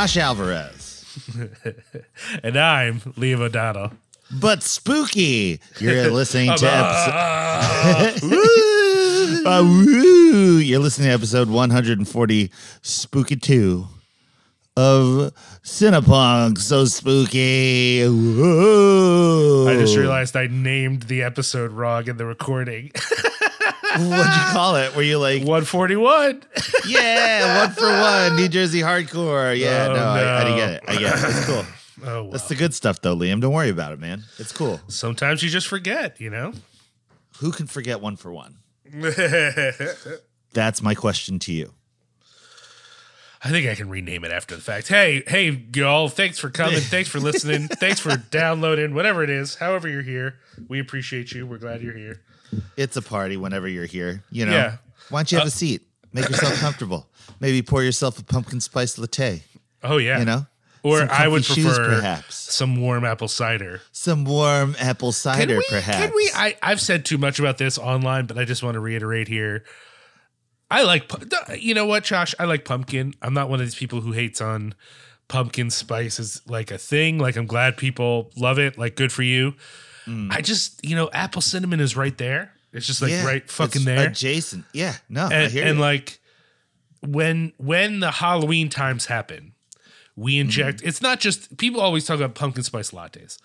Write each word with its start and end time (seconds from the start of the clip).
Josh 0.00 0.16
Alvarez. 0.16 1.04
and 2.42 2.58
I'm 2.58 3.00
Liam 3.00 3.40
O'Donnell. 3.40 3.92
But 4.32 4.62
spooky. 4.62 5.60
You're 5.78 6.10
listening 6.10 6.56
to 6.56 6.66
episode. 6.72 7.12
Uh, 9.46 9.62
woo. 9.62 10.56
You're 10.56 10.78
listening 10.78 11.08
to 11.08 11.12
episode 11.12 11.50
140, 11.50 12.50
Spooky 12.80 13.36
2 13.36 13.86
of 14.78 15.34
Cinepunx. 15.64 16.60
So 16.60 16.86
spooky. 16.86 18.02
Whoa. 18.06 19.66
I 19.68 19.74
just 19.74 19.98
realized 19.98 20.34
I 20.34 20.46
named 20.46 21.02
the 21.02 21.22
episode 21.22 21.72
wrong 21.72 22.08
in 22.08 22.16
the 22.16 22.24
recording. 22.24 22.90
What'd 23.92 24.08
you 24.34 24.52
call 24.52 24.76
it? 24.76 24.94
Were 24.94 25.02
you 25.02 25.18
like, 25.18 25.40
141. 25.40 26.42
yeah, 26.86 27.64
one 27.66 27.74
for 27.74 27.88
one, 27.88 28.36
New 28.36 28.48
Jersey 28.48 28.80
hardcore? 28.80 29.58
Yeah, 29.58 29.88
Oh, 29.90 29.94
no, 29.94 30.02
I, 30.04 30.40
I 30.42 30.48
no. 30.50 30.56
get 30.56 30.70
it. 30.70 30.82
I 30.88 30.92
get 30.96 31.14
it. 31.14 31.24
It's 31.24 31.44
cool. 31.46 31.64
Oh, 32.02 32.22
well. 32.22 32.30
That's 32.30 32.48
the 32.48 32.54
good 32.54 32.72
stuff, 32.72 33.02
though, 33.02 33.14
Liam. 33.14 33.42
Don't 33.42 33.52
worry 33.52 33.68
about 33.68 33.92
it, 33.92 34.00
man. 34.00 34.22
It's 34.38 34.52
cool. 34.52 34.80
Sometimes 34.88 35.42
you 35.42 35.50
just 35.50 35.68
forget, 35.68 36.18
you 36.18 36.30
know? 36.30 36.54
Who 37.40 37.52
can 37.52 37.66
forget 37.66 38.00
one 38.00 38.16
for 38.16 38.32
one? 38.32 38.56
That's 40.54 40.80
my 40.82 40.94
question 40.94 41.38
to 41.40 41.52
you. 41.52 41.74
I 43.44 43.50
think 43.50 43.68
I 43.68 43.74
can 43.74 43.90
rename 43.90 44.24
it 44.24 44.32
after 44.32 44.54
the 44.54 44.62
fact. 44.62 44.88
Hey, 44.88 45.22
hey, 45.26 45.64
y'all, 45.74 46.08
thanks 46.08 46.38
for 46.38 46.48
coming. 46.48 46.80
Thanks 46.80 47.10
for 47.10 47.20
listening. 47.20 47.68
thanks 47.68 48.00
for 48.00 48.16
downloading, 48.16 48.94
whatever 48.94 49.22
it 49.22 49.30
is, 49.30 49.56
however 49.56 49.86
you're 49.88 50.00
here. 50.02 50.36
We 50.68 50.80
appreciate 50.80 51.32
you. 51.32 51.46
We're 51.46 51.58
glad 51.58 51.82
you're 51.82 51.96
here. 51.96 52.22
It's 52.76 52.96
a 52.96 53.02
party 53.02 53.36
whenever 53.36 53.68
you're 53.68 53.86
here. 53.86 54.24
You 54.30 54.46
know, 54.46 54.52
Yeah. 54.52 54.76
why 55.10 55.20
don't 55.20 55.32
you 55.32 55.38
have 55.38 55.46
uh, 55.46 55.48
a 55.48 55.50
seat? 55.50 55.82
Make 56.12 56.28
yourself 56.28 56.54
comfortable. 56.60 57.06
Maybe 57.40 57.62
pour 57.62 57.82
yourself 57.82 58.18
a 58.18 58.24
pumpkin 58.24 58.60
spice 58.60 58.98
latte. 58.98 59.42
Oh, 59.82 59.96
yeah. 59.98 60.18
You 60.18 60.24
know, 60.24 60.46
or 60.82 61.06
I 61.10 61.28
would 61.28 61.44
shoes, 61.44 61.64
prefer 61.66 61.96
perhaps 61.96 62.34
some 62.34 62.80
warm 62.80 63.04
apple 63.04 63.28
cider. 63.28 63.80
some 63.92 64.24
warm 64.24 64.74
apple 64.78 65.12
cider, 65.12 65.46
Can 65.46 65.56
we, 65.58 65.64
perhaps. 65.68 65.98
Can 66.06 66.12
we? 66.14 66.30
I, 66.34 66.56
I've 66.62 66.80
said 66.80 67.04
too 67.04 67.18
much 67.18 67.38
about 67.38 67.58
this 67.58 67.78
online, 67.78 68.26
but 68.26 68.38
I 68.38 68.44
just 68.44 68.62
want 68.62 68.74
to 68.74 68.80
reiterate 68.80 69.28
here. 69.28 69.64
I 70.70 70.82
like, 70.84 71.10
you 71.58 71.74
know 71.74 71.84
what, 71.86 72.04
Josh? 72.04 72.34
I 72.38 72.44
like 72.44 72.64
pumpkin. 72.64 73.12
I'm 73.22 73.34
not 73.34 73.50
one 73.50 73.60
of 73.60 73.66
these 73.66 73.74
people 73.74 74.00
who 74.00 74.12
hates 74.12 74.40
on 74.40 74.74
pumpkin 75.28 75.70
spice 75.70 76.18
as 76.20 76.42
like 76.46 76.70
a 76.70 76.78
thing. 76.78 77.18
Like, 77.18 77.36
I'm 77.36 77.46
glad 77.46 77.76
people 77.76 78.30
love 78.36 78.58
it. 78.58 78.78
Like, 78.78 78.96
good 78.96 79.12
for 79.12 79.22
you. 79.22 79.54
I 80.06 80.40
just, 80.40 80.84
you 80.84 80.96
know, 80.96 81.08
apple 81.12 81.42
cinnamon 81.42 81.80
is 81.80 81.96
right 81.96 82.16
there. 82.18 82.52
It's 82.72 82.86
just 82.86 83.02
like 83.02 83.10
Yeah, 83.10 83.24
right 83.26 83.48
fucking 83.50 83.82
it's 83.82 83.84
there. 83.84 84.08
adjacent. 84.08 84.64
Yeah, 84.72 84.94
no, 85.08 85.26
I 85.26 85.32
and, 85.32 85.56
and 85.56 85.80
like 85.80 86.20
when 87.00 87.52
when 87.56 88.00
the 88.00 88.10
Halloween 88.10 88.68
times 88.68 89.06
happen, 89.06 89.52
we 90.16 90.38
inject. 90.38 90.78
Mm-hmm. 90.78 90.88
It's 90.88 91.02
not 91.02 91.18
just 91.20 91.56
people 91.56 91.80
always 91.80 92.04
talk 92.04 92.16
about 92.16 92.34
pumpkin 92.34 92.62
spice 92.62 92.90
lattes, 92.90 93.38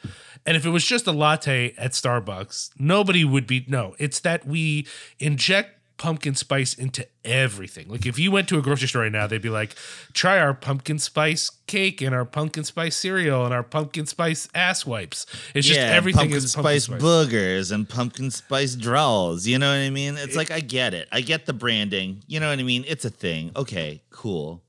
and 0.45 0.57
if 0.57 0.65
it 0.65 0.69
was 0.69 0.85
just 0.85 1.07
a 1.07 1.11
latte 1.11 1.73
at 1.77 1.91
Starbucks, 1.91 2.71
nobody 2.77 3.23
would 3.23 3.47
be. 3.47 3.65
No, 3.67 3.95
it's 3.97 4.19
that 4.21 4.45
we 4.45 4.85
inject 5.19 5.74
pumpkin 5.97 6.35
spice 6.35 6.73
into 6.73 7.07
everything. 7.23 7.87
Like 7.87 8.05
if 8.05 8.19
you 8.19 8.31
went 8.31 8.47
to 8.49 8.57
a 8.57 8.61
grocery 8.61 8.87
store 8.87 9.03
right 9.03 9.11
now, 9.11 9.27
they'd 9.27 9.41
be 9.41 9.49
like, 9.49 9.75
"Try 10.13 10.39
our 10.39 10.53
pumpkin 10.53 10.99
spice 10.99 11.49
cake 11.67 12.01
and 12.01 12.13
our 12.13 12.25
pumpkin 12.25 12.63
spice 12.63 12.95
cereal 12.95 13.45
and 13.45 13.53
our 13.53 13.63
pumpkin 13.63 14.05
spice 14.05 14.47
ass 14.53 14.85
wipes." 14.85 15.25
It's 15.53 15.67
just 15.67 15.79
everything 15.79 16.19
pumpkin 16.19 16.37
is 16.37 16.55
pumpkin 16.55 16.79
spice 16.79 16.83
spice. 16.85 17.01
boogers 17.01 17.71
and 17.71 17.87
pumpkin 17.87 18.31
spice 18.31 18.75
draws. 18.75 19.47
You 19.47 19.59
know 19.59 19.69
what 19.69 19.85
I 19.85 19.89
mean? 19.89 20.17
It's 20.17 20.35
like 20.35 20.51
I 20.51 20.59
get 20.59 20.93
it. 20.93 21.07
I 21.11 21.21
get 21.21 21.45
the 21.45 21.53
branding. 21.53 22.23
You 22.27 22.39
know 22.39 22.49
what 22.49 22.59
I 22.59 22.63
mean? 22.63 22.83
It's 22.87 23.05
a 23.05 23.09
thing. 23.09 23.51
Okay, 23.55 24.01
cool. 24.09 24.61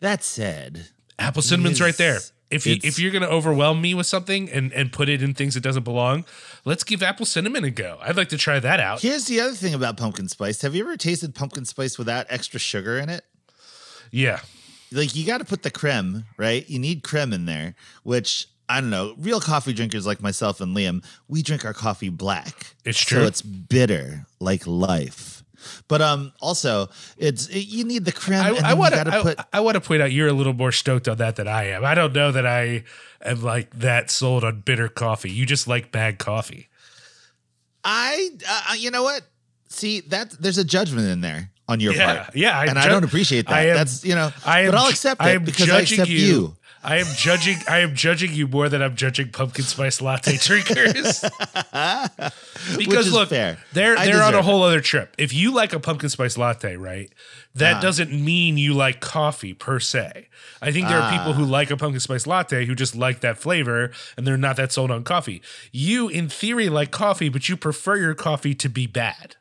That 0.00 0.22
said, 0.22 0.88
Apple 1.18 1.42
cinnamon's 1.42 1.80
right 1.80 1.96
there. 1.96 2.18
If 2.48 2.64
you, 2.64 2.76
if 2.84 2.98
you're 2.98 3.10
gonna 3.10 3.26
overwhelm 3.26 3.80
me 3.80 3.94
with 3.94 4.06
something 4.06 4.48
and 4.50 4.72
and 4.72 4.92
put 4.92 5.08
it 5.08 5.22
in 5.22 5.34
things 5.34 5.54
that 5.54 5.62
doesn't 5.62 5.82
belong, 5.82 6.24
let's 6.64 6.84
give 6.84 7.02
apple 7.02 7.26
cinnamon 7.26 7.64
a 7.64 7.70
go. 7.70 7.98
I'd 8.00 8.16
like 8.16 8.28
to 8.28 8.38
try 8.38 8.60
that 8.60 8.78
out. 8.78 9.00
here's 9.00 9.26
the 9.26 9.40
other 9.40 9.54
thing 9.54 9.74
about 9.74 9.96
pumpkin 9.96 10.28
spice. 10.28 10.62
Have 10.62 10.74
you 10.74 10.84
ever 10.84 10.96
tasted 10.96 11.34
pumpkin 11.34 11.64
spice 11.64 11.98
without 11.98 12.26
extra 12.28 12.60
sugar 12.60 12.98
in 12.98 13.08
it? 13.08 13.24
Yeah, 14.12 14.40
like 14.92 15.16
you 15.16 15.26
got 15.26 15.38
to 15.38 15.44
put 15.44 15.62
the 15.62 15.70
creme, 15.70 16.24
right? 16.36 16.68
You 16.68 16.78
need 16.78 17.02
creme 17.02 17.32
in 17.32 17.46
there, 17.46 17.74
which 18.04 18.48
I 18.68 18.80
don't 18.80 18.90
know. 18.90 19.14
Real 19.18 19.40
coffee 19.40 19.72
drinkers 19.72 20.06
like 20.06 20.20
myself 20.20 20.60
and 20.60 20.76
Liam, 20.76 21.04
we 21.28 21.42
drink 21.42 21.64
our 21.64 21.74
coffee 21.74 22.08
black. 22.08 22.74
It's 22.84 22.98
so 22.98 23.16
true. 23.16 23.26
it's 23.26 23.42
bitter 23.42 24.26
like 24.40 24.66
life. 24.66 25.35
But 25.88 26.02
um, 26.02 26.32
also 26.40 26.88
it's 27.16 27.46
it, 27.48 27.60
you 27.66 27.84
need 27.84 28.04
the 28.04 28.12
creme. 28.12 28.38
I, 28.40 28.50
I 28.64 28.74
want 28.74 28.94
to 28.94 29.20
put. 29.22 29.38
I, 29.52 29.60
want 29.60 29.74
to 29.76 29.80
point 29.80 30.02
out 30.02 30.12
you're 30.12 30.28
a 30.28 30.32
little 30.32 30.52
more 30.54 30.72
stoked 30.72 31.08
on 31.08 31.16
that 31.18 31.36
than 31.36 31.48
I 31.48 31.64
am. 31.70 31.84
I 31.84 31.94
don't 31.94 32.12
know 32.12 32.32
that 32.32 32.46
I 32.46 32.84
am 33.22 33.42
like 33.42 33.70
that 33.78 34.10
sold 34.10 34.44
on 34.44 34.60
bitter 34.60 34.88
coffee. 34.88 35.30
You 35.30 35.46
just 35.46 35.66
like 35.68 35.92
bad 35.92 36.18
coffee. 36.18 36.68
I, 37.84 38.30
uh, 38.48 38.74
you 38.74 38.90
know 38.90 39.02
what? 39.02 39.22
See 39.68 40.00
that 40.08 40.30
there's 40.40 40.58
a 40.58 40.64
judgment 40.64 41.08
in 41.08 41.20
there 41.20 41.50
on 41.68 41.80
your 41.80 41.92
Yeah, 41.94 42.22
part. 42.22 42.36
yeah, 42.36 42.58
I 42.58 42.66
and 42.66 42.78
I 42.78 42.88
don't 42.88 43.04
appreciate 43.04 43.46
that. 43.46 43.54
I 43.54 43.66
am- 43.68 43.76
That's 43.76 44.04
you 44.04 44.14
know. 44.14 44.30
I 44.44 44.60
am. 44.62 44.70
but 44.70 44.78
I'll 44.78 44.84
ju- 44.86 44.90
accept 44.90 45.20
I 45.20 45.30
it 45.30 45.36
am 45.36 45.44
because 45.44 45.70
I 45.70 45.80
accept 45.80 46.08
you. 46.08 46.55
I 46.86 46.98
am 46.98 47.06
judging. 47.16 47.58
I 47.68 47.80
am 47.80 47.94
judging 47.96 48.32
you 48.32 48.46
more 48.46 48.68
than 48.68 48.80
I'm 48.80 48.94
judging 48.94 49.30
pumpkin 49.30 49.64
spice 49.64 50.00
latte 50.00 50.36
drinkers. 50.40 51.20
because 52.78 53.06
is 53.08 53.12
look, 53.12 53.28
fair. 53.30 53.58
they're 53.72 53.98
I 53.98 54.06
they're 54.06 54.22
on 54.22 54.34
a 54.34 54.42
whole 54.42 54.62
other 54.62 54.80
trip. 54.80 55.14
If 55.18 55.32
you 55.34 55.52
like 55.52 55.72
a 55.72 55.80
pumpkin 55.80 56.08
spice 56.10 56.38
latte, 56.38 56.76
right, 56.76 57.12
that 57.56 57.76
Ah. 57.76 57.80
doesn't 57.80 58.12
mean 58.12 58.56
you 58.56 58.72
like 58.72 59.00
coffee 59.00 59.52
per 59.52 59.80
se. 59.80 60.28
I 60.62 60.70
think 60.70 60.86
there 60.88 60.98
are 61.00 61.10
people 61.10 61.32
Ah. 61.32 61.34
who 61.34 61.44
like 61.44 61.70
a 61.72 61.76
pumpkin 61.76 62.00
spice 62.00 62.26
latte 62.26 62.64
who 62.66 62.74
just 62.76 62.94
like 62.94 63.20
that 63.20 63.36
flavor 63.38 63.90
and 64.16 64.26
they're 64.26 64.36
not 64.36 64.56
that 64.56 64.72
sold 64.72 64.90
on 64.92 65.02
coffee. 65.04 65.42
You, 65.72 66.08
in 66.08 66.28
theory, 66.28 66.68
like 66.68 66.92
coffee, 66.92 67.28
but 67.28 67.48
you 67.48 67.56
prefer 67.56 67.96
your 67.96 68.14
coffee 68.14 68.54
to 68.54 68.68
be 68.68 68.86
bad. 68.86 69.34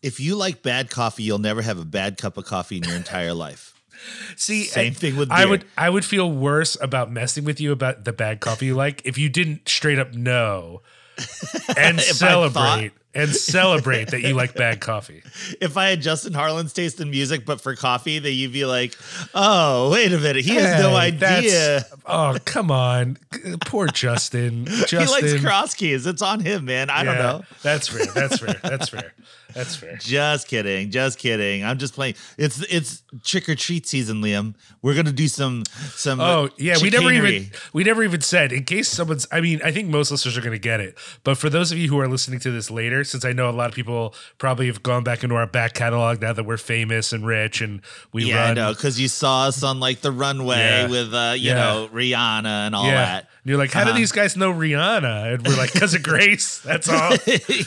If 0.00 0.20
you 0.20 0.36
like 0.36 0.62
bad 0.62 0.90
coffee, 0.90 1.24
you'll 1.24 1.38
never 1.40 1.62
have 1.62 1.78
a 1.78 1.84
bad 1.84 2.18
cup 2.18 2.36
of 2.36 2.44
coffee 2.44 2.76
in 2.76 2.84
your 2.84 2.94
entire 2.94 3.34
life. 3.34 3.74
See, 4.36 4.64
Same 4.64 4.92
I- 4.92 4.94
thing 4.94 5.16
with 5.16 5.30
I 5.30 5.44
would 5.46 5.64
I 5.76 5.90
would 5.90 6.04
feel 6.04 6.30
worse 6.30 6.76
about 6.80 7.10
messing 7.10 7.44
with 7.44 7.60
you 7.60 7.72
about 7.72 8.04
the 8.04 8.12
bad 8.12 8.40
coffee 8.40 8.66
you 8.66 8.74
like 8.74 9.02
if 9.04 9.18
you 9.18 9.28
didn't 9.28 9.68
straight 9.68 9.98
up 9.98 10.12
know 10.14 10.82
and 11.76 11.98
If 11.98 12.22
I 12.22 12.28
celebrate 12.28 12.92
and 13.18 13.34
celebrate 13.34 14.08
that 14.08 14.20
you 14.22 14.34
like 14.34 14.54
bad 14.54 14.80
coffee. 14.80 15.22
if 15.60 15.76
I 15.76 15.88
had 15.88 16.00
Justin 16.00 16.32
Harlan's 16.32 16.72
taste 16.72 17.00
in 17.00 17.10
music, 17.10 17.44
but 17.44 17.60
for 17.60 17.74
coffee, 17.74 18.18
that 18.18 18.30
you'd 18.32 18.52
be 18.52 18.64
like, 18.64 18.96
"Oh, 19.34 19.90
wait 19.90 20.12
a 20.12 20.18
minute, 20.18 20.44
he 20.44 20.54
has 20.54 20.80
no 20.80 20.96
Hey, 20.98 21.10
that's- 21.10 21.38
idea. 21.38 21.84
Oh, 22.06 22.36
come 22.44 22.70
on. 22.70 23.18
Poor 23.66 23.86
Justin. 23.88 24.64
Justin. 24.66 24.98
He 25.00 25.06
likes 25.06 25.40
cross 25.42 25.74
keys. 25.74 26.06
It's 26.06 26.22
on 26.22 26.40
him, 26.40 26.64
man. 26.64 26.90
I 26.90 27.04
don't 27.04 27.18
know. 27.18 27.42
That's 27.62 27.88
fair. 27.88 28.06
That's 28.06 28.38
fair. 28.38 28.54
That's 28.62 28.88
fair. 28.88 29.12
That's 29.54 29.76
fair. 29.76 29.96
Just 29.96 30.46
kidding. 30.46 30.90
Just 30.90 31.18
kidding. 31.18 31.64
I'm 31.64 31.78
just 31.78 31.94
playing. 31.94 32.14
It's 32.36 32.60
it's 32.70 33.02
trick 33.24 33.48
or 33.48 33.54
treat 33.54 33.86
season, 33.86 34.20
Liam. 34.22 34.54
We're 34.82 34.94
gonna 34.94 35.12
do 35.12 35.26
some 35.28 35.64
some. 35.94 36.20
Oh 36.20 36.50
yeah, 36.58 36.76
we 36.80 36.90
never 36.90 37.10
even 37.10 37.50
we 37.72 37.82
never 37.84 38.02
even 38.02 38.20
said 38.20 38.52
in 38.52 38.64
case 38.64 38.88
someone's. 38.88 39.26
I 39.32 39.40
mean, 39.40 39.60
I 39.64 39.72
think 39.72 39.88
most 39.88 40.10
listeners 40.10 40.36
are 40.36 40.42
going 40.42 40.52
to 40.52 40.58
get 40.58 40.80
it, 40.80 40.98
but 41.24 41.36
for 41.38 41.48
those 41.50 41.72
of 41.72 41.78
you 41.78 41.88
who 41.88 41.98
are 41.98 42.08
listening 42.08 42.40
to 42.40 42.50
this 42.50 42.70
later, 42.70 43.04
since 43.08 43.24
I 43.24 43.32
know 43.32 43.48
a 43.48 43.52
lot 43.52 43.68
of 43.68 43.74
people 43.74 44.14
probably 44.38 44.66
have 44.66 44.82
gone 44.82 45.02
back 45.04 45.22
into 45.24 45.34
our 45.34 45.46
back 45.46 45.74
catalog 45.74 46.20
now 46.20 46.32
that 46.32 46.44
we're 46.44 46.56
famous 46.56 47.12
and 47.12 47.26
rich 47.26 47.60
and 47.60 47.80
we 48.12 48.26
Yeah, 48.26 48.42
I 48.42 48.46
run. 48.48 48.54
know, 48.54 48.72
because 48.74 49.00
you 49.00 49.08
saw 49.08 49.46
us 49.46 49.62
on 49.62 49.80
like 49.80 50.00
the 50.00 50.12
runway 50.12 50.56
Yeah. 50.58 50.86
with 50.88 51.12
uh, 51.14 51.34
you 51.36 51.48
Yeah. 51.50 51.54
know, 51.54 51.88
Rihanna 51.92 52.66
and 52.66 52.74
all 52.74 52.84
Yeah, 52.86 52.94
that. 52.94 53.28
And 53.42 53.50
you're 53.50 53.58
like, 53.58 53.72
how 53.72 53.84
do 53.84 53.90
Uh-huh. 53.90 53.98
these 53.98 54.12
guys 54.12 54.36
know 54.36 54.52
Rihanna? 54.52 55.34
And 55.34 55.46
we're 55.46 55.56
like, 55.56 55.72
because 55.72 55.94
of 55.94 56.02
Grace. 56.10 56.58
That's 56.60 56.88
all. 56.88 57.12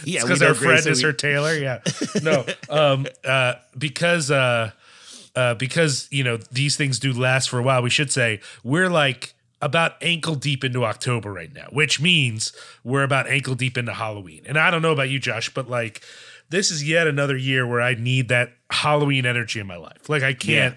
yeah, 0.04 0.22
because 0.22 0.40
we 0.42 0.46
our 0.48 0.54
friend 0.54 0.58
Grace 0.84 0.86
is 0.86 1.00
and 1.00 1.06
her 1.08 1.14
tailor. 1.14 1.54
Yeah. 1.58 1.80
No. 2.22 2.46
Um. 2.70 3.08
Uh. 3.26 3.54
Because. 3.78 4.30
Uh. 4.32 4.72
Uh. 5.36 5.54
Because 5.56 6.08
you 6.12 6.24
know 6.24 6.38
these 6.52 6.76
things 6.76 7.00
do 7.00 7.14
last 7.14 7.50
for 7.50 7.58
a 7.60 7.64
while. 7.64 7.82
We 7.82 7.90
should 7.90 8.12
say 8.12 8.40
we're 8.64 8.90
like 8.90 9.34
about 9.62 9.94
ankle 10.02 10.36
deep 10.36 10.64
into 10.64 10.84
October 10.86 11.32
right 11.32 11.54
now, 11.54 11.68
which 11.72 12.02
means 12.02 12.54
we're 12.84 13.04
about 13.04 13.28
ankle 13.28 13.56
deep 13.56 13.78
into 13.78 13.94
Halloween. 13.94 14.44
And 14.46 14.58
I 14.58 14.72
don't 14.72 14.82
know 14.82 14.92
about 14.92 15.10
you, 15.10 15.20
Josh, 15.20 15.54
but 15.54 15.70
like 15.70 16.02
this 16.50 16.72
is 16.72 16.88
yet 16.88 17.08
another 17.08 17.38
year 17.38 17.66
where 17.66 17.82
I 17.82 17.94
need 17.96 18.30
that 18.30 18.54
Halloween 18.70 19.26
energy 19.26 19.60
in 19.60 19.68
my 19.68 19.78
life. 19.78 20.10
Like 20.10 20.24
I 20.24 20.34
can't. 20.34 20.76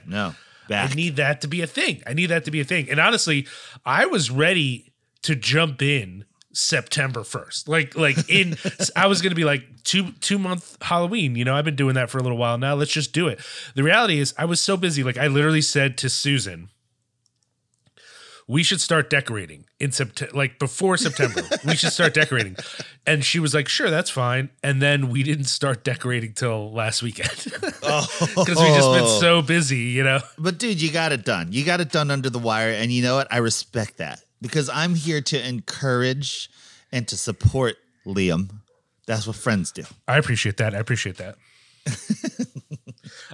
no, 0.69 0.91
I 0.91 0.95
need 0.95 1.17
that 1.17 1.41
to 1.43 1.49
be 1.49 1.63
a 1.63 1.67
thing. 1.67 2.03
I 2.07 2.15
need 2.15 2.27
that 2.27 2.45
to 2.47 2.51
be 2.51 2.61
a 2.61 2.65
thing. 2.65 2.91
And 2.91 2.99
honestly, 2.99 3.47
I 3.85 4.07
was 4.07 4.31
ready 4.31 4.93
to 5.23 5.35
jump 5.35 5.83
in 5.83 6.25
September 6.53 7.21
1st. 7.21 7.69
Like 7.69 7.97
like 7.97 8.31
in 8.31 8.57
I 8.97 9.07
was 9.07 9.21
going 9.21 9.31
to 9.31 9.37
be 9.37 9.45
like 9.45 9.63
2 9.85 10.13
2 10.13 10.39
month 10.39 10.77
Halloween, 10.81 11.35
you 11.37 11.45
know, 11.45 11.55
I've 11.55 11.65
been 11.65 11.77
doing 11.77 11.95
that 11.97 12.11
for 12.11 12.19
a 12.19 12.23
little 12.23 12.39
while 12.39 12.59
now. 12.59 12.75
Let's 12.75 12.93
just 12.93 13.13
do 13.13 13.29
it. 13.29 13.41
The 13.75 13.83
reality 13.83 14.19
is 14.19 14.35
I 14.39 14.45
was 14.45 14.61
so 14.61 14.77
busy 14.77 15.03
like 15.03 15.19
I 15.19 15.27
literally 15.27 15.63
said 15.63 15.99
to 15.99 16.09
Susan 16.09 16.71
we 18.47 18.63
should 18.63 18.81
start 18.81 19.09
decorating 19.11 19.65
in 19.81 19.91
September, 19.93 20.37
like 20.37 20.59
before 20.59 20.97
September. 20.97 21.43
we 21.65 21.77
should 21.77 21.93
start 21.93 22.15
decorating. 22.15 22.57
And 23.07 23.23
she 23.23 23.39
was 23.39 23.53
like, 23.55 23.69
"Sure, 23.69 23.91
that's 23.91 24.09
fine." 24.09 24.49
And 24.63 24.81
then 24.81 25.11
we 25.11 25.23
didn't 25.23 25.45
start 25.45 25.85
decorating 25.85 26.33
till 26.33 26.73
last 26.73 27.03
weekend 27.03 27.29
because 27.45 27.79
Oh, 27.83 28.07
we 28.37 28.45
just 28.47 28.93
been 28.93 29.21
so 29.21 29.43
busy, 29.55 29.77
you 29.93 30.03
know. 30.03 30.21
But 30.39 30.57
dude, 30.59 30.81
you 30.81 30.91
got 30.91 31.13
it 31.13 31.23
done. 31.23 31.53
You 31.53 31.67
got 31.67 31.83
it 31.83 31.93
done 31.93 32.11
under 32.11 32.31
the 32.31 32.39
wire, 32.39 32.71
and 32.71 32.91
you 32.91 33.03
know 33.03 33.17
what? 33.17 33.29
I 33.31 33.39
respect 33.39 33.99
that 33.99 34.23
because 34.41 34.71
I'm 34.71 34.95
here 34.95 35.21
to 35.21 35.47
encourage 35.49 36.49
and 36.93 37.07
to 37.09 37.17
support 37.19 37.77
Liam. 38.07 38.49
That's 39.07 39.27
what 39.27 39.37
friends 39.37 39.71
do. 39.71 39.83
I 40.09 40.17
appreciate 40.17 40.57
that. 40.57 40.75
I 40.75 40.79
appreciate 40.79 41.19
that. 41.19 41.37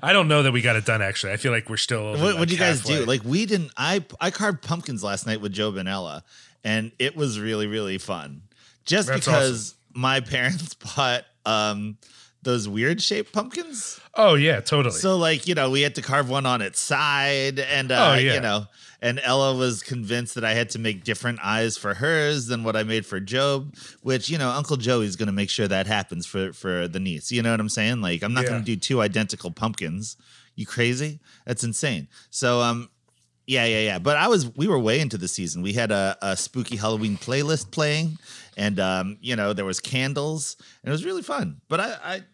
I 0.02 0.12
don't 0.12 0.29
know 0.29 0.43
that 0.43 0.52
we 0.52 0.62
got 0.62 0.76
it 0.76 0.85
done. 0.85 1.02
Actually, 1.02 1.32
I 1.32 1.37
feel 1.37 1.52
like 1.52 1.69
we're 1.69 1.76
still. 1.76 2.12
What 2.12 2.37
like, 2.37 2.49
do 2.49 2.55
you 2.55 2.61
guys 2.61 2.82
do? 2.82 3.05
Like 3.05 3.23
we 3.25 3.47
didn't. 3.47 3.70
I 3.76 4.05
I 4.20 4.31
carved 4.31 4.62
pumpkins 4.62 5.02
last 5.02 5.26
night 5.26 5.41
with 5.41 5.52
Joe 5.52 5.73
Benella, 5.73 6.23
and 6.64 6.93
it 6.99 7.17
was 7.17 7.38
really 7.41 7.67
really 7.67 7.99
fun. 7.99 8.43
Just 8.85 9.08
That's 9.08 9.26
because 9.26 9.75
my 9.94 10.20
parents 10.35 10.75
bought 10.75 11.25
um 11.47 11.99
those 12.43 12.67
weird 12.69 13.02
shaped 13.02 13.32
pumpkins. 13.32 14.00
oh 14.14 14.35
yeah, 14.35 14.61
totally. 14.61 14.94
So 14.94 15.17
like, 15.19 15.47
you 15.47 15.55
know, 15.55 15.70
we 15.70 15.82
had 15.82 15.94
to 15.97 16.02
carve 16.02 16.31
one 16.31 16.47
on 16.47 16.62
its 16.62 16.81
side 16.81 17.58
and 17.58 17.93
uh, 17.93 18.12
Oh, 18.12 18.14
yeah. 18.19 18.35
you 18.35 18.41
know, 18.41 18.67
and 19.02 19.20
Ella 19.23 19.55
was 19.56 19.82
convinced 19.82 20.35
that 20.35 20.44
I 20.44 20.52
had 20.55 20.70
to 20.70 20.79
make 20.79 21.05
different 21.05 21.38
eyes 21.43 21.76
for 21.79 21.94
hers 21.94 22.47
than 22.47 22.64
what 22.64 22.76
I 22.76 22.82
made 22.82 23.06
for 23.06 23.19
Job, 23.20 23.75
which, 24.02 24.29
you 24.29 24.37
know, 24.38 24.50
Uncle 24.50 24.76
Joey's 24.76 25.17
going 25.17 25.26
to 25.29 25.32
make 25.32 25.50
sure 25.50 25.67
that 25.69 25.87
happens 25.87 26.26
for 26.26 26.52
for 26.52 26.87
the 26.88 27.00
niece. 27.00 27.32
You 27.32 27.43
know 27.43 27.50
what 27.50 27.61
I'm 27.61 27.69
saying? 27.69 28.00
Like 28.02 28.23
I'm 28.23 28.35
not 28.35 28.44
Yeah. 28.44 28.50
going 28.50 28.62
to 28.62 28.67
do 28.67 28.76
two 28.76 29.00
identical 29.00 29.50
pumpkins. 29.50 30.17
You 30.56 30.67
crazy? 30.67 31.20
That's 31.47 31.64
insane. 31.64 32.08
So 32.31 32.61
um 32.61 32.91
yeah, 33.47 33.64
yeah, 33.64 33.81
yeah. 33.81 33.99
But 33.99 34.17
I 34.17 34.29
was 34.29 34.55
we 34.56 34.69
were 34.69 34.79
way 34.79 35.00
into 35.00 35.19
the 35.19 35.26
season. 35.26 35.62
We 35.62 35.73
had 35.73 35.91
a, 35.91 36.17
a 36.23 36.37
spooky 36.37 36.76
Halloween 36.76 37.17
playlist 37.17 37.70
playing 37.73 38.19
and 38.56 38.79
um, 38.79 39.17
you 39.20 39.35
know, 39.35 39.52
there 39.52 39.64
was 39.64 39.81
candles 39.81 40.56
and 40.85 40.88
it 40.91 40.93
was 40.93 41.05
really 41.05 41.23
fun. 41.23 41.61
But 41.69 41.81
I 41.81 41.87
I 42.05 42.14
I- 42.14 42.25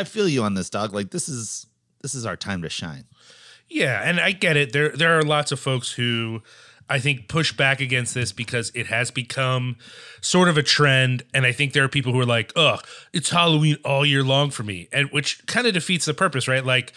I 0.00 0.04
feel 0.04 0.26
you 0.28 0.42
on 0.42 0.54
this 0.54 0.68
dog. 0.70 0.92
Like 0.92 1.10
this 1.10 1.28
is 1.28 1.66
this 2.02 2.14
is 2.14 2.24
our 2.26 2.36
time 2.36 2.62
to 2.62 2.68
shine. 2.70 3.04
Yeah, 3.70 4.02
and 4.04 4.20
I 4.20 4.32
get 4.32 4.56
it. 4.56 4.72
There 4.72 4.90
there 4.90 5.18
are 5.18 5.22
lots 5.22 5.52
of 5.52 5.60
folks 5.60 5.92
who 5.92 6.42
I 6.88 6.98
think 6.98 7.28
push 7.28 7.52
back 7.52 7.80
against 7.80 8.14
this 8.14 8.32
because 8.32 8.72
it 8.74 8.88
has 8.88 9.12
become 9.12 9.76
sort 10.20 10.48
of 10.48 10.58
a 10.58 10.62
trend 10.62 11.22
and 11.32 11.46
I 11.46 11.52
think 11.52 11.72
there 11.72 11.84
are 11.84 11.88
people 11.88 12.12
who 12.12 12.20
are 12.20 12.26
like, 12.26 12.52
"Ugh, 12.56 12.84
it's 13.12 13.30
Halloween 13.30 13.76
all 13.84 14.04
year 14.04 14.24
long 14.24 14.50
for 14.50 14.64
me." 14.64 14.88
And 14.92 15.08
which 15.12 15.46
kind 15.46 15.68
of 15.68 15.74
defeats 15.74 16.04
the 16.04 16.14
purpose, 16.14 16.48
right? 16.48 16.64
Like 16.66 16.92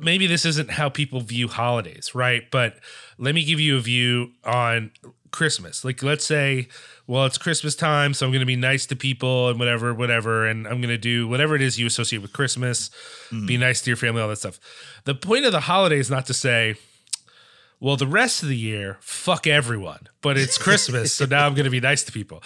maybe 0.00 0.26
this 0.26 0.44
isn't 0.44 0.70
how 0.70 0.88
people 0.88 1.20
view 1.20 1.48
holidays, 1.48 2.14
right? 2.14 2.50
But 2.50 2.76
let 3.18 3.34
me 3.34 3.44
give 3.44 3.60
you 3.60 3.76
a 3.76 3.80
view 3.80 4.32
on 4.44 4.92
Christmas. 5.30 5.84
Like, 5.84 6.02
let's 6.02 6.24
say, 6.24 6.68
well, 7.06 7.26
it's 7.26 7.36
Christmas 7.36 7.74
time, 7.74 8.14
so 8.14 8.24
I'm 8.24 8.32
going 8.32 8.40
to 8.40 8.46
be 8.46 8.56
nice 8.56 8.86
to 8.86 8.96
people 8.96 9.50
and 9.50 9.58
whatever, 9.58 9.92
whatever, 9.92 10.46
and 10.46 10.66
I'm 10.66 10.80
going 10.80 10.88
to 10.88 10.98
do 10.98 11.28
whatever 11.28 11.54
it 11.54 11.62
is 11.62 11.78
you 11.78 11.86
associate 11.86 12.22
with 12.22 12.32
Christmas, 12.32 12.90
be 13.30 13.56
mm. 13.56 13.60
nice 13.60 13.82
to 13.82 13.90
your 13.90 13.96
family, 13.96 14.22
all 14.22 14.28
that 14.28 14.38
stuff. 14.38 14.58
The 15.04 15.14
point 15.14 15.44
of 15.44 15.52
the 15.52 15.60
holiday 15.60 15.98
is 15.98 16.10
not 16.10 16.26
to 16.26 16.34
say, 16.34 16.76
well, 17.84 17.98
the 17.98 18.06
rest 18.06 18.42
of 18.42 18.48
the 18.48 18.56
year, 18.56 18.96
fuck 19.00 19.46
everyone. 19.46 20.08
But 20.22 20.38
it's 20.38 20.56
Christmas, 20.56 21.12
so 21.12 21.26
now 21.26 21.46
I'm 21.46 21.52
going 21.52 21.66
to 21.66 21.70
be 21.70 21.80
nice 21.80 22.02
to 22.04 22.12
people. 22.12 22.42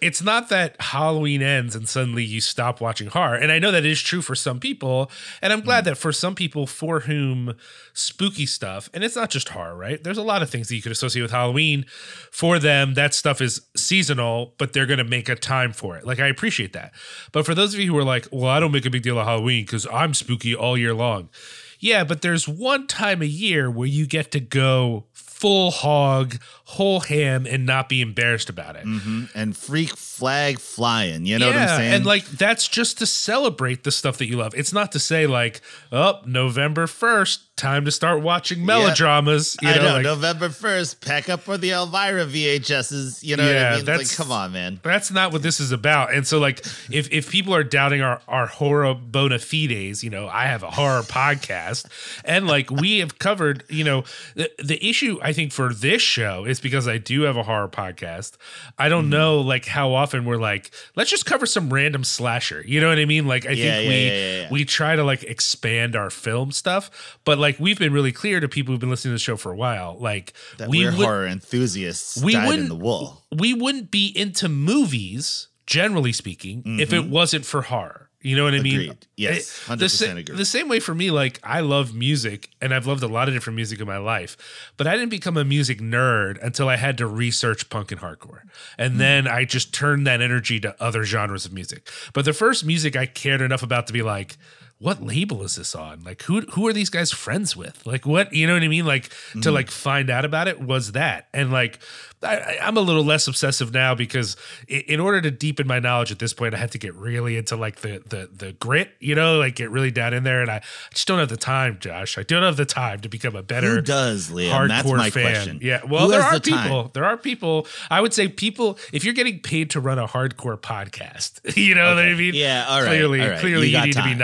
It's 0.00 0.22
not 0.22 0.50
that 0.50 0.80
Halloween 0.80 1.42
ends 1.42 1.74
and 1.74 1.88
suddenly 1.88 2.22
you 2.22 2.40
stop 2.40 2.80
watching 2.80 3.08
horror. 3.08 3.34
And 3.34 3.50
I 3.50 3.58
know 3.58 3.72
that 3.72 3.84
is 3.84 4.00
true 4.00 4.22
for 4.22 4.36
some 4.36 4.60
people. 4.60 5.10
And 5.42 5.52
I'm 5.52 5.62
glad 5.62 5.82
mm. 5.82 5.86
that 5.86 5.98
for 5.98 6.12
some 6.12 6.36
people 6.36 6.68
for 6.68 7.00
whom 7.00 7.56
spooky 7.92 8.46
stuff, 8.46 8.88
and 8.94 9.02
it's 9.02 9.16
not 9.16 9.30
just 9.30 9.48
horror, 9.48 9.76
right? 9.76 10.00
There's 10.00 10.16
a 10.16 10.22
lot 10.22 10.42
of 10.42 10.50
things 10.50 10.68
that 10.68 10.76
you 10.76 10.82
could 10.82 10.92
associate 10.92 11.22
with 11.22 11.32
Halloween. 11.32 11.84
For 12.30 12.60
them, 12.60 12.94
that 12.94 13.14
stuff 13.14 13.40
is 13.40 13.62
seasonal, 13.76 14.54
but 14.58 14.74
they're 14.74 14.86
going 14.86 14.98
to 14.98 15.04
make 15.04 15.28
a 15.28 15.34
time 15.34 15.72
for 15.72 15.96
it. 15.96 16.06
Like, 16.06 16.20
I 16.20 16.28
appreciate 16.28 16.72
that. 16.74 16.92
But 17.32 17.44
for 17.44 17.54
those 17.56 17.74
of 17.74 17.80
you 17.80 17.90
who 17.90 17.98
are 17.98 18.04
like, 18.04 18.28
well, 18.30 18.48
I 18.48 18.60
don't 18.60 18.70
make 18.70 18.86
a 18.86 18.90
big 18.90 19.02
deal 19.02 19.18
of 19.18 19.26
Halloween 19.26 19.64
because 19.64 19.88
I'm 19.92 20.14
spooky 20.14 20.54
all 20.54 20.78
year 20.78 20.94
long. 20.94 21.30
Yeah, 21.78 22.04
but 22.04 22.22
there's 22.22 22.48
one 22.48 22.86
time 22.86 23.22
a 23.22 23.26
year 23.26 23.70
where 23.70 23.88
you 23.88 24.06
get 24.06 24.32
to 24.32 24.40
go 24.40 25.06
full 25.12 25.70
hog, 25.70 26.36
whole 26.64 27.00
ham, 27.00 27.46
and 27.46 27.64
not 27.64 27.88
be 27.88 28.00
embarrassed 28.00 28.50
about 28.50 28.74
it. 28.74 28.84
Mm-hmm. 28.84 29.26
And 29.34 29.56
freak 29.56 29.96
flag 29.96 30.58
flying. 30.58 31.26
You 31.26 31.38
know 31.38 31.46
what 31.46 31.56
I'm 31.56 31.68
saying? 31.68 31.94
And 31.94 32.06
like 32.06 32.24
that's 32.26 32.66
just 32.66 32.98
to 32.98 33.06
celebrate 33.06 33.84
the 33.84 33.92
stuff 33.92 34.18
that 34.18 34.26
you 34.26 34.36
love. 34.36 34.54
It's 34.56 34.72
not 34.72 34.90
to 34.92 34.98
say 34.98 35.26
like, 35.28 35.60
oh, 35.92 36.20
November 36.26 36.86
1st, 36.86 37.38
time 37.58 37.84
to 37.84 37.90
start 37.90 38.22
watching 38.22 38.64
melodramas. 38.64 39.56
You 39.60 39.68
I 39.68 39.76
know, 39.76 39.82
know, 39.82 39.92
like, 39.94 40.02
November 40.04 40.48
1st, 40.48 41.04
pack 41.04 41.28
up 41.28 41.40
for 41.40 41.58
the 41.58 41.70
Elvira 41.72 42.24
VHSs. 42.24 43.22
You 43.22 43.36
know 43.36 43.44
what 43.44 43.52
Yeah, 43.54 43.72
I 43.72 43.76
mean? 43.76 43.84
That's- 43.84 44.08
like, 44.10 44.16
come 44.16 44.32
on, 44.32 44.52
man. 44.52 44.80
That's 44.82 45.10
not 45.10 45.32
what 45.32 45.42
this 45.42 45.60
is 45.60 45.72
about. 45.72 46.12
And 46.14 46.26
so, 46.26 46.38
like, 46.38 46.64
if 46.90 47.10
if 47.12 47.30
people 47.30 47.54
are 47.54 47.64
doubting 47.64 48.00
our 48.00 48.20
our 48.28 48.46
horror 48.46 48.94
bona 48.94 49.38
fides, 49.38 50.02
you 50.02 50.10
know, 50.10 50.28
I 50.28 50.44
have 50.46 50.62
a 50.62 50.70
horror 50.70 51.02
podcast, 51.08 51.86
and 52.24 52.46
like 52.46 52.70
we 52.70 52.98
have 53.00 53.18
covered, 53.18 53.64
you 53.68 53.84
know, 53.84 54.04
the 54.34 54.50
the 54.62 54.84
issue 54.88 55.18
I 55.22 55.32
think 55.32 55.52
for 55.52 55.74
this 55.74 56.00
show 56.02 56.44
is 56.44 56.60
because 56.60 56.86
I 56.88 56.98
do 56.98 57.22
have 57.22 57.36
a 57.36 57.42
horror 57.42 57.68
podcast. 57.68 58.32
I 58.78 58.88
don't 58.88 58.98
Mm-hmm. 58.98 59.10
know 59.10 59.40
like 59.40 59.64
how 59.66 59.92
often 59.94 60.24
we're 60.24 60.36
like, 60.38 60.70
let's 60.96 61.10
just 61.10 61.24
cover 61.26 61.46
some 61.46 61.72
random 61.72 62.04
slasher. 62.04 62.62
You 62.66 62.80
know 62.80 62.88
what 62.88 62.98
I 62.98 63.04
mean? 63.04 63.26
Like, 63.26 63.46
I 63.46 63.50
Yeah, 63.50 63.76
think 63.76 63.90
yeah, 63.92 64.48
we 64.50 64.58
we 64.60 64.64
try 64.64 64.96
to 64.96 65.04
like 65.04 65.22
expand 65.22 65.94
our 65.96 66.10
film 66.10 66.52
stuff, 66.52 66.90
but 67.24 67.38
like 67.38 67.47
we've 67.58 67.78
been 67.78 67.92
really 67.92 68.12
clear 68.12 68.40
to 68.40 68.48
people 68.48 68.72
who've 68.72 68.80
been 68.80 68.90
listening 68.90 69.10
to 69.12 69.14
the 69.16 69.18
show 69.20 69.36
for 69.36 69.52
a 69.52 69.56
while, 69.56 69.96
like 70.00 70.32
That 70.58 70.68
we 70.68 70.84
we're 70.84 70.90
would 70.92 71.04
horror 71.04 71.26
enthusiasts 71.26 72.22
we 72.22 72.32
dyed 72.32 72.42
in 72.42 72.48
wouldn't- 72.48 72.68
the 72.68 72.74
wool. 72.76 73.24
we 73.34 73.54
wouldn't 73.54 73.90
be 73.90 74.06
into 74.14 74.48
movies, 74.48 75.48
generally 75.66 76.12
speaking, 76.12 76.78
if 76.80 76.92
it 76.92 77.06
wasn't 77.06 77.44
for 77.44 77.62
horror. 77.62 78.04
You 78.20 78.36
know 78.36 78.42
what 78.42 78.54
I 78.54 78.58
mean? 78.60 78.80
Mm-hmm. 78.80 78.92
Yes, 79.16 79.60
Eh, 79.68 79.74
100% 79.76 79.98
the, 80.14 80.16
agree. 80.20 80.36
the 80.36 80.44
same 80.44 80.66
way 80.68 80.80
for 80.80 80.92
me, 80.92 81.12
like 81.12 81.38
I 81.44 81.60
love 81.60 81.94
music 81.94 82.48
and 82.60 82.74
I've 82.74 82.84
loved 82.84 83.04
a 83.04 83.06
lot 83.06 83.28
of 83.28 83.34
different 83.34 83.54
music 83.54 83.80
in 83.80 83.86
my 83.86 83.98
life, 83.98 84.36
but 84.76 84.88
I 84.88 84.94
didn't 84.96 85.10
become 85.10 85.36
a 85.36 85.44
music 85.44 85.78
nerd 85.80 86.42
until 86.42 86.68
I 86.68 86.76
had 86.76 86.98
to 86.98 87.06
research 87.06 87.70
punk 87.70 87.92
and 87.92 88.00
hardcore. 88.00 88.40
And 88.76 88.94
Mm. 88.94 88.98
then 88.98 89.28
I 89.28 89.44
just 89.44 89.72
turned 89.72 90.04
that 90.08 90.20
energy 90.20 90.58
to 90.60 90.74
other 90.82 91.04
genres 91.04 91.46
of 91.46 91.52
music. 91.52 91.88
But 92.12 92.24
the 92.24 92.32
first 92.32 92.64
music 92.64 92.96
I 92.96 93.06
cared 93.06 93.40
enough 93.40 93.62
about 93.62 93.86
to 93.86 93.92
be 93.92 94.02
like, 94.02 94.36
what 94.78 95.02
label 95.02 95.42
is 95.42 95.56
this 95.56 95.74
on? 95.74 96.02
Like 96.04 96.22
who 96.22 96.42
who 96.52 96.66
are 96.68 96.72
these 96.72 96.90
guys 96.90 97.10
friends 97.12 97.56
with? 97.56 97.84
Like 97.86 98.06
what 98.06 98.32
you 98.32 98.46
know 98.46 98.54
what 98.54 98.62
I 98.62 98.68
mean? 98.68 98.86
Like 98.86 99.08
Mm-hmm. 99.08 99.40
to 99.40 99.50
like 99.52 99.70
find 99.70 100.08
out 100.10 100.24
about 100.24 100.48
it 100.48 100.60
was 100.60 100.92
that. 100.92 101.28
And 101.34 101.50
like 101.52 101.78
I, 102.22 102.56
I'm 102.62 102.76
a 102.76 102.80
little 102.80 103.04
less 103.04 103.28
obsessive 103.28 103.72
now 103.72 103.94
because 103.94 104.36
in 104.66 104.98
order 105.00 105.20
to 105.20 105.30
deepen 105.30 105.66
my 105.68 105.78
knowledge 105.78 106.10
at 106.10 106.18
this 106.18 106.32
point, 106.34 106.52
I 106.54 106.58
had 106.58 106.72
to 106.72 106.78
get 106.78 106.94
really 106.94 107.36
into 107.36 107.56
like 107.56 107.76
the 107.80 108.02
the 108.08 108.28
the 108.32 108.52
grit, 108.52 108.90
you 109.00 109.14
know, 109.14 109.38
like 109.38 109.54
get 109.56 109.70
really 109.70 109.90
down 109.90 110.14
in 110.14 110.24
there. 110.24 110.40
And 110.40 110.50
I 110.50 110.62
just 110.94 111.06
don't 111.06 111.18
have 111.18 111.28
the 111.28 111.36
time, 111.36 111.78
Josh. 111.80 112.16
I 112.18 112.22
don't 112.22 112.42
have 112.42 112.56
the 112.56 112.64
time 112.64 113.00
to 113.00 113.08
become 113.08 113.36
a 113.36 113.42
better 113.42 113.76
Who 113.76 113.82
does, 113.82 114.30
Liam? 114.30 114.50
hardcore 114.50 114.68
That's 114.68 114.92
my 114.92 115.10
fan. 115.10 115.22
question. 115.32 115.58
Yeah. 115.62 115.80
Well, 115.86 116.06
Who 116.06 116.12
there 116.12 116.22
are 116.22 116.38
the 116.38 116.50
time? 116.50 116.62
people. 116.64 116.90
There 116.94 117.04
are 117.04 117.16
people. 117.16 117.66
I 117.90 118.00
would 118.00 118.14
say 118.14 118.28
people. 118.28 118.78
If 118.92 119.04
you're 119.04 119.14
getting 119.14 119.40
paid 119.40 119.70
to 119.70 119.80
run 119.80 119.98
a 119.98 120.06
hardcore 120.08 120.58
podcast, 120.58 121.56
you 121.56 121.74
know 121.74 121.94
what 121.94 121.98
I 122.04 122.14
mean. 122.14 122.34
Yeah, 122.34 122.64
all 122.68 122.80
right, 122.80 122.88
Clearly, 122.88 123.20
all 123.22 123.28
right. 123.30 123.38
clearly, 123.40 123.68
You 123.68 123.78
you, 123.78 123.84
need 123.86 123.92
to 123.92 124.02
be 124.02 124.10
time. 124.10 124.18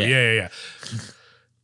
Yeah. 0.00 0.06
Yeah, 0.08 0.32
yeah, 0.32 0.48
yeah. 0.92 0.98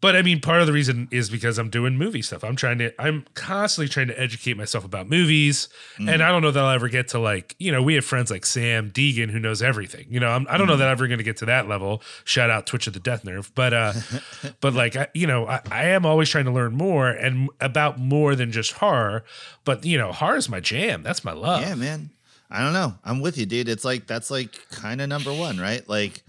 But 0.02 0.14
I 0.14 0.20
mean, 0.20 0.40
part 0.42 0.60
of 0.60 0.66
the 0.66 0.74
reason 0.74 1.08
is 1.10 1.30
because 1.30 1.58
I'm 1.58 1.70
doing 1.70 1.96
movie 1.96 2.20
stuff. 2.20 2.44
I'm 2.44 2.54
trying 2.54 2.78
to, 2.78 2.92
I'm 3.00 3.24
constantly 3.32 3.88
trying 3.88 4.08
to 4.08 4.20
educate 4.20 4.54
myself 4.56 4.84
about 4.84 5.08
movies. 5.08 5.68
Mm. 5.98 6.12
And 6.12 6.22
I 6.22 6.28
don't 6.30 6.42
know 6.42 6.50
that 6.50 6.62
I'll 6.62 6.70
ever 6.74 6.88
get 6.90 7.08
to 7.08 7.18
like, 7.18 7.56
you 7.58 7.72
know, 7.72 7.82
we 7.82 7.94
have 7.94 8.04
friends 8.04 8.30
like 8.30 8.44
Sam 8.44 8.90
Deegan 8.90 9.30
who 9.30 9.40
knows 9.40 9.62
everything. 9.62 10.06
You 10.10 10.20
know, 10.20 10.28
I'm, 10.28 10.46
I 10.50 10.58
don't 10.58 10.66
Mm. 10.66 10.70
know 10.72 10.76
that 10.76 10.88
I'm 10.88 10.92
ever 10.92 11.08
going 11.08 11.18
to 11.18 11.24
get 11.24 11.38
to 11.38 11.46
that 11.46 11.66
level. 11.66 12.02
Shout 12.24 12.50
out 12.50 12.66
Twitch 12.66 12.86
of 12.86 12.92
the 12.92 13.00
Death 13.00 13.24
Nerve. 13.24 13.50
But, 13.54 13.72
uh, 13.72 13.94
but 14.60 14.74
like, 14.74 14.96
I, 14.96 15.08
you 15.14 15.26
know, 15.26 15.46
I, 15.48 15.62
I 15.70 15.84
am 15.86 16.04
always 16.04 16.28
trying 16.28 16.44
to 16.44 16.52
learn 16.52 16.74
more 16.74 17.08
and 17.08 17.48
about 17.58 17.98
more 17.98 18.34
than 18.36 18.52
just 18.52 18.72
horror. 18.72 19.24
But, 19.64 19.86
you 19.86 19.96
know, 19.96 20.12
horror 20.12 20.36
is 20.36 20.48
my 20.50 20.60
jam. 20.60 21.02
That's 21.02 21.24
my 21.24 21.32
love. 21.32 21.62
Yeah, 21.62 21.74
man. 21.74 22.10
I 22.50 22.62
don't 22.62 22.74
know. 22.74 22.94
I'm 23.02 23.22
with 23.22 23.38
you, 23.38 23.46
dude. 23.46 23.68
It's 23.68 23.84
like 23.84 24.06
that's 24.06 24.30
like 24.30 24.68
kind 24.70 25.00
of 25.00 25.08
number 25.08 25.32
one, 25.32 25.58
right? 25.58 25.88
Like, 25.88 26.22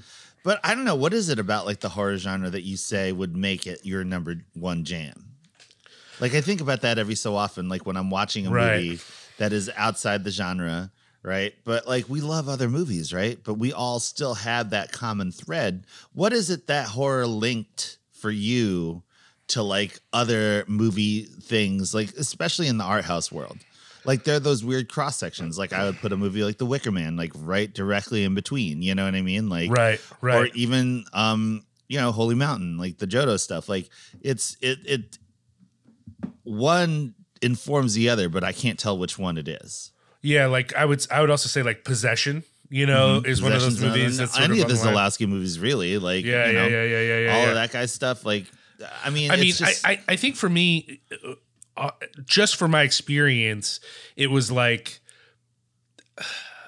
but 0.48 0.62
I 0.64 0.76
don't 0.76 0.86
know. 0.86 0.96
What 0.96 1.14
is 1.14 1.28
it 1.28 1.40
about 1.40 1.66
like 1.66 1.82
the 1.82 1.90
horror 1.90 2.16
genre 2.16 2.50
that 2.50 2.62
you 2.62 2.78
say 2.78 3.12
would 3.12 3.36
make 3.36 3.68
it 3.68 3.86
your 3.86 4.06
number 4.06 4.36
one 4.54 4.86
jam? 4.86 5.34
Like 6.22 6.34
I 6.34 6.40
think 6.40 6.62
about 6.62 6.80
that 6.84 6.98
every 6.98 7.16
so 7.16 7.36
often, 7.36 7.68
like 7.68 7.86
when 7.86 7.98
I'm 7.98 8.10
watching 8.10 8.48
a 8.48 8.50
Right. 8.50 8.78
movie 8.78 9.02
that 9.40 9.52
is 9.52 9.70
outside 9.76 10.24
the 10.24 10.32
genre, 10.32 10.90
right? 11.22 11.54
But 11.66 11.86
like 11.86 12.08
we 12.08 12.22
love 12.22 12.48
other 12.48 12.70
movies, 12.70 13.14
right? 13.14 13.38
But 13.44 13.56
we 13.56 13.74
all 13.74 14.00
still 14.00 14.36
have 14.36 14.70
that 14.70 14.94
common 14.94 15.34
thread. 15.34 15.86
What 16.14 16.32
is 16.32 16.50
it 16.50 16.68
that 16.68 16.88
horror 16.88 17.28
linked 17.28 17.98
for 18.14 18.32
you 18.32 19.04
to 19.50 19.62
like 19.62 20.00
other 20.14 20.64
movie 20.70 21.24
things, 21.24 21.94
like 21.94 22.14
especially 22.14 22.70
in 22.70 22.78
the 22.78 22.86
art 22.86 23.04
house 23.04 23.34
world? 23.34 23.66
Like 24.08 24.24
there 24.24 24.38
are 24.38 24.40
those 24.40 24.64
weird 24.64 24.90
cross 24.90 25.18
sections. 25.18 25.58
Like 25.60 25.74
I 25.74 25.84
would 25.86 25.98
put 26.00 26.12
a 26.14 26.18
movie 26.18 26.44
like 26.44 26.58
The 26.58 26.66
Wicker 26.66 26.92
Man, 26.92 27.16
like 27.18 27.32
right 27.36 27.72
directly 27.72 28.24
in 28.24 28.34
between. 28.34 28.82
You 28.82 28.96
know 28.96 29.06
what 29.06 29.14
I 29.14 29.22
mean? 29.22 29.50
Like 29.50 29.70
Right. 29.70 30.00
Right. 30.22 30.36
Or 30.36 30.46
even 30.56 31.04
um 31.14 31.66
you 31.90 32.00
know 32.00 32.12
holy 32.12 32.36
mountain 32.36 32.78
like 32.78 32.98
the 32.98 33.08
jodo 33.08 33.40
stuff 33.40 33.70
like 33.70 33.90
it's 34.22 34.58
it 34.62 34.80
it 34.86 35.18
one 36.44 37.14
informs 37.42 37.94
the 37.94 38.10
other 38.10 38.28
but 38.28 38.44
i 38.44 38.52
can't 38.52 38.78
tell 38.78 38.98
which 38.98 39.18
one 39.18 39.38
it 39.38 39.48
is 39.48 39.92
Yeah, 40.22 40.48
like 40.48 40.76
I 40.76 40.84
would 40.84 41.06
I 41.12 41.22
would 41.22 41.30
also 41.30 41.48
say 41.48 41.64
like 41.64 41.84
possession 41.86 42.44
You 42.70 42.86
know, 42.86 43.22
is 43.24 43.42
one 43.42 43.54
of 43.54 43.62
those 43.62 43.80
movies 43.80 44.18
that's 44.18 44.38
any 44.38 44.60
of 44.60 44.70
of 44.70 44.78
the. 44.78 44.90
Zulawski 44.90 45.26
movies, 45.30 45.58
really. 45.60 45.98
Like, 45.98 46.26
Yeah, 46.26 46.48
you 46.48 46.54
yeah, 46.54 46.62
know, 46.62 46.68
yeah, 46.68 46.84
yeah, 46.84 47.02
yeah, 47.02 47.20
yeah. 47.20 47.34
all 47.34 47.44
yeah. 47.44 47.50
of 47.50 47.56
that 47.56 47.72
guy's 47.72 47.94
stuff. 47.94 48.26
Like, 48.26 48.46
I 49.06 49.10
mean, 49.10 49.32
I 49.32 49.38
mean, 49.38 49.54
just, 49.54 49.86
I, 49.86 49.92
I, 49.92 50.00
I 50.10 50.16
think 50.18 50.36
for 50.36 50.50
me, 50.50 51.00
uh, 51.78 51.92
just 52.26 52.56
from 52.56 52.72
my 52.72 52.84
experience, 52.84 53.80
it 54.16 54.28
was 54.32 54.52
like 54.52 55.00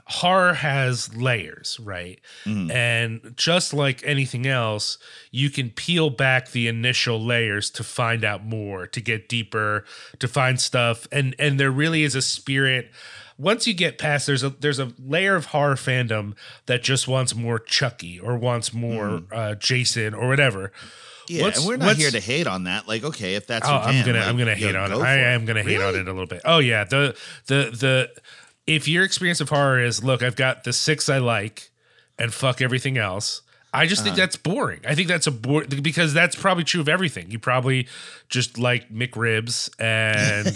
horror 0.06 0.54
has 0.56 1.16
layers, 1.16 1.80
right? 1.82 2.20
Mhm. 2.46 2.72
And 2.72 3.34
just 3.36 3.74
like 3.74 4.02
anything 4.04 4.48
else, 4.48 4.98
you 5.32 5.50
can 5.50 5.70
peel 5.70 6.10
back 6.10 6.52
the 6.52 6.68
initial 6.68 7.24
layers 7.24 7.70
to 7.72 7.84
find 7.84 8.24
out 8.24 8.44
more, 8.44 8.88
to 8.88 9.02
get 9.02 9.30
deeper, 9.30 9.86
to 10.20 10.28
find 10.28 10.60
stuff. 10.60 11.08
And 11.12 11.36
and 11.38 11.60
there 11.60 11.72
really 11.72 12.04
is 12.04 12.16
a 12.16 12.22
spirit 12.22 12.92
once 13.40 13.66
you 13.66 13.74
get 13.74 13.98
past 13.98 14.28
there's 14.28 14.44
a 14.44 14.50
there's 14.50 14.80
a 14.80 14.92
layer 15.00 15.36
of 15.36 15.46
horror 15.46 15.76
fandom 15.76 16.34
that 16.66 16.84
just 16.84 17.08
wants 17.08 17.34
more 17.34 17.58
Chucky 17.58 18.20
or 18.20 18.36
wants 18.36 18.74
more 18.74 19.24
uh, 19.32 19.56
Jason 19.56 20.14
or 20.14 20.28
whatever. 20.28 20.72
Yeah, 21.30 21.44
what's- 21.44 21.60
and 21.60 21.68
we're 21.68 21.78
not 21.78 21.96
here 21.98 22.12
to 22.12 22.20
hate 22.20 22.48
on 22.48 22.64
that. 22.66 22.88
Like, 22.88 23.04
okay, 23.04 23.36
if 23.36 23.48
that's 23.48 23.68
Oh, 23.68 23.72
your 23.72 23.80
I'm 23.82 24.06
gonna 24.06 24.20
like, 24.20 24.28
I'm 24.28 24.38
gonna 24.38 24.56
hate 24.56 24.76
on 24.76 24.92
it. 24.92 24.96
I 24.98 25.18
am 25.34 25.46
gonna 25.46 25.64
hate 25.64 25.82
on 25.82 25.96
it 25.96 26.08
a 26.08 26.12
little 26.12 26.26
bit. 26.28 26.42
Oh 26.46 26.60
yeah, 26.60 26.84
the 26.84 27.16
the 27.48 27.70
the 27.72 28.10
if 28.68 28.88
your 28.88 29.04
experience 29.04 29.42
of 29.42 29.50
horror 29.50 29.80
is 29.84 30.04
look, 30.04 30.22
I've 30.24 30.36
got 30.36 30.64
the 30.64 30.74
six 30.74 31.10
I 31.10 31.18
like 31.20 31.72
and 32.18 32.34
fuck 32.34 32.62
everything 32.62 32.98
else. 32.98 33.42
I 33.72 33.86
just 33.86 34.00
Uh-huh. 34.02 34.06
think 34.06 34.18
that's 34.18 34.36
boring. 34.36 34.80
I 34.88 34.96
think 34.96 35.08
that's 35.08 35.28
a 35.28 35.32
bore 35.32 35.64
because 35.66 36.12
that's 36.12 36.36
probably 36.36 36.64
true 36.64 36.82
of 36.82 36.90
everything. 36.90 37.30
You 37.30 37.38
probably 37.38 37.88
just 38.28 38.58
like 38.58 38.90
McRibs 38.92 39.70
and 39.80 40.48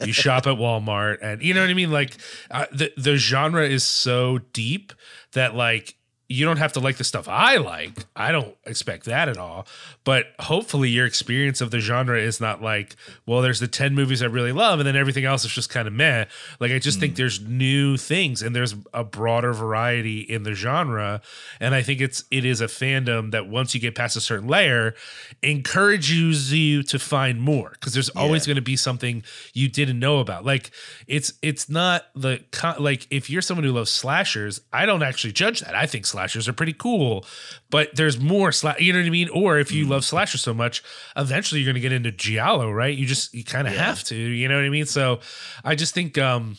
you 0.06 0.12
shop 0.12 0.46
at 0.46 0.56
Walmart 0.58 1.18
and 1.22 1.42
you 1.42 1.54
know 1.54 1.60
what 1.60 1.70
I 1.70 1.74
mean. 1.74 1.90
Like 1.90 2.16
uh, 2.52 2.66
the 2.70 2.92
the 2.96 3.16
genre 3.16 3.66
is 3.66 3.82
so 3.82 4.38
deep 4.52 4.92
that 5.32 5.56
like 5.56 5.96
you 6.32 6.46
don't 6.46 6.56
have 6.56 6.72
to 6.72 6.80
like 6.80 6.96
the 6.96 7.04
stuff 7.04 7.28
I 7.28 7.58
like. 7.58 8.06
I 8.16 8.32
don't 8.32 8.56
expect 8.64 9.04
that 9.04 9.28
at 9.28 9.36
all. 9.36 9.66
But 10.04 10.28
hopefully, 10.40 10.88
your 10.88 11.04
experience 11.04 11.60
of 11.60 11.70
the 11.70 11.78
genre 11.78 12.18
is 12.18 12.40
not 12.40 12.62
like, 12.62 12.96
well, 13.26 13.42
there's 13.42 13.60
the 13.60 13.68
10 13.68 13.94
movies 13.94 14.22
I 14.22 14.26
really 14.26 14.50
love, 14.52 14.80
and 14.80 14.86
then 14.86 14.96
everything 14.96 15.26
else 15.26 15.44
is 15.44 15.52
just 15.52 15.68
kind 15.68 15.86
of 15.86 15.92
meh. 15.92 16.24
Like, 16.58 16.72
I 16.72 16.78
just 16.78 16.98
think 16.98 17.12
hmm. 17.12 17.16
there's 17.16 17.40
new 17.40 17.98
things 17.98 18.40
and 18.40 18.56
there's 18.56 18.74
a 18.94 19.04
broader 19.04 19.52
variety 19.52 20.20
in 20.20 20.42
the 20.42 20.54
genre. 20.54 21.20
And 21.60 21.74
I 21.74 21.82
think 21.82 22.00
it's, 22.00 22.24
it 22.30 22.46
is 22.46 22.60
a 22.62 22.66
fandom 22.66 23.30
that 23.32 23.46
once 23.46 23.74
you 23.74 23.80
get 23.80 23.94
past 23.94 24.16
a 24.16 24.20
certain 24.20 24.48
layer, 24.48 24.94
encourages 25.42 26.52
you 26.52 26.82
to 26.84 26.98
find 26.98 27.40
more 27.40 27.70
because 27.72 27.92
there's 27.92 28.08
always 28.10 28.46
Yeah. 28.46 28.52
going 28.52 28.56
to 28.56 28.62
be 28.62 28.76
something 28.76 29.22
you 29.52 29.68
didn't 29.68 29.98
know 29.98 30.18
about. 30.18 30.46
Like, 30.46 30.70
it's, 31.06 31.34
it's 31.42 31.68
not 31.68 32.06
the, 32.14 32.42
like, 32.78 33.06
if 33.10 33.28
you're 33.28 33.42
someone 33.42 33.64
who 33.64 33.72
loves 33.72 33.90
slashers, 33.90 34.62
I 34.72 34.86
don't 34.86 35.02
actually 35.02 35.32
judge 35.34 35.60
that. 35.60 35.74
I 35.74 35.86
think 35.86 36.06
slashers 36.06 36.21
are 36.48 36.52
pretty 36.52 36.72
cool, 36.72 37.24
but 37.70 37.94
there's 37.94 38.18
more 38.20 38.50
sla- 38.50 38.78
you 38.80 38.92
know 38.92 38.98
what 38.98 39.06
I 39.06 39.10
mean? 39.10 39.28
Or 39.30 39.58
if 39.58 39.70
you 39.72 39.86
love 39.86 40.04
slashers 40.04 40.40
so 40.42 40.54
much, 40.54 40.82
eventually 41.16 41.60
you're 41.60 41.66
going 41.72 41.74
to 41.82 41.88
get 41.88 41.92
into 41.92 42.12
giallo, 42.12 42.70
right? 42.70 42.96
You 42.96 43.06
just 43.06 43.34
you 43.34 43.44
kind 43.44 43.66
of 43.66 43.74
Yeah. 43.74 43.84
have 43.84 44.04
to, 44.04 44.14
you 44.16 44.48
know 44.48 44.56
what 44.56 44.64
I 44.64 44.68
mean? 44.70 44.86
So 44.86 45.20
I 45.64 45.74
just 45.74 45.94
think 45.94 46.18
um 46.18 46.56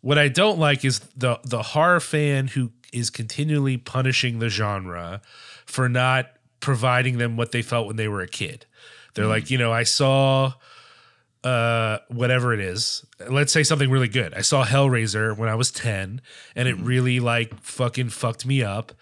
what 0.00 0.18
I 0.18 0.28
don't 0.28 0.58
like 0.58 0.84
is 0.84 1.00
the 1.16 1.38
the 1.44 1.62
horror 1.62 2.00
fan 2.00 2.48
who 2.48 2.70
is 2.92 3.10
continually 3.10 3.76
punishing 3.76 4.38
the 4.38 4.48
genre 4.48 5.20
for 5.66 5.88
not 5.88 6.30
providing 6.60 7.18
them 7.18 7.36
what 7.36 7.52
they 7.52 7.62
felt 7.62 7.86
when 7.86 7.96
they 7.96 8.08
were 8.08 8.20
a 8.22 8.28
kid. 8.28 8.64
They're 9.14 9.26
like, 9.26 9.50
you 9.50 9.58
know, 9.58 9.72
I 9.72 9.82
saw 9.82 10.52
uh 11.48 11.98
whatever 12.08 12.52
it 12.52 12.60
is. 12.60 13.04
Let's 13.28 13.52
say 13.52 13.62
something 13.62 13.90
really 13.90 14.08
good. 14.08 14.34
I 14.34 14.42
saw 14.42 14.64
hellraiser 14.64 15.36
when 15.36 15.48
i 15.48 15.54
was 15.54 15.70
10 15.70 16.20
and 16.54 16.68
it 16.68 16.76
mm-hmm. 16.76 16.84
really 16.84 17.20
like 17.20 17.60
fucking 17.60 18.10
fucked 18.10 18.44
me 18.44 18.62
up 18.62 18.92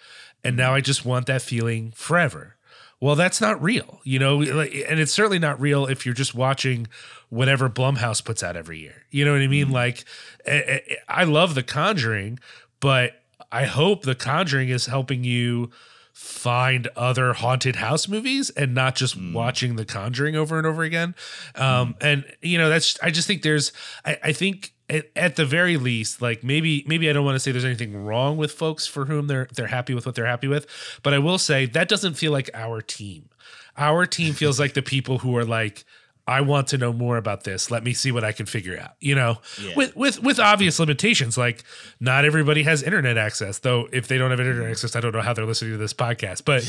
and 0.44 0.56
now 0.56 0.74
i 0.74 0.80
just 0.80 1.04
want 1.04 1.26
that 1.26 1.42
feeling 1.42 1.92
forever. 1.92 2.56
Well 3.00 3.16
that's 3.16 3.40
not 3.40 3.60
real 3.62 4.00
you 4.04 4.18
know? 4.18 4.42
And 4.42 5.00
it's 5.00 5.12
certainly 5.12 5.38
not 5.38 5.60
real 5.60 5.86
if 5.86 6.06
you're 6.06 6.14
just 6.14 6.34
watching 6.34 6.86
whatever 7.28 7.68
blumhouse 7.68 8.24
puts 8.24 8.42
out 8.42 8.56
every 8.56 8.78
year. 8.78 9.04
You 9.10 9.24
know 9.24 9.32
what 9.32 9.42
i 9.42 9.48
mean? 9.48 9.66
Mm-hmm. 9.66 9.74
Like 9.74 10.04
I, 10.46 10.82
I 11.08 11.22
I 11.22 11.24
love 11.24 11.54
the 11.54 11.64
conjuring 11.64 12.38
but 12.78 13.22
i 13.50 13.64
hope 13.64 14.02
the 14.02 14.14
conjuring 14.14 14.68
is 14.68 14.86
helping 14.86 15.24
you 15.24 15.70
find 16.16 16.88
other 16.96 17.34
haunted 17.34 17.76
house 17.76 18.08
movies 18.08 18.48
and 18.48 18.74
not 18.74 18.96
just 18.96 19.20
watching 19.20 19.76
the 19.76 19.84
conjuring 19.84 20.34
over 20.34 20.56
and 20.56 20.66
over 20.66 20.82
again. 20.82 21.14
Um 21.54 21.94
and 22.00 22.24
you 22.40 22.56
know 22.56 22.70
that's 22.70 22.98
i 23.02 23.10
just 23.10 23.26
think 23.26 23.42
there's 23.42 23.70
i, 24.02 24.18
I 24.24 24.32
think 24.32 24.72
at, 24.88 25.10
at 25.14 25.36
the 25.36 25.44
very 25.44 25.76
least 25.76 26.22
like 26.22 26.42
maybe 26.42 26.84
maybe 26.86 27.10
i 27.10 27.12
don't 27.12 27.24
want 27.26 27.34
to 27.34 27.40
say 27.40 27.52
there's 27.52 27.66
anything 27.66 28.02
wrong 28.02 28.38
with 28.38 28.52
folks 28.52 28.86
for 28.86 29.04
whom 29.04 29.26
they're 29.26 29.46
they're 29.54 29.66
happy 29.66 29.92
with 29.92 30.06
what 30.06 30.14
they're 30.14 30.24
happy 30.24 30.48
with 30.48 30.66
but 31.02 31.12
i 31.12 31.18
will 31.18 31.38
say 31.38 31.66
that 31.66 31.86
doesn't 31.86 32.14
feel 32.14 32.32
like 32.32 32.48
our 32.54 32.80
team. 32.80 33.28
Our 33.76 34.06
team 34.06 34.32
feels 34.32 34.58
like 34.58 34.72
the 34.72 34.82
people 34.82 35.18
who 35.18 35.36
are 35.36 35.44
like 35.44 35.84
I 36.26 36.40
want 36.40 36.68
to 36.68 36.78
know 36.78 36.92
more 36.92 37.16
about 37.16 37.44
this. 37.44 37.70
Let 37.70 37.84
me 37.84 37.92
see 37.92 38.10
what 38.10 38.24
I 38.24 38.32
can 38.32 38.46
figure 38.46 38.78
out. 38.78 38.92
You 39.00 39.14
know, 39.14 39.38
Yeah. 39.62 39.74
with 39.76 39.94
with 39.96 40.22
with 40.22 40.40
obvious 40.40 40.78
limitations, 40.80 41.38
like 41.38 41.62
not 42.00 42.24
everybody 42.24 42.64
has 42.64 42.82
internet 42.82 43.16
access. 43.16 43.58
Though 43.58 43.88
if 43.92 44.08
they 44.08 44.18
don't 44.18 44.30
have 44.30 44.40
internet 44.40 44.64
mm-hmm. 44.64 44.72
access, 44.72 44.96
I 44.96 45.00
don't 45.00 45.14
know 45.14 45.22
how 45.22 45.32
they're 45.32 45.46
listening 45.46 45.72
to 45.72 45.78
this 45.78 45.94
podcast. 45.94 46.44
But 46.44 46.62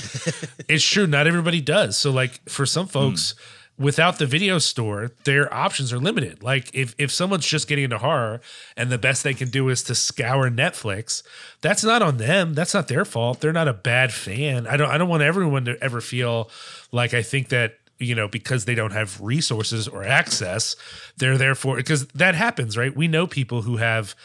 it's 0.70 0.84
true, 0.84 1.08
not 1.08 1.26
everybody 1.28 1.62
does. 1.62 1.98
So 1.98 2.12
like 2.12 2.40
for 2.48 2.66
some 2.66 2.86
hmm. 2.86 2.92
folks, 2.92 3.34
without 3.80 4.18
the 4.18 4.26
video 4.26 4.58
store, 4.58 5.12
their 5.24 5.54
options 5.54 5.94
are 5.94 6.00
limited. 6.00 6.44
Like 6.44 6.70
if 6.74 6.96
if 6.98 7.12
someone's 7.12 7.46
just 7.46 7.68
getting 7.68 7.86
into 7.86 7.98
horror 7.98 8.42
and 8.76 8.92
the 8.92 8.98
best 8.98 9.24
they 9.24 9.34
can 9.34 9.50
do 9.50 9.70
is 9.70 9.84
to 9.84 9.96
scour 9.96 10.50
Netflix, 10.50 11.24
that's 11.62 11.84
not 11.84 12.02
on 12.02 12.18
them. 12.18 12.54
That's 12.54 12.74
not 12.74 12.88
their 12.88 13.06
fault. 13.06 13.42
They're 13.42 13.54
not 13.54 13.68
a 13.68 13.74
bad 13.74 14.14
fan. 14.14 14.68
I 14.68 14.78
don't 14.78 14.90
I 14.90 14.98
don't 14.98 15.10
want 15.10 15.24
everyone 15.24 15.66
to 15.66 15.82
ever 15.82 16.02
feel 16.02 16.50
like 16.92 17.14
I 17.14 17.22
think 17.22 17.50
that 17.50 17.78
you 18.00 18.16
know 18.16 18.28
because 18.28 18.66
they 18.66 18.76
don't 18.76 18.92
have 18.92 19.20
resources 19.22 19.88
or 19.88 20.04
access 20.04 20.76
they're 21.18 21.38
therefore 21.38 21.76
because 21.78 22.08
that 22.08 22.36
happens 22.36 22.78
right? 22.78 22.96
We 22.96 23.08
know 23.08 23.28
people 23.28 23.64
who 23.64 23.78
have 23.78 24.16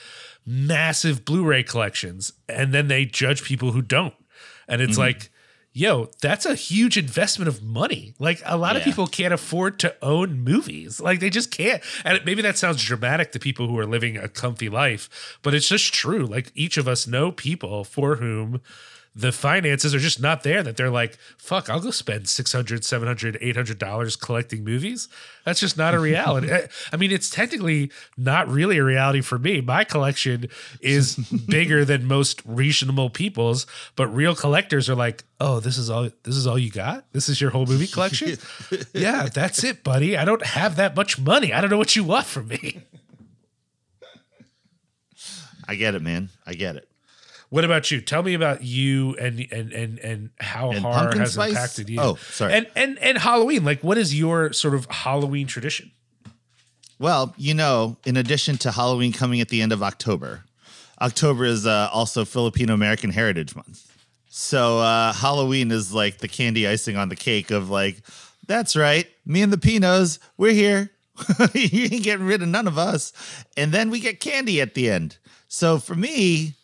massive 0.47 1.25
blu-ray 1.25 1.63
collections 1.63 2.33
and 2.49 2.73
then 2.75 2.89
they 2.89 3.05
judge 3.05 3.45
people 3.45 3.73
who 3.73 3.83
don't. 3.83 4.15
And 4.69 4.81
it's 4.81 4.93
mm-hmm. 4.93 5.01
like 5.01 5.31
yo 5.75 6.11
that's 6.21 6.45
a 6.45 6.55
huge 6.55 6.99
investment 6.99 7.49
of 7.49 7.63
money. 7.63 8.15
Like 8.19 8.43
a 8.45 8.57
lot 8.57 8.77
of 8.77 8.83
people 8.83 9.07
can't 9.07 9.33
afford 9.33 9.79
to 9.81 9.97
own 10.03 10.41
movies. 10.41 11.01
Like 11.01 11.21
they 11.21 11.31
just 11.31 11.51
can't. 11.51 11.83
And 12.05 12.21
maybe 12.25 12.43
that 12.43 12.59
sounds 12.59 12.83
dramatic 12.83 13.33
to 13.33 13.39
people 13.39 13.69
who 13.69 13.79
are 13.79 13.87
living 13.87 14.17
a 14.17 14.29
comfy 14.29 14.69
life 14.69 15.39
but 15.43 15.55
it's 15.55 15.69
just 15.69 15.95
true. 15.95 16.27
Like 16.27 16.53
each 16.55 16.77
of 16.77 16.89
us 16.89 17.07
know 17.07 17.33
people 17.33 17.85
for 17.85 18.17
whom 18.17 18.61
the 19.15 19.33
finances 19.33 19.95
are 19.95 19.99
just 19.99 20.21
not 20.21 20.43
there 20.43 20.63
that 20.63 20.77
they're 20.77 20.91
like 20.91 21.19
fuck 21.37 21.69
i'll 21.69 21.81
go 21.81 21.91
spend 21.91 22.29
600 22.29 22.85
700 22.85 23.39
800 23.41 23.79
dollars 23.79 24.17
collecting 24.17 24.65
movies. 24.65 25.09
That's 25.45 25.59
just 25.59 25.77
not 25.77 25.93
a 25.93 25.99
reality. 25.99 26.51
I, 26.51 26.55
eh, 26.61 26.67
I 26.93 26.97
mean 26.97 27.11
it's 27.11 27.29
technically 27.29 27.91
not 28.17 28.49
really 28.49 28.79
a 28.79 28.85
reality 28.85 29.21
for 29.21 29.39
me. 29.39 29.61
My 29.61 29.85
collection 29.85 30.49
is 30.81 31.17
bigger 31.49 31.85
than 31.85 32.07
most 32.07 32.43
reasonable 32.45 33.11
people's 33.11 33.67
but 33.97 34.07
real 34.09 34.35
collectors 34.35 34.89
are 34.89 34.95
like 34.95 35.25
oh 35.41 35.61
this 35.61 35.77
is 35.77 35.91
all 35.91 36.09
this 36.23 36.37
is 36.37 36.47
all 36.47 36.59
you 36.59 36.71
got? 36.71 37.05
This 37.13 37.29
is 37.29 37.41
your 37.41 37.51
whole 37.51 37.67
movie 37.67 37.87
collection? 37.87 38.39
Yeah 38.93 39.29
that's 39.33 39.65
it 39.65 39.85
buddy. 39.85 40.17
I 40.17 40.25
don't 40.25 40.45
have 40.45 40.77
that 40.77 40.97
much 40.97 41.19
money. 41.19 41.53
I 41.53 41.61
don't 41.61 41.71
know 41.71 41.79
what 41.79 41.97
you 41.97 42.05
want 42.05 42.27
from 42.27 42.49
me. 42.49 42.83
I 45.67 45.75
get 45.75 45.95
it, 45.95 46.03
man. 46.03 46.29
I 46.47 46.55
get 46.55 46.77
it. 46.77 46.89
What 47.53 47.67
about 47.67 47.91
you? 47.91 48.01
Tell 48.01 48.23
me 48.23 48.33
about 48.33 48.63
you 48.65 49.15
and 49.17 49.47
and 49.53 49.75
and 49.75 49.99
and 49.99 50.31
how 50.41 50.71
And 50.71 50.81
horror 50.81 51.15
has 51.19 51.35
spice? 51.35 51.51
impacted 51.51 51.91
you. 51.91 52.01
Oh, 52.01 52.15
sorry. 52.31 52.55
And 52.55 52.67
and 52.75 52.99
and 53.01 53.19
Halloween. 53.19 53.63
Like, 53.63 53.85
what 53.85 53.99
is 53.99 54.19
your 54.19 54.55
sort 54.55 54.75
of 54.75 54.87
Halloween 54.87 55.47
tradition? 55.47 55.91
Well, 56.99 57.35
you 57.37 57.53
know, 57.53 57.99
in 58.07 58.17
addition 58.17 58.57
to 58.59 58.73
Halloween 58.73 59.13
coming 59.13 59.43
at 59.43 59.51
the 59.51 59.61
end 59.61 59.71
of 59.71 59.83
October, 59.83 60.45
October 61.03 61.45
is 61.45 61.67
uh, 61.67 61.91
also 61.93 62.25
Filipino 62.25 62.73
American 62.73 63.11
Heritage 63.11 63.55
Month. 63.55 63.87
So 64.31 64.79
uh, 64.79 65.13
Halloween 65.13 65.71
is 65.73 65.93
like 65.93 66.19
the 66.19 66.29
candy 66.29 66.67
icing 66.67 66.97
on 66.97 67.11
the 67.11 67.17
cake 67.17 67.51
of 67.51 67.69
like, 67.69 68.01
that's 68.47 68.75
right, 68.77 69.07
me 69.27 69.43
and 69.43 69.53
the 69.53 69.59
Pinos, 69.59 70.21
we're 70.39 70.55
here. 70.55 70.91
you 71.53 71.83
ain't 71.93 72.03
getting 72.03 72.25
rid 72.25 72.41
of 72.41 72.49
none 72.49 72.67
of 72.67 72.79
us. 72.79 73.13
And 73.59 73.73
then 73.73 73.91
we 73.91 74.01
get 74.01 74.21
candy 74.21 74.63
at 74.63 74.73
the 74.73 74.89
end. 74.91 75.19
So 75.49 75.77
for 75.79 75.95
me, 75.95 76.55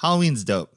Halloween's 0.00 0.44
dope. 0.44 0.72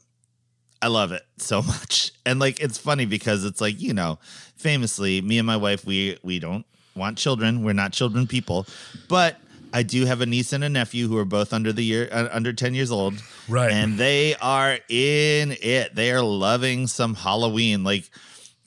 I 0.81 0.87
love 0.87 1.11
it 1.13 1.23
so 1.37 1.61
much. 1.61 2.11
And 2.25 2.39
like 2.39 2.59
it's 2.59 2.77
funny 2.77 3.05
because 3.05 3.45
it's 3.45 3.61
like, 3.61 3.79
you 3.79 3.93
know, 3.93 4.19
famously, 4.55 5.21
me 5.21 5.37
and 5.37 5.47
my 5.47 5.57
wife, 5.57 5.85
we 5.85 6.17
we 6.23 6.39
don't 6.39 6.65
want 6.95 7.17
children. 7.17 7.63
We're 7.63 7.73
not 7.73 7.93
children 7.93 8.27
people. 8.27 8.67
But 9.07 9.39
I 9.73 9.83
do 9.83 10.05
have 10.05 10.21
a 10.21 10.25
niece 10.25 10.53
and 10.53 10.63
a 10.63 10.69
nephew 10.69 11.07
who 11.07 11.17
are 11.17 11.25
both 11.25 11.53
under 11.53 11.73
the 11.73 11.83
year 11.83 12.07
uh, 12.11 12.27
under 12.31 12.53
10 12.53 12.73
years 12.73 12.91
old. 12.91 13.15
Right. 13.47 13.71
And 13.71 13.97
they 13.97 14.35
are 14.35 14.77
in 14.89 15.55
it. 15.61 15.95
They 15.95 16.11
are 16.11 16.21
loving 16.21 16.87
some 16.87 17.15
Halloween. 17.15 17.83
Like 17.83 18.09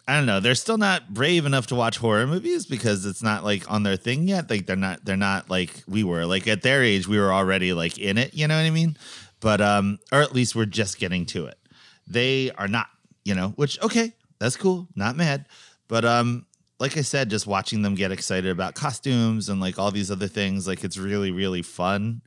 I 0.08 0.14
don't 0.16 0.26
know. 0.26 0.38
They're 0.38 0.54
still 0.54 0.78
not 0.78 1.12
brave 1.12 1.46
enough 1.46 1.66
to 1.68 1.74
watch 1.74 1.98
horror 1.98 2.28
movies 2.28 2.64
because 2.64 3.04
it's 3.04 3.24
not 3.24 3.42
like 3.42 3.68
on 3.68 3.82
their 3.82 3.96
thing 3.96 4.28
yet. 4.28 4.48
Like 4.48 4.66
they're 4.66 4.76
not 4.76 5.04
they're 5.04 5.16
not 5.16 5.50
like 5.50 5.82
we 5.88 6.04
were. 6.04 6.24
Like 6.24 6.46
at 6.46 6.62
their 6.62 6.82
age, 6.82 7.08
we 7.08 7.18
were 7.18 7.32
already 7.32 7.72
like 7.72 7.98
in 7.98 8.16
it, 8.16 8.32
you 8.32 8.46
know 8.46 8.56
what 8.56 8.66
I 8.66 8.70
mean? 8.70 8.96
But 9.40 9.60
um, 9.60 9.98
or 10.12 10.20
at 10.20 10.34
least 10.34 10.54
we're 10.54 10.66
just 10.66 10.98
getting 10.98 11.26
to 11.26 11.46
it. 11.46 11.58
They 12.06 12.50
are 12.52 12.68
not, 12.68 12.88
you 13.24 13.34
know, 13.34 13.50
which 13.56 13.80
okay, 13.82 14.12
that's 14.38 14.56
cool, 14.56 14.88
not 14.94 15.16
mad, 15.16 15.46
but 15.88 16.04
um, 16.04 16.46
like 16.78 16.96
I 16.96 17.02
said, 17.02 17.30
just 17.30 17.46
watching 17.46 17.82
them 17.82 17.94
get 17.94 18.12
excited 18.12 18.50
about 18.50 18.74
costumes 18.74 19.48
and 19.48 19.60
like 19.60 19.78
all 19.78 19.90
these 19.90 20.10
other 20.10 20.28
things, 20.28 20.66
like 20.66 20.84
it's 20.84 20.98
really 20.98 21.30
really 21.30 21.62
fun, 21.62 22.22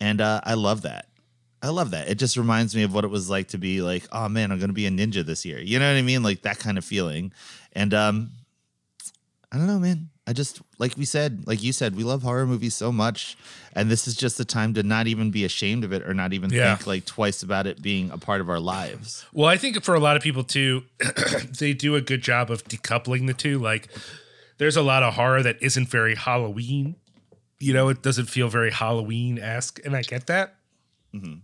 and 0.00 0.20
uh, 0.20 0.40
I 0.44 0.54
love 0.54 0.82
that. 0.82 1.06
I 1.62 1.68
love 1.68 1.90
that. 1.90 2.08
It 2.08 2.14
just 2.14 2.38
reminds 2.38 2.74
me 2.74 2.84
of 2.84 2.94
what 2.94 3.04
it 3.04 3.10
was 3.10 3.28
like 3.28 3.48
to 3.48 3.58
be 3.58 3.82
like, 3.82 4.08
oh 4.12 4.28
man, 4.28 4.50
I'm 4.50 4.58
gonna 4.58 4.72
be 4.72 4.86
a 4.86 4.90
ninja 4.90 5.24
this 5.24 5.44
year. 5.44 5.60
You 5.60 5.78
know 5.78 5.90
what 5.90 5.98
I 5.98 6.02
mean? 6.02 6.22
Like 6.22 6.42
that 6.42 6.58
kind 6.58 6.78
of 6.78 6.84
feeling. 6.84 7.32
And 7.72 7.92
um, 7.92 8.30
I 9.52 9.58
don't 9.58 9.66
know, 9.66 9.78
man. 9.78 10.08
I 10.30 10.32
just 10.32 10.62
like 10.78 10.96
we 10.96 11.04
said, 11.04 11.42
like 11.48 11.60
you 11.60 11.72
said, 11.72 11.96
we 11.96 12.04
love 12.04 12.22
horror 12.22 12.46
movies 12.46 12.76
so 12.76 12.92
much, 12.92 13.36
and 13.74 13.90
this 13.90 14.06
is 14.06 14.14
just 14.14 14.38
the 14.38 14.44
time 14.44 14.74
to 14.74 14.84
not 14.84 15.08
even 15.08 15.32
be 15.32 15.44
ashamed 15.44 15.82
of 15.82 15.92
it 15.92 16.08
or 16.08 16.14
not 16.14 16.32
even 16.32 16.50
Yeah. 16.50 16.76
think 16.76 16.86
like 16.86 17.04
twice 17.04 17.42
about 17.42 17.66
it 17.66 17.82
being 17.82 18.12
a 18.12 18.16
part 18.16 18.40
of 18.40 18.48
our 18.48 18.60
lives. 18.60 19.26
Well, 19.32 19.48
I 19.48 19.56
think 19.56 19.82
for 19.82 19.92
a 19.96 19.98
lot 19.98 20.16
of 20.16 20.22
people 20.22 20.44
too, 20.44 20.84
they 21.58 21.72
do 21.72 21.96
a 21.96 22.00
good 22.00 22.22
job 22.22 22.48
of 22.48 22.62
decoupling 22.62 23.26
the 23.26 23.34
two. 23.34 23.58
Like, 23.58 23.88
there's 24.58 24.76
a 24.76 24.82
lot 24.82 25.02
of 25.02 25.14
horror 25.14 25.42
that 25.42 25.60
isn't 25.60 25.88
very 25.88 26.14
Halloween. 26.14 26.94
You 27.58 27.72
know, 27.72 27.88
it 27.88 28.00
doesn't 28.00 28.26
feel 28.26 28.46
very 28.48 28.70
Halloween 28.70 29.36
esque, 29.36 29.84
and 29.84 29.96
I 29.96 30.02
get 30.02 30.28
that. 30.28 30.54
Mm-hmm. 31.12 31.40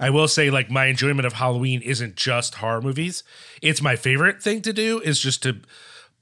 I 0.00 0.08
will 0.08 0.26
say, 0.26 0.48
like, 0.48 0.70
my 0.70 0.86
enjoyment 0.86 1.26
of 1.26 1.34
Halloween 1.34 1.82
isn't 1.82 2.16
just 2.16 2.54
horror 2.54 2.80
movies. 2.80 3.24
It's 3.60 3.82
my 3.82 3.94
favorite 3.94 4.42
thing 4.42 4.62
to 4.62 4.72
do 4.72 5.00
is 5.00 5.20
just 5.20 5.42
to 5.42 5.56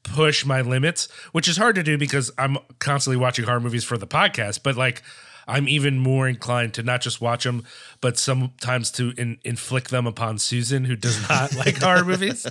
push 0.02 0.44
my 0.44 0.60
limits, 0.60 1.08
which 1.32 1.48
is 1.48 1.56
hard 1.56 1.74
to 1.76 1.82
do 1.82 1.98
because 1.98 2.30
I'm 2.38 2.58
constantly 2.78 3.16
watching 3.16 3.44
horror 3.44 3.60
movies 3.60 3.84
for 3.84 3.98
the 3.98 4.06
podcast. 4.06 4.62
But 4.62 4.76
like, 4.76 5.02
I'm 5.46 5.68
even 5.68 5.98
more 5.98 6.28
inclined 6.28 6.74
to 6.74 6.82
not 6.82 7.00
just 7.00 7.20
watch 7.20 7.44
them, 7.44 7.64
but 8.00 8.18
sometimes 8.18 8.90
to 8.92 9.12
in, 9.18 9.38
inflict 9.44 9.90
them 9.90 10.06
upon 10.06 10.38
Susan, 10.38 10.84
who 10.84 10.96
does 10.96 11.28
not 11.28 11.54
like 11.56 11.78
horror 11.78 12.04
movies. 12.04 12.46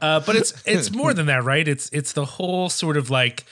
Uh, 0.00 0.20
but 0.20 0.36
it's 0.36 0.54
it's 0.66 0.90
more 0.90 1.12
than 1.14 1.26
that, 1.26 1.44
right? 1.44 1.66
It's 1.66 1.88
it's 1.90 2.12
the 2.12 2.24
whole 2.24 2.68
sort 2.68 2.96
of 2.96 3.10
like 3.10 3.44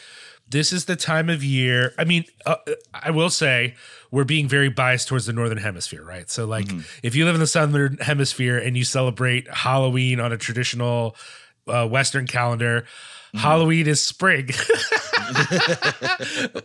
this 0.49 0.73
is 0.73 0.87
the 0.87 0.97
time 0.97 1.31
of 1.31 1.45
year. 1.45 1.95
I 1.97 2.05
mean, 2.05 2.25
uh, 2.45 2.57
I 2.93 3.11
will 3.11 3.31
say 3.31 3.77
we're 4.11 4.25
being 4.25 4.49
very 4.49 4.69
biased 4.69 5.07
towards 5.09 5.27
the 5.27 5.33
northern 5.33 5.59
hemisphere, 5.59 6.03
right? 6.03 6.29
So, 6.29 6.45
like, 6.45 6.69
if 7.05 7.15
you 7.15 7.25
live 7.25 7.35
in 7.35 7.41
the 7.41 7.47
southern 7.47 7.99
hemisphere 7.99 8.59
and 8.59 8.77
you 8.77 8.83
celebrate 8.83 9.49
Halloween 9.49 10.19
on 10.19 10.33
a 10.33 10.37
traditional 10.37 11.15
uh, 11.69 11.87
Western 11.87 12.27
calendar, 12.27 12.85
Halloween 13.35 13.87
is 13.87 14.03
spring. 14.03 14.49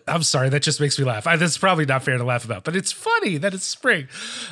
I'm 0.08 0.24
sorry, 0.24 0.50
that 0.50 0.62
just 0.64 0.80
makes 0.82 0.98
me 0.98 1.06
laugh. 1.06 1.28
I, 1.28 1.36
that's 1.36 1.58
probably 1.58 1.86
not 1.86 2.04
fair 2.04 2.18
to 2.18 2.24
laugh 2.24 2.46
about, 2.46 2.64
but 2.64 2.76
it's 2.76 2.92
funny 2.92 3.38
that 3.38 3.54
it's 3.54 3.66
spring. 3.66 4.08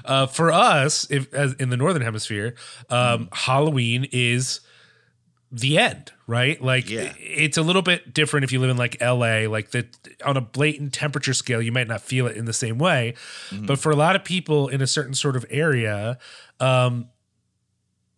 Uh, 0.05 0.25
for 0.27 0.51
us, 0.51 1.09
if 1.09 1.33
as 1.33 1.53
in 1.53 1.69
the 1.69 1.77
northern 1.77 2.01
hemisphere, 2.01 2.55
um, 2.89 3.29
Halloween 3.31 4.07
is 4.11 4.59
the 5.51 5.77
end, 5.77 6.11
right? 6.25 6.61
Like 6.61 6.89
Yeah. 6.89 7.13
it's 7.19 7.57
a 7.57 7.61
little 7.61 7.83
bit 7.83 8.13
different 8.13 8.43
if 8.43 8.51
you 8.51 8.59
live 8.59 8.71
in 8.71 8.77
like 8.77 8.99
LA, 9.01 9.47
like 9.47 9.71
the 9.71 9.87
on 10.25 10.35
a 10.35 10.41
blatant 10.41 10.93
temperature 10.93 11.33
scale, 11.33 11.61
you 11.61 11.71
might 11.71 11.87
not 11.87 12.01
feel 12.01 12.25
it 12.27 12.35
in 12.37 12.45
the 12.45 12.53
same 12.53 12.77
way. 12.79 13.13
But 13.51 13.77
for 13.79 13.91
a 13.91 13.95
lot 13.95 14.15
of 14.15 14.23
people 14.23 14.67
in 14.67 14.81
a 14.81 14.87
certain 14.87 15.13
sort 15.13 15.35
of 15.35 15.45
area, 15.49 16.17
um 16.59 17.09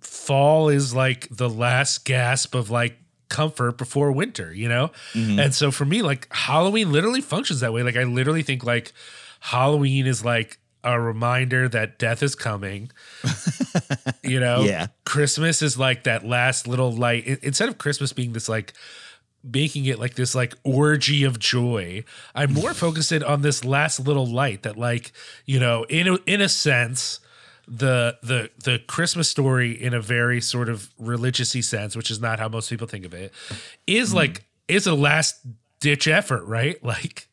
fall 0.02 0.70
is 0.70 0.94
like 0.94 1.28
the 1.32 1.50
last 1.50 2.06
gasp 2.06 2.54
of 2.56 2.70
like 2.70 2.98
comfort 3.30 3.78
before 3.78 4.12
winter, 4.12 4.54
you 4.54 4.70
know? 4.70 4.92
Mm-hmm. 5.14 5.40
And 5.40 5.54
so 5.54 5.72
for 5.72 5.86
me, 5.86 6.02
like 6.02 6.28
Halloween 6.32 6.92
literally 6.92 7.22
functions 7.22 7.60
that 7.62 7.74
way. 7.74 7.84
Like 7.84 7.96
I 7.96 8.04
literally 8.04 8.44
think 8.44 8.64
like 8.64 8.94
Halloween 9.40 10.08
is 10.08 10.24
like 10.24 10.60
a 10.84 11.00
reminder 11.00 11.68
that 11.70 11.98
death 11.98 12.22
is 12.22 12.36
coming. 12.36 12.92
you 14.24 14.40
know? 14.40 14.62
Yeah. 14.62 14.88
Christmas 15.06 15.62
is 15.62 15.78
like 15.78 16.04
that 16.04 16.26
last 16.26 16.68
little 16.68 16.92
light. 16.92 17.26
Instead 17.42 17.70
of 17.70 17.78
Christmas 17.78 18.14
being 18.14 18.34
this 18.34 18.48
like 18.48 18.74
making 19.44 19.86
it 19.86 20.00
like 20.00 20.16
this 20.16 20.36
like 20.36 20.54
orgy 20.64 21.24
of 21.24 21.40
joy, 21.40 22.04
I'm 22.34 22.54
more 22.54 22.74
focused 22.76 23.12
in 23.12 23.24
on 23.24 23.42
this 23.42 23.64
last 23.66 24.00
little 24.00 24.26
light 24.26 24.64
that 24.64 24.78
like, 24.78 25.12
you 25.46 25.60
know, 25.60 25.84
in 25.90 26.08
a, 26.08 26.18
in 26.26 26.42
a 26.42 26.50
sense, 26.50 27.20
the 27.68 28.18
the 28.22 28.50
the 28.64 28.80
Christmas 28.80 29.30
story 29.30 29.72
in 29.72 29.94
a 29.94 30.02
very 30.02 30.42
sort 30.42 30.70
of 30.70 30.90
religiousy 31.02 31.64
sense, 31.64 31.96
which 31.96 32.12
is 32.12 32.20
not 32.20 32.40
how 32.40 32.48
most 32.48 32.70
people 32.70 32.88
think 32.88 33.06
of 33.06 33.14
it, 33.14 33.34
is 33.88 34.12
hmm. 34.12 34.18
like 34.18 34.46
is 34.68 34.88
a 34.88 34.96
last 34.96 35.40
ditch 35.80 36.08
effort, 36.08 36.44
right? 36.46 36.78
Like 36.84 37.28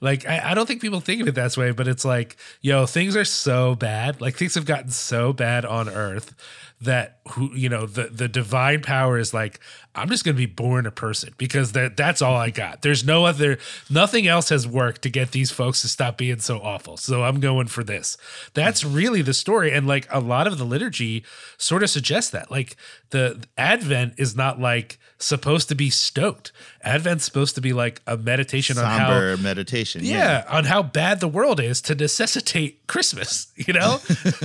like 0.00 0.26
I, 0.26 0.50
I 0.50 0.54
don't 0.54 0.66
think 0.66 0.80
people 0.80 1.00
think 1.00 1.22
of 1.22 1.28
it 1.28 1.34
that 1.36 1.56
way, 1.56 1.70
but 1.70 1.86
it's 1.86 2.04
like, 2.04 2.36
yo, 2.60 2.86
things 2.86 3.16
are 3.16 3.24
so 3.24 3.74
bad. 3.74 4.20
Like 4.20 4.36
things 4.36 4.54
have 4.54 4.64
gotten 4.64 4.90
so 4.90 5.32
bad 5.32 5.64
on 5.64 5.88
earth 5.88 6.34
that 6.80 7.20
who 7.30 7.54
you 7.54 7.68
know, 7.68 7.86
the 7.86 8.04
the 8.04 8.28
divine 8.28 8.82
power 8.82 9.18
is 9.18 9.32
like, 9.32 9.60
I'm 10.00 10.08
just 10.08 10.24
gonna 10.24 10.36
be 10.36 10.46
born 10.46 10.86
a 10.86 10.90
person 10.90 11.34
because 11.38 11.72
that 11.72 11.96
that's 11.96 12.22
all 12.22 12.36
I 12.36 12.50
got. 12.50 12.82
There's 12.82 13.04
no 13.04 13.24
other 13.26 13.58
nothing 13.88 14.26
else 14.26 14.48
has 14.48 14.66
worked 14.66 15.02
to 15.02 15.10
get 15.10 15.32
these 15.32 15.50
folks 15.50 15.82
to 15.82 15.88
stop 15.88 16.16
being 16.16 16.40
so 16.40 16.58
awful. 16.60 16.96
So 16.96 17.22
I'm 17.22 17.40
going 17.40 17.66
for 17.68 17.84
this. 17.84 18.16
That's 18.54 18.84
really 18.84 19.22
the 19.22 19.34
story. 19.34 19.72
And 19.72 19.86
like 19.86 20.06
a 20.10 20.20
lot 20.20 20.46
of 20.46 20.58
the 20.58 20.64
liturgy 20.64 21.24
sort 21.58 21.82
of 21.82 21.90
suggests 21.90 22.30
that. 22.30 22.50
Like 22.50 22.76
the 23.10 23.44
Advent 23.58 24.14
is 24.16 24.34
not 24.36 24.60
like 24.60 24.98
supposed 25.18 25.68
to 25.68 25.74
be 25.74 25.90
stoked. 25.90 26.50
Advent's 26.82 27.24
supposed 27.24 27.54
to 27.56 27.60
be 27.60 27.72
like 27.74 28.00
a 28.06 28.16
meditation 28.16 28.78
on 28.78 28.84
how 28.84 29.08
Somber 29.08 29.36
meditation. 29.36 30.02
yeah, 30.02 30.44
on 30.48 30.64
how 30.64 30.82
bad 30.82 31.20
the 31.20 31.28
world 31.28 31.60
is 31.60 31.82
to 31.82 31.94
necessitate 31.94 32.86
Christmas, 32.86 33.52
you 33.56 33.74
know? 33.74 33.98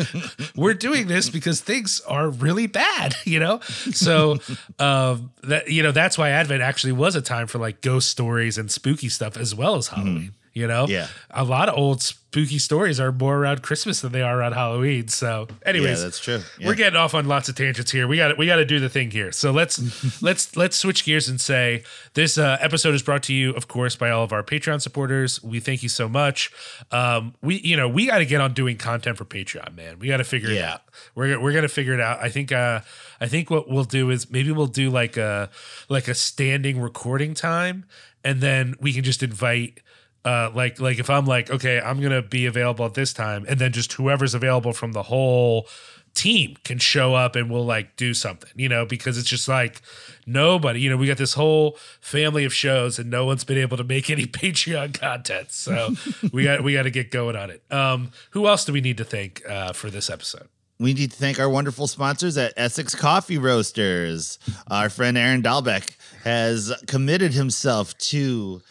We're 0.55 0.73
doing 0.73 1.07
this 1.07 1.29
because 1.29 1.61
things 1.61 2.01
are 2.01 2.29
really 2.29 2.67
bad, 2.67 3.15
you 3.23 3.39
know? 3.39 3.59
So 3.61 4.39
um 4.79 5.31
that 5.47 5.69
you 5.69 5.83
know, 5.83 5.91
that's 5.91 6.17
why 6.17 6.29
Advent 6.29 6.61
actually 6.61 6.93
was 6.93 7.15
a 7.15 7.21
time 7.21 7.47
for 7.47 7.59
like 7.59 7.81
ghost 7.81 8.09
stories 8.09 8.57
and 8.57 8.69
spooky 8.71 9.09
stuff 9.09 9.37
as 9.37 9.53
well 9.55 9.75
as 9.75 9.87
Halloween. 9.89 10.33
Hmm. 10.41 10.44
You 10.55 10.67
know, 10.67 10.87
Yeah. 10.87 11.07
a 11.31 11.43
lot 11.43 11.67
of 11.67 11.77
old 11.77 12.01
spooky 12.01 12.59
stories 12.59 12.97
are 12.97 13.11
more 13.11 13.35
around 13.37 13.61
Christmas 13.61 13.99
than 13.99 14.13
they 14.13 14.21
are 14.21 14.39
around 14.39 14.53
Halloween. 14.53 15.09
So, 15.09 15.47
anyways, 15.65 15.97
Yeah, 15.99 16.03
that's 16.05 16.19
true. 16.19 16.39
Yeah. 16.57 16.67
we're 16.67 16.75
getting 16.75 16.95
off 16.97 17.13
on 17.13 17.27
lots 17.27 17.49
of 17.49 17.55
tangents 17.55 17.91
here. 17.91 18.07
We 18.07 18.15
got 18.15 18.37
we 18.37 18.45
got 18.45 18.55
to 18.55 18.63
do 18.65 18.79
the 18.79 18.87
thing 18.87 19.11
here. 19.11 19.33
So 19.33 19.51
let's 19.51 20.21
let's 20.21 20.55
let's 20.55 20.77
switch 20.77 21.03
gears 21.03 21.27
and 21.27 21.41
say 21.41 21.83
this 22.13 22.37
uh, 22.37 22.57
episode 22.61 22.95
is 22.95 23.03
brought 23.03 23.21
to 23.23 23.33
you, 23.33 23.51
of 23.51 23.67
course, 23.67 23.97
by 23.97 24.09
all 24.09 24.23
of 24.23 24.31
our 24.31 24.43
Patreon 24.43 24.81
supporters. 24.81 25.43
We 25.43 25.59
thank 25.59 25.83
you 25.83 25.89
so 25.89 26.07
much. 26.07 26.49
Um, 26.89 27.35
we 27.41 27.59
you 27.59 27.75
know 27.75 27.89
we 27.89 28.05
got 28.07 28.19
to 28.19 28.25
get 28.25 28.39
on 28.39 28.53
doing 28.53 28.77
content 28.77 29.17
for 29.17 29.25
Patreon, 29.25 29.75
man. 29.75 29.99
We 29.99 30.07
got 30.07 30.17
to 30.17 30.23
figure 30.23 30.49
it 30.51 30.61
out. 30.63 30.83
We're 31.15 31.37
we're 31.37 31.51
gonna 31.53 31.67
figure 31.67 31.93
it 31.93 31.99
out. 31.99 32.19
I 32.23 32.29
think 32.29 32.53
uh, 32.53 32.79
I 33.19 33.27
think 33.27 33.49
what 33.49 33.69
we'll 33.69 33.83
do 33.83 34.09
is 34.09 34.31
maybe 34.31 34.53
we'll 34.53 34.67
do 34.67 34.89
like 34.89 35.17
a 35.17 35.49
like 35.89 36.07
a 36.07 36.13
standing 36.15 36.79
recording 36.79 37.33
time, 37.33 37.83
and 38.23 38.39
then 38.39 38.75
we 38.79 38.93
can 38.93 39.03
just 39.03 39.21
invite 39.21 39.81
uh, 40.25 40.51
like 40.53 40.79
like 40.79 40.99
if 40.99 41.09
I'm 41.09 41.25
like, 41.25 41.49
okay, 41.49 41.79
I'm 41.79 42.01
gonna 42.01 42.21
be 42.21 42.45
available 42.45 42.85
at 42.85 42.95
this 42.95 43.13
time, 43.13 43.45
and 43.47 43.59
then 43.59 43.71
just 43.71 43.93
whoever's 43.93 44.33
available 44.33 44.73
from 44.73 44.91
the 44.91 45.03
whole 45.03 45.67
team 46.15 46.55
can 46.63 46.79
show 46.79 47.13
up 47.13 47.35
and 47.35 47.51
we'll 47.51 47.65
like 47.65 47.95
do 47.97 48.13
something, 48.13 48.49
you 48.55 48.69
know, 48.69 48.85
because 48.85 49.17
it's 49.17 49.29
just 49.29 49.47
like 49.47 49.81
nobody, 50.25 50.79
you 50.79 50.89
know, 50.89 50.97
we 50.97 51.07
got 51.07 51.17
this 51.17 51.33
whole 51.33 51.77
family 51.99 52.45
of 52.45 52.53
shows 52.53 52.97
and 52.97 53.11
no 53.11 53.25
one's 53.25 53.43
been 53.43 53.57
able 53.57 53.77
to 53.77 53.83
make 53.83 54.09
any 54.09 54.25
Patreon 54.25 54.99
content. 54.99 55.51
So 55.51 55.91
we 56.33 56.45
got 56.45 56.63
we 56.63 56.73
got 56.73 56.83
to 56.83 56.91
get 56.91 57.11
going 57.11 57.35
on 57.35 57.51
it. 57.51 57.61
Um, 57.71 58.11
who 58.31 58.47
else 58.47 58.65
do 58.65 58.73
we 58.73 58.81
need 58.81 58.97
to 58.97 59.05
thank 59.05 59.47
uh, 59.47 59.73
for 59.73 59.89
this 59.89 60.09
episode? 60.09 60.47
We 60.77 60.93
need 60.93 61.11
to 61.11 61.17
thank 61.17 61.39
our 61.39 61.49
wonderful 61.49 61.87
sponsors 61.87 62.37
at 62.37 62.53
Essex 62.57 62.95
Coffee 62.95 63.37
Roasters. 63.37 64.39
Our 64.67 64.89
friend 64.89 65.17
Aaron 65.17 65.41
Dahlbeck 65.41 65.95
has 66.23 66.73
committed 66.85 67.33
himself 67.33 67.97
to 67.99 68.61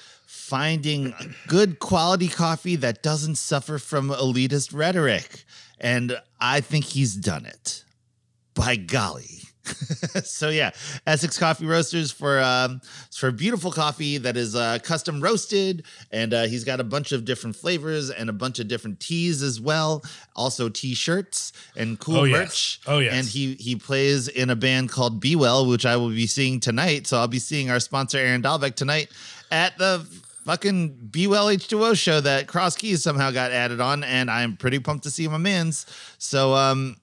finding 0.49 1.15
good 1.49 1.79
quality 1.79 2.29
coffee 2.29 2.77
that 2.77 3.03
doesn't 3.03 3.37
suffer 3.37 3.79
from 3.79 4.11
elitist 4.11 4.75
rhetoric. 4.75 5.45
And 5.81 6.19
I 6.41 6.61
think 6.61 6.85
he's 6.85 7.15
done 7.15 7.47
it. 7.47 7.85
By 8.55 8.77
golly. 8.77 9.41
so 10.25 10.51
yeah, 10.51 10.71
Essex 11.07 11.39
Coffee 11.39 11.65
Roasters 11.65 12.13
for 12.13 12.39
um, 12.41 12.83
for 13.11 13.31
beautiful 13.33 13.73
coffee 13.73 14.19
that 14.19 14.37
is 14.37 14.55
uh, 14.55 14.79
custom 14.83 15.23
roasted, 15.23 15.87
and 16.13 16.35
uh, 16.35 16.43
he's 16.45 16.65
got 16.65 16.81
a 16.81 16.85
bunch 16.85 17.13
of 17.13 17.25
different 17.25 17.57
flavors 17.57 18.11
and 18.11 18.29
a 18.29 18.33
bunch 18.35 18.59
of 18.59 18.69
different 18.69 19.01
teas 19.01 19.43
as 19.43 19.63
well. 19.63 20.05
Also 20.37 20.69
T-shirts 20.69 21.53
and 21.77 21.99
cool 21.99 22.19
Oh, 22.19 22.25
yes. 22.25 22.39
merch. 22.39 22.81
Oh, 22.87 22.99
yeah, 22.99 23.15
And 23.15 23.27
he 23.27 23.55
he 23.55 23.75
plays 23.75 24.29
in 24.29 24.51
a 24.51 24.57
band 24.57 24.91
called 24.91 25.19
Be 25.19 25.35
Well, 25.35 25.67
which 25.67 25.87
I 25.87 25.97
will 25.97 26.11
be 26.11 26.27
seeing 26.27 26.61
tonight. 26.61 27.07
So 27.07 27.17
I'll 27.17 27.27
be 27.27 27.39
seeing 27.39 27.71
our 27.71 27.81
sponsor 27.81 28.19
Aaron 28.19 28.43
Dahlbeck 28.43 28.75
tonight 28.75 29.09
at 29.51 29.79
the 29.79 30.07
fucking 30.45 31.09
Be 31.11 31.27
Well 31.27 31.47
H2O 31.47 31.97
show 31.99 32.21
that 32.21 32.47
Cross 32.47 32.77
Keys 32.77 33.03
somehow 33.03 33.31
got 33.31 33.51
added 33.53 33.81
on, 33.81 34.05
and 34.05 34.31
I'm 34.31 34.57
pretty 34.57 34.79
pumped 34.79 35.05
to 35.05 35.11
see 35.11 35.27
my 35.29 35.39
man's. 35.39 35.87
So 36.19 36.55
um 36.55 36.97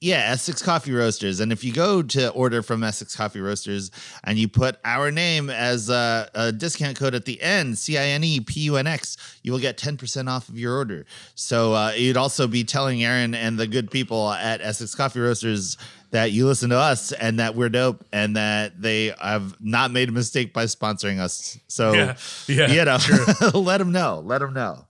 Yeah, 0.00 0.32
Essex 0.32 0.60
Coffee 0.60 0.92
Roasters. 0.92 1.40
And 1.40 1.50
if 1.50 1.64
you 1.64 1.72
go 1.72 2.02
to 2.02 2.28
order 2.32 2.60
from 2.62 2.84
Essex 2.84 3.16
Coffee 3.16 3.40
Roasters 3.40 3.90
and 4.24 4.38
you 4.38 4.48
put 4.48 4.76
our 4.84 5.10
name 5.10 5.48
as 5.48 5.88
a, 5.88 6.28
a 6.34 6.52
discount 6.52 6.98
code 6.98 7.14
at 7.14 7.24
the 7.24 7.40
end, 7.40 7.78
C 7.78 7.96
I 7.96 8.08
N 8.08 8.22
E 8.22 8.40
P 8.40 8.60
U 8.60 8.76
N 8.76 8.86
X, 8.86 9.16
you 9.42 9.50
will 9.52 9.60
get 9.60 9.78
10% 9.78 10.28
off 10.28 10.50
of 10.50 10.58
your 10.58 10.76
order. 10.76 11.06
So 11.34 11.72
uh, 11.72 11.92
you'd 11.96 12.18
also 12.18 12.46
be 12.46 12.64
telling 12.64 13.02
Aaron 13.02 13.34
and 13.34 13.58
the 13.58 13.66
good 13.66 13.90
people 13.90 14.30
at 14.30 14.60
Essex 14.60 14.94
Coffee 14.94 15.20
Roasters 15.20 15.78
that 16.14 16.30
you 16.30 16.46
listen 16.46 16.70
to 16.70 16.78
us 16.78 17.10
and 17.10 17.40
that 17.40 17.56
we're 17.56 17.68
dope 17.68 18.04
and 18.12 18.36
that 18.36 18.80
they 18.80 19.12
have 19.20 19.56
not 19.60 19.90
made 19.90 20.08
a 20.08 20.12
mistake 20.12 20.54
by 20.54 20.64
sponsoring 20.66 21.18
us. 21.18 21.58
So, 21.66 21.92
Yeah, 21.92 22.16
yeah, 22.46 22.70
you 22.70 22.84
know, 22.84 22.98
sure. 22.98 23.50
let 23.54 23.78
them 23.78 23.90
know. 23.90 24.22
Let 24.24 24.38
them 24.38 24.54
know. 24.54 24.86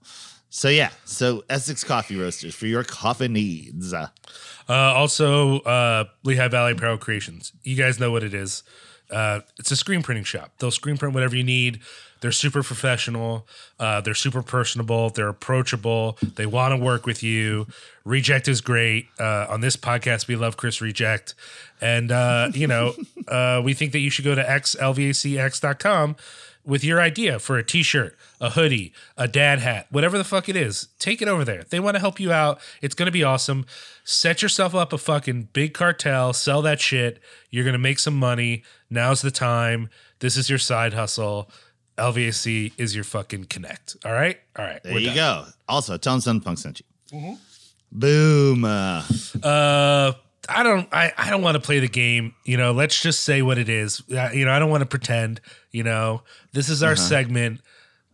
So, 0.49 0.69
yeah. 0.69 0.91
So, 1.03 1.43
Essex 1.49 1.83
Coffee 1.83 2.15
Roasters 2.15 2.53
for 2.53 2.67
your 2.67 2.83
coffee 2.83 3.27
needs. 3.27 3.91
Uh, 3.91 4.07
also, 4.69 5.61
uh, 5.61 6.03
Lehigh 6.23 6.47
Valley 6.47 6.73
Apparel 6.73 6.99
Creations. 6.99 7.53
You 7.63 7.75
guys 7.75 7.99
know 7.99 8.11
what 8.11 8.21
it 8.23 8.35
is. 8.35 8.61
Uh, 9.09 9.39
it's 9.57 9.71
a 9.71 9.75
screen 9.75 10.03
printing 10.03 10.25
shop. 10.25 10.51
They'll 10.59 10.69
screen 10.69 10.95
print 10.95 11.15
whatever 11.15 11.35
you 11.35 11.43
need. 11.43 11.79
They're 12.25 12.31
super 12.31 12.63
professional. 12.63 13.47
Uh, 13.79 14.01
they're 14.01 14.15
super 14.15 14.41
personable. 14.41 15.11
They're 15.11 15.27
approachable. 15.27 16.17
They 16.23 16.47
want 16.47 16.71
to 16.71 16.77
work 16.83 17.05
with 17.05 17.21
you. 17.21 17.67
Reject 18.03 18.47
is 18.47 18.61
great. 18.61 19.09
Uh, 19.19 19.45
on 19.47 19.61
this 19.61 19.75
podcast, 19.75 20.27
we 20.27 20.35
love 20.35 20.57
Chris 20.57 20.81
Reject. 20.81 21.35
And, 21.79 22.11
uh, 22.11 22.49
you 22.51 22.65
know, 22.65 22.95
uh, 23.27 23.61
we 23.63 23.75
think 23.75 23.91
that 23.91 23.99
you 23.99 24.09
should 24.09 24.25
go 24.25 24.33
to 24.33 24.43
xlvacx.com 24.43 26.15
with 26.65 26.83
your 26.83 26.99
idea 26.99 27.37
for 27.37 27.59
a 27.59 27.63
t-shirt, 27.63 28.17
a 28.41 28.49
hoodie, 28.49 28.91
a 29.15 29.27
dad 29.27 29.59
hat, 29.59 29.85
whatever 29.91 30.17
the 30.17 30.23
fuck 30.23 30.49
it 30.49 30.55
is. 30.55 30.87
Take 30.97 31.21
it 31.21 31.27
over 31.27 31.45
there. 31.45 31.63
They 31.69 31.79
want 31.79 31.93
to 31.93 31.99
help 31.99 32.19
you 32.19 32.31
out. 32.31 32.59
It's 32.81 32.95
going 32.95 33.05
to 33.05 33.11
be 33.11 33.23
awesome. 33.23 33.67
Set 34.03 34.41
yourself 34.41 34.73
up 34.73 34.93
a 34.93 34.97
fucking 34.97 35.49
big 35.53 35.75
cartel, 35.75 36.33
sell 36.33 36.63
that 36.63 36.81
shit. 36.81 37.19
You're 37.51 37.65
going 37.65 37.73
to 37.73 37.77
make 37.77 37.99
some 37.99 38.17
money. 38.17 38.63
Now's 38.89 39.21
the 39.21 39.29
time. 39.29 39.89
This 40.19 40.37
is 40.37 40.49
your 40.49 40.57
side 40.57 40.93
hustle. 40.93 41.51
LVAC 41.97 42.73
is 42.77 42.93
your 42.95 43.03
fucking 43.03 43.45
connect. 43.45 43.95
All 44.05 44.11
right? 44.13 44.37
All 44.57 44.65
right. 44.65 44.81
There 44.83 44.99
you 44.99 45.13
go. 45.15 45.45
Also, 45.67 45.97
tell 45.97 46.17
them 46.17 46.41
Sunpunk 46.41 46.59
sent 46.59 46.81
you. 47.11 47.37
Boom. 47.91 48.65
Uh, 48.65 49.03
Uh 49.43 50.13
I 50.47 50.63
don't 50.63 50.87
I, 50.91 51.11
I 51.17 51.29
don't 51.29 51.41
want 51.41 51.55
to 51.55 51.59
play 51.61 51.79
the 51.79 51.87
game, 51.87 52.35
you 52.43 52.57
know, 52.57 52.71
let's 52.71 53.01
just 53.01 53.23
say 53.23 53.41
what 53.41 53.57
it 53.57 53.69
is. 53.69 54.03
Uh, 54.11 54.29
you 54.31 54.45
know, 54.45 54.51
I 54.51 54.59
don't 54.59 54.69
want 54.69 54.81
to 54.81 54.85
pretend, 54.85 55.41
you 55.71 55.83
know. 55.83 56.21
This 56.53 56.69
is 56.69 56.83
our 56.83 56.95
segment. 56.95 57.61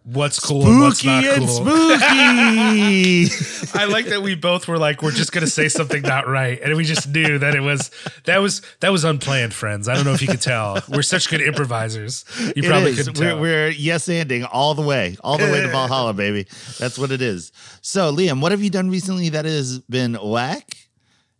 What's 0.03 0.39
cool 0.39 0.65
and 0.65 0.81
what's 0.81 0.99
spooky 0.99 1.27
not 1.27 1.37
and 1.37 1.47
cool. 1.47 1.97
spooky. 1.97 3.29
I 3.79 3.85
like 3.85 4.07
that 4.07 4.23
we 4.23 4.33
both 4.33 4.67
were 4.67 4.79
like, 4.79 5.03
we're 5.03 5.11
just 5.11 5.31
gonna 5.31 5.45
say 5.45 5.69
something 5.69 6.01
not 6.01 6.27
right, 6.27 6.59
and 6.59 6.75
we 6.75 6.85
just 6.85 7.07
knew 7.07 7.37
that 7.37 7.53
it 7.53 7.59
was 7.59 7.91
that 8.23 8.39
was 8.39 8.63
that 8.79 8.91
was 8.91 9.03
unplanned, 9.03 9.53
friends. 9.53 9.87
I 9.87 9.93
don't 9.93 10.03
know 10.05 10.13
if 10.13 10.21
you 10.23 10.27
could 10.27 10.41
tell. 10.41 10.81
We're 10.89 11.03
such 11.03 11.29
good 11.29 11.41
improvisers. 11.41 12.25
You 12.55 12.63
probably 12.63 12.95
couldn't 12.95 13.19
We're, 13.19 13.39
we're 13.39 13.69
yes 13.69 14.07
anding 14.07 14.47
all 14.51 14.73
the 14.73 14.81
way, 14.81 15.17
all 15.23 15.37
the 15.37 15.51
way 15.51 15.61
to 15.61 15.67
Valhalla, 15.67 16.13
baby. 16.13 16.47
That's 16.79 16.97
what 16.97 17.11
it 17.11 17.21
is. 17.21 17.51
So, 17.81 18.11
Liam, 18.11 18.41
what 18.41 18.51
have 18.51 18.63
you 18.63 18.71
done 18.71 18.89
recently 18.89 19.29
that 19.29 19.45
has 19.45 19.79
been 19.81 20.15
whack? 20.15 20.77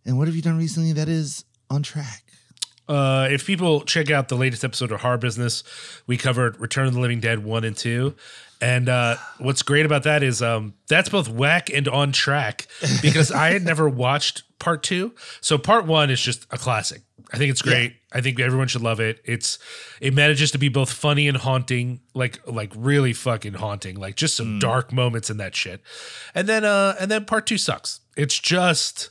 And 0.04 0.18
what 0.18 0.28
have 0.28 0.36
you 0.36 0.42
done 0.42 0.56
recently 0.56 0.92
that 0.92 1.08
is 1.08 1.44
on 1.68 1.82
track? 1.82 2.22
Uh, 2.88 3.28
if 3.30 3.46
people 3.46 3.82
check 3.82 4.10
out 4.10 4.28
the 4.28 4.36
latest 4.36 4.64
episode 4.64 4.92
of 4.92 5.00
Horror 5.00 5.18
Business, 5.18 5.62
we 6.06 6.16
covered 6.16 6.60
Return 6.60 6.86
of 6.86 6.94
the 6.94 7.00
Living 7.00 7.20
Dead 7.20 7.44
one 7.44 7.64
and 7.64 7.76
two. 7.76 8.14
And 8.60 8.88
uh, 8.88 9.16
what's 9.38 9.62
great 9.62 9.86
about 9.86 10.04
that 10.04 10.22
is 10.22 10.40
um, 10.40 10.74
that's 10.88 11.08
both 11.08 11.28
whack 11.28 11.68
and 11.68 11.88
on 11.88 12.12
track 12.12 12.68
because 13.02 13.32
I 13.32 13.50
had 13.50 13.62
never 13.62 13.88
watched 13.88 14.44
part 14.60 14.82
two. 14.84 15.14
So 15.40 15.58
part 15.58 15.84
one 15.86 16.10
is 16.10 16.20
just 16.20 16.46
a 16.50 16.58
classic. 16.58 17.02
I 17.32 17.38
think 17.38 17.50
it's 17.50 17.62
great. 17.62 17.96
I 18.12 18.20
think 18.20 18.38
everyone 18.38 18.68
should 18.68 18.82
love 18.82 19.00
it. 19.00 19.20
It's 19.24 19.58
it 20.00 20.12
manages 20.12 20.50
to 20.50 20.58
be 20.58 20.68
both 20.68 20.92
funny 20.92 21.28
and 21.28 21.36
haunting, 21.36 22.00
like 22.14 22.46
like 22.46 22.70
really 22.76 23.14
fucking 23.14 23.54
haunting, 23.54 23.96
like 23.96 24.16
just 24.16 24.36
some 24.36 24.58
dark 24.58 24.92
moments 24.92 25.30
in 25.30 25.38
that 25.38 25.56
shit. 25.56 25.80
And 26.34 26.46
then 26.46 26.64
uh 26.64 26.94
and 27.00 27.10
then 27.10 27.24
part 27.24 27.46
two 27.46 27.56
sucks. 27.56 28.00
It's 28.16 28.38
just 28.38 29.08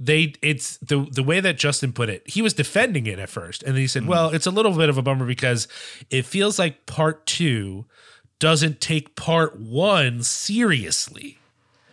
they 0.00 0.32
it's 0.40 0.78
the 0.78 1.06
the 1.12 1.22
way 1.22 1.40
that 1.40 1.58
Justin 1.58 1.92
put 1.92 2.08
it. 2.08 2.28
He 2.28 2.40
was 2.40 2.54
defending 2.54 3.06
it 3.06 3.18
at 3.18 3.28
first, 3.28 3.62
and 3.62 3.74
then 3.74 3.80
he 3.80 3.86
said, 3.86 4.02
mm-hmm. 4.02 4.10
"Well, 4.10 4.30
it's 4.30 4.46
a 4.46 4.50
little 4.50 4.72
bit 4.72 4.88
of 4.88 4.96
a 4.96 5.02
bummer 5.02 5.26
because 5.26 5.68
it 6.08 6.24
feels 6.24 6.58
like 6.58 6.86
part 6.86 7.26
two 7.26 7.84
doesn't 8.38 8.80
take 8.80 9.14
part 9.14 9.60
one 9.60 10.22
seriously." 10.22 11.38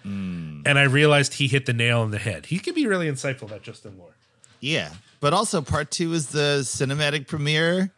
Mm. 0.05 0.63
And 0.65 0.79
I 0.79 0.83
realized 0.83 1.33
he 1.33 1.47
hit 1.47 1.65
the 1.65 1.73
nail 1.73 1.99
on 1.99 2.11
the 2.11 2.17
head. 2.17 2.45
He 2.45 2.59
could 2.59 2.75
be 2.75 2.87
really 2.87 3.11
insightful, 3.11 3.49
that 3.49 3.61
Justin 3.61 3.97
Moore. 3.97 4.15
Yeah. 4.61 4.91
But 5.19 5.33
also, 5.33 5.61
part 5.61 5.91
two 5.91 6.13
is 6.13 6.29
the 6.29 6.59
cinematic 6.61 7.27
premiere 7.27 7.91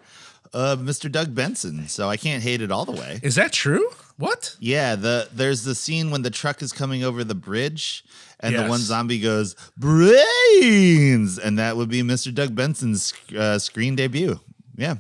of 0.52 0.80
Mr. 0.80 1.12
Doug 1.12 1.36
Benson. 1.36 1.88
So 1.88 2.10
I 2.10 2.18
can't 2.18 2.42
hate 2.42 2.62
it 2.62 2.72
all 2.72 2.86
the 2.86 2.94
way. 2.94 3.20
Is 3.22 3.36
that 3.36 3.54
true? 3.54 3.88
What? 4.20 4.58
Yeah, 4.60 4.96
the 4.96 5.30
there's 5.32 5.64
the 5.64 5.74
scene 5.74 6.12
when 6.12 6.24
the 6.24 6.30
truck 6.30 6.62
is 6.62 6.74
coming 6.74 7.06
over 7.06 7.24
the 7.24 7.36
bridge 7.36 8.04
and 8.42 8.54
the 8.54 8.68
one 8.68 8.82
zombie 8.82 9.18
goes 9.18 9.56
brains 9.78 11.40
and 11.40 11.58
that 11.58 11.78
would 11.78 11.88
be 11.88 12.02
Mr. 12.04 12.34
Doug 12.34 12.54
Benson's 12.54 13.14
uh, 13.34 13.58
screen 13.60 13.96
debut. 13.96 14.42
Yeah. 14.76 14.96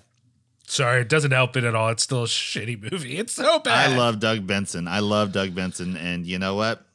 Sorry, 0.68 1.02
it 1.02 1.10
doesn't 1.10 1.32
help 1.32 1.58
it 1.58 1.66
at 1.66 1.76
all. 1.76 1.90
It's 1.90 2.04
still 2.04 2.24
a 2.24 2.28
shitty 2.28 2.92
movie. 2.92 3.18
It's 3.18 3.34
so 3.34 3.60
bad. 3.60 3.92
I 3.92 3.98
love 3.98 4.22
Doug 4.22 4.48
Benson. 4.48 4.88
I 4.88 5.00
love 5.00 5.34
Doug 5.34 5.54
Benson 5.54 5.98
and 5.98 6.26
you 6.26 6.40
know 6.40 6.56
what? 6.56 6.86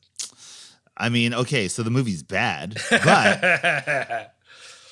I 0.97 1.11
mean, 1.11 1.35
okay, 1.35 1.69
so 1.69 1.83
the 1.83 1.91
movie's 1.91 2.23
bad, 2.23 2.81
but 2.89 4.34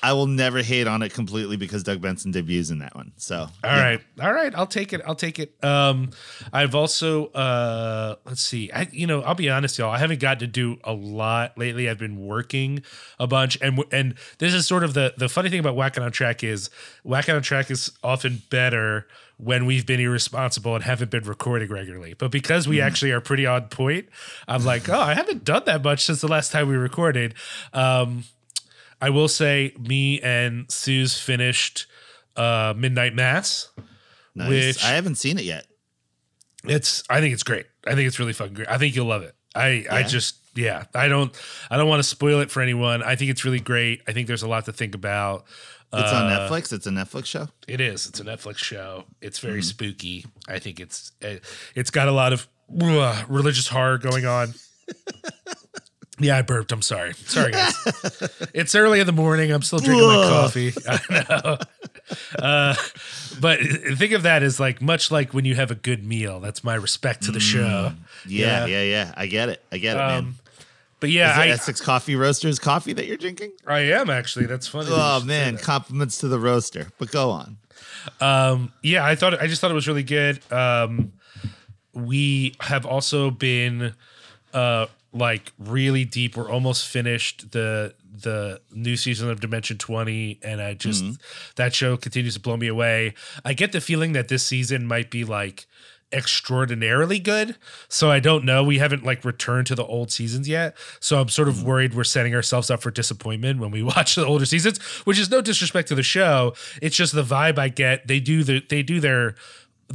I 0.03 0.11
will 0.11 0.27
never 0.27 0.61
hate 0.61 0.85
on 0.85 1.01
it 1.01 1.13
completely 1.13 1.55
because 1.55 1.81
Doug 1.81 2.01
Benson 2.01 2.31
debuts 2.31 2.69
in 2.69 2.79
that 2.79 2.93
one. 2.93 3.13
So, 3.15 3.37
All 3.37 3.49
right, 3.63 4.01
all 4.21 4.33
right. 4.33 4.53
I'll 4.53 4.67
take 4.67 4.91
it. 4.91 5.01
I'll 5.07 5.15
take 5.15 5.39
it. 5.39 5.55
Um, 5.63 6.09
I've 6.51 6.75
also 6.75 7.27
uh, 7.27 8.17
let's 8.25 8.43
see. 8.43 8.69
I 8.71 8.89
you 8.91 9.07
know 9.07 9.21
I'll 9.21 9.33
be 9.33 9.49
honest, 9.49 9.79
y'all. 9.79 9.91
I 9.91 9.99
haven't 9.99 10.19
gotten 10.19 10.39
to 10.39 10.47
do 10.47 10.77
a 10.83 10.91
lot 10.91 11.57
lately. 11.57 11.89
I've 11.89 11.97
been 11.97 12.19
working 12.19 12.83
a 13.17 13.27
bunch, 13.27 13.57
and 13.61 13.81
and 13.93 14.15
this 14.39 14.53
is 14.53 14.67
sort 14.67 14.83
of 14.83 14.93
the 14.93 15.13
the 15.17 15.29
funny 15.29 15.49
thing 15.49 15.61
about 15.61 15.77
Whacking 15.77 16.03
on 16.03 16.11
Track 16.11 16.43
is 16.43 16.69
Whacking 17.03 17.35
on 17.35 17.41
Track 17.41 17.71
is 17.71 17.89
often 18.03 18.41
better 18.49 19.07
when 19.37 19.65
we've 19.65 19.85
been 19.85 19.99
irresponsible 19.99 20.75
and 20.75 20.83
haven't 20.83 21.11
been 21.11 21.23
recording 21.23 21.69
regularly. 21.69 22.13
But 22.13 22.31
because 22.31 22.67
we 22.67 22.79
actually 22.81 23.11
are 23.11 23.21
pretty 23.21 23.45
on 23.45 23.67
point, 23.67 24.07
I'm 24.47 24.63
like, 24.63 24.87
oh, 24.89 24.99
I 24.99 25.13
haven't 25.15 25.43
done 25.43 25.63
that 25.65 25.83
much 25.83 26.03
since 26.03 26.21
the 26.21 26.27
last 26.27 26.51
time 26.51 26.67
we 26.67 26.75
recorded. 26.75 27.33
Um, 27.73 28.25
I 29.05 29.09
will 29.09 29.27
say, 29.27 29.73
me 29.79 30.21
and 30.21 30.71
Sue's 30.71 31.19
finished 31.19 31.87
uh, 32.35 32.73
Midnight 32.77 33.13
Mass. 33.15 33.69
nice. 34.35 34.49
which- 34.49 34.83
I 34.85 34.91
haven't 34.91 35.15
seen 35.15 35.37
it 35.37 35.45
yet. 35.45 35.67
It's 36.65 37.03
I 37.09 37.19
think 37.19 37.33
it's 37.33 37.43
great. 37.43 37.65
I 37.85 37.93
think 37.95 38.07
it's 38.07 38.19
really 38.19 38.31
fucking 38.33 38.53
great. 38.53 38.69
I 38.69 38.77
think 38.77 38.95
you'll 38.95 39.07
love 39.07 39.23
it. 39.23 39.35
I 39.53 39.85
I 39.91 40.03
just 40.03 40.37
yeah, 40.55 40.85
I 40.95 41.09
don't 41.09 41.31
I 41.69 41.75
don't 41.77 41.89
want 41.89 41.99
to 41.99 42.07
spoil 42.07 42.39
it 42.39 42.49
for 42.49 42.61
anyone. 42.61 43.03
I 43.03 43.15
think 43.17 43.31
it's 43.31 43.43
really 43.43 43.59
great. 43.59 44.01
I 44.07 44.13
think 44.13 44.27
there's 44.27 44.43
a 44.43 44.47
lot 44.47 44.63
to 44.65 44.71
think 44.73 44.95
about. 44.95 45.43
It's 45.91 46.11
on 46.13 46.31
Uh, 46.31 46.39
Netflix. 46.49 46.71
It's 46.71 46.87
a 46.87 46.91
Netflix 46.91 47.25
show. 47.25 47.49
It 47.67 47.81
is. 47.81 48.07
It's 48.07 48.19
a 48.21 48.23
Netflix 48.23 48.57
show. 48.59 49.03
It's 49.21 49.39
very 49.39 49.59
Mm-hmm. 49.59 49.61
spooky. 49.69 50.25
I 50.47 50.57
think 50.59 50.79
it's 50.79 51.11
it, 51.19 51.43
it's 51.75 51.91
got 51.91 52.07
a 52.07 52.11
lot 52.13 52.31
of 52.31 52.47
uh, 52.81 53.23
religious 53.27 53.67
horror 53.67 53.97
going 53.97 54.25
on. 54.25 54.53
yeah, 56.19 56.37
I 56.37 56.41
burped. 56.41 56.71
I'm 56.71 56.81
sorry. 56.81 57.13
Sorry, 57.13 57.51
guys. 57.51 57.73
it's 58.53 58.75
early 58.75 58.99
in 58.99 59.05
the 59.05 59.11
morning. 59.13 59.51
I'm 59.51 59.61
still 59.61 59.79
drinking 59.79 60.07
my 60.07 60.27
coffee. 60.29 60.73
I 60.87 61.25
know. 61.29 61.57
Uh, 62.37 62.75
but 63.41 63.59
think 63.97 64.11
of 64.13 64.23
that 64.23 64.43
as 64.43 64.59
like 64.59 64.81
much 64.81 65.09
like 65.11 65.33
when 65.33 65.45
you 65.45 65.55
have 65.55 65.71
a 65.71 65.75
good 65.75 66.03
meal. 66.05 66.39
That's 66.39 66.63
my 66.63 66.75
respect 66.75 67.23
to 67.23 67.31
the 67.31 67.39
show. 67.39 67.93
Yeah, 68.27 68.65
Yeah. 68.65 68.65
yeah, 68.65 68.83
yeah. 68.83 69.13
I 69.17 69.25
get 69.27 69.49
it. 69.49 69.63
I 69.71 69.77
get 69.77 69.95
it, 69.95 69.99
man. 69.99 70.17
Um, 70.19 70.35
but 70.99 71.09
yeah, 71.09 71.33
I, 71.35 71.49
Essex 71.49 71.81
Coffee 71.81 72.15
Roasters 72.15 72.59
coffee 72.59 72.93
that 72.93 73.05
you're 73.07 73.17
drinking? 73.17 73.51
I 73.67 73.79
am 73.79 74.09
actually. 74.09 74.45
That's 74.45 74.67
funny. 74.67 74.87
Oh 74.89 75.21
man, 75.25 75.57
compliments 75.57 76.19
to 76.19 76.29
the 76.29 76.39
roaster. 76.39 76.87
But 76.97 77.11
go 77.11 77.29
on. 77.31 77.57
Um, 78.21 78.71
yeah, 78.81 79.05
I 79.05 79.15
thought 79.15 79.41
I 79.41 79.47
just 79.47 79.59
thought 79.59 79.71
it 79.71 79.73
was 79.75 79.87
really 79.87 80.03
good. 80.03 80.39
Um, 80.51 81.11
we 81.93 82.55
have 82.61 82.85
also 82.85 83.31
been 83.31 83.93
uh 84.53 84.85
like 85.13 85.53
really 85.57 86.05
deep. 86.05 86.35
We're 86.35 86.49
almost 86.49 86.87
finished 86.87 87.51
the 87.51 87.93
the 88.11 88.61
new 88.71 88.95
season 88.95 89.29
of 89.29 89.39
Dimension 89.39 89.77
20 89.77 90.39
and 90.43 90.61
I 90.61 90.75
just 90.75 91.03
mm-hmm. 91.03 91.13
that 91.55 91.73
show 91.73 91.97
continues 91.97 92.35
to 92.35 92.39
blow 92.39 92.57
me 92.57 92.67
away. 92.67 93.13
I 93.43 93.53
get 93.53 93.71
the 93.71 93.81
feeling 93.81 94.13
that 94.13 94.27
this 94.27 94.45
season 94.45 94.85
might 94.85 95.09
be 95.09 95.23
like 95.23 95.67
extraordinarily 96.13 97.19
good. 97.19 97.55
So 97.89 98.11
I 98.11 98.19
don't 98.19 98.45
know. 98.45 98.63
We 98.63 98.77
haven't 98.77 99.03
like 99.03 99.25
returned 99.25 99.67
to 99.67 99.75
the 99.75 99.83
old 99.83 100.11
seasons 100.11 100.47
yet. 100.47 100.77
So 100.99 101.19
I'm 101.19 101.29
sort 101.29 101.47
of 101.47 101.55
mm-hmm. 101.55 101.67
worried 101.67 101.93
we're 101.95 102.03
setting 102.03 102.35
ourselves 102.35 102.69
up 102.69 102.81
for 102.81 102.91
disappointment 102.91 103.59
when 103.59 103.71
we 103.71 103.81
watch 103.83 104.15
the 104.15 104.25
older 104.25 104.45
seasons, 104.45 104.79
which 105.05 105.19
is 105.19 105.29
no 105.29 105.41
disrespect 105.41 105.87
to 105.89 105.95
the 105.95 106.03
show. 106.03 106.53
It's 106.81 106.95
just 106.95 107.13
the 107.13 107.23
vibe 107.23 107.57
I 107.57 107.69
get. 107.69 108.07
They 108.07 108.19
do 108.19 108.43
the 108.43 108.61
they 108.69 108.83
do 108.83 108.99
their 108.99 109.35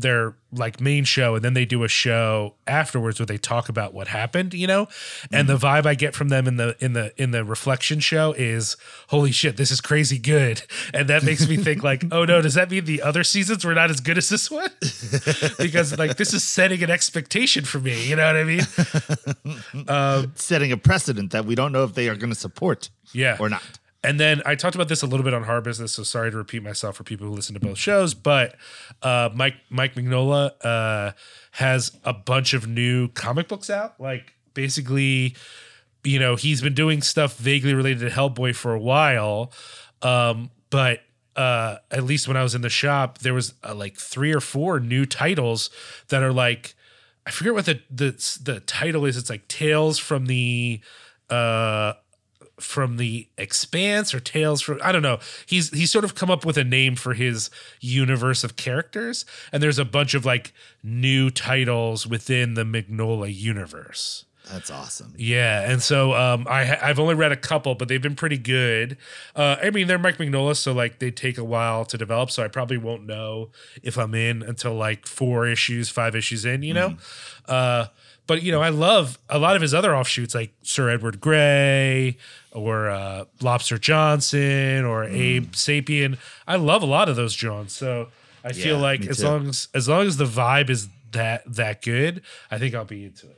their 0.00 0.34
like 0.52 0.80
main 0.80 1.04
show 1.04 1.34
and 1.34 1.44
then 1.44 1.52
they 1.52 1.64
do 1.64 1.84
a 1.84 1.88
show 1.88 2.54
afterwards 2.66 3.18
where 3.18 3.26
they 3.26 3.36
talk 3.36 3.68
about 3.68 3.92
what 3.92 4.08
happened 4.08 4.54
you 4.54 4.66
know? 4.66 4.88
And 5.30 5.48
the 5.48 5.56
mm. 5.56 5.60
vibe 5.60 5.86
i 5.86 5.94
get 5.94 6.14
from 6.14 6.28
them 6.28 6.46
in 6.46 6.56
the 6.56 6.76
in 6.80 6.92
the 6.92 7.12
in 7.20 7.32
the 7.32 7.44
reflection 7.44 8.00
show 8.00 8.32
is 8.32 8.76
holy 9.08 9.32
shit 9.32 9.56
this 9.56 9.70
is 9.70 9.80
crazy 9.80 10.18
good. 10.18 10.62
And 10.94 11.08
that 11.08 11.22
makes 11.22 11.46
me 11.48 11.56
think 11.56 11.82
like 11.82 12.04
oh 12.12 12.24
no 12.24 12.40
does 12.40 12.54
that 12.54 12.70
mean 12.70 12.84
the 12.84 13.02
other 13.02 13.22
seasons 13.22 13.64
were 13.64 13.74
not 13.74 13.90
as 13.90 14.00
good 14.00 14.16
as 14.18 14.28
this 14.28 14.50
one? 14.50 14.70
Because 15.58 15.98
like 15.98 16.16
this 16.16 16.32
is 16.32 16.42
setting 16.42 16.82
an 16.82 16.90
expectation 16.90 17.64
for 17.64 17.78
me 17.78 18.08
you 18.08 18.16
know 18.16 18.26
what 18.26 18.36
i 18.36 18.44
mean? 18.44 18.66
Um, 19.88 20.32
setting 20.34 20.72
a 20.72 20.76
precedent 20.76 21.32
that 21.32 21.44
we 21.44 21.54
don't 21.54 21.72
know 21.72 21.84
if 21.84 21.94
they 21.94 22.08
are 22.08 22.16
going 22.16 22.30
to 22.30 22.38
support 22.38 22.90
yeah. 23.12 23.36
or 23.38 23.48
not. 23.48 23.78
And 24.04 24.20
then 24.20 24.42
I 24.46 24.54
talked 24.54 24.76
about 24.76 24.88
this 24.88 25.02
a 25.02 25.06
little 25.06 25.24
bit 25.24 25.34
on 25.34 25.42
Horror 25.42 25.60
Business, 25.60 25.92
so 25.92 26.04
sorry 26.04 26.30
to 26.30 26.36
repeat 26.36 26.62
myself 26.62 26.96
for 26.96 27.04
people 27.04 27.26
who 27.26 27.32
listen 27.32 27.54
to 27.54 27.60
both 27.60 27.78
shows. 27.78 28.14
But 28.14 28.54
uh, 29.02 29.30
Mike 29.34 29.56
Mike 29.70 29.94
Mignola 29.94 30.52
uh, 30.64 31.12
has 31.52 31.96
a 32.04 32.12
bunch 32.12 32.54
of 32.54 32.68
new 32.68 33.08
comic 33.08 33.48
books 33.48 33.68
out. 33.68 34.00
Like 34.00 34.34
basically, 34.54 35.34
you 36.04 36.20
know, 36.20 36.36
he's 36.36 36.62
been 36.62 36.74
doing 36.74 37.02
stuff 37.02 37.36
vaguely 37.38 37.74
related 37.74 38.00
to 38.00 38.14
Hellboy 38.14 38.54
for 38.54 38.72
a 38.72 38.80
while, 38.80 39.52
um, 40.02 40.50
but 40.70 41.00
uh, 41.34 41.78
at 41.90 42.04
least 42.04 42.28
when 42.28 42.36
I 42.36 42.42
was 42.42 42.54
in 42.54 42.62
the 42.62 42.68
shop, 42.68 43.18
there 43.18 43.34
was 43.34 43.54
uh, 43.64 43.74
like 43.74 43.96
three 43.96 44.32
or 44.32 44.40
four 44.40 44.78
new 44.78 45.06
titles 45.06 45.70
that 46.08 46.22
are 46.22 46.32
like 46.32 46.74
I 47.26 47.30
forget 47.30 47.52
what 47.52 47.66
the 47.66 47.80
the 47.90 48.38
the 48.42 48.60
title 48.60 49.04
is. 49.04 49.16
It's 49.16 49.28
like 49.28 49.48
Tales 49.48 49.98
from 49.98 50.26
the 50.26 50.80
uh 51.28 51.92
from 52.60 52.96
the 52.96 53.28
expanse 53.36 54.12
or 54.12 54.20
tales 54.20 54.60
from 54.60 54.78
i 54.82 54.90
don't 54.92 55.02
know 55.02 55.18
he's 55.46 55.70
he's 55.70 55.90
sort 55.92 56.04
of 56.04 56.14
come 56.14 56.30
up 56.30 56.44
with 56.44 56.56
a 56.56 56.64
name 56.64 56.94
for 56.96 57.14
his 57.14 57.50
universe 57.80 58.44
of 58.44 58.56
characters 58.56 59.24
and 59.52 59.62
there's 59.62 59.78
a 59.78 59.84
bunch 59.84 60.14
of 60.14 60.24
like 60.24 60.52
new 60.82 61.30
titles 61.30 62.06
within 62.06 62.54
the 62.54 62.64
Mignola 62.64 63.32
universe 63.34 64.24
That's 64.50 64.70
awesome. 64.70 65.12
yeah, 65.18 65.70
and 65.70 65.82
so 65.82 66.14
um, 66.14 66.46
I 66.48 66.78
I've 66.80 66.98
only 66.98 67.14
read 67.14 67.32
a 67.32 67.36
couple, 67.36 67.74
but 67.74 67.88
they've 67.88 68.00
been 68.00 68.16
pretty 68.16 68.38
good. 68.38 68.96
Uh, 69.36 69.56
I 69.62 69.68
mean, 69.68 69.88
they're 69.88 69.98
Mike 69.98 70.16
Mignola, 70.16 70.56
so 70.56 70.72
like 70.72 71.00
they 71.00 71.10
take 71.10 71.36
a 71.36 71.44
while 71.44 71.84
to 71.84 71.98
develop. 71.98 72.30
So 72.30 72.42
I 72.42 72.48
probably 72.48 72.78
won't 72.78 73.04
know 73.04 73.50
if 73.82 73.98
I'm 73.98 74.14
in 74.14 74.42
until 74.42 74.74
like 74.74 75.06
four 75.06 75.46
issues, 75.46 75.90
five 75.90 76.16
issues 76.16 76.46
in, 76.46 76.62
you 76.62 76.72
know. 76.72 76.96
Uh, 77.46 77.86
but 78.28 78.42
you 78.42 78.52
know, 78.52 78.62
I 78.62 78.68
love 78.68 79.18
a 79.28 79.38
lot 79.40 79.56
of 79.56 79.62
his 79.62 79.74
other 79.74 79.96
offshoots, 79.96 80.34
like 80.36 80.52
Sir 80.62 80.90
Edward 80.90 81.20
Grey 81.20 82.16
or 82.52 82.88
uh, 82.90 83.24
Lobster 83.40 83.78
Johnson 83.78 84.84
or 84.84 85.02
Abe 85.02 85.50
Sapien. 85.52 86.18
I 86.46 86.56
love 86.56 86.82
a 86.82 86.86
lot 86.86 87.08
of 87.08 87.16
those 87.16 87.34
Johns. 87.34 87.72
So 87.72 88.08
I 88.44 88.52
feel 88.52 88.78
like 88.78 89.06
as 89.06 89.18
too. 89.18 89.24
long 89.24 89.48
as 89.48 89.68
as 89.74 89.88
long 89.88 90.06
as 90.06 90.18
the 90.18 90.26
vibe 90.26 90.70
is 90.70 90.88
that 91.12 91.42
that 91.46 91.82
good, 91.82 92.22
I 92.50 92.58
think 92.58 92.74
I'll 92.74 92.84
be 92.84 93.06
into 93.06 93.28
it. 93.28 93.37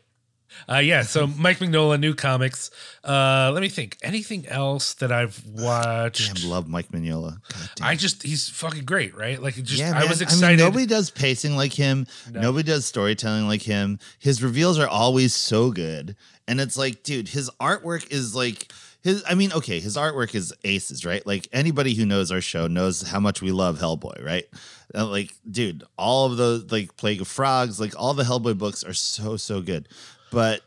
Uh, 0.68 0.78
yeah, 0.78 1.02
so 1.02 1.26
Mike 1.38 1.58
Mignola, 1.58 1.98
new 1.98 2.14
comics. 2.14 2.70
Uh, 3.04 3.50
let 3.52 3.60
me 3.60 3.68
think. 3.68 3.98
Anything 4.02 4.46
else 4.46 4.94
that 4.94 5.12
I've 5.12 5.42
watched? 5.46 6.34
Damn, 6.34 6.50
love 6.50 6.68
Mike 6.68 6.88
Mignola. 6.88 7.38
I 7.80 7.94
just 7.96 8.22
he's 8.22 8.48
fucking 8.48 8.84
great, 8.84 9.16
right? 9.16 9.40
Like 9.40 9.58
it 9.58 9.62
just 9.62 9.80
yeah, 9.80 9.92
I 9.94 10.06
was 10.06 10.20
excited. 10.20 10.58
nobody 10.58 10.86
does 10.86 11.10
pacing 11.10 11.56
like 11.56 11.72
him. 11.72 12.06
Nobody 12.30 12.64
does 12.64 12.86
storytelling 12.86 13.48
like 13.48 13.62
him. 13.62 13.98
His 14.18 14.42
reveals 14.42 14.78
are 14.78 14.88
always 14.88 15.34
so 15.34 15.70
good. 15.70 16.16
And 16.48 16.60
it's 16.60 16.76
like, 16.76 17.02
dude, 17.04 17.28
his 17.28 17.48
artwork 17.60 18.10
is 18.10 18.34
like 18.34 18.72
his 19.02 19.24
I 19.28 19.34
mean, 19.34 19.52
okay, 19.52 19.80
his 19.80 19.96
artwork 19.96 20.34
is 20.34 20.52
aces, 20.64 21.06
right? 21.06 21.26
Like 21.26 21.48
anybody 21.52 21.94
who 21.94 22.04
knows 22.04 22.30
our 22.30 22.40
show 22.40 22.66
knows 22.66 23.02
how 23.02 23.20
much 23.20 23.40
we 23.40 23.50
love 23.50 23.78
Hellboy, 23.78 24.24
right? 24.24 24.46
Uh, 24.94 25.06
like, 25.06 25.32
dude, 25.50 25.84
all 25.96 26.26
of 26.26 26.36
those 26.36 26.70
like 26.70 26.96
Plague 26.96 27.20
of 27.20 27.28
Frogs, 27.28 27.80
like 27.80 27.94
all 27.98 28.14
the 28.14 28.24
Hellboy 28.24 28.58
books 28.58 28.84
are 28.84 28.92
so, 28.92 29.36
so 29.36 29.60
good. 29.62 29.88
But 30.30 30.62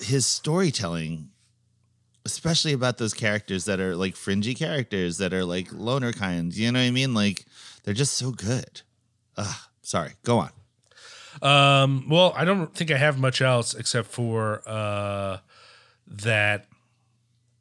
his 0.00 0.26
storytelling 0.26 1.30
especially 2.24 2.72
about 2.72 2.98
those 2.98 3.14
characters 3.14 3.64
that 3.64 3.80
are 3.80 3.96
like 3.96 4.14
fringy 4.16 4.54
characters 4.54 5.18
that 5.18 5.32
are 5.32 5.44
like 5.44 5.68
loner 5.72 6.12
kinds. 6.12 6.58
You 6.58 6.70
know 6.70 6.78
what 6.78 6.86
I 6.86 6.90
mean? 6.90 7.14
Like 7.14 7.44
they're 7.84 7.94
just 7.94 8.14
so 8.14 8.30
good. 8.30 8.82
Ugh, 9.36 9.56
sorry, 9.82 10.12
go 10.22 10.38
on. 10.38 10.50
Um, 11.40 12.06
well, 12.08 12.34
I 12.36 12.44
don't 12.44 12.74
think 12.74 12.90
I 12.90 12.98
have 12.98 13.18
much 13.18 13.40
else 13.40 13.74
except 13.74 14.08
for 14.08 14.62
uh, 14.66 15.38
that 16.06 16.66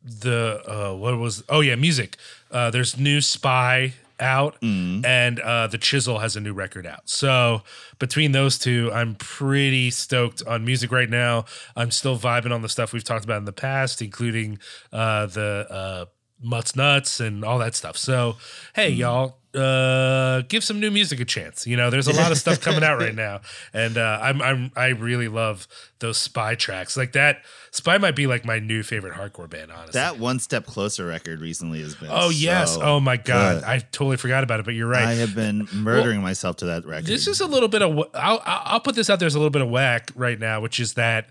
the 0.03 0.61
uh, 0.67 0.95
what 0.95 1.17
was 1.17 1.43
oh 1.49 1.61
yeah 1.61 1.75
music. 1.75 2.17
Uh, 2.51 2.69
there's 2.69 2.97
new 2.97 3.21
Spy 3.21 3.93
out 4.21 4.57
and 4.61 5.39
uh, 5.39 5.67
the 5.67 5.77
Chisel 5.77 6.19
has 6.19 6.35
a 6.35 6.39
new 6.39 6.53
record 6.53 6.85
out. 6.85 7.09
So 7.09 7.63
between 7.99 8.31
those 8.31 8.57
two, 8.57 8.91
I'm 8.93 9.15
pretty 9.15 9.89
stoked 9.89 10.43
on 10.47 10.63
music 10.63 10.91
right 10.91 11.09
now. 11.09 11.45
I'm 11.75 11.91
still 11.91 12.17
vibing 12.17 12.53
on 12.53 12.61
the 12.61 12.69
stuff 12.69 12.93
we've 12.93 13.03
talked 13.03 13.25
about 13.25 13.39
in 13.39 13.45
the 13.45 13.51
past, 13.53 14.01
including 14.01 14.59
uh, 14.93 15.25
the 15.25 15.67
uh, 15.69 16.05
Mutts 16.43 16.75
Nuts 16.75 17.19
and 17.19 17.43
all 17.43 17.59
that 17.59 17.75
stuff. 17.75 17.97
So 17.97 18.37
hey, 18.75 18.89
y'all, 18.89 19.37
uh, 19.53 20.41
give 20.47 20.63
some 20.63 20.79
new 20.79 20.89
music 20.91 21.19
a 21.19 21.25
chance. 21.25 21.67
You 21.67 21.75
know, 21.77 21.89
there's 21.89 22.07
a 22.07 22.13
lot 22.13 22.31
of 22.31 22.37
stuff 22.37 22.61
coming 22.61 22.83
out 22.83 22.99
right 22.99 23.13
now, 23.13 23.41
and 23.73 23.97
uh, 23.97 24.19
I'm 24.21 24.41
I'm 24.41 24.71
I 24.75 24.87
really 24.87 25.27
love 25.27 25.67
those 25.99 26.17
Spy 26.17 26.55
tracks. 26.55 26.95
Like 26.95 27.11
that, 27.13 27.43
Spy 27.71 27.97
might 27.97 28.15
be 28.15 28.27
like 28.27 28.45
my 28.45 28.59
new 28.59 28.81
favorite 28.81 29.13
hardcore 29.13 29.49
band. 29.49 29.71
Honestly, 29.71 29.91
That 29.99 30.19
one 30.19 30.39
step 30.39 30.65
closer 30.65 31.05
record 31.05 31.41
recently 31.41 31.81
has 31.81 31.95
been. 31.95 32.09
oh 32.11 32.29
yes, 32.29 32.75
so 32.75 32.81
oh 32.81 32.99
my 32.99 33.17
god. 33.17 33.63
I 33.63 33.79
totally 33.79 34.17
forgot 34.17 34.43
about 34.43 34.59
it. 34.61 34.65
But 34.65 34.73
you're 34.73 34.87
right. 34.87 35.03
I 35.05 35.13
have 35.15 35.35
been 35.35 35.67
murdering 35.73 36.21
myself 36.21 36.55
to 36.57 36.65
that 36.67 36.85
record. 36.85 37.05
This 37.07 37.27
is 37.27 37.41
a 37.41 37.47
little 37.47 37.69
bit 37.69 37.81
of. 37.81 37.97
I'll 38.13 38.41
I'll 38.45 38.79
put 38.79 38.95
this 38.95 39.09
out 39.09 39.19
there 39.19 39.27
as 39.27 39.35
a 39.35 39.39
little 39.39 39.51
bit 39.51 39.61
of 39.61 39.69
whack 39.69 40.11
right 40.15 40.39
now, 40.39 40.61
which 40.61 40.79
is 40.79 40.93
that 40.93 41.29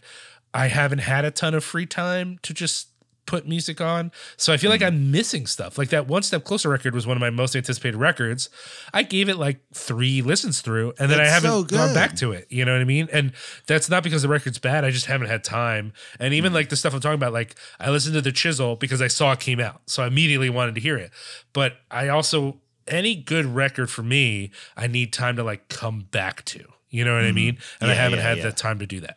I 0.53 0.67
haven't 0.67 0.99
had 0.99 1.25
a 1.25 1.31
ton 1.31 1.55
of 1.55 1.65
free 1.65 1.87
time 1.87 2.39
to 2.43 2.53
just 2.53 2.89
put 3.31 3.47
music 3.47 3.81
on, 3.81 4.11
so 4.37 4.53
I 4.53 4.57
feel 4.57 4.69
Mm. 4.71 4.75
like 4.75 4.83
I'm 4.83 5.11
missing 5.13 5.47
stuff. 5.47 5.79
Like 5.79 5.91
that 5.91 6.09
one 6.09 6.23
step 6.25 6.43
closer 6.43 6.69
record 6.69 6.95
was 6.95 7.07
one 7.07 7.17
of 7.17 7.21
my 7.21 7.31
most 7.31 7.55
anticipated 7.55 7.97
records. 7.97 8.49
I 8.93 9.05
gave 9.05 9.29
it 9.29 9.37
like 9.37 9.61
three 9.73 10.21
listens 10.21 10.61
through, 10.61 10.95
and 10.99 11.11
then 11.11 11.21
I 11.21 11.27
haven't 11.27 11.51
so 11.51 11.63
gone 11.63 11.95
back 11.95 12.17
to 12.17 12.33
it. 12.33 12.47
You 12.51 12.65
know 12.65 12.73
what 12.73 12.81
I 12.81 12.85
mean? 12.85 13.09
And 13.13 13.33
that's 13.67 13.89
not 13.89 14.03
because 14.03 14.23
the 14.23 14.29
record's 14.29 14.59
bad. 14.59 14.85
I 14.85 14.91
just 14.91 15.07
haven't 15.07 15.29
had 15.29 15.45
time. 15.45 15.93
And 16.19 16.33
Mm. 16.33 16.37
even 16.39 16.53
like 16.53 16.69
the 16.71 16.77
stuff 16.77 16.93
I'm 16.93 17.01
talking 17.01 17.15
about, 17.15 17.33
like 17.33 17.55
I 17.79 17.91
listened 17.91 18.15
to 18.15 18.21
the 18.21 18.33
Chisel 18.33 18.75
because 18.77 19.01
I 19.01 19.07
saw 19.09 19.31
it 19.33 19.41
came 19.41 19.61
out, 19.61 19.81
so 19.87 20.03
I 20.03 20.09
immediately 20.09 20.51
wanted 20.51 20.75
to 20.75 20.81
hear 20.81 20.97
it. 20.97 21.13
But 21.53 21.79
I 21.91 22.09
also 22.09 22.61
any 22.89 23.15
good 23.15 23.47
record 23.47 23.89
for 23.91 24.03
me, 24.03 24.51
I 24.77 24.89
need 24.89 25.13
time 25.13 25.37
to 25.37 25.45
like 25.45 25.69
come 25.69 26.09
back 26.11 26.45
to. 26.47 26.65
You 26.89 27.05
know 27.05 27.15
what 27.15 27.25
I 27.25 27.31
mean? 27.31 27.57
And 27.81 27.89
I 27.89 27.95
Mm-hmm. 27.95 28.03
Haven't 28.03 28.19
yeah, 28.19 28.25
had 28.29 28.39
yeah. 28.39 28.45
the 28.45 28.53
time 28.53 28.81
to 28.81 28.87
do 28.87 28.99
that. 29.01 29.17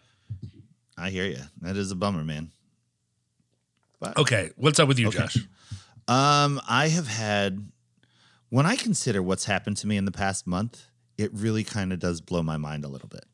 I 0.96 1.10
hear 1.10 1.26
you. 1.26 1.40
That 1.62 1.76
is 1.76 1.90
a 1.90 1.96
bummer, 1.96 2.24
man. 2.24 2.52
Okay, 4.18 4.52
what's 4.56 4.80
up 4.80 4.88
with 4.88 5.00
you, 5.00 5.10
Josh? 5.12 5.38
Um, 6.08 6.60
I 6.68 6.90
have 6.90 7.08
had 7.08 7.66
when 8.50 8.66
I 8.66 8.76
consider 8.76 9.22
what's 9.24 9.46
happened 9.46 9.78
to 9.78 9.88
me 9.88 9.98
in 9.98 10.06
the 10.06 10.12
past 10.12 10.46
month, 10.46 10.86
it 11.18 11.32
really 11.34 11.64
kind 11.64 11.94
of 11.94 12.00
does 12.00 12.22
blow 12.22 12.44
my 12.44 12.58
mind 12.58 12.86
a 12.86 12.88
little 12.88 13.08
bit. 13.10 13.26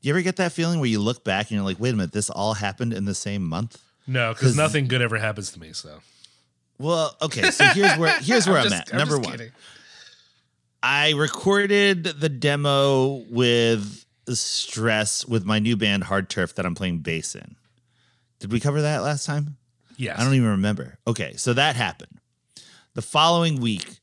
You 0.00 0.12
ever 0.12 0.22
get 0.22 0.36
that 0.36 0.52
feeling 0.52 0.78
where 0.80 0.88
you 0.88 1.00
look 1.00 1.24
back 1.24 1.50
and 1.50 1.56
you're 1.56 1.64
like, 1.64 1.78
wait 1.78 1.90
a 1.92 1.96
minute, 1.96 2.12
this 2.12 2.30
all 2.30 2.54
happened 2.54 2.92
in 2.94 3.04
the 3.04 3.14
same 3.14 3.44
month? 3.44 3.82
No, 4.06 4.32
because 4.32 4.56
nothing 4.56 4.88
good 4.88 5.02
ever 5.02 5.18
happens 5.18 5.52
to 5.52 5.60
me. 5.60 5.72
So 5.72 6.00
Well, 6.78 7.16
okay, 7.20 7.50
so 7.50 7.64
here's 7.66 7.98
where 7.98 8.18
here's 8.22 8.46
where 8.46 8.58
I'm, 8.58 8.68
just- 8.70 8.90
at. 8.90 8.92
Number 8.96 9.16
just 9.16 9.28
one. 9.28 9.32
kidding. 9.38 9.52
I 10.82 11.10
recorded 11.10 12.04
the 12.04 12.30
demo 12.30 13.24
with 13.28 14.06
stress 14.28 15.26
with 15.26 15.44
my 15.44 15.58
new 15.58 15.76
band 15.76 16.04
Hard 16.04 16.30
Turf 16.30 16.54
that 16.54 16.64
I'm 16.64 16.74
playing 16.74 17.00
bass 17.00 17.34
in. 17.34 17.56
Did 18.40 18.50
we 18.52 18.58
cover 18.58 18.82
that 18.82 19.02
last 19.02 19.26
time? 19.26 19.56
Yes. 19.96 20.18
I 20.18 20.24
don't 20.24 20.34
even 20.34 20.48
remember. 20.48 20.98
Okay, 21.06 21.34
so 21.36 21.52
that 21.52 21.76
happened. 21.76 22.20
The 22.94 23.02
following 23.02 23.60
week, 23.60 24.00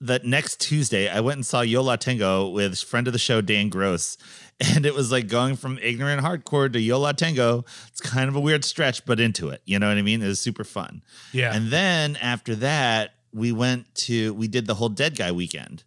that 0.00 0.24
next 0.24 0.60
Tuesday, 0.60 1.08
I 1.08 1.20
went 1.20 1.36
and 1.36 1.46
saw 1.46 1.60
Yo 1.60 1.82
La 1.82 1.96
Tengo 1.96 2.48
with 2.48 2.78
friend 2.78 3.06
of 3.06 3.12
the 3.12 3.18
show 3.18 3.40
Dan 3.40 3.68
Gross, 3.68 4.16
and 4.60 4.86
it 4.86 4.94
was 4.94 5.12
like 5.12 5.28
going 5.28 5.56
from 5.56 5.78
ignorant 5.82 6.22
hardcore 6.22 6.72
to 6.72 6.80
Yo 6.80 6.98
La 6.98 7.12
Tengo. 7.12 7.64
It's 7.88 8.00
kind 8.00 8.28
of 8.28 8.36
a 8.36 8.40
weird 8.40 8.64
stretch, 8.64 9.04
but 9.04 9.20
into 9.20 9.48
it. 9.50 9.60
You 9.64 9.78
know 9.78 9.88
what 9.88 9.98
I 9.98 10.02
mean? 10.02 10.22
It 10.22 10.28
was 10.28 10.40
super 10.40 10.64
fun. 10.64 11.02
Yeah. 11.32 11.54
And 11.54 11.70
then 11.70 12.16
after 12.16 12.54
that, 12.56 13.14
we 13.32 13.52
went 13.52 13.94
to 13.94 14.32
we 14.34 14.48
did 14.48 14.66
the 14.66 14.74
whole 14.74 14.88
Dead 14.88 15.16
Guy 15.16 15.32
weekend, 15.32 15.84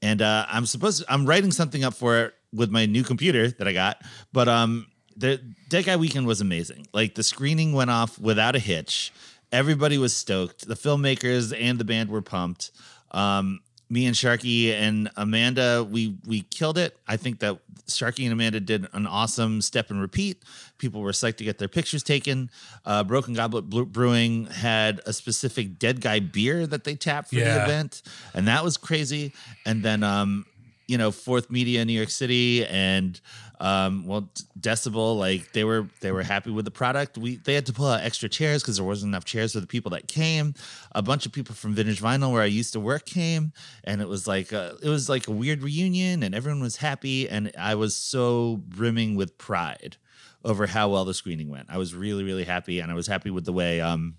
and 0.00 0.22
uh, 0.22 0.46
I'm 0.48 0.64
supposed 0.64 1.02
to, 1.02 1.12
I'm 1.12 1.26
writing 1.26 1.52
something 1.52 1.84
up 1.84 1.94
for 1.94 2.18
it 2.24 2.34
with 2.52 2.70
my 2.70 2.86
new 2.86 3.04
computer 3.04 3.48
that 3.48 3.68
I 3.68 3.72
got, 3.72 4.02
but 4.32 4.48
um, 4.48 4.86
the 5.20 5.40
Dead 5.68 5.84
Guy 5.84 5.96
weekend 5.96 6.26
was 6.26 6.40
amazing. 6.40 6.86
Like 6.92 7.14
the 7.14 7.22
screening 7.22 7.72
went 7.72 7.90
off 7.90 8.18
without 8.18 8.56
a 8.56 8.58
hitch. 8.58 9.12
Everybody 9.52 9.98
was 9.98 10.16
stoked. 10.16 10.66
The 10.66 10.74
filmmakers 10.74 11.56
and 11.58 11.78
the 11.78 11.84
band 11.84 12.08
were 12.08 12.22
pumped. 12.22 12.70
Um, 13.10 13.60
me 13.88 14.06
and 14.06 14.14
Sharky 14.14 14.72
and 14.72 15.10
Amanda, 15.16 15.86
we 15.88 16.16
we 16.24 16.42
killed 16.42 16.78
it. 16.78 16.96
I 17.08 17.16
think 17.16 17.40
that 17.40 17.58
Sharky 17.86 18.22
and 18.24 18.32
Amanda 18.32 18.60
did 18.60 18.86
an 18.92 19.06
awesome 19.06 19.60
step 19.60 19.90
and 19.90 20.00
repeat. 20.00 20.42
People 20.78 21.00
were 21.00 21.10
psyched 21.10 21.36
to 21.38 21.44
get 21.44 21.58
their 21.58 21.68
pictures 21.68 22.04
taken. 22.04 22.50
Uh, 22.86 23.02
Broken 23.02 23.34
Goblet 23.34 23.68
Brewing 23.68 24.46
had 24.46 25.00
a 25.06 25.12
specific 25.12 25.78
Dead 25.78 26.00
Guy 26.00 26.20
beer 26.20 26.68
that 26.68 26.84
they 26.84 26.94
tapped 26.94 27.30
for 27.30 27.34
the 27.34 27.64
event, 27.64 28.02
and 28.32 28.46
that 28.46 28.62
was 28.62 28.76
crazy. 28.76 29.32
And 29.66 29.82
then, 29.82 30.04
um, 30.04 30.46
you 30.90 30.98
know 30.98 31.12
Fourth 31.12 31.50
Media 31.50 31.82
in 31.82 31.86
New 31.86 31.92
York 31.92 32.10
City 32.10 32.66
and 32.66 33.20
um, 33.60 34.06
well 34.06 34.30
Decibel 34.58 35.18
like 35.18 35.52
they 35.52 35.64
were 35.64 35.86
they 36.00 36.12
were 36.12 36.22
happy 36.22 36.50
with 36.50 36.64
the 36.64 36.70
product. 36.70 37.18
We 37.18 37.36
they 37.36 37.54
had 37.54 37.66
to 37.66 37.72
pull 37.72 37.86
out 37.86 38.00
extra 38.00 38.28
chairs 38.28 38.62
because 38.62 38.76
there 38.76 38.86
wasn't 38.86 39.10
enough 39.10 39.26
chairs 39.26 39.52
for 39.52 39.60
the 39.60 39.66
people 39.66 39.90
that 39.90 40.08
came. 40.08 40.54
A 40.92 41.02
bunch 41.02 41.26
of 41.26 41.32
people 41.32 41.54
from 41.54 41.74
Vintage 41.74 42.00
Vinyl 42.00 42.32
where 42.32 42.42
I 42.42 42.46
used 42.46 42.72
to 42.72 42.80
work 42.80 43.04
came, 43.04 43.52
and 43.84 44.00
it 44.00 44.08
was 44.08 44.26
like 44.26 44.52
a, 44.52 44.76
it 44.82 44.88
was 44.88 45.08
like 45.08 45.28
a 45.28 45.32
weird 45.32 45.62
reunion, 45.62 46.22
and 46.22 46.34
everyone 46.34 46.62
was 46.62 46.76
happy, 46.76 47.28
and 47.28 47.52
I 47.58 47.74
was 47.74 47.94
so 47.94 48.62
brimming 48.66 49.14
with 49.14 49.36
pride 49.36 49.98
over 50.42 50.66
how 50.66 50.88
well 50.88 51.04
the 51.04 51.14
screening 51.14 51.50
went. 51.50 51.66
I 51.68 51.76
was 51.76 51.94
really 51.94 52.24
really 52.24 52.44
happy, 52.44 52.80
and 52.80 52.90
I 52.90 52.94
was 52.94 53.06
happy 53.06 53.30
with 53.30 53.44
the 53.44 53.52
way 53.52 53.82
um 53.82 54.16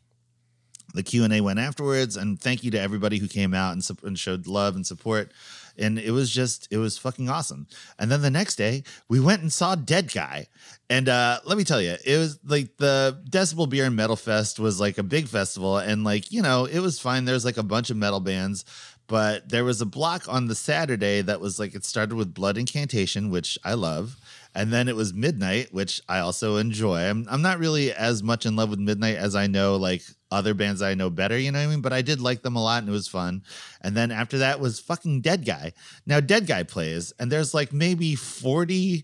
the 0.94 1.04
q&a 1.04 1.42
went 1.42 1.60
afterwards 1.60 2.18
and 2.18 2.40
thank 2.40 2.64
you 2.64 2.72
to 2.72 2.80
everybody 2.80 3.18
who 3.18 3.28
came 3.28 3.54
out 3.54 3.74
and, 3.74 3.88
and, 4.04 4.20
showed 4.20 4.48
love 4.48 4.76
and 4.76 4.86
support. 4.86 5.32
And 5.78 5.98
it 5.98 6.12
was 6.12 6.30
just 6.30 6.68
it 6.70 6.78
was 6.78 6.98
fucking 6.98 7.30
awesome. 7.30 7.68
And 7.98 8.12
then 8.12 8.22
the 8.22 8.30
next 8.30 8.56
day 8.56 8.84
we 9.08 9.20
went 9.20 9.42
and 9.42 9.52
saw 9.52 9.76
dead 9.76 10.12
guy. 10.14 10.48
And 10.90 11.08
uh 11.08 11.40
let 11.46 11.58
me 11.58 11.64
tell 11.64 11.82
you 11.82 11.96
it 12.04 12.18
was 12.18 12.40
like 12.44 12.78
the 12.78 13.22
decibel 13.30 13.70
beer 13.70 13.86
and 13.86 13.96
metal 13.96 14.18
fest 14.18 14.60
was 14.60 14.80
like 14.80 14.98
a 14.98 15.04
big 15.04 15.28
festival. 15.28 15.78
And 15.78 16.04
like 16.04 16.32
you 16.32 16.42
know 16.42 16.66
it 16.66 16.80
was 16.80 17.00
fine. 17.00 17.26
There's 17.26 17.46
like 17.46 17.58
a 17.58 17.64
bunch 17.64 17.90
of 17.90 17.98
metal 17.98 18.20
bands. 18.20 18.66
But 19.08 19.50
there 19.50 19.66
was 19.66 19.82
a 19.82 19.86
block 19.86 20.24
on 20.30 20.48
the 20.48 20.56
saturday 20.56 21.22
that 21.22 21.42
was 21.42 21.60
like 21.60 21.76
it 21.76 21.84
started 21.84 22.16
with 22.16 22.34
blood 22.34 22.58
incantation 22.58 23.30
which 23.30 23.60
i 23.66 23.74
love 23.74 24.16
and 24.54 24.72
then 24.72 24.88
it 24.88 24.96
was 24.96 25.14
midnight 25.14 25.74
which 25.74 26.02
i 26.10 26.20
also 26.20 26.58
enjoy 26.58 27.00
i'm, 27.10 27.26
I'm 27.30 27.42
not 27.42 27.60
really 27.60 27.94
as 27.94 28.24
much 28.24 28.46
in 28.46 28.56
love 28.56 28.70
with 28.70 28.80
midnight 28.80 29.16
as 29.16 29.36
i 29.36 29.48
know 29.48 29.76
like 29.76 30.04
other 30.32 30.54
bands 30.54 30.82
I 30.82 30.94
know 30.94 31.10
better, 31.10 31.38
you 31.38 31.52
know 31.52 31.60
what 31.60 31.66
I 31.66 31.70
mean? 31.70 31.82
But 31.82 31.94
I 31.94 32.02
did 32.02 32.22
like 32.22 32.42
them 32.42 32.56
a 32.56 32.64
lot 32.64 32.82
and 32.82 32.90
it 32.90 32.94
was 32.94 33.08
fun. 33.08 33.44
And 33.82 33.96
then 33.96 34.12
after 34.12 34.38
that 34.40 34.60
was 34.60 34.80
fucking 34.80 35.22
Dead 35.22 35.46
Guy. 35.46 35.74
Now 36.06 36.20
Dead 36.20 36.48
Guy 36.48 36.64
plays 36.64 37.12
and 37.20 37.32
there's 37.32 37.54
like 37.54 37.74
maybe 37.74 38.16
40 38.16 39.04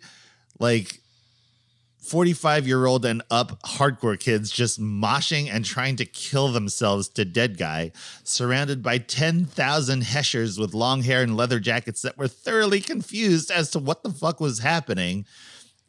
like 0.60 1.02
45 2.08 2.68
year 2.68 2.86
old 2.86 3.06
and 3.06 3.22
up 3.30 3.62
hardcore 3.64 4.20
kids 4.20 4.50
just 4.50 4.82
moshing 4.82 5.50
and 5.52 5.66
trying 5.66 5.96
to 5.98 6.06
kill 6.06 6.48
themselves 6.50 7.10
to 7.10 7.26
Dead 7.26 7.58
Guy, 7.58 7.92
surrounded 8.24 8.82
by 8.82 8.98
10,000 8.98 10.04
heshers 10.04 10.58
with 10.58 10.74
long 10.74 11.04
hair 11.04 11.22
and 11.22 11.36
leather 11.36 11.60
jackets 11.60 12.02
that 12.04 12.18
were 12.18 12.28
thoroughly 12.28 12.80
confused 12.80 13.52
as 13.52 13.70
to 13.72 13.80
what 13.80 14.04
the 14.04 14.10
fuck 14.10 14.40
was 14.40 14.60
happening 14.60 15.26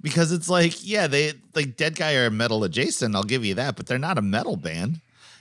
because 0.01 0.33
it's 0.33 0.49
like, 0.49 0.87
yeah, 0.87 1.07
they 1.07 1.33
like 1.55 1.77
Dead 1.77 1.97
Guy 1.97 2.15
are 2.15 2.31
metal 2.31 2.65
adjacent, 2.65 3.15
I'll 3.15 3.23
give 3.23 3.45
you 3.45 3.55
that, 3.55 3.77
but 3.77 3.87
they're 3.87 3.99
not 3.99 4.19
a 4.19 4.23
metal 4.23 4.57
band. 4.57 5.01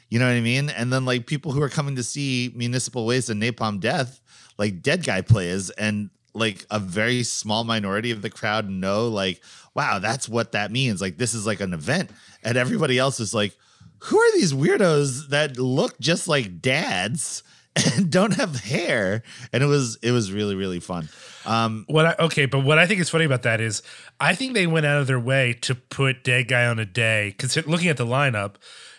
You 0.10 0.20
know 0.20 0.26
what 0.26 0.38
I 0.38 0.42
mean? 0.42 0.70
And 0.70 0.92
then 0.92 1.06
like 1.06 1.26
people 1.26 1.52
who 1.52 1.62
are 1.62 1.70
coming 1.70 1.96
to 1.96 2.04
see 2.04 2.52
Municipal 2.56 3.06
Waste 3.06 3.30
and 3.30 3.42
Napalm 3.42 3.80
Death, 3.80 4.22
like 4.58 4.82
Dead 4.82 5.04
Guy 5.04 5.22
plays, 5.22 5.70
and 5.72 6.10
like 6.34 6.66
a 6.70 6.80
very 6.80 7.24
small 7.24 7.64
minority 7.64 8.12
of 8.12 8.22
the 8.22 8.30
crowd 8.30 8.70
know, 8.70 9.08
like, 9.08 9.42
wow, 9.78 10.00
that's 10.00 10.28
what 10.28 10.52
that 10.52 10.72
means. 10.72 11.00
Like 11.00 11.18
this 11.18 11.34
is 11.34 11.46
like 11.46 11.62
an 11.62 11.74
event, 11.74 12.10
and 12.44 12.58
everybody 12.58 12.98
else 12.98 13.20
is 13.20 13.34
like, 13.34 13.56
who 14.00 14.20
are 14.20 14.32
these 14.34 14.54
weirdos 14.54 15.30
that 15.30 15.58
look 15.58 15.98
just 16.00 16.28
like 16.28 16.62
dads? 16.62 17.44
and 17.96 18.10
don't 18.10 18.34
have 18.34 18.56
hair 18.62 19.22
and 19.54 19.62
it 19.62 19.68
was 19.68 20.00
it 20.02 20.10
was 20.10 20.32
really 20.32 20.56
really 20.56 20.80
fun 20.80 21.08
um 21.46 21.86
what 21.88 22.08
I, 22.08 22.16
okay 22.22 22.48
but 22.48 22.64
what 22.64 22.80
i 22.80 22.88
think 22.88 23.00
is 23.00 23.08
funny 23.08 23.26
about 23.26 23.44
that 23.44 23.62
is 23.62 23.84
i 24.20 24.34
think 24.34 24.56
they 24.56 24.66
went 24.66 24.88
out 24.88 25.00
of 25.00 25.06
their 25.06 25.20
way 25.20 25.54
to 25.62 25.76
put 25.76 26.24
dead 26.24 26.48
guy 26.48 26.66
on 26.66 26.80
a 26.80 26.86
day 26.86 27.36
because 27.38 27.56
looking 27.68 27.90
at 27.90 27.98
the 27.98 28.06
lineup 28.08 28.56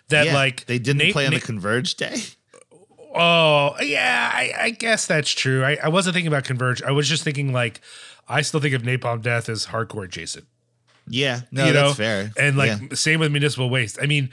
that 0.08 0.26
yeah, 0.26 0.34
like 0.34 0.66
they 0.66 0.78
didn't 0.78 0.98
Nate, 0.98 1.12
play 1.12 1.26
on 1.26 1.32
Nate, 1.32 1.40
the 1.40 1.46
Converge 1.46 1.94
day. 1.94 2.16
Oh 3.14 3.74
yeah, 3.80 4.30
I, 4.32 4.52
I 4.58 4.70
guess 4.70 5.06
that's 5.06 5.30
true. 5.30 5.64
I, 5.64 5.78
I 5.82 5.88
wasn't 5.88 6.14
thinking 6.14 6.28
about 6.28 6.44
Converge. 6.44 6.82
I 6.82 6.90
was 6.90 7.08
just 7.08 7.24
thinking 7.24 7.52
like 7.52 7.80
I 8.28 8.42
still 8.42 8.60
think 8.60 8.74
of 8.74 8.82
Napalm 8.82 9.22
Death 9.22 9.48
as 9.48 9.66
hardcore 9.66 10.04
adjacent. 10.04 10.46
Yeah, 11.10 11.40
no, 11.50 11.66
you 11.66 11.72
know? 11.72 11.92
fair. 11.92 12.30
And 12.36 12.56
like 12.56 12.80
yeah. 12.80 12.94
same 12.94 13.20
with 13.20 13.32
Municipal 13.32 13.70
Waste. 13.70 13.98
I 14.00 14.06
mean, 14.06 14.30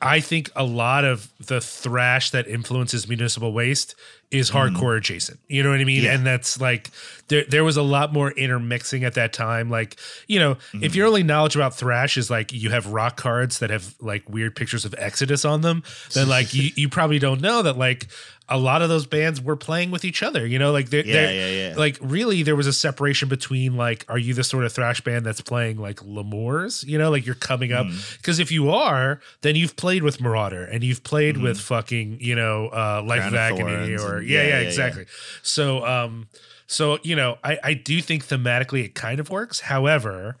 I 0.00 0.20
think 0.20 0.50
a 0.54 0.64
lot 0.64 1.04
of 1.04 1.28
the 1.44 1.60
thrash 1.60 2.30
that 2.30 2.46
influences 2.46 3.08
Municipal 3.08 3.52
Waste 3.52 3.96
is 4.30 4.50
mm-hmm. 4.50 4.76
hardcore 4.76 4.94
mm. 4.94 4.98
adjacent. 4.98 5.40
You 5.48 5.62
know 5.62 5.70
what 5.70 5.80
I 5.80 5.84
mean? 5.84 6.04
Yeah. 6.04 6.14
And 6.14 6.24
that's 6.24 6.60
like 6.60 6.90
there 7.28 7.44
there 7.48 7.64
was 7.64 7.76
a 7.76 7.82
lot 7.82 8.12
more 8.12 8.30
intermixing 8.32 9.02
at 9.04 9.14
that 9.14 9.32
time. 9.32 9.70
Like, 9.70 9.96
you 10.28 10.38
know, 10.38 10.54
mm-hmm. 10.54 10.84
if 10.84 10.94
your 10.94 11.06
only 11.08 11.24
knowledge 11.24 11.56
about 11.56 11.74
thrash 11.74 12.16
is 12.16 12.30
like 12.30 12.52
you 12.52 12.70
have 12.70 12.86
rock 12.86 13.16
cards 13.16 13.58
that 13.58 13.70
have 13.70 13.94
like 14.00 14.28
weird 14.28 14.54
pictures 14.54 14.84
of 14.84 14.94
Exodus 14.98 15.44
on 15.44 15.62
them, 15.62 15.82
then 16.12 16.28
like 16.36 16.54
you, 16.54 16.70
you 16.76 16.88
probably 16.88 17.18
don't 17.18 17.40
know 17.40 17.62
that 17.62 17.76
like 17.76 18.06
a 18.48 18.58
lot 18.58 18.82
of 18.82 18.88
those 18.88 19.06
bands 19.06 19.40
were 19.40 19.56
playing 19.56 19.90
with 19.90 20.04
each 20.04 20.22
other. 20.22 20.46
You 20.46 20.58
know, 20.58 20.72
like 20.72 20.90
they're, 20.90 21.04
yeah, 21.04 21.12
they're, 21.12 21.32
yeah, 21.32 21.68
yeah. 21.68 21.74
like 21.76 21.98
really 22.00 22.42
there 22.42 22.56
was 22.56 22.66
a 22.66 22.72
separation 22.72 23.28
between 23.28 23.76
like, 23.76 24.04
are 24.08 24.18
you 24.18 24.34
the 24.34 24.44
sort 24.44 24.64
of 24.64 24.72
thrash 24.72 25.00
band 25.02 25.26
that's 25.26 25.40
playing 25.40 25.78
like 25.78 26.02
L'Amour's? 26.02 26.84
You 26.84 26.98
know, 26.98 27.10
like 27.10 27.26
you're 27.26 27.34
coming 27.34 27.72
up 27.72 27.86
because 28.16 28.38
mm. 28.38 28.42
if 28.42 28.50
you 28.50 28.70
are, 28.70 29.20
then 29.42 29.56
you've 29.56 29.76
played 29.76 30.02
with 30.02 30.20
Marauder 30.20 30.64
and 30.64 30.82
you've 30.82 31.04
played 31.04 31.36
mm. 31.36 31.42
with 31.42 31.60
fucking 31.60 32.18
you 32.20 32.34
know 32.34 32.68
uh, 32.68 33.02
Life 33.04 33.26
of 33.26 33.34
Agony 33.34 33.96
or 33.96 34.22
yeah, 34.22 34.42
yeah, 34.42 34.48
yeah, 34.48 34.58
exactly. 34.60 35.06
So 35.42 35.84
um, 35.84 36.28
so 36.66 36.98
you 37.02 37.16
know, 37.16 37.38
I 37.44 37.58
I 37.62 37.74
do 37.74 38.00
think 38.00 38.26
thematically 38.26 38.84
it 38.84 38.94
kind 38.94 39.20
of 39.20 39.30
works. 39.30 39.60
However 39.60 40.36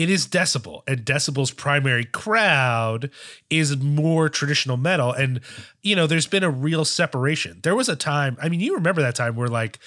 it 0.00 0.08
is 0.08 0.26
Decibel, 0.26 0.82
and 0.88 1.04
Decibel's 1.04 1.50
primary 1.50 2.06
crowd 2.06 3.10
is 3.50 3.76
more 3.76 4.30
traditional 4.30 4.78
metal. 4.78 5.12
And, 5.12 5.40
you 5.82 5.94
know, 5.94 6.06
there's 6.06 6.26
been 6.26 6.42
a 6.42 6.48
real 6.48 6.86
separation. 6.86 7.60
There 7.62 7.76
was 7.76 7.90
a 7.90 7.96
time, 7.96 8.38
I 8.40 8.48
mean, 8.48 8.60
you 8.60 8.74
remember 8.74 9.02
that 9.02 9.14
time 9.14 9.36
where, 9.36 9.48
like, 9.48 9.78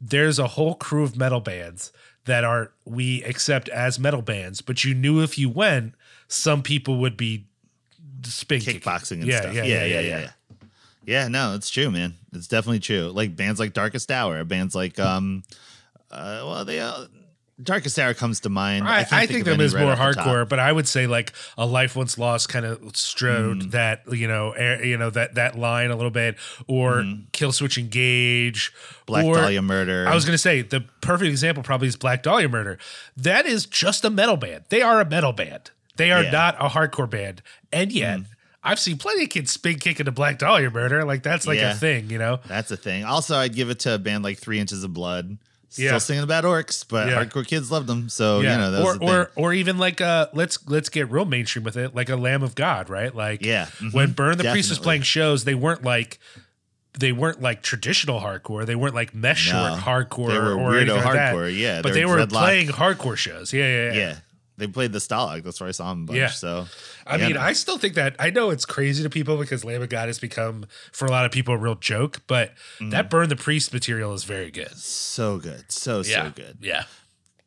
there's 0.00 0.40
a 0.40 0.48
whole 0.48 0.74
crew 0.74 1.04
of 1.04 1.16
metal 1.16 1.38
bands 1.38 1.92
that 2.24 2.42
are 2.42 2.72
we 2.84 3.22
accept 3.22 3.68
as 3.68 3.96
metal 3.96 4.22
bands, 4.22 4.60
but 4.60 4.82
you 4.82 4.92
knew 4.92 5.22
if 5.22 5.38
you 5.38 5.48
went, 5.48 5.94
some 6.26 6.64
people 6.64 6.98
would 6.98 7.16
be 7.16 7.46
spin 8.24 8.60
kickboxing 8.60 9.20
and 9.20 9.26
yeah, 9.26 9.40
stuff. 9.40 9.54
Yeah 9.54 9.62
yeah, 9.62 9.84
yeah, 9.84 10.00
yeah, 10.00 10.18
yeah. 10.18 10.30
Yeah, 11.06 11.28
no, 11.28 11.54
it's 11.54 11.70
true, 11.70 11.92
man. 11.92 12.14
It's 12.32 12.48
definitely 12.48 12.80
true. 12.80 13.12
Like 13.14 13.36
bands 13.36 13.60
like 13.60 13.72
Darkest 13.72 14.10
Hour, 14.10 14.42
bands 14.44 14.74
like 14.74 14.98
um 14.98 15.44
uh, 16.10 16.42
well, 16.44 16.64
they 16.64 16.80
uh, 16.80 17.06
Darkest 17.62 17.98
Hour 17.98 18.14
comes 18.14 18.40
to 18.40 18.48
mind. 18.48 18.86
I, 18.86 18.98
I, 18.98 19.00
I 19.00 19.26
think, 19.26 19.44
think 19.44 19.58
right 19.58 19.84
more 19.84 19.94
hardcore, 19.94 20.48
but 20.48 20.58
I 20.58 20.70
would 20.72 20.88
say 20.88 21.06
like 21.06 21.32
a 21.58 21.66
Life 21.66 21.96
Once 21.96 22.18
Lost 22.18 22.48
kind 22.48 22.64
of 22.64 22.96
strode 22.96 23.62
mm. 23.64 23.70
that 23.72 24.02
you 24.12 24.28
know 24.28 24.52
air, 24.52 24.84
you 24.84 24.96
know 24.96 25.10
that 25.10 25.34
that 25.34 25.58
line 25.58 25.90
a 25.90 25.96
little 25.96 26.10
bit, 26.10 26.36
or 26.66 27.02
mm. 27.02 27.30
Killswitch 27.32 27.78
Engage, 27.78 28.72
Black 29.06 29.24
or, 29.24 29.34
Dahlia 29.34 29.62
Murder. 29.62 30.06
I 30.08 30.14
was 30.14 30.24
gonna 30.24 30.38
say 30.38 30.62
the 30.62 30.82
perfect 31.00 31.28
example 31.28 31.62
probably 31.62 31.88
is 31.88 31.96
Black 31.96 32.22
Dahlia 32.22 32.48
Murder. 32.48 32.78
That 33.16 33.46
is 33.46 33.66
just 33.66 34.04
a 34.04 34.10
metal 34.10 34.36
band. 34.36 34.64
They 34.68 34.82
are 34.82 35.00
a 35.00 35.08
metal 35.08 35.32
band. 35.32 35.70
They 35.96 36.12
are 36.12 36.22
yeah. 36.22 36.30
not 36.30 36.56
a 36.58 36.68
hardcore 36.68 37.10
band, 37.10 37.42
and 37.72 37.92
yet. 37.92 38.20
Mm. 38.20 38.26
I've 38.62 38.78
seen 38.78 38.98
plenty 38.98 39.24
of 39.24 39.30
kids 39.30 39.50
spin 39.50 39.78
kick 39.78 40.00
into 40.00 40.12
Black 40.12 40.38
Dahlia 40.38 40.70
Murder. 40.70 41.04
Like 41.06 41.22
that's 41.22 41.46
like 41.46 41.58
yeah, 41.58 41.72
a 41.72 41.74
thing, 41.74 42.10
you 42.10 42.18
know. 42.18 42.40
That's 42.46 42.70
a 42.70 42.76
thing. 42.76 43.04
Also, 43.04 43.34
I'd 43.34 43.54
give 43.54 43.70
it 43.70 43.78
to 43.80 43.94
a 43.94 43.98
band 43.98 44.22
like 44.22 44.36
Three 44.36 44.58
Inches 44.58 44.84
of 44.84 44.92
Blood. 44.92 45.38
Still 45.70 45.84
yeah. 45.84 45.98
singing 45.98 46.24
about 46.24 46.42
orcs, 46.42 46.84
but 46.86 47.08
yeah. 47.08 47.24
hardcore 47.24 47.46
kids 47.46 47.70
loved 47.70 47.86
them. 47.86 48.08
So 48.08 48.40
yeah. 48.40 48.52
you 48.52 48.72
know, 48.72 48.84
or 48.84 48.98
or 49.00 49.30
or 49.36 49.52
even 49.52 49.78
like 49.78 50.00
uh, 50.00 50.26
let's 50.32 50.58
let's 50.68 50.88
get 50.88 51.08
real 51.10 51.24
mainstream 51.24 51.64
with 51.64 51.76
it, 51.76 51.94
like 51.94 52.08
a 52.08 52.16
Lamb 52.16 52.42
of 52.42 52.56
God, 52.56 52.90
right? 52.90 53.14
Like 53.14 53.44
yeah, 53.44 53.66
mm-hmm. 53.66 53.90
when 53.90 54.10
Burn 54.10 54.32
the 54.32 54.42
Definitely. 54.42 54.52
Priest 54.56 54.70
was 54.70 54.78
playing 54.80 55.02
shows, 55.02 55.44
they 55.44 55.54
weren't 55.54 55.84
like 55.84 56.18
they 56.98 57.12
weren't 57.12 57.40
like 57.40 57.62
traditional 57.62 58.20
hardcore. 58.20 58.66
They 58.66 58.74
weren't 58.74 58.96
like 58.96 59.14
mesh 59.14 59.52
no, 59.52 59.76
hardcore. 59.80 60.28
They 60.28 60.38
were 60.38 60.54
or 60.54 60.72
weirdo 60.72 61.00
hardcore, 61.00 61.46
like 61.46 61.56
yeah. 61.56 61.82
But 61.82 61.94
they 61.94 62.04
were 62.04 62.26
playing 62.26 62.66
hardcore 62.68 63.16
shows. 63.16 63.52
Yeah, 63.52 63.64
yeah, 63.64 63.92
yeah. 63.92 63.98
yeah 63.98 64.16
they 64.60 64.68
played 64.68 64.92
the 64.92 65.00
Stalag. 65.00 65.42
That's 65.42 65.60
where 65.60 65.68
I 65.68 65.72
saw 65.72 65.90
them 65.90 66.04
a 66.04 66.06
bunch. 66.06 66.18
Yeah. 66.18 66.28
So 66.28 66.66
I 67.06 67.16
yeah, 67.16 67.28
mean. 67.28 67.36
I 67.36 67.52
still 67.52 67.78
think 67.78 67.94
that 67.94 68.14
I 68.18 68.30
know 68.30 68.50
it's 68.50 68.64
crazy 68.64 69.02
to 69.02 69.10
people 69.10 69.36
because 69.36 69.64
Lamb 69.64 69.82
of 69.82 69.88
God 69.88 70.06
has 70.06 70.20
become 70.20 70.66
for 70.92 71.06
a 71.06 71.10
lot 71.10 71.26
of 71.26 71.32
people 71.32 71.54
a 71.54 71.58
real 71.58 71.74
joke, 71.74 72.22
but 72.28 72.52
mm. 72.78 72.92
that 72.92 73.10
Burn 73.10 73.28
the 73.28 73.36
Priest 73.36 73.72
material 73.72 74.12
is 74.14 74.24
very 74.24 74.50
good. 74.50 74.76
So 74.76 75.38
good. 75.38 75.72
So 75.72 76.02
yeah. 76.02 76.24
so 76.24 76.30
good. 76.30 76.58
Yeah. 76.60 76.84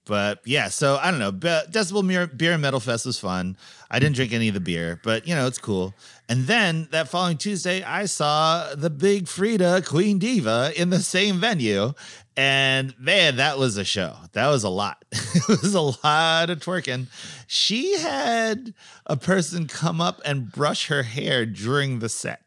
But 0.05 0.41
yeah, 0.43 0.67
so 0.67 0.97
I 0.97 1.11
don't 1.11 1.19
know. 1.19 1.31
Decibel 1.31 2.05
Beer, 2.05 2.27
Beer 2.27 2.51
and 2.51 2.61
Metal 2.61 2.81
Fest 2.81 3.05
was 3.05 3.17
fun. 3.19 3.55
I 3.93 3.99
didn't 3.99 4.15
drink 4.15 4.33
any 4.33 4.47
of 4.47 4.55
the 4.55 4.59
beer, 4.59 4.99
but 5.03 5.27
you 5.27 5.35
know, 5.35 5.45
it's 5.45 5.59
cool. 5.59 5.93
And 6.27 6.47
then 6.47 6.87
that 6.89 7.09
following 7.09 7.37
Tuesday, 7.37 7.83
I 7.83 8.05
saw 8.05 8.73
the 8.73 8.89
big 8.89 9.25
Freedia 9.25 9.85
Queen 9.85 10.17
Diva 10.17 10.73
in 10.75 10.89
the 10.89 10.99
same 10.99 11.39
venue. 11.39 11.93
And 12.35 12.95
man, 12.99 13.35
that 13.35 13.59
was 13.59 13.77
a 13.77 13.83
show. 13.83 14.15
That 14.31 14.47
was 14.47 14.63
a 14.63 14.69
lot. 14.69 15.05
it 15.11 15.61
was 15.61 15.75
a 15.75 15.81
lot 15.81 16.49
of 16.49 16.59
twerking. 16.59 17.05
She 17.45 17.99
had 17.99 18.73
a 19.05 19.15
person 19.15 19.67
come 19.67 20.01
up 20.01 20.19
and 20.25 20.51
brush 20.51 20.87
her 20.87 21.03
hair 21.03 21.45
during 21.45 21.99
the 21.99 22.09
set. 22.09 22.41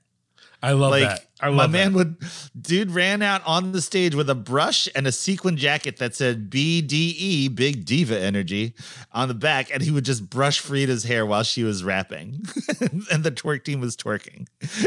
I 0.62 0.72
love 0.72 0.90
like, 0.90 1.02
that. 1.02 1.26
I 1.40 1.48
love 1.48 1.56
my 1.56 1.66
man 1.66 1.92
would 1.92 2.16
dude 2.58 2.90
ran 2.90 3.20
out 3.20 3.42
on 3.46 3.72
the 3.72 3.82
stage 3.82 4.14
with 4.14 4.30
a 4.30 4.34
brush 4.34 4.88
and 4.94 5.06
a 5.06 5.12
sequin 5.12 5.56
jacket 5.56 5.98
that 5.98 6.14
said 6.14 6.50
BDE 6.50 7.54
Big 7.54 7.84
Diva 7.84 8.18
Energy 8.18 8.74
on 9.12 9.28
the 9.28 9.34
back, 9.34 9.70
and 9.72 9.82
he 9.82 9.90
would 9.90 10.04
just 10.04 10.30
brush 10.30 10.62
Freedia's 10.62 11.04
hair 11.04 11.26
while 11.26 11.42
she 11.42 11.62
was 11.62 11.84
rapping, 11.84 12.42
and 13.12 13.22
the 13.22 13.30
twerk 13.30 13.64
team 13.64 13.80
was 13.80 13.96
twerking. 13.96 14.46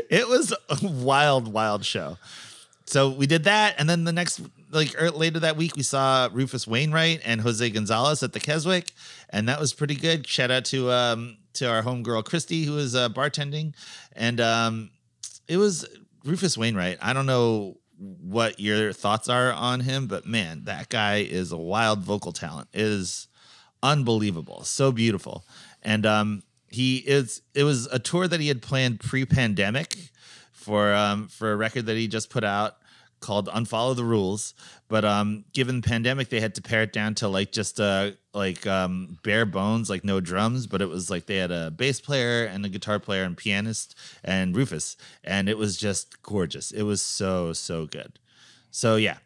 It 0.09 0.27
was 0.27 0.51
a 0.51 0.87
wild, 0.87 1.51
wild 1.53 1.85
show. 1.85 2.17
So 2.85 3.09
we 3.09 3.27
did 3.27 3.43
that, 3.43 3.75
and 3.77 3.87
then 3.87 4.03
the 4.03 4.11
next 4.11 4.41
like 4.71 4.99
er, 4.99 5.11
later 5.11 5.39
that 5.41 5.55
week 5.55 5.75
we 5.75 5.83
saw 5.83 6.29
Rufus 6.31 6.67
Wainwright 6.67 7.21
and 7.23 7.41
Jose 7.41 7.69
Gonzalez 7.69 8.23
at 8.23 8.33
the 8.33 8.39
Keswick, 8.39 8.91
and 9.29 9.47
that 9.47 9.59
was 9.59 9.73
pretty 9.73 9.95
good. 9.95 10.25
Shout 10.25 10.49
out 10.49 10.65
to 10.65 10.91
um 10.91 11.37
to 11.53 11.69
our 11.69 11.83
homegirl 11.83 12.25
Christy 12.25 12.63
who 12.63 12.73
was 12.73 12.95
uh, 12.95 13.09
bartending, 13.09 13.75
and 14.15 14.41
um 14.41 14.89
it 15.49 15.57
was 15.57 15.85
Rufus 16.23 16.57
Wainwright. 16.57 16.99
I 17.01 17.11
don't 17.11 17.25
know 17.25 17.77
what 17.97 18.59
your 18.61 18.93
thoughts 18.93 19.27
are 19.27 19.51
on 19.51 19.81
him, 19.81 20.07
but 20.07 20.25
man, 20.25 20.63
that 20.65 20.87
guy 20.87 21.17
is 21.17 21.51
a 21.51 21.57
wild 21.57 21.99
vocal 21.99 22.31
talent. 22.31 22.69
It 22.71 22.81
is 22.81 23.27
unbelievable, 23.83 24.63
so 24.63 24.91
beautiful, 24.93 25.45
and 25.81 26.05
um 26.05 26.43
he 26.71 26.97
is. 26.97 27.41
It 27.55 27.63
was 27.63 27.87
a 27.87 27.97
tour 27.97 28.27
that 28.27 28.39
he 28.39 28.47
had 28.47 28.61
planned 28.61 28.99
pre-pandemic 28.99 30.11
for 30.51 30.93
um 30.93 31.27
for 31.27 31.51
a 31.51 31.55
record 31.55 31.87
that 31.87 31.97
he 31.97 32.07
just 32.07 32.29
put 32.29 32.43
out 32.43 32.75
called 33.19 33.47
Unfollow 33.47 33.95
the 33.95 34.03
Rules. 34.03 34.53
But 34.87 35.03
um 35.03 35.45
given 35.51 35.81
the 35.81 35.87
pandemic, 35.87 36.29
they 36.29 36.39
had 36.39 36.55
to 36.55 36.61
pare 36.61 36.83
it 36.83 36.93
down 36.93 37.15
to 37.15 37.27
like 37.27 37.51
just 37.51 37.79
uh 37.79 38.11
like 38.33 38.67
um 38.67 39.17
bare 39.23 39.45
bones, 39.45 39.89
like 39.89 40.03
no 40.03 40.19
drums, 40.19 40.67
but 40.67 40.81
it 40.81 40.89
was 40.89 41.09
like 41.09 41.25
they 41.25 41.37
had 41.37 41.51
a 41.51 41.71
bass 41.71 41.99
player 41.99 42.45
and 42.45 42.65
a 42.65 42.69
guitar 42.69 42.99
player 42.99 43.23
and 43.23 43.35
pianist 43.35 43.95
and 44.23 44.55
Rufus. 44.55 44.97
And 45.23 45.49
it 45.49 45.57
was 45.57 45.77
just 45.77 46.21
gorgeous. 46.21 46.71
It 46.71 46.83
was 46.83 47.01
so, 47.01 47.53
so 47.53 47.85
good. 47.85 48.19
So 48.71 48.95
yeah. 48.95 49.17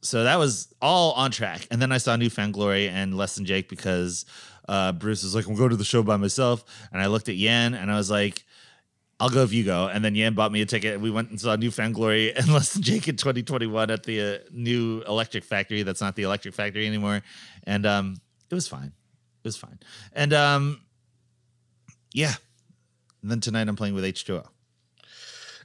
So 0.00 0.24
that 0.24 0.38
was 0.38 0.72
all 0.80 1.12
on 1.12 1.30
track. 1.30 1.66
And 1.70 1.82
then 1.82 1.90
I 1.90 1.98
saw 1.98 2.16
New 2.16 2.30
Found 2.30 2.54
Glory 2.54 2.88
and 2.88 3.16
Less 3.16 3.36
Jake 3.38 3.68
because 3.68 4.24
uh, 4.68 4.92
Bruce 4.92 5.24
was 5.24 5.34
like, 5.34 5.46
I'm 5.46 5.56
going 5.56 5.70
to 5.70 5.76
the 5.76 5.84
show 5.84 6.02
by 6.02 6.16
myself. 6.16 6.64
And 6.92 7.02
I 7.02 7.06
looked 7.06 7.28
at 7.28 7.34
Yan 7.34 7.74
and 7.74 7.90
I 7.90 7.96
was 7.96 8.10
like, 8.10 8.44
I'll 9.20 9.30
go 9.30 9.42
if 9.42 9.52
you 9.52 9.64
go. 9.64 9.88
And 9.88 10.04
then 10.04 10.14
Yan 10.14 10.34
bought 10.34 10.52
me 10.52 10.62
a 10.62 10.66
ticket. 10.66 11.00
We 11.00 11.10
went 11.10 11.30
and 11.30 11.40
saw 11.40 11.56
New 11.56 11.72
Found 11.72 11.94
Glory 11.94 12.32
and 12.36 12.48
Less 12.48 12.78
Jake 12.78 13.08
in 13.08 13.16
2021 13.16 13.90
at 13.90 14.04
the 14.04 14.20
uh, 14.20 14.38
new 14.52 15.02
Electric 15.02 15.42
Factory. 15.42 15.82
That's 15.82 16.00
not 16.00 16.14
the 16.14 16.22
Electric 16.22 16.54
Factory 16.54 16.86
anymore. 16.86 17.22
And 17.64 17.84
um, 17.84 18.16
it 18.50 18.54
was 18.54 18.68
fine. 18.68 18.92
It 19.44 19.48
was 19.48 19.56
fine. 19.56 19.78
And 20.12 20.32
um, 20.32 20.80
yeah. 22.12 22.34
And 23.22 23.30
then 23.30 23.40
tonight 23.40 23.68
I'm 23.68 23.76
playing 23.76 23.94
with 23.94 24.04
H2O. 24.04 24.46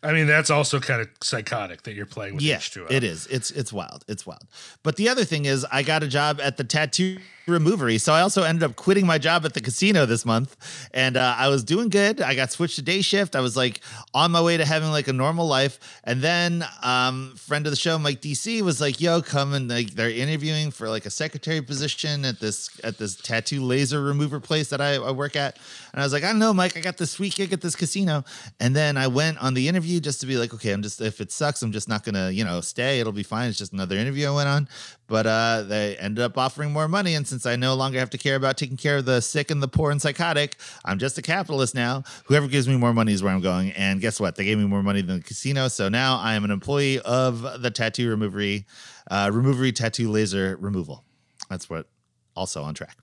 I 0.01 0.11
mean, 0.11 0.27
that's 0.27 0.49
also 0.49 0.79
kind 0.81 1.01
of 1.01 1.07
psychotic 1.21 1.83
that 1.83 1.93
you're 1.93 2.05
playing 2.05 2.35
with 2.35 2.43
yeah, 2.43 2.57
H2O. 2.57 2.91
It 2.91 3.03
is. 3.03 3.25
It's 3.27 3.51
it's 3.51 3.71
wild. 3.71 4.03
It's 4.07 4.25
wild. 4.27 4.43
But 4.83 4.97
the 4.97 5.07
other 5.07 5.23
thing 5.23 5.45
is, 5.45 5.65
I 5.71 5.81
got 5.81 6.03
a 6.03 6.07
job 6.07 6.41
at 6.41 6.57
the 6.57 6.65
tattoo 6.65 7.19
removery, 7.47 7.97
so 7.97 8.13
I 8.13 8.21
also 8.21 8.43
ended 8.43 8.63
up 8.63 8.75
quitting 8.75 9.05
my 9.05 9.17
job 9.17 9.45
at 9.45 9.53
the 9.53 9.61
casino 9.61 10.05
this 10.05 10.25
month, 10.25 10.55
and 10.93 11.17
uh, 11.17 11.35
I 11.37 11.49
was 11.49 11.63
doing 11.63 11.89
good. 11.89 12.21
I 12.21 12.35
got 12.35 12.51
switched 12.51 12.75
to 12.75 12.81
day 12.81 13.01
shift. 13.01 13.35
I 13.35 13.41
was 13.41 13.57
like 13.57 13.81
on 14.13 14.31
my 14.31 14.41
way 14.41 14.57
to 14.57 14.65
having 14.65 14.89
like 14.89 15.07
a 15.07 15.13
normal 15.13 15.47
life, 15.47 15.79
and 16.03 16.21
then 16.21 16.65
um, 16.81 17.35
friend 17.35 17.65
of 17.65 17.71
the 17.71 17.77
show, 17.77 17.97
Mike 17.97 18.21
DC, 18.21 18.61
was 18.61 18.79
like, 18.79 19.01
"Yo, 19.01 19.21
come 19.21 19.53
and 19.53 19.69
like 19.69 19.91
they're 19.91 20.09
interviewing 20.09 20.71
for 20.71 20.89
like 20.89 21.05
a 21.05 21.09
secretary 21.09 21.61
position 21.61 22.25
at 22.25 22.39
this 22.39 22.69
at 22.83 22.97
this 22.97 23.15
tattoo 23.15 23.61
laser 23.61 24.01
remover 24.01 24.39
place 24.39 24.69
that 24.69 24.81
I, 24.81 24.95
I 24.95 25.11
work 25.11 25.35
at," 25.35 25.57
and 25.91 26.01
I 26.01 26.05
was 26.05 26.13
like, 26.13 26.23
"I 26.23 26.27
don't 26.27 26.39
know, 26.39 26.53
Mike. 26.53 26.77
I 26.77 26.79
got 26.79 26.97
this 26.97 27.11
sweet 27.11 27.35
gig 27.35 27.51
at 27.53 27.61
this 27.61 27.75
casino," 27.75 28.23
and 28.59 28.75
then 28.75 28.97
I 28.97 29.07
went 29.07 29.37
on 29.39 29.53
the 29.53 29.67
interview 29.67 29.99
just 29.99 30.21
to 30.21 30.27
be 30.27 30.37
like, 30.37 30.53
"Okay, 30.53 30.71
I'm 30.71 30.81
just 30.81 31.01
if 31.01 31.19
it 31.19 31.31
sucks, 31.31 31.61
I'm 31.61 31.71
just 31.71 31.89
not 31.89 32.03
gonna 32.03 32.31
you 32.31 32.45
know 32.45 32.61
stay. 32.61 32.99
It'll 32.99 33.11
be 33.11 33.23
fine. 33.23 33.49
It's 33.49 33.57
just 33.57 33.73
another 33.73 33.97
interview 33.97 34.27
I 34.27 34.31
went 34.31 34.49
on." 34.49 34.69
But 35.07 35.27
uh, 35.27 35.63
they 35.63 35.97
ended 35.97 36.23
up 36.23 36.37
offering 36.37 36.71
more 36.71 36.87
money, 36.87 37.13
and 37.13 37.27
since 37.33 37.47
I 37.47 37.55
no 37.55 37.73
longer 37.73 37.97
have 37.97 38.11
to 38.11 38.17
care 38.19 38.35
about 38.35 38.57
taking 38.57 38.77
care 38.77 38.97
of 38.97 39.05
the 39.05 39.19
sick 39.21 39.49
and 39.49 39.59
the 39.63 39.67
poor 39.67 39.89
and 39.89 39.99
psychotic, 39.99 40.55
I'm 40.85 40.99
just 40.99 41.17
a 41.17 41.23
capitalist 41.23 41.73
now. 41.73 42.03
Whoever 42.25 42.47
gives 42.47 42.67
me 42.67 42.77
more 42.77 42.93
money 42.93 43.11
is 43.11 43.23
where 43.23 43.33
I'm 43.33 43.41
going. 43.41 43.71
And 43.71 43.99
guess 43.99 44.19
what? 44.19 44.35
They 44.35 44.45
gave 44.45 44.59
me 44.59 44.65
more 44.65 44.83
money 44.83 45.01
than 45.01 45.17
the 45.17 45.23
casino, 45.23 45.67
so 45.67 45.89
now 45.89 46.19
I 46.19 46.35
am 46.35 46.43
an 46.45 46.51
employee 46.51 46.99
of 46.99 47.41
the 47.63 47.71
tattoo 47.71 48.07
removery, 48.07 48.67
uh, 49.09 49.31
removery 49.33 49.71
tattoo 49.71 50.11
laser 50.11 50.55
removal. 50.61 51.03
That's 51.49 51.69
what. 51.69 51.87
Also 52.35 52.61
on 52.63 52.73
track. 52.75 52.97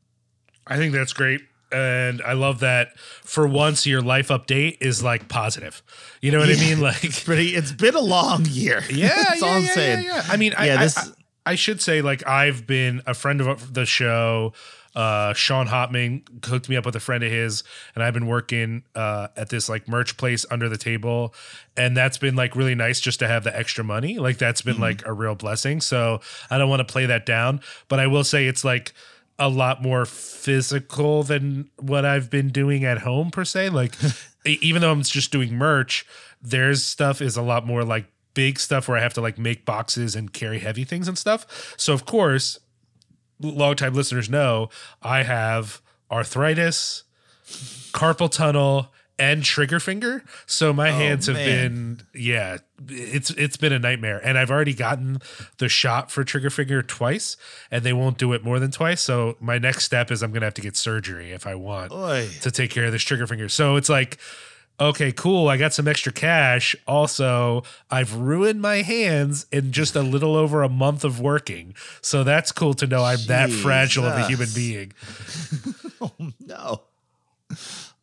I 0.67 0.77
think 0.77 0.93
that's 0.93 1.13
great. 1.13 1.41
And 1.73 2.21
I 2.23 2.33
love 2.33 2.61
that 2.61 2.99
for 2.99 3.47
once 3.47 3.87
your 3.87 4.01
life 4.01 4.29
update 4.29 4.79
is 4.81 5.03
like 5.05 5.29
positive. 5.29 5.83
You 6.21 6.33
know 6.33 6.39
what 6.41 6.49
I 6.51 6.55
mean? 6.55 6.81
Like 6.81 7.05
It's 7.05 7.23
pretty. 7.23 7.51
It's 7.57 7.71
been 7.73 7.95
a 7.95 8.01
long 8.01 8.45
year. 8.47 8.83
Yeah, 8.91 9.09
that's 9.23 9.41
yeah, 9.41 9.47
all 9.49 9.55
I'm 9.55 9.63
yeah, 9.65 9.75
saying. 9.75 10.05
Yeah, 10.05 10.15
yeah. 10.17 10.23
I 10.29 10.37
mean, 10.37 10.53
Yeah, 10.53 10.75
I- 10.81 10.85
this- 10.85 10.99
I, 10.99 11.11
I 11.47 11.55
should 11.55 11.81
say, 11.81 12.03
like, 12.03 12.27
I've 12.27 12.67
been 12.67 13.03
a 13.07 13.15
friend 13.15 13.41
of 13.41 13.75
the 13.75 13.87
show. 13.87 14.53
Uh, 14.95 15.33
Sean 15.35 15.69
Hopman 15.69 16.23
hooked 16.45 16.69
me 16.69 16.77
up 16.77 16.85
with 16.85 16.97
a 16.97 17.01
friend 17.01 17.23
of 17.23 17.31
his, 17.31 17.63
and 17.95 18.03
I've 18.03 18.13
been 18.15 18.27
working 18.27 18.83
uh, 18.95 19.29
at 19.37 19.49
this 19.49 19.69
like 19.69 19.87
merch 19.89 20.17
place 20.17 20.45
under 20.51 20.69
the 20.69 20.77
table, 20.77 21.33
and 21.77 21.97
that's 21.97 22.19
been 22.19 22.35
like 22.35 22.57
really 22.57 22.75
nice 22.75 23.01
just 23.01 23.21
to 23.21 23.29
have 23.29 23.45
the 23.45 23.57
extra 23.57 23.85
money. 23.85 24.19
Like, 24.19 24.39
that's 24.39 24.63
been 24.63 24.81
like 24.81 25.07
a 25.07 25.13
real 25.13 25.35
blessing. 25.35 25.81
So 25.81 26.21
I 26.51 26.59
don't 26.59 26.69
want 26.69 26.87
to 26.87 26.93
play 26.93 27.07
that 27.07 27.25
down, 27.25 27.61
but 27.89 28.01
I 28.01 28.07
will 28.09 28.25
say 28.25 28.47
it's 28.47 28.65
like 28.65 28.93
a 29.39 29.49
lot 29.49 29.81
more 29.81 30.05
physical 30.05 31.23
than 31.23 31.71
what 31.79 32.05
I've 32.05 32.29
been 32.29 32.49
doing 32.49 32.85
at 32.85 32.99
home 32.99 33.31
per 33.31 33.45
se. 33.45 33.71
Like, 33.71 33.95
even 34.45 34.83
though 34.83 34.93
I'm 34.93 35.03
just 35.03 35.33
doing 35.33 35.55
merch, 35.55 36.05
there's 36.43 36.85
stuff 36.85 37.23
is 37.23 37.37
a 37.37 37.43
lot 37.43 37.67
more 37.67 37.85
like 37.85 38.07
big 38.41 38.59
stuff 38.59 38.89
where 38.89 38.97
I 38.97 39.03
have 39.03 39.13
to 39.13 39.21
like 39.21 39.37
make 39.37 39.67
boxes 39.67 40.17
and 40.17 40.33
carry 40.33 40.61
heavy 40.61 40.85
things 40.85 41.09
and 41.09 41.19
stuff. 41.19 41.75
So 41.77 41.93
of 41.93 42.07
course, 42.07 42.59
longtime 43.39 43.93
listeners 43.93 44.31
know 44.31 44.71
I 45.03 45.25
have 45.25 45.83
arthritis, 46.11 47.03
carpal 47.93 48.31
tunnel, 48.31 48.95
and 49.19 49.45
trigger 49.45 49.79
finger. 49.79 50.25
So 50.47 50.73
my 50.73 50.89
oh, 50.89 50.95
hands 50.95 51.27
have 51.27 51.37
man. 51.37 51.45
been 51.45 52.03
yeah, 52.15 52.57
it's 52.89 53.29
it's 53.29 53.59
been 53.59 53.75
a 53.75 53.79
nightmare. 53.79 54.23
And 54.25 54.39
I've 54.39 54.51
already 54.51 54.73
gotten 54.73 55.19
the 55.59 55.69
shot 55.69 56.11
for 56.11 56.25
trigger 56.25 56.49
finger 56.49 56.83
twice, 56.83 57.37
and 57.71 57.85
they 57.85 57.93
won't 57.93 58.17
do 58.17 58.33
it 58.33 58.43
more 58.43 58.59
than 58.59 58.71
twice. 58.71 59.03
So 59.03 59.37
my 59.39 59.59
next 59.59 59.85
step 59.85 60.11
is 60.11 60.23
I'm 60.23 60.33
gonna 60.33 60.47
have 60.47 60.55
to 60.55 60.63
get 60.63 60.79
surgery 60.79 61.33
if 61.33 61.47
I 61.47 61.57
want 61.57 61.93
Oy. 61.93 62.27
to 62.41 62.51
take 62.51 62.71
care 62.71 62.87
of 62.87 62.93
this 62.93 63.03
trigger 63.03 63.27
finger. 63.27 63.51
So 63.51 63.77
it's 63.77 63.91
like, 63.91 64.19
okay, 64.81 65.13
cool. 65.13 65.49
I 65.49 65.57
got 65.57 65.73
some 65.75 65.87
extra 65.87 66.13
cash. 66.13 66.75
Also, 66.87 67.63
I've 67.91 68.15
ruined 68.15 68.61
my 68.63 68.77
hands 68.83 69.47
in 69.53 69.73
just 69.73 69.95
a 69.95 70.03
little 70.03 70.35
over 70.37 70.63
a 70.63 70.69
month 70.69 71.05
of 71.05 71.21
working. 71.21 71.75
So 72.01 72.25
that's 72.25 72.51
cool 72.53 72.75
to 72.75 72.87
know 72.87 73.05
I'm 73.05 73.19
that 73.27 73.51
fragile 73.51 74.05
of 74.07 74.17
a 74.17 74.27
human 74.27 74.49
being. 74.55 74.93
Oh 76.03 76.13
no. 76.47 76.81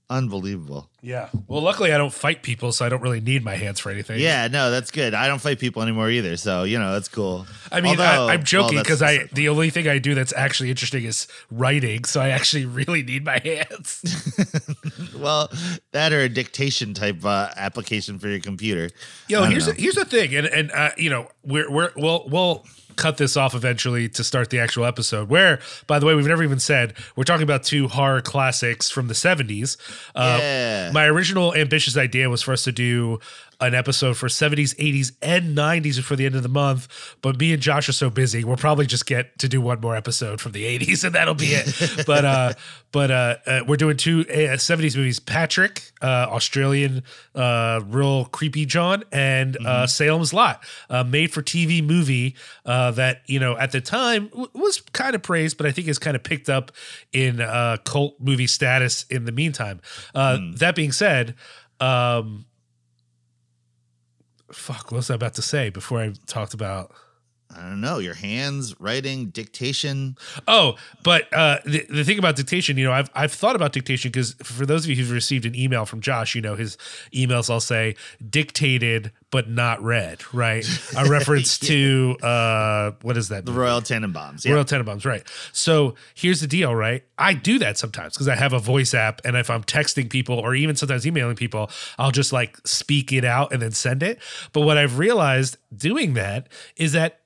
Unbelievable. 0.10 0.90
Yeah. 1.02 1.28
Well, 1.48 1.62
luckily 1.62 1.92
I 1.92 1.98
don't 1.98 2.14
fight 2.14 2.44
people, 2.44 2.72
so 2.72 2.86
I 2.86 2.90
don't 2.90 3.02
really 3.02 3.20
need 3.20 3.44
my 3.44 3.56
hands 3.56 3.80
for 3.82 3.90
anything. 3.90 4.20
Yeah, 4.22 4.48
no, 4.48 4.72
that's 4.72 4.90
good. 4.90 5.14
I 5.14 5.28
don't 5.28 5.40
fight 5.42 5.60
people 5.60 5.82
anymore 5.82 6.10
either, 6.10 6.38
so 6.38 6.64
you 6.64 6.80
know 6.80 6.94
that's 6.94 7.10
cool. 7.10 7.46
I 7.72 7.82
mean, 7.82 8.00
Although- 8.00 8.28
I, 8.28 8.34
I'm 8.36 8.44
joking 8.44 8.78
because 8.78 9.00
that's- 9.00 9.28
I 9.30 9.36
the 9.36 9.50
only 9.50 9.70
thing 9.70 9.88
I 9.88 9.98
do 9.98 10.14
that's 10.16 10.32
actually 10.34 10.70
interesting 10.70 11.04
is 11.04 11.28
writing, 11.52 12.06
so 12.06 12.22
I 12.22 12.30
actually 12.30 12.66
really 12.80 13.04
need 13.04 13.26
my 13.26 13.40
hands. 13.44 14.02
well, 15.18 15.52
that 15.92 16.14
or 16.14 16.22
a 16.22 16.30
dictation 16.30 16.94
type 16.94 17.24
uh, 17.24 17.50
application 17.56 18.20
for 18.20 18.28
your 18.28 18.40
computer. 18.40 18.90
Yo, 19.28 19.44
here's 19.44 19.66
the, 19.66 19.74
know. 19.74 19.78
here's 19.80 19.96
the 19.96 20.06
thing, 20.06 20.36
and 20.36 20.48
and 20.48 20.72
uh, 20.72 20.92
you 20.98 21.10
know 21.10 21.28
we're 21.44 21.70
we're 21.72 21.92
we'll 21.96 22.26
we'll 22.28 22.66
cut 22.96 23.18
this 23.18 23.38
off 23.38 23.54
eventually 23.56 24.10
to 24.10 24.24
start 24.24 24.50
the 24.50 24.60
actual 24.60 24.84
episode. 24.84 25.30
Where, 25.30 25.60
by 25.86 26.00
the 26.00 26.06
way, 26.06 26.16
we've 26.16 26.28
never 26.28 26.44
even 26.44 26.60
said 26.60 26.96
we're 27.16 27.24
talking 27.24 27.44
about 27.44 27.64
two 27.64 27.88
horror 27.88 28.22
classics 28.22 28.90
from 28.90 29.08
the 29.08 29.14
'70s. 29.14 29.78
Uh, 30.16 30.38
Yeah. 30.42 30.92
My 30.94 31.06
original 31.06 31.56
ambitious 31.56 31.96
idea 31.96 32.30
was 32.30 32.42
for 32.42 32.54
us 32.54 32.64
to 32.64 32.72
do 32.72 33.20
an 33.60 33.74
episode 33.74 34.16
for 34.18 34.28
70s, 34.28 34.76
80s, 34.76 35.14
and 35.22 35.58
90s 35.58 35.96
before 35.96 36.16
the 36.16 36.26
end 36.26 36.36
of 36.36 36.44
the 36.44 36.50
month. 36.50 36.88
But 37.22 37.40
me 37.40 37.54
and 37.54 37.62
Josh 37.62 37.90
are 37.90 37.94
so 37.94 38.10
busy, 38.10 38.44
we'll 38.44 38.58
probably 38.58 38.86
just 38.86 39.06
get 39.06 39.38
to 39.40 39.48
do 39.50 39.60
one 39.62 39.80
more 39.82 39.96
episode 39.96 40.40
from 40.40 40.52
the 40.52 40.64
80s, 40.80 41.04
and 41.04 41.16
that'll 41.16 41.34
be 41.34 41.48
it. 41.54 42.04
but 42.06 42.24
uh, 42.26 42.54
but 42.92 43.12
uh, 43.12 43.36
uh, 43.46 43.60
we're 43.68 43.76
doing 43.78 43.98
two 43.98 44.22
uh, 44.30 44.56
70s 44.58 44.96
movies: 44.96 45.20
Patrick, 45.20 45.92
uh, 46.02 46.28
Australian, 46.30 47.04
uh, 47.36 47.82
real 47.88 48.26
creepy 48.26 48.66
John, 48.66 49.04
and 49.12 49.58
uh, 49.66 49.88
Salem's 49.88 50.34
Lot, 50.34 50.64
a 50.90 51.04
made-for-TV 51.04 51.84
movie 51.84 52.36
uh, 52.66 52.92
that 52.92 53.22
you 53.26 53.40
know 53.40 53.58
at 53.58 53.72
the 53.72 53.82
time 53.82 54.28
w- 54.28 54.50
was 54.54 54.82
kind 54.94 55.16
of 55.16 55.24
praised, 55.24 55.58
but 55.58 55.66
I 55.66 55.72
think 55.72 55.88
has 55.88 56.00
kind 56.00 56.16
of 56.16 56.24
picked 56.24 56.50
up 56.50 56.72
in 57.12 57.42
uh, 57.42 57.78
cult 57.86 58.16
movie 58.20 58.48
status 58.48 59.06
in 59.10 59.26
the 59.26 59.32
meantime. 59.32 59.82
Uh, 60.14 60.38
That 60.56 60.76
being 60.76 60.92
said. 60.92 61.36
Um, 61.80 62.46
fuck, 64.52 64.92
what 64.92 64.98
was 64.98 65.10
I 65.10 65.16
about 65.16 65.34
to 65.36 65.42
say 65.42 65.70
before 65.70 66.02
I 66.02 66.14
talked 66.26 66.54
about? 66.54 66.92
I 67.58 67.62
don't 67.62 67.82
know. 67.82 67.98
Your 67.98 68.14
hands, 68.14 68.80
writing, 68.80 69.28
dictation. 69.30 70.16
Oh, 70.48 70.76
but 71.04 71.32
uh, 71.34 71.58
the, 71.66 71.86
the 71.90 72.04
thing 72.04 72.20
about 72.20 72.36
dictation, 72.36 72.78
you 72.78 72.86
know, 72.86 72.92
I've 72.92 73.10
I've 73.16 73.32
thought 73.32 73.56
about 73.56 73.74
dictation 73.74 74.12
because 74.12 74.34
for 74.44 74.66
those 74.66 74.86
of 74.86 74.92
you 74.92 74.96
who've 74.96 75.12
received 75.12 75.46
an 75.46 75.56
email 75.56 75.86
from 75.86 76.00
Josh, 76.00 76.36
you 76.36 76.42
know, 76.42 76.56
his 76.56 76.78
emails 77.14 77.50
I'll 77.50 77.60
say 77.60 77.96
dictated 78.30 79.12
but 79.32 79.50
not 79.50 79.82
read, 79.82 80.22
right? 80.34 80.66
A 80.96 81.06
reference 81.10 81.58
to 81.60 82.16
uh, 82.22 82.92
what 83.02 83.18
is 83.18 83.30
that? 83.30 83.46
The? 83.46 83.52
Royal 83.52 83.82
Tenenbaums. 83.82 84.46
Yeah. 84.46 84.54
Royal 84.54 84.66
Tenenbaums, 84.66 85.06
right? 85.06 85.24
So 85.52 85.96
here's 86.14 86.42
the 86.42 86.48
deal, 86.48 86.76
right? 86.76 87.04
I 87.18 87.34
do 87.34 87.58
that 87.60 87.78
sometimes 87.78 88.14
because 88.14 88.28
I 88.28 88.36
have 88.36 88.54
a 88.54 88.60
voice 88.60 88.94
app, 88.94 89.22
and 89.26 89.36
if 89.36 89.50
I'm 89.50 89.64
texting 89.64 90.10
people 90.10 90.38
or 90.38 90.54
even 90.54 90.76
sometimes 90.76 91.08
emailing 91.08 91.36
people, 91.36 91.72
I'll 91.98 92.12
just 92.12 92.32
like 92.32 92.58
speak 92.66 93.12
it 93.12 93.26
out 93.26 93.52
and 93.52 93.62
then 93.62 93.72
send 93.72 94.04
it. 94.04 94.20
But 94.54 94.62
what 94.62 94.78
I've 94.78 95.00
realized 95.00 95.58
doing 95.76 96.14
that 96.14 96.48
is 96.76 96.92
that 96.92 97.22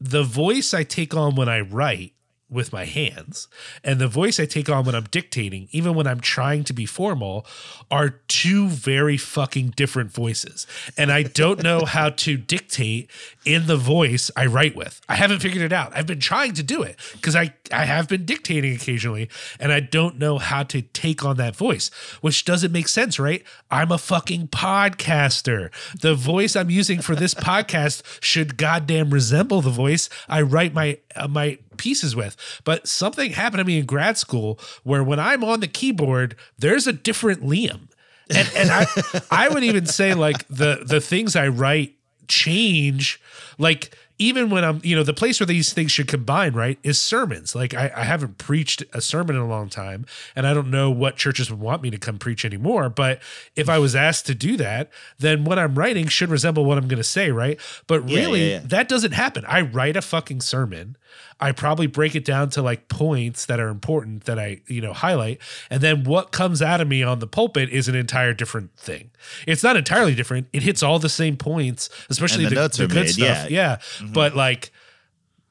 the 0.00 0.22
voice 0.22 0.72
I 0.72 0.84
take 0.84 1.14
on 1.14 1.34
when 1.34 1.48
I 1.48 1.60
write 1.60 2.12
with 2.50 2.72
my 2.72 2.84
hands 2.84 3.46
and 3.84 3.98
the 3.98 4.08
voice 4.08 4.40
I 4.40 4.46
take 4.46 4.70
on 4.70 4.84
when 4.84 4.94
I'm 4.94 5.04
dictating, 5.04 5.68
even 5.70 5.94
when 5.94 6.06
I'm 6.06 6.20
trying 6.20 6.64
to 6.64 6.72
be 6.72 6.86
formal, 6.86 7.46
are 7.90 8.20
two 8.26 8.68
very 8.68 9.16
fucking 9.16 9.74
different 9.76 10.12
voices. 10.12 10.66
And 10.96 11.12
I 11.12 11.24
don't 11.24 11.62
know 11.62 11.84
how 11.84 12.10
to 12.10 12.36
dictate 12.36 13.10
in 13.48 13.66
the 13.66 13.78
voice 13.78 14.30
I 14.36 14.44
write 14.44 14.76
with. 14.76 15.00
I 15.08 15.14
haven't 15.14 15.40
figured 15.40 15.64
it 15.64 15.72
out. 15.72 15.90
I've 15.94 16.06
been 16.06 16.20
trying 16.20 16.52
to 16.52 16.62
do 16.62 16.82
it 16.82 16.98
because 17.14 17.34
I, 17.34 17.54
I 17.72 17.86
have 17.86 18.06
been 18.06 18.26
dictating 18.26 18.74
occasionally 18.74 19.30
and 19.58 19.72
I 19.72 19.80
don't 19.80 20.18
know 20.18 20.36
how 20.36 20.64
to 20.64 20.82
take 20.82 21.24
on 21.24 21.38
that 21.38 21.56
voice, 21.56 21.90
which 22.20 22.44
doesn't 22.44 22.72
make 22.72 22.88
sense, 22.88 23.18
right? 23.18 23.42
I'm 23.70 23.90
a 23.90 23.96
fucking 23.96 24.48
podcaster. 24.48 25.70
The 25.98 26.14
voice 26.14 26.56
I'm 26.56 26.68
using 26.68 27.00
for 27.00 27.16
this 27.16 27.32
podcast 27.48 28.02
should 28.22 28.58
goddamn 28.58 29.08
resemble 29.08 29.62
the 29.62 29.70
voice 29.70 30.10
I 30.28 30.42
write 30.42 30.74
my 30.74 30.98
uh, 31.16 31.26
my 31.26 31.58
pieces 31.78 32.14
with. 32.14 32.36
But 32.64 32.86
something 32.86 33.30
happened 33.30 33.60
to 33.60 33.64
me 33.64 33.78
in 33.78 33.86
grad 33.86 34.18
school 34.18 34.60
where 34.82 35.02
when 35.02 35.18
I'm 35.18 35.42
on 35.42 35.60
the 35.60 35.68
keyboard, 35.68 36.36
there's 36.58 36.86
a 36.86 36.92
different 36.92 37.42
Liam. 37.42 37.88
And 38.28 38.50
and 38.54 38.70
I 38.70 38.86
I 39.30 39.48
would 39.48 39.64
even 39.64 39.86
say 39.86 40.12
like 40.12 40.46
the 40.48 40.82
the 40.84 41.00
things 41.00 41.34
I 41.34 41.48
write 41.48 41.94
change 42.28 43.20
like 43.58 43.94
even 44.18 44.50
when 44.50 44.64
I'm, 44.64 44.80
you 44.82 44.96
know, 44.96 45.04
the 45.04 45.14
place 45.14 45.38
where 45.38 45.46
these 45.46 45.72
things 45.72 45.92
should 45.92 46.08
combine, 46.08 46.52
right, 46.52 46.78
is 46.82 47.00
sermons. 47.00 47.54
Like 47.54 47.72
I, 47.72 47.90
I, 47.94 48.04
haven't 48.04 48.36
preached 48.36 48.82
a 48.92 49.00
sermon 49.00 49.36
in 49.36 49.42
a 49.42 49.46
long 49.46 49.68
time, 49.68 50.06
and 50.34 50.46
I 50.46 50.54
don't 50.54 50.70
know 50.70 50.90
what 50.90 51.16
churches 51.16 51.50
would 51.50 51.60
want 51.60 51.82
me 51.82 51.90
to 51.90 51.98
come 51.98 52.18
preach 52.18 52.44
anymore. 52.44 52.88
But 52.88 53.20
if 53.54 53.68
I 53.68 53.78
was 53.78 53.94
asked 53.94 54.26
to 54.26 54.34
do 54.34 54.56
that, 54.56 54.90
then 55.18 55.44
what 55.44 55.58
I'm 55.58 55.76
writing 55.76 56.08
should 56.08 56.30
resemble 56.30 56.64
what 56.64 56.78
I'm 56.78 56.88
going 56.88 56.98
to 56.98 57.04
say, 57.04 57.30
right? 57.30 57.60
But 57.86 58.00
really, 58.10 58.40
yeah, 58.40 58.46
yeah, 58.46 58.52
yeah. 58.54 58.66
that 58.66 58.88
doesn't 58.88 59.12
happen. 59.12 59.44
I 59.46 59.60
write 59.60 59.96
a 59.96 60.02
fucking 60.02 60.40
sermon. 60.40 60.96
I 61.40 61.52
probably 61.52 61.86
break 61.86 62.14
it 62.14 62.24
down 62.24 62.50
to 62.50 62.62
like 62.62 62.88
points 62.88 63.46
that 63.46 63.60
are 63.60 63.68
important 63.68 64.24
that 64.24 64.38
I, 64.38 64.60
you 64.66 64.80
know, 64.80 64.92
highlight. 64.92 65.40
And 65.70 65.80
then 65.80 66.04
what 66.04 66.32
comes 66.32 66.60
out 66.60 66.80
of 66.80 66.88
me 66.88 67.02
on 67.02 67.20
the 67.20 67.26
pulpit 67.26 67.68
is 67.70 67.88
an 67.88 67.94
entire 67.94 68.34
different 68.34 68.74
thing. 68.76 69.10
It's 69.46 69.62
not 69.62 69.76
entirely 69.76 70.14
different. 70.14 70.48
It 70.52 70.62
hits 70.62 70.82
all 70.82 70.98
the 70.98 71.08
same 71.08 71.36
points, 71.36 71.90
especially 72.10 72.46
the, 72.46 72.54
the, 72.54 72.68
the 72.68 72.86
good 72.88 72.94
made, 72.94 73.10
stuff. 73.10 73.50
yeah. 73.50 73.68
Yeah. 73.68 73.76
Mm-hmm. 73.76 74.12
But 74.12 74.34
like 74.34 74.72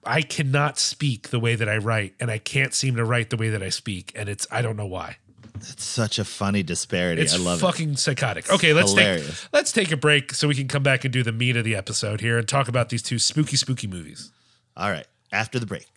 I 0.07 0.21
cannot 0.21 0.79
speak 0.79 1.29
the 1.29 1.39
way 1.39 1.55
that 1.55 1.67
I 1.67 1.77
write, 1.77 2.15
and 2.19 2.31
I 2.31 2.37
can't 2.37 2.73
seem 2.73 2.95
to 2.95 3.03
write 3.03 3.29
the 3.29 3.37
way 3.37 3.49
that 3.49 3.61
I 3.61 3.69
speak. 3.69 4.11
And 4.15 4.29
it's 4.29 4.47
I 4.49 4.61
don't 4.61 4.77
know 4.77 4.85
why. 4.85 5.17
It's 5.55 5.83
such 5.83 6.19
a 6.19 6.23
funny 6.25 6.63
disparity. 6.63 7.21
It's 7.21 7.33
I 7.33 7.37
love 7.37 7.59
fucking 7.59 7.91
it. 7.91 7.99
psychotic. 7.99 8.51
Okay, 8.51 8.73
let's 8.73 8.91
hilarious. 8.91 9.41
take 9.41 9.49
let's 9.53 9.71
take 9.71 9.91
a 9.91 9.97
break 9.97 10.33
so 10.33 10.47
we 10.47 10.55
can 10.55 10.67
come 10.67 10.83
back 10.83 11.03
and 11.03 11.11
do 11.11 11.23
the 11.23 11.31
meat 11.31 11.57
of 11.57 11.65
the 11.65 11.75
episode 11.75 12.21
here 12.21 12.37
and 12.37 12.47
talk 12.47 12.67
about 12.67 12.89
these 12.89 13.01
two 13.01 13.19
spooky, 13.19 13.57
spooky 13.57 13.87
movies. 13.87 14.31
All 14.75 14.91
right, 14.91 15.07
after 15.31 15.59
the 15.59 15.65
break. 15.65 15.87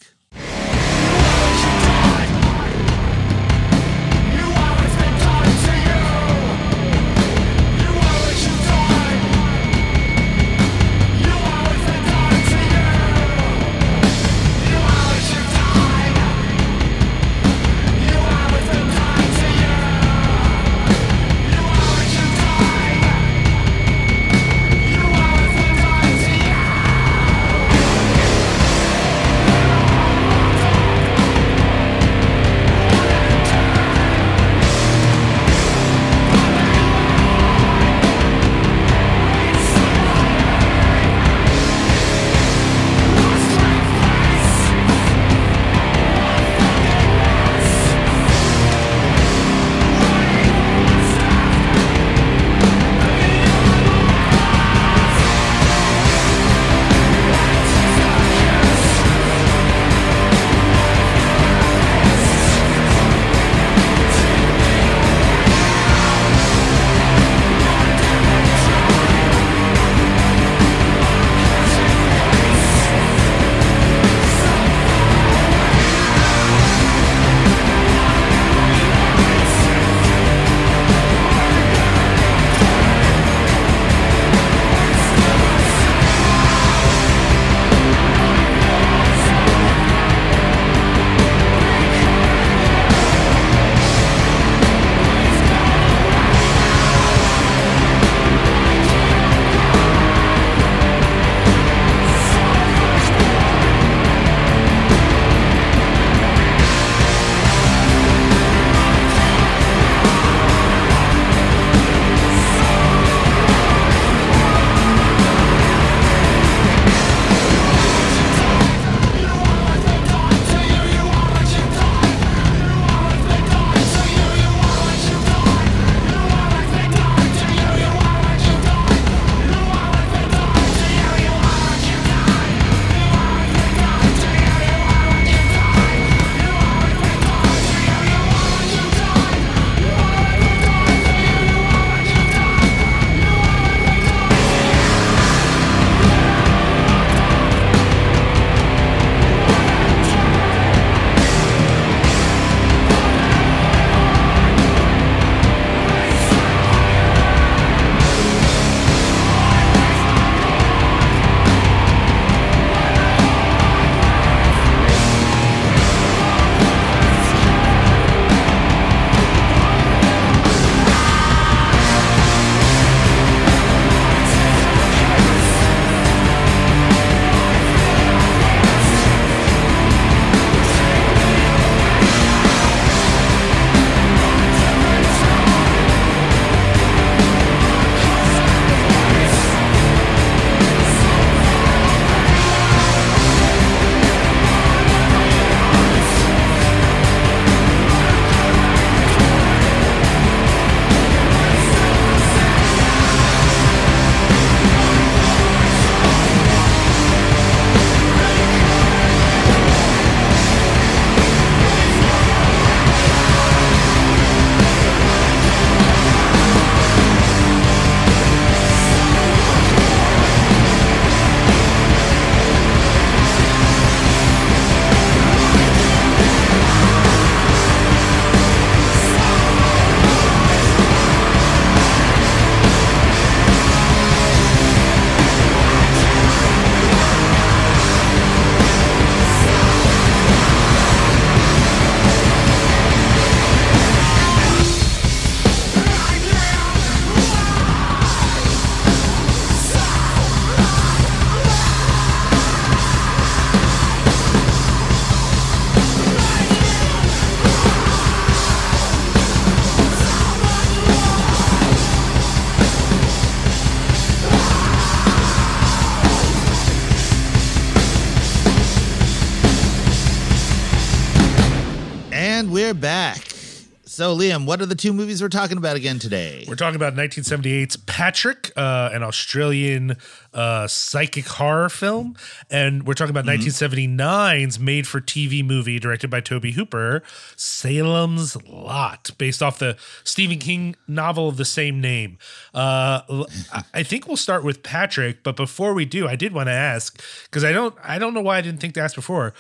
So, 274.01 274.17
Liam, 274.17 274.47
what 274.47 274.63
are 274.63 274.67
the 274.67 274.75
two 274.75 274.95
movies 274.95 275.21
we're 275.21 275.29
talking 275.29 275.59
about 275.59 275.77
again 275.77 275.99
today? 275.99 276.47
We're 276.49 276.55
talking 276.55 276.77
about 276.77 276.95
1978's 276.95 277.77
Patrick, 277.77 278.51
uh, 278.57 278.89
an 278.95 279.03
Australian 279.03 279.99
uh, 280.33 280.67
psychic 280.69 281.27
horror 281.27 281.69
film. 281.69 282.17
And 282.49 282.87
we're 282.87 282.95
talking 282.95 283.11
about 283.11 283.27
1979's 283.27 284.59
made 284.59 284.87
for 284.87 285.03
TV 285.03 285.45
movie 285.45 285.79
directed 285.79 286.09
by 286.09 286.23
Tobe 286.23 286.47
Hooper, 286.47 287.03
Salem's 287.37 288.43
Lot, 288.49 289.11
based 289.19 289.43
off 289.43 289.59
the 289.59 289.77
Stephen 290.03 290.39
King 290.39 290.77
novel 290.89 291.29
of 291.29 291.37
the 291.37 291.45
same 291.45 291.79
name. 291.83 292.17
Uh, 292.55 293.27
I 293.75 293.83
think 293.83 294.07
we'll 294.07 294.17
start 294.17 294.45
with 294.45 294.63
Patrick, 294.63 295.23
but 295.23 295.37
before 295.37 295.75
we 295.75 295.85
do, 295.85 296.09
I 296.09 296.17
did 296.17 296.33
want 296.33 296.47
to 296.47 296.55
ask 296.55 297.05
because 297.25 297.45
I 297.45 297.53
don't, 297.53 297.75
I 297.85 297.99
don't 297.99 298.15
know 298.15 298.23
why 298.23 298.39
I 298.39 298.41
didn't 298.41 298.63
think 298.63 298.73
to 298.77 298.81
ask 298.81 298.95
before. 298.95 299.35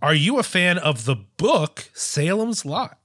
Are 0.00 0.14
you 0.14 0.38
a 0.38 0.42
fan 0.42 0.78
of 0.78 1.04
the 1.04 1.16
book 1.16 1.90
Salem's 1.92 2.64
Lot? 2.64 2.96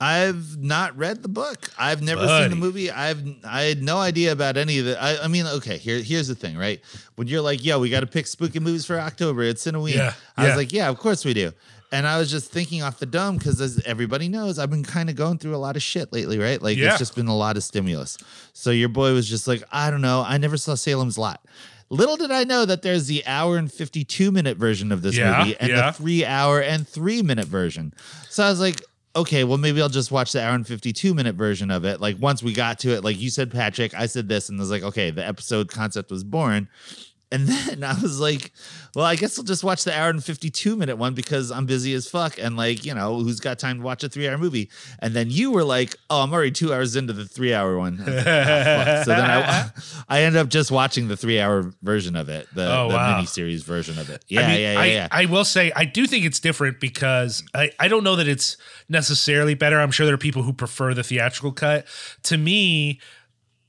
I've 0.00 0.58
not 0.58 0.96
read 0.98 1.22
the 1.22 1.28
book. 1.28 1.70
I've 1.78 2.02
never 2.02 2.26
seen 2.26 2.50
the 2.50 2.56
movie. 2.56 2.90
I've 2.90 3.22
I 3.44 3.62
had 3.62 3.82
no 3.82 3.98
idea 3.98 4.32
about 4.32 4.56
any 4.56 4.78
of 4.78 4.86
it. 4.86 4.98
I, 5.00 5.18
I 5.18 5.28
mean, 5.28 5.46
okay, 5.46 5.78
here 5.78 5.98
here's 6.02 6.28
the 6.28 6.34
thing, 6.34 6.56
right? 6.58 6.80
When 7.14 7.28
you're 7.28 7.40
like, 7.40 7.64
yo, 7.64 7.78
we 7.78 7.90
got 7.90 8.00
to 8.00 8.06
pick 8.06 8.26
spooky 8.26 8.60
movies 8.60 8.84
for 8.84 8.98
October. 8.98 9.42
It's 9.44 9.66
in 9.66 9.74
a 9.74 9.80
week. 9.80 9.94
Yeah, 9.96 10.12
I 10.36 10.42
yeah. 10.42 10.48
was 10.48 10.56
like, 10.56 10.72
yeah, 10.72 10.88
of 10.88 10.98
course 10.98 11.24
we 11.24 11.32
do. 11.32 11.52
And 11.92 12.08
I 12.08 12.18
was 12.18 12.28
just 12.28 12.50
thinking 12.50 12.82
off 12.82 12.98
the 12.98 13.06
dome 13.06 13.36
because, 13.38 13.60
as 13.60 13.80
everybody 13.86 14.28
knows, 14.28 14.58
I've 14.58 14.70
been 14.70 14.82
kind 14.82 15.08
of 15.08 15.14
going 15.14 15.38
through 15.38 15.54
a 15.54 15.58
lot 15.58 15.76
of 15.76 15.82
shit 15.82 16.12
lately, 16.12 16.38
right? 16.38 16.60
Like 16.60 16.76
Yeah. 16.76 16.88
it's 16.90 16.98
just 16.98 17.14
been 17.14 17.28
a 17.28 17.36
lot 17.36 17.56
of 17.56 17.62
stimulus. 17.62 18.18
So 18.52 18.70
your 18.72 18.88
boy 18.88 19.12
was 19.12 19.28
just 19.28 19.46
like, 19.46 19.62
I 19.70 19.90
don't 19.92 20.00
know. 20.00 20.24
I 20.26 20.36
never 20.38 20.56
saw 20.56 20.74
Salem's 20.74 21.16
Lot. 21.16 21.40
Little 21.90 22.16
did 22.16 22.32
I 22.32 22.42
know 22.42 22.64
that 22.64 22.82
there's 22.82 23.06
the 23.06 23.24
hour 23.26 23.56
and 23.58 23.70
52 23.72 24.32
minute 24.32 24.56
version 24.56 24.90
of 24.90 25.02
this 25.02 25.16
Yeah, 25.16 25.38
movie 25.38 25.56
and 25.60 25.68
yeah. 25.70 25.90
the 25.90 25.92
three 25.96 26.24
hour 26.24 26.60
and 26.60 26.88
three 26.88 27.22
minute 27.22 27.46
version. 27.46 27.94
So 28.28 28.42
I 28.42 28.50
was 28.50 28.58
like, 28.58 28.80
okay, 29.16 29.44
well, 29.44 29.58
maybe 29.58 29.80
I'll 29.80 29.88
just 29.88 30.10
watch 30.10 30.32
the 30.32 30.42
hour 30.42 30.54
and 30.54 30.66
52 30.66 31.14
minute 31.14 31.34
version 31.36 31.70
of 31.70 31.84
it. 31.84 32.00
Like 32.00 32.16
once 32.20 32.42
we 32.42 32.52
got 32.52 32.78
to 32.80 32.90
it, 32.90 33.04
like 33.04 33.18
you 33.18 33.30
said, 33.30 33.50
Patrick, 33.50 33.94
I 33.94 34.06
said 34.06 34.28
this, 34.28 34.48
and 34.48 34.58
I 34.58 34.62
was 34.62 34.70
like, 34.70 34.82
okay, 34.82 35.10
the 35.10 35.26
episode 35.26 35.68
concept 35.68 36.10
was 36.10 36.24
born. 36.24 36.68
And 37.32 37.48
then 37.48 37.82
I 37.82 38.00
was 38.00 38.20
like, 38.20 38.52
well, 38.94 39.04
I 39.04 39.16
guess 39.16 39.38
I'll 39.38 39.44
just 39.44 39.64
watch 39.64 39.82
the 39.84 39.98
hour 39.98 40.08
and 40.10 40.22
52 40.22 40.76
minute 40.76 40.96
one 40.96 41.14
because 41.14 41.50
I'm 41.50 41.66
busy 41.66 41.92
as 41.94 42.08
fuck. 42.08 42.38
And 42.38 42.56
like, 42.56 42.84
you 42.84 42.94
know, 42.94 43.18
who's 43.18 43.40
got 43.40 43.58
time 43.58 43.78
to 43.78 43.82
watch 43.84 44.04
a 44.04 44.08
three 44.08 44.28
hour 44.28 44.38
movie? 44.38 44.70
And 45.00 45.14
then 45.14 45.30
you 45.30 45.50
were 45.50 45.64
like, 45.64 45.96
oh, 46.10 46.22
I'm 46.22 46.32
already 46.32 46.52
two 46.52 46.72
hours 46.72 46.94
into 46.94 47.12
the 47.12 47.24
three 47.24 47.52
hour 47.52 47.76
one. 47.76 47.96
Like, 47.98 48.08
"Oh, 48.08 49.02
so 49.04 49.10
then 49.10 49.20
I, 49.30 49.70
I 50.08 50.22
ended 50.22 50.40
up 50.40 50.48
just 50.48 50.70
watching 50.70 51.08
the 51.08 51.16
three 51.16 51.40
hour 51.40 51.72
version 51.82 52.14
of 52.14 52.28
it, 52.28 52.46
the, 52.54 52.70
Oh, 52.72 52.88
the 52.88 52.94
wow. 52.94 53.20
miniseries 53.20 53.64
version 53.64 53.98
of 53.98 54.10
it. 54.10 54.24
Yeah, 54.28 54.42
I 54.42 54.46
mean, 54.48 54.60
yeah, 54.60 54.72
yeah, 54.72 54.80
I, 54.80 54.86
yeah. 54.86 55.08
I 55.10 55.24
will 55.26 55.44
say 55.44 55.72
I 55.74 55.84
do 55.86 56.06
think 56.06 56.24
it's 56.24 56.38
different 56.40 56.78
because 56.78 57.42
I, 57.54 57.70
I 57.80 57.88
don't 57.88 58.04
know 58.04 58.16
that 58.16 58.28
it's 58.28 58.56
necessarily 58.88 59.54
better. 59.54 59.80
I'm 59.80 59.90
sure 59.90 60.06
there 60.06 60.14
are 60.14 60.18
people 60.18 60.42
who 60.42 60.52
prefer 60.52 60.94
the 60.94 61.02
theatrical 61.02 61.52
cut. 61.52 61.86
To 62.24 62.36
me, 62.36 63.00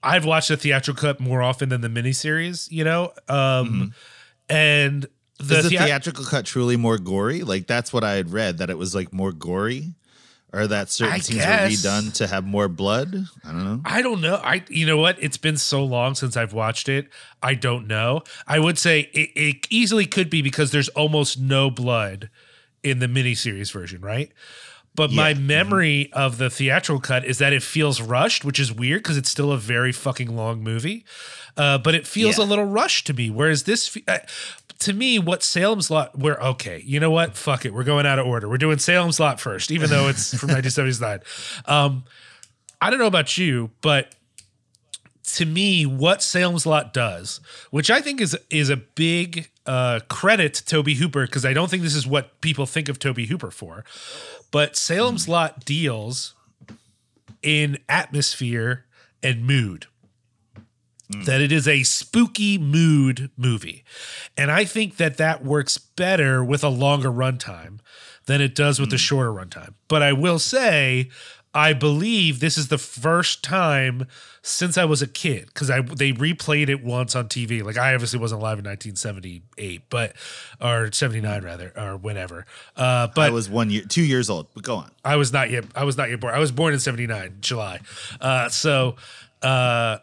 I've 0.06 0.24
watched 0.26 0.50
the 0.50 0.58
theatrical 0.58 1.02
cut 1.02 1.20
more 1.20 1.42
often 1.42 1.70
than 1.70 1.82
the 1.82 1.90
miniseries, 1.90 2.70
you 2.72 2.84
know? 2.84 3.12
Um 3.28 3.94
and 4.50 5.08
the, 5.40 5.58
Is 5.58 5.64
the 5.64 5.70
thea- 5.72 5.80
theatrical 5.86 6.24
cut 6.26 6.46
truly 6.46 6.78
more 6.78 6.98
gory? 6.98 7.42
Like 7.44 7.68
that's 7.68 7.92
what 7.92 8.04
I 8.04 8.14
had 8.14 8.32
read 8.32 8.60
that 8.60 8.70
it 8.70 8.78
was 8.78 8.96
like 8.96 9.12
more 9.12 9.32
gory, 9.34 9.94
or 10.54 10.68
that 10.68 10.90
certain 10.90 11.14
I 11.16 11.18
scenes 11.20 11.40
guess. 11.40 11.84
were 11.84 11.90
redone 11.90 12.14
to 12.14 12.28
have 12.28 12.46
more 12.46 12.70
blood. 12.70 13.26
I 13.44 13.52
don't 13.52 13.64
know. 13.66 13.82
I 13.84 14.02
don't 14.02 14.22
know. 14.22 14.36
I 14.36 14.64
you 14.70 14.86
know 14.86 14.98
what? 14.98 15.22
It's 15.22 15.36
been 15.38 15.58
so 15.58 15.84
long 15.84 16.16
since 16.16 16.38
I've 16.38 16.54
watched 16.54 16.88
it. 16.88 17.10
I 17.44 17.54
don't 17.56 17.86
know. 17.88 18.22
I 18.48 18.60
would 18.60 18.78
say 18.78 19.10
it, 19.14 19.30
it 19.36 19.68
easily 19.70 20.06
could 20.06 20.30
be 20.30 20.42
because 20.42 20.72
there's 20.72 20.90
almost 20.90 21.38
no 21.40 21.70
blood 21.70 22.30
in 22.84 23.00
the 23.00 23.08
miniseries 23.08 23.72
version, 23.74 24.00
right? 24.00 24.32
But 24.96 25.12
my 25.12 25.30
Yeah. 25.30 25.40
memory 25.40 26.10
of 26.14 26.38
the 26.38 26.50
theatrical 26.50 27.02
cut 27.02 27.26
is 27.26 27.38
that 27.40 27.52
it 27.54 27.62
feels 27.64 28.02
rushed, 28.02 28.46
which 28.46 28.60
is 28.60 28.72
weird 28.72 29.04
because 29.04 29.18
it's 29.18 29.30
still 29.30 29.52
a 29.52 29.58
very 29.58 29.92
fucking 29.92 30.36
long 30.36 30.64
movie. 30.64 31.06
Uh, 31.58 31.78
but 31.78 31.96
it 31.96 32.08
feels 32.08 32.38
Yeah. 32.38 32.46
a 32.46 32.48
little 32.48 32.66
rushed 32.66 33.06
to 33.08 33.14
me. 33.14 33.30
Whereas 33.30 33.64
this, 33.64 33.98
uh, 34.08 34.20
to 34.80 34.94
me, 34.94 35.20
what 35.20 35.42
Salem's 35.44 35.90
Lot, 35.90 36.18
we're 36.18 36.40
okay. 36.40 36.82
You 36.86 37.00
know 37.00 37.12
what? 37.12 37.36
Fuck 37.38 37.66
it. 37.66 37.74
We're 37.74 37.84
going 37.84 38.06
out 38.06 38.20
of 38.20 38.26
order. 38.26 38.48
We're 38.50 38.58
doing 38.58 38.78
Salem's 38.78 39.20
Lot 39.20 39.40
first, 39.40 39.72
even 39.72 39.90
though 39.90 40.08
it's 40.08 40.38
from 40.38 40.50
1979. 40.52 41.20
Um, 41.66 42.04
I 42.82 42.90
don't 42.90 43.00
know 43.00 43.06
about 43.08 43.38
you, 43.38 43.72
but 43.82 44.14
to 45.36 45.46
me, 45.46 45.86
what 45.86 46.22
Salem's 46.22 46.66
Lot 46.66 46.94
does, 46.94 47.40
which 47.72 47.90
I 47.90 48.00
think 48.00 48.22
is 48.22 48.38
is 48.50 48.70
a 48.70 48.78
big 48.78 49.50
uh, 49.66 50.00
credit 50.10 50.54
to 50.54 50.66
Tobe 50.66 50.90
Hooper, 50.90 51.26
because 51.26 51.44
I 51.46 51.52
don't 51.54 51.72
think 51.72 51.82
this 51.82 51.96
is 51.96 52.06
what 52.06 52.40
people 52.42 52.68
think 52.68 52.88
of 52.88 53.00
Tobe 53.00 53.18
Hooper 53.22 53.50
for, 53.50 53.84
but 54.52 54.76
Salem's 54.76 55.26
hmm. 55.26 55.32
Lot 55.32 55.66
deals 55.66 56.36
in 57.42 57.78
atmosphere 57.88 58.86
and 59.22 59.46
mood. 59.46 59.88
Hmm. 61.14 61.24
That 61.24 61.42
it 61.42 61.52
is 61.52 61.68
a 61.68 61.84
spooky 61.84 62.58
mood 62.58 63.30
movie. 63.38 63.84
And 64.36 64.52
I 64.52 64.66
think 64.66 64.98
that 64.98 65.18
that 65.18 65.44
works 65.44 65.78
better 65.78 66.44
with 66.44 66.64
a 66.64 66.70
longer 66.70 67.12
runtime 67.12 67.80
than 68.26 68.42
it 68.42 68.56
does 68.56 68.80
with 68.80 68.90
a 68.90 68.96
hmm. 68.96 68.98
shorter 68.98 69.32
runtime. 69.32 69.76
But 69.88 70.02
I 70.02 70.14
will 70.14 70.40
say, 70.40 71.10
I 71.56 71.72
believe 71.72 72.42
this 72.42 72.58
is 72.58 72.68
the 72.68 72.78
first 72.78 73.42
time 73.42 74.08
since 74.42 74.78
I 74.78 74.84
was 74.84 75.02
a 75.02 75.08
kid 75.08 75.46
because 75.46 75.72
I 75.72 75.80
they 75.80 76.12
replayed 76.12 76.68
it 76.68 76.84
once 76.84 77.16
on 77.16 77.30
TV. 77.30 77.64
Like 77.64 77.78
I 77.78 77.94
obviously 77.94 78.20
wasn't 78.20 78.42
alive 78.42 78.60
in 78.60 78.66
1978, 78.66 79.84
but 79.90 80.14
or 80.62 80.92
79 80.92 81.44
rather, 81.44 81.72
or 81.78 81.96
whenever. 81.96 82.46
Uh, 82.76 83.08
but 83.16 83.30
I 83.30 83.30
was 83.30 83.50
one 83.50 83.70
year, 83.70 83.84
two 83.88 84.04
years 84.04 84.30
old. 84.30 84.48
But 84.54 84.64
go 84.64 84.76
on. 84.76 84.92
I 85.06 85.16
was 85.16 85.32
not 85.32 85.50
yet. 85.50 85.64
I 85.74 85.86
was 85.86 85.96
not 85.96 86.10
yet 86.10 86.20
born. 86.20 86.36
I 86.36 86.40
was 86.40 86.52
born 86.52 86.74
in 86.74 86.80
'79, 86.82 87.38
July. 87.40 87.80
Uh, 88.20 88.50
so 88.50 88.98
uh, 89.42 90.00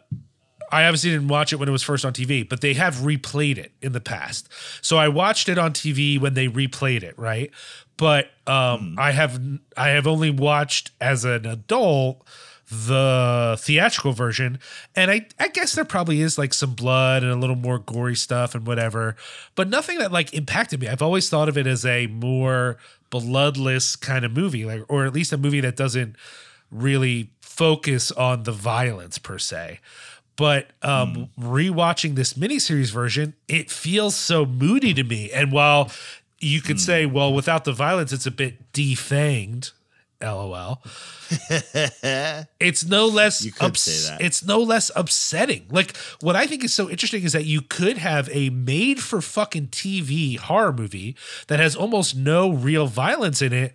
I 0.73 0.85
obviously 0.85 1.11
didn't 1.11 1.27
watch 1.27 1.53
it 1.53 1.57
when 1.57 1.69
it 1.69 1.71
was 1.71 1.83
first 1.83 2.03
on 2.03 2.13
TV, 2.13 2.49
but 2.49 2.61
they 2.61 2.73
have 2.73 2.95
replayed 2.95 3.59
it 3.59 3.73
in 3.79 3.91
the 3.91 4.01
past. 4.01 4.49
So 4.81 4.97
I 4.97 5.07
watched 5.07 5.47
it 5.47 5.59
on 5.59 5.71
TV 5.71 6.19
when 6.19 6.33
they 6.33 6.47
replayed 6.47 7.03
it, 7.03 7.13
right? 7.17 7.51
But 7.97 8.31
um, 8.47 8.95
I 8.97 9.11
have 9.11 9.39
I 9.77 9.89
have 9.89 10.07
only 10.07 10.31
watched 10.31 10.91
as 10.99 11.25
an 11.25 11.45
adult 11.45 12.25
the 12.73 13.57
theatrical 13.59 14.13
version. 14.13 14.59
And 14.95 15.11
I, 15.11 15.27
I 15.39 15.49
guess 15.49 15.73
there 15.73 15.85
probably 15.85 16.21
is 16.21 16.37
like 16.37 16.53
some 16.53 16.73
blood 16.73 17.23
and 17.23 17.31
a 17.31 17.35
little 17.35 17.55
more 17.55 17.77
gory 17.79 18.15
stuff 18.15 18.55
and 18.55 18.65
whatever 18.65 19.15
but 19.55 19.69
nothing 19.69 19.99
that 19.99 20.11
like 20.11 20.33
impacted 20.33 20.81
me. 20.81 20.87
I've 20.87 21.01
always 21.01 21.29
thought 21.29 21.49
of 21.49 21.57
it 21.57 21.67
as 21.67 21.85
a 21.85 22.07
more 22.07 22.77
bloodless 23.09 23.95
kind 23.95 24.25
of 24.25 24.31
movie 24.31 24.65
like 24.65 24.83
or 24.87 25.05
at 25.05 25.13
least 25.13 25.33
a 25.33 25.37
movie 25.37 25.61
that 25.61 25.75
doesn't 25.75 26.15
really 26.71 27.29
focus 27.41 28.11
on 28.11 28.43
the 28.43 28.51
violence 28.51 29.17
per 29.17 29.37
se. 29.37 29.79
But 30.35 30.71
um 30.81 31.29
rewatching 31.39 32.15
this 32.15 32.33
miniseries 32.33 32.91
version 32.91 33.35
it 33.47 33.69
feels 33.69 34.15
so 34.15 34.45
moody 34.45 34.93
to 34.93 35.03
me. 35.03 35.31
And 35.31 35.51
while 35.51 35.91
you 36.43 36.61
could 36.61 36.75
hmm. 36.75 36.81
say 36.81 37.05
well 37.05 37.33
without 37.33 37.65
the 37.65 37.73
violence 37.73 38.11
it's 38.11 38.25
a 38.25 38.31
bit 38.31 38.71
defanged 38.73 39.71
lol 40.21 40.81
it's 42.59 42.85
no 42.85 43.07
less 43.07 43.43
You 43.43 43.51
could 43.51 43.63
ups- 43.63 43.81
say 43.81 44.09
that. 44.09 44.21
it's 44.21 44.45
no 44.45 44.59
less 44.59 44.91
upsetting. 44.95 45.65
Like 45.69 45.95
what 46.21 46.35
I 46.35 46.45
think 46.45 46.63
is 46.63 46.73
so 46.73 46.89
interesting 46.89 47.23
is 47.23 47.33
that 47.33 47.45
you 47.45 47.61
could 47.61 47.97
have 47.97 48.29
a 48.31 48.49
made 48.49 49.01
for 49.01 49.21
fucking 49.21 49.67
TV 49.67 50.37
horror 50.37 50.73
movie 50.73 51.15
that 51.47 51.59
has 51.59 51.75
almost 51.75 52.15
no 52.15 52.51
real 52.51 52.87
violence 52.87 53.41
in 53.41 53.53
it 53.53 53.73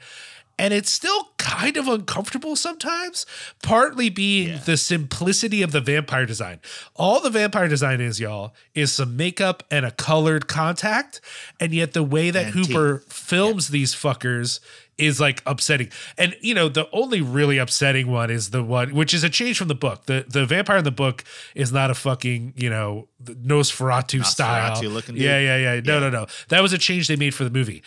and 0.58 0.74
it's 0.74 0.90
still 0.90 1.28
kind 1.38 1.76
of 1.76 1.86
uncomfortable 1.88 2.56
sometimes, 2.56 3.24
partly 3.62 4.08
being 4.10 4.48
Yeah. 4.48 4.58
the 4.64 4.76
simplicity 4.76 5.62
of 5.62 5.72
the 5.72 5.80
vampire 5.80 6.26
design. 6.26 6.60
All 6.96 7.20
the 7.20 7.30
vampire 7.30 7.68
design 7.68 8.00
is, 8.00 8.18
y'all, 8.20 8.54
is 8.74 8.92
some 8.92 9.16
makeup 9.16 9.62
and 9.70 9.86
a 9.86 9.90
colored 9.90 10.48
contact, 10.48 11.20
and 11.60 11.72
yet 11.72 11.92
the 11.92 12.02
way 12.02 12.30
that 12.30 12.46
And 12.46 12.54
Hooper 12.54 13.02
films 13.08 13.68
these 13.68 13.94
fuckers 13.94 14.60
is 14.96 15.20
like 15.20 15.40
upsetting. 15.46 15.88
And 16.16 16.36
you 16.40 16.54
know, 16.54 16.68
the 16.68 16.88
only 16.92 17.20
really 17.20 17.56
upsetting 17.58 18.08
one 18.08 18.30
is 18.30 18.50
the 18.50 18.64
one 18.64 18.92
which 18.94 19.14
is 19.14 19.22
a 19.22 19.30
change 19.30 19.56
from 19.56 19.68
the 19.68 19.74
book. 19.76 20.06
The 20.06 20.24
the 20.28 20.44
vampire 20.44 20.78
in 20.78 20.84
the 20.84 20.90
book 20.90 21.22
is 21.54 21.70
not 21.70 21.88
a 21.90 21.94
fucking, 21.94 22.54
you 22.56 22.68
know, 22.68 23.06
Nosferatu, 23.22 24.24
style. 24.24 24.74
Nosferatu-looking 24.76 25.14
dude. 25.14 25.22
Yeah, 25.24 25.38
yeah, 25.38 25.74
yeah. 25.74 25.80
No, 25.84 26.00
no, 26.00 26.10
no. 26.10 26.26
That 26.48 26.62
was 26.62 26.72
a 26.72 26.78
change 26.78 27.06
they 27.06 27.14
made 27.16 27.32
for 27.34 27.44
the 27.44 27.50
movie. 27.50 27.82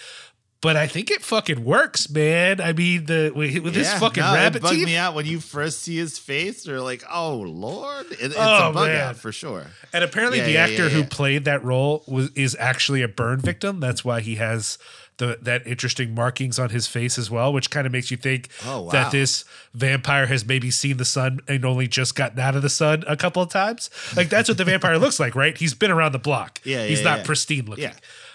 But 0.61 0.75
I 0.77 0.85
think 0.85 1.09
it 1.09 1.23
fucking 1.23 1.63
works, 1.65 2.07
man. 2.09 2.61
I 2.61 2.71
mean, 2.73 3.05
the 3.05 3.31
with 3.35 3.57
with 3.63 3.75
Yeah, 3.75 3.97
fucking 3.97 4.21
no, 4.21 4.33
rabbit 4.33 4.57
it 4.57 4.61
bugged 4.61 4.75
teeth. 4.75 4.85
me 4.85 4.95
out 4.95 5.15
when 5.15 5.25
you 5.25 5.39
first 5.39 5.81
see 5.81 5.97
his 5.97 6.19
face. 6.19 6.67
You're 6.67 6.81
like, 6.81 7.03
oh 7.11 7.37
lord, 7.37 8.05
It- 8.11 8.19
it's 8.21 8.35
Oh, 8.37 8.69
a 8.69 8.73
bug 8.73 8.87
man. 8.89 9.01
out 9.01 9.17
for 9.17 9.31
sure. 9.31 9.65
And 9.91 10.03
apparently, 10.03 10.37
Yeah, 10.37 10.45
the 10.45 10.51
yeah, 10.51 10.63
actor 10.65 10.89
who 10.89 11.03
played 11.03 11.45
that 11.45 11.63
role 11.63 12.03
was 12.07 12.29
is 12.35 12.55
actually 12.59 13.01
a 13.01 13.07
burn 13.07 13.39
victim. 13.39 13.79
That's 13.79 14.05
why 14.05 14.21
he 14.21 14.35
has 14.35 14.77
the 15.17 15.37
that 15.41 15.65
interesting 15.67 16.13
markings 16.15 16.57
on 16.59 16.69
his 16.69 16.85
face 16.87 17.17
as 17.17 17.29
well, 17.31 17.51
which 17.51 17.69
kind 17.71 17.85
of 17.87 17.91
makes 17.93 18.11
you 18.11 18.17
think 18.17 18.49
Oh, 18.65 18.81
wow. 18.83 18.91
that 18.91 19.11
this 19.11 19.45
vampire 19.73 20.27
has 20.27 20.45
maybe 20.45 20.69
seen 20.71 20.97
the 20.97 21.05
sun 21.05 21.39
and 21.47 21.65
only 21.65 21.87
just 21.87 22.15
gotten 22.15 22.39
out 22.39 22.55
of 22.55 22.61
the 22.61 22.69
sun 22.69 23.03
a 23.07 23.17
couple 23.17 23.41
of 23.41 23.49
times. 23.49 23.89
Like 24.15 24.29
that's 24.29 24.47
what 24.47 24.57
the 24.59 24.65
vampire 24.65 24.97
looks 24.99 25.19
like, 25.19 25.35
right? 25.35 25.57
He's 25.57 25.73
been 25.73 25.91
around 25.91 26.11
the 26.11 26.19
block. 26.19 26.59
Yeah, 26.63 26.85
he's 26.85 27.03
not 27.03 27.23
pristine 27.23 27.65
looking. 27.65 27.91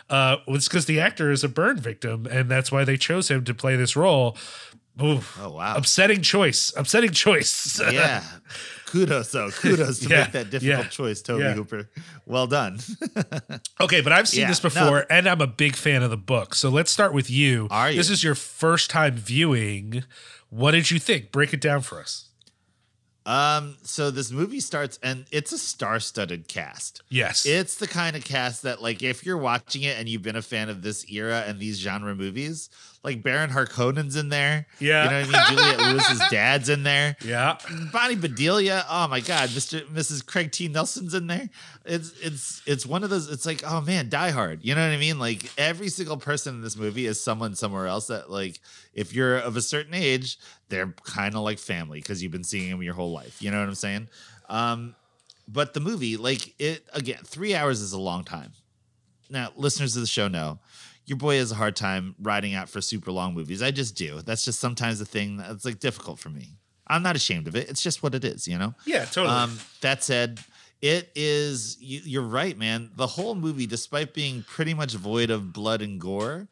Uh, 0.08 0.36
it's 0.48 0.68
because 0.68 0.86
the 0.86 1.00
actor 1.00 1.30
is 1.30 1.42
a 1.42 1.48
burn 1.48 1.78
victim, 1.78 2.26
and 2.30 2.48
that's 2.48 2.70
why 2.70 2.84
they 2.84 2.96
chose 2.96 3.30
him 3.30 3.44
to 3.44 3.54
play 3.54 3.76
this 3.76 3.96
role. 3.96 4.36
Oof. 5.02 5.38
Oh 5.42 5.50
wow. 5.50 5.76
Upsetting 5.76 6.22
choice. 6.22 6.72
Upsetting 6.76 7.10
choice. 7.10 7.78
yeah. 7.92 8.22
Kudos 8.86 9.30
though. 9.32 9.50
Kudos 9.50 9.98
to 10.00 10.08
Yeah, 10.08 10.22
make 10.22 10.32
that 10.32 10.50
difficult 10.50 10.84
yeah, 10.84 10.88
choice, 10.88 11.20
Tobe 11.20 11.40
yeah. 11.40 11.52
Hooper. 11.54 11.90
Well 12.24 12.46
done. 12.46 12.78
Okay, 13.78 14.00
but 14.00 14.10
I've 14.10 14.26
seen 14.26 14.48
this 14.48 14.62
no. 14.64 14.70
before, 14.70 15.04
and 15.10 15.28
I'm 15.28 15.42
a 15.42 15.46
big 15.46 15.76
fan 15.76 16.02
of 16.02 16.08
the 16.08 16.16
book. 16.16 16.54
So 16.54 16.70
let's 16.70 16.90
start 16.90 17.12
with 17.12 17.28
you. 17.28 17.68
Are 17.70 17.90
you? 17.90 17.96
This 17.98 18.08
is 18.08 18.24
your 18.24 18.34
first 18.34 18.88
time 18.88 19.14
viewing. 19.14 20.02
What 20.48 20.70
did 20.70 20.90
you 20.90 20.98
think? 20.98 21.30
Break 21.30 21.52
it 21.52 21.60
down 21.60 21.82
for 21.82 22.00
us. 22.00 22.25
Um, 23.26 23.76
so 23.82 24.10
this 24.10 24.30
movie 24.30 24.60
starts 24.60 24.98
and 25.02 25.26
it's 25.32 25.52
a 25.52 25.58
star-studded 25.58 26.46
cast. 26.48 27.02
Yes. 27.08 27.44
It's 27.44 27.74
the 27.76 27.88
kind 27.88 28.14
of 28.16 28.24
cast 28.24 28.62
that, 28.62 28.80
like, 28.80 29.02
if 29.02 29.26
you're 29.26 29.36
watching 29.36 29.82
it 29.82 29.98
and 29.98 30.08
you've 30.08 30.22
been 30.22 30.36
a 30.36 30.42
fan 30.42 30.68
of 30.68 30.80
this 30.82 31.10
era 31.10 31.42
and 31.46 31.58
these 31.58 31.78
genre 31.78 32.14
movies, 32.14 32.70
like 33.02 33.22
Baron 33.22 33.50
Harkonnen's 33.50 34.16
in 34.16 34.28
there. 34.30 34.66
Yeah. 34.80 35.04
You 35.04 35.10
know 35.10 35.26
what 35.28 35.36
I 35.36 35.50
mean? 35.50 35.58
Juliet 35.58 35.80
Lewis's 35.92 36.28
dad's 36.28 36.68
in 36.68 36.82
there. 36.82 37.16
yeah. 37.24 37.56
Bonnie 37.92 38.16
Bedelia. 38.16 38.84
Oh 38.90 39.06
my 39.06 39.20
God, 39.20 39.48
Mr. 39.50 39.86
Mrs. 39.86 40.26
Craig 40.26 40.50
T. 40.50 40.66
Nelson's 40.66 41.14
in 41.14 41.28
there. 41.28 41.48
It's 41.84 42.12
it's 42.20 42.62
it's 42.66 42.84
one 42.84 43.04
of 43.04 43.10
those. 43.10 43.30
It's 43.30 43.46
like 43.46 43.62
oh 43.64 43.80
man, 43.80 44.08
Die 44.08 44.30
Hard. 44.30 44.64
You 44.64 44.74
know 44.74 44.84
what 44.84 44.92
I 44.92 44.98
mean? 44.98 45.20
Like 45.20 45.48
every 45.56 45.88
single 45.88 46.16
person 46.16 46.56
in 46.56 46.62
this 46.62 46.76
movie 46.76 47.06
is 47.06 47.22
someone 47.22 47.54
somewhere 47.54 47.86
else 47.86 48.08
that 48.08 48.28
like 48.28 48.58
if 48.92 49.14
you're 49.14 49.38
of 49.38 49.56
a 49.56 49.62
certain 49.62 49.94
age, 49.94 50.36
they're 50.68 50.94
kind 51.04 51.34
of 51.34 51.42
like 51.42 51.58
family 51.58 52.00
because 52.00 52.22
you've 52.22 52.32
been 52.32 52.44
seeing 52.44 52.70
them 52.70 52.82
your 52.82 52.94
whole 52.94 53.12
life. 53.12 53.40
You 53.40 53.50
know 53.50 53.60
what 53.60 53.68
I'm 53.68 53.74
saying? 53.74 54.08
Um, 54.48 54.94
but 55.48 55.74
the 55.74 55.80
movie, 55.80 56.16
like 56.16 56.54
it 56.60 56.86
again, 56.92 57.20
three 57.24 57.54
hours 57.54 57.80
is 57.80 57.92
a 57.92 58.00
long 58.00 58.24
time. 58.24 58.52
Now, 59.30 59.52
listeners 59.56 59.96
of 59.96 60.02
the 60.02 60.06
show 60.06 60.28
know 60.28 60.58
your 61.06 61.18
boy 61.18 61.36
has 61.38 61.52
a 61.52 61.54
hard 61.54 61.76
time 61.76 62.14
riding 62.20 62.54
out 62.54 62.68
for 62.68 62.80
super 62.80 63.12
long 63.12 63.32
movies. 63.32 63.62
I 63.62 63.70
just 63.70 63.94
do. 63.94 64.20
That's 64.22 64.44
just 64.44 64.58
sometimes 64.58 65.00
a 65.00 65.04
thing 65.04 65.36
that's 65.36 65.64
like 65.64 65.78
difficult 65.78 66.18
for 66.18 66.30
me. 66.30 66.58
I'm 66.88 67.02
not 67.02 67.16
ashamed 67.16 67.46
of 67.48 67.56
it. 67.56 67.68
It's 67.70 67.82
just 67.82 68.02
what 68.02 68.14
it 68.14 68.24
is, 68.24 68.46
you 68.46 68.58
know? 68.58 68.74
Yeah, 68.84 69.04
totally. 69.04 69.34
Um, 69.34 69.58
that 69.80 70.04
said, 70.04 70.40
it 70.82 71.10
is, 71.14 71.78
you, 71.80 72.00
you're 72.04 72.22
right, 72.22 72.56
man. 72.56 72.90
The 72.94 73.06
whole 73.06 73.34
movie, 73.34 73.66
despite 73.66 74.14
being 74.14 74.44
pretty 74.46 74.74
much 74.74 74.94
void 74.94 75.30
of 75.30 75.52
blood 75.52 75.82
and 75.82 76.00
gore, 76.00 76.48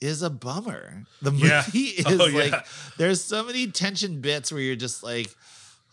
is 0.00 0.22
a 0.22 0.30
bummer. 0.30 1.04
The 1.22 1.30
movie 1.32 1.48
Yeah. 1.48 1.64
is 1.74 2.06
Oh, 2.06 2.26
yeah. 2.26 2.38
like, 2.38 2.66
there's 2.98 3.22
so 3.22 3.44
many 3.44 3.66
tension 3.68 4.20
bits 4.20 4.52
where 4.52 4.60
you're 4.60 4.76
just 4.76 5.02
like, 5.02 5.34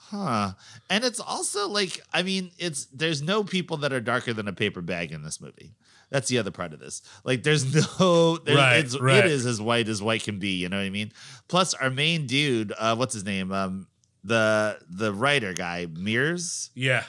huh. 0.10 0.52
And 0.90 1.04
it's 1.04 1.20
also 1.20 1.68
like, 1.68 2.02
I 2.14 2.22
mean, 2.24 2.52
it's, 2.58 2.86
there's 2.94 3.22
no 3.22 3.44
people 3.44 3.78
that 3.78 3.92
are 3.94 4.00
darker 4.02 4.34
than 4.34 4.48
a 4.48 4.54
paper 4.54 4.82
bag 4.82 5.12
in 5.12 5.24
this 5.24 5.42
movie. 5.42 5.74
That's 6.12 6.30
the 6.30 6.38
other 6.38 6.52
part 6.52 6.72
of 6.72 6.80
this. 6.80 7.02
Like, 7.24 7.42
there's 7.44 7.66
no, 8.00 8.38
there, 8.38 8.56
Right, 8.56 8.78
it's, 8.78 9.00
right. 9.00 9.26
it 9.26 9.32
is 9.32 9.46
as 9.48 9.60
white 9.60 9.88
as 9.90 10.02
white 10.04 10.24
can 10.24 10.38
be. 10.38 10.50
You 10.58 10.70
know 10.70 10.78
what 10.78 10.84
I 10.86 10.90
mean? 10.92 11.12
Plus, 11.48 11.74
our 11.74 11.90
main 11.90 12.28
dude, 12.28 12.74
uh, 12.78 12.96
what's 12.96 13.14
his 13.16 13.26
name? 13.26 13.52
Um, 13.52 13.88
the 14.24 14.80
the 14.90 15.14
writer 15.14 15.54
guy, 15.54 15.86
Mears. 15.92 16.70
yeah. 16.74 17.04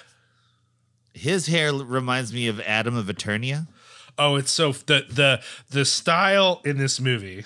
His 1.15 1.47
hair 1.47 1.73
reminds 1.73 2.33
me 2.35 2.47
of 2.49 2.61
Adam 2.61 2.95
of 2.95 3.07
Eternia. 3.07 3.67
Oh, 4.19 4.37
it's 4.37 4.51
so 4.51 4.73
the 4.73 5.05
the 5.09 5.43
the 5.71 5.85
style 5.85 6.61
in 6.65 6.79
this 6.79 7.01
movie, 7.01 7.45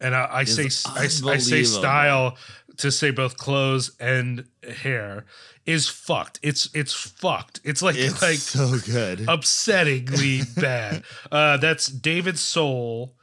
and 0.00 0.14
I, 0.14 0.28
I 0.30 0.44
say 0.44 0.68
I, 0.94 1.04
I 1.04 1.36
say 1.38 1.62
style 1.64 2.36
to 2.78 2.90
say 2.90 3.10
both 3.10 3.36
clothes 3.36 3.90
and 4.00 4.46
hair 4.82 5.26
is 5.66 5.88
fucked. 5.88 6.40
It's 6.42 6.68
it's 6.74 6.94
fucked. 6.94 7.60
It's 7.64 7.82
like 7.82 7.96
It's 7.96 8.22
like 8.22 8.36
so 8.36 8.78
good. 8.90 9.20
upsettingly 9.20 10.54
bad. 10.60 11.02
Uh, 11.30 11.56
that's 11.58 11.86
David 11.86 12.38
Soul, 12.38 13.14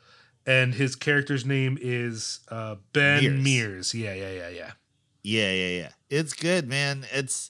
and 0.46 0.74
his 0.74 0.96
character's 0.96 1.46
name 1.46 1.78
is 1.82 2.40
uh, 2.50 2.76
Ben 2.94 3.24
Mears. 3.24 3.44
Mears. 3.44 3.94
Yeah, 3.96 4.14
yeah, 4.14 4.32
yeah, 4.32 4.50
yeah. 4.50 4.72
Yeah, 5.24 5.52
yeah, 5.52 5.78
yeah. 5.82 5.90
It's 6.10 6.34
good, 6.34 6.70
man. 6.70 7.06
It's 7.12 7.50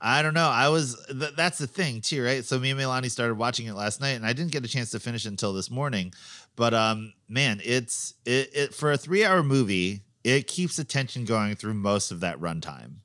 I 0.00 0.22
don't 0.22 0.34
know. 0.34 0.48
I 0.48 0.68
was 0.68 0.96
th- 1.08 1.34
that's 1.36 1.58
the 1.58 1.66
thing 1.66 2.00
too, 2.00 2.24
right? 2.24 2.44
So 2.44 2.58
me 2.58 2.70
and 2.70 2.78
Milani 2.80 3.10
started 3.10 3.34
watching 3.34 3.66
it 3.66 3.74
last 3.74 4.00
night, 4.00 4.10
and 4.10 4.24
I 4.24 4.32
didn't 4.32 4.52
get 4.52 4.64
a 4.64 4.68
chance 4.68 4.90
to 4.92 5.00
finish 5.00 5.26
it 5.26 5.30
until 5.30 5.52
this 5.52 5.70
morning. 5.70 6.12
But 6.54 6.72
um, 6.74 7.12
man, 7.28 7.60
it's 7.64 8.14
it, 8.24 8.50
it 8.54 8.74
for 8.74 8.92
a 8.92 8.96
three-hour 8.96 9.42
movie. 9.42 10.02
It 10.24 10.46
keeps 10.46 10.78
attention 10.78 11.24
going 11.24 11.54
through 11.56 11.74
most 11.74 12.10
of 12.10 12.20
that 12.20 12.38
runtime, 12.40 12.96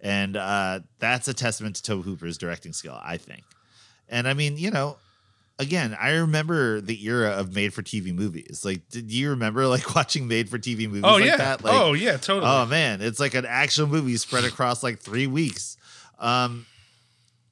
and 0.00 0.36
uh, 0.36 0.80
that's 0.98 1.26
a 1.26 1.34
testament 1.34 1.76
to 1.76 1.82
Tobe 1.82 2.04
Hooper's 2.04 2.38
directing 2.38 2.72
skill, 2.72 2.98
I 3.02 3.16
think. 3.16 3.44
And 4.08 4.28
I 4.28 4.34
mean, 4.34 4.56
you 4.58 4.70
know, 4.70 4.98
again, 5.58 5.96
I 6.00 6.10
remember 6.10 6.80
the 6.80 7.02
era 7.06 7.30
of 7.30 7.54
made-for-TV 7.54 8.14
movies. 8.14 8.62
Like, 8.64 8.88
did 8.88 9.10
you 9.10 9.30
remember 9.30 9.66
like 9.66 9.94
watching 9.96 10.28
made-for-TV 10.28 10.86
movies 10.88 11.02
Oh 11.04 11.14
like 11.16 11.24
yeah. 11.24 11.36
that? 11.38 11.64
Like, 11.64 11.74
oh 11.74 11.92
yeah. 11.92 12.16
Totally. 12.18 12.46
Oh 12.50 12.66
man, 12.66 13.00
it's 13.00 13.18
like 13.18 13.34
an 13.34 13.46
actual 13.46 13.86
movie 13.86 14.16
spread 14.16 14.44
across 14.44 14.82
like 14.82 15.00
three 15.00 15.26
weeks. 15.26 15.76
Um, 16.18 16.66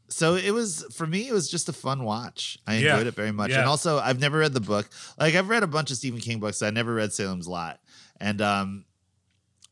so 0.08 0.34
it 0.36 0.52
was 0.52 0.84
for 0.94 1.06
me. 1.06 1.26
It 1.28 1.32
was 1.32 1.50
just 1.50 1.68
a 1.68 1.72
fun 1.72 2.04
watch. 2.04 2.58
I 2.66 2.76
Yeah. 2.76 2.92
enjoyed 2.92 3.06
it 3.08 3.14
very 3.14 3.32
much, 3.32 3.50
Yeah. 3.50 3.60
and 3.60 3.68
also 3.68 3.98
I've 3.98 4.20
never 4.20 4.38
read 4.38 4.52
the 4.52 4.60
book. 4.60 4.88
Like 5.18 5.34
I've 5.34 5.48
read 5.48 5.62
a 5.62 5.66
bunch 5.66 5.90
of 5.90 5.96
Stephen 5.96 6.20
King 6.20 6.40
books. 6.40 6.62
I 6.62 6.70
never 6.70 6.94
read 6.94 7.12
Salem's 7.12 7.48
Lot, 7.48 7.80
and 8.20 8.40
um, 8.40 8.84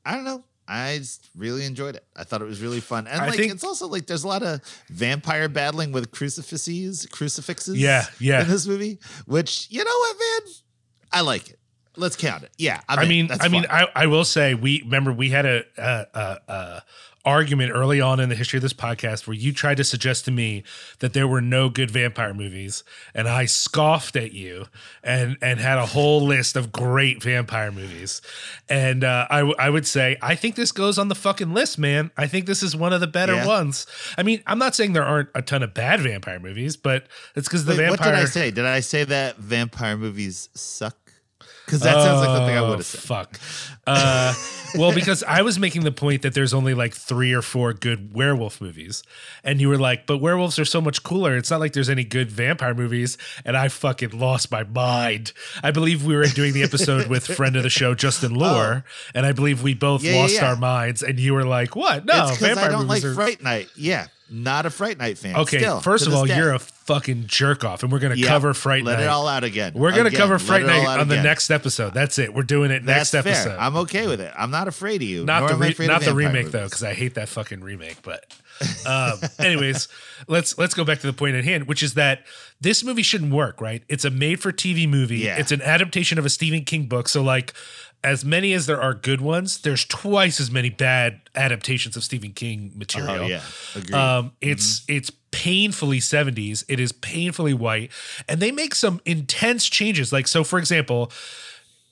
I 0.04 0.14
don't 0.14 0.24
know. 0.24 0.44
I 0.66 0.98
just 0.98 1.28
really 1.36 1.64
enjoyed 1.66 1.96
it. 1.96 2.04
I 2.16 2.24
thought 2.24 2.40
it 2.40 2.46
was 2.46 2.60
really 2.60 2.80
fun, 2.80 3.06
and 3.06 3.20
I 3.20 3.26
like 3.26 3.36
think- 3.36 3.52
it's 3.52 3.64
also 3.64 3.86
like 3.88 4.06
there's 4.06 4.24
a 4.24 4.28
lot 4.28 4.42
of 4.42 4.60
vampire 4.88 5.48
battling 5.48 5.92
with 5.92 6.10
crucifixes, 6.10 7.06
crucifixes. 7.10 7.76
Yeah, 7.78 8.06
yeah. 8.18 8.42
In 8.42 8.48
this 8.48 8.66
movie, 8.66 8.98
which 9.26 9.66
you 9.70 9.84
know 9.84 9.90
what, 9.98 10.16
man, 10.18 10.52
I 11.12 11.20
like 11.20 11.50
it. 11.50 11.58
Let's 11.94 12.16
count 12.16 12.42
it. 12.44 12.50
Yeah, 12.56 12.80
I'm 12.88 13.00
I 13.00 13.04
mean, 13.06 13.28
I 13.38 13.48
mean. 13.48 13.66
I, 13.68 13.86
I 13.94 14.06
will 14.06 14.24
say 14.24 14.54
we 14.54 14.80
remember 14.82 15.12
we 15.12 15.28
had 15.28 15.44
a, 15.44 15.64
a, 15.76 16.06
a, 16.14 16.52
a 16.52 16.82
argument 17.24 17.70
early 17.72 18.00
on 18.00 18.18
in 18.20 18.28
the 18.28 18.34
history 18.34 18.56
of 18.56 18.62
this 18.62 18.72
podcast 18.72 19.26
where 19.26 19.34
you 19.36 19.52
tried 19.52 19.76
to 19.76 19.84
suggest 19.84 20.24
to 20.24 20.30
me 20.30 20.64
that 20.98 21.12
there 21.12 21.28
were 21.28 21.40
no 21.40 21.68
good 21.68 21.90
vampire 21.90 22.34
movies, 22.34 22.82
and 23.14 23.28
I 23.28 23.44
scoffed 23.46 24.16
at 24.16 24.32
you 24.32 24.66
and 25.04 25.36
and 25.40 25.60
had 25.60 25.78
a 25.78 25.86
whole 25.86 26.20
list 26.20 26.56
of 26.56 26.72
great 26.72 27.22
vampire 27.22 27.70
movies, 27.70 28.20
and 28.68 29.04
uh, 29.04 29.26
I 29.30 29.38
w- 29.38 29.56
I 29.58 29.70
would 29.70 29.86
say 29.86 30.16
I 30.20 30.34
think 30.34 30.56
this 30.56 30.72
goes 30.72 30.98
on 30.98 31.08
the 31.08 31.14
fucking 31.14 31.54
list, 31.54 31.78
man. 31.78 32.10
I 32.16 32.26
think 32.26 32.46
this 32.46 32.62
is 32.62 32.74
one 32.74 32.92
of 32.92 33.00
the 33.00 33.06
better 33.06 33.34
Yeah. 33.34 33.46
ones. 33.46 33.86
I 34.18 34.22
mean, 34.22 34.42
I'm 34.46 34.58
not 34.58 34.74
saying 34.74 34.92
there 34.92 35.04
aren't 35.04 35.28
a 35.34 35.42
ton 35.42 35.62
of 35.62 35.74
bad 35.74 36.00
vampire 36.00 36.40
movies, 36.40 36.76
but 36.76 37.06
it's 37.36 37.46
because 37.48 37.64
the 37.64 37.72
Wait, 37.72 37.78
vampire. 37.88 37.90
What 37.90 38.16
did 38.16 38.22
I 38.22 38.24
say? 38.24 38.50
Did 38.50 38.66
I 38.66 38.80
say 38.80 39.04
that 39.04 39.36
vampire 39.36 39.96
movies 39.96 40.48
suck? 40.54 40.96
Because 41.64 41.80
that 41.80 41.94
sounds 42.02 42.20
like 42.20 42.36
something 42.36 42.54
I 42.54 42.58
Oh, 42.58 42.68
would 42.70 42.78
have 42.78 42.86
said. 42.86 43.00
Fuck. 43.00 43.40
Uh, 43.86 44.34
well, 44.76 44.92
because 44.94 45.22
I 45.24 45.42
was 45.42 45.58
making 45.58 45.82
the 45.84 45.90
point 45.92 46.22
that 46.22 46.34
there's 46.34 46.54
only 46.54 46.72
like 46.74 46.94
three 46.94 47.32
or 47.32 47.42
four 47.42 47.72
good 47.72 48.14
werewolf 48.14 48.60
movies, 48.60 49.02
and 49.42 49.60
you 49.60 49.68
were 49.68 49.78
like, 49.78 50.06
"But 50.06 50.18
werewolves 50.18 50.58
are 50.58 50.64
so 50.64 50.80
much 50.80 51.02
cooler. 51.02 51.36
It's 51.36 51.50
not 51.50 51.60
like 51.60 51.72
there's 51.72 51.90
any 51.90 52.04
good 52.04 52.30
vampire 52.30 52.74
movies." 52.74 53.18
And 53.44 53.56
I 53.56 53.68
fucking 53.68 54.16
lost 54.18 54.50
my 54.52 54.62
mind. 54.64 55.32
I 55.62 55.70
believe 55.72 56.04
we 56.04 56.14
were 56.14 56.26
doing 56.26 56.52
the 56.52 56.62
episode 56.62 57.08
with 57.08 57.26
friend 57.36 57.56
of 57.56 57.62
the 57.64 57.70
show 57.70 57.94
Justin 57.94 58.34
Lore, 58.34 58.84
and 59.14 59.26
I 59.26 59.32
believe 59.32 59.62
we 59.62 59.74
both 59.74 60.02
Oh. 60.02 60.06
Yeah, 60.06 60.12
yeah, 60.14 60.20
lost 60.20 60.34
yeah. 60.34 60.48
our 60.50 60.56
minds. 60.56 61.02
And 61.02 61.18
you 61.18 61.34
were 61.34 61.44
like, 61.44 61.74
"What? 61.74 62.04
No, 62.04 62.26
vampire 62.38 62.64
I 62.64 62.68
don't 62.68 62.86
like 62.86 63.02
movies 63.02 63.04
are." 63.04 63.14
Fright 63.14 63.42
Night. 63.42 63.68
Yeah, 63.76 64.06
not 64.32 64.66
a 64.66 64.70
Fright 64.70 64.98
Night 64.98 65.18
fan. 65.18 65.36
Okay, 65.36 65.58
Still, 65.58 65.80
first 65.80 66.06
of 66.06 66.14
all, 66.14 66.24
day. 66.24 66.36
you're 66.36 66.52
a 66.54 66.58
fucking 66.58 67.24
jerk 67.26 67.64
off, 67.64 67.82
and 67.82 67.92
we're 67.92 67.98
gonna 68.00 68.14
Yeah, 68.16 68.28
cover 68.28 68.54
Fright 68.54 68.82
Let 68.84 68.96
Night. 68.98 69.04
it 69.04 69.08
all 69.08 69.28
out 69.28 69.44
again. 69.44 69.72
we're 69.74 69.90
gonna 69.90 70.06
Again, 70.06 70.18
cover 70.20 70.38
Fright 70.38 70.64
Night 70.66 70.86
on 70.98 71.08
the 71.08 71.22
next 71.22 71.50
episode. 71.50 71.94
That's 71.94 72.18
it. 72.18 72.34
We're 72.34 72.42
doing 72.42 72.70
it 72.70 72.84
That's 72.84 73.12
next 73.12 73.24
fair. 73.24 73.32
episode. 73.34 73.56
I'm 73.58 73.76
okay 73.76 74.06
with 74.08 74.20
it. 74.20 74.32
I'm 74.36 74.50
not 74.50 74.66
afraid 74.68 75.02
of 75.02 75.08
you. 75.08 75.24
not 75.24 75.48
the 75.48 75.56
re- 75.56 75.86
not 75.86 76.02
the 76.02 76.14
remake 76.14 76.50
though 76.50 76.64
because 76.64 76.82
I 76.82 76.94
hate 76.94 77.14
that 77.14 77.28
fucking 77.28 77.60
remake. 77.60 78.02
But 78.02 78.24
um, 78.86 79.18
anyways, 79.38 79.88
let's 80.28 80.56
let's 80.58 80.74
go 80.74 80.84
back 80.84 81.00
to 81.00 81.06
the 81.06 81.12
point 81.12 81.36
at 81.36 81.44
hand, 81.44 81.68
which 81.68 81.82
is 81.82 81.94
that 81.94 82.24
this 82.60 82.82
movie 82.84 83.02
shouldn't 83.02 83.32
work. 83.32 83.60
Right? 83.60 83.82
It's 83.88 84.04
a 84.04 84.10
made-for-TV 84.10 84.88
movie. 84.88 85.18
Yeah. 85.18 85.38
It's 85.38 85.52
an 85.52 85.62
adaptation 85.62 86.18
of 86.18 86.24
a 86.26 86.30
Stephen 86.30 86.64
King 86.64 86.86
book. 86.86 87.08
So 87.08 87.22
like. 87.22 87.52
As 88.04 88.24
many 88.24 88.52
as 88.52 88.66
there 88.66 88.80
are 88.80 88.94
good 88.94 89.20
ones, 89.20 89.60
there's 89.60 89.84
twice 89.84 90.40
as 90.40 90.50
many 90.50 90.70
bad 90.70 91.20
adaptations 91.36 91.96
of 91.96 92.02
Stephen 92.02 92.32
King 92.32 92.72
material. 92.74 93.24
Oh 93.24 93.26
yeah, 93.26 93.42
agreed. 93.76 93.94
Um, 93.94 94.32
it's 94.40 94.82
it's 94.88 95.10
painfully 95.30 95.98
70s. 95.98 96.64
It 96.68 96.80
is 96.80 96.92
painfully 96.92 97.54
white, 97.54 97.90
and 98.28 98.40
they 98.40 98.50
make 98.50 98.74
some 98.74 99.00
intense 99.04 99.68
changes. 99.68 100.12
Like 100.12 100.26
so, 100.26 100.42
for 100.42 100.58
example, 100.58 101.12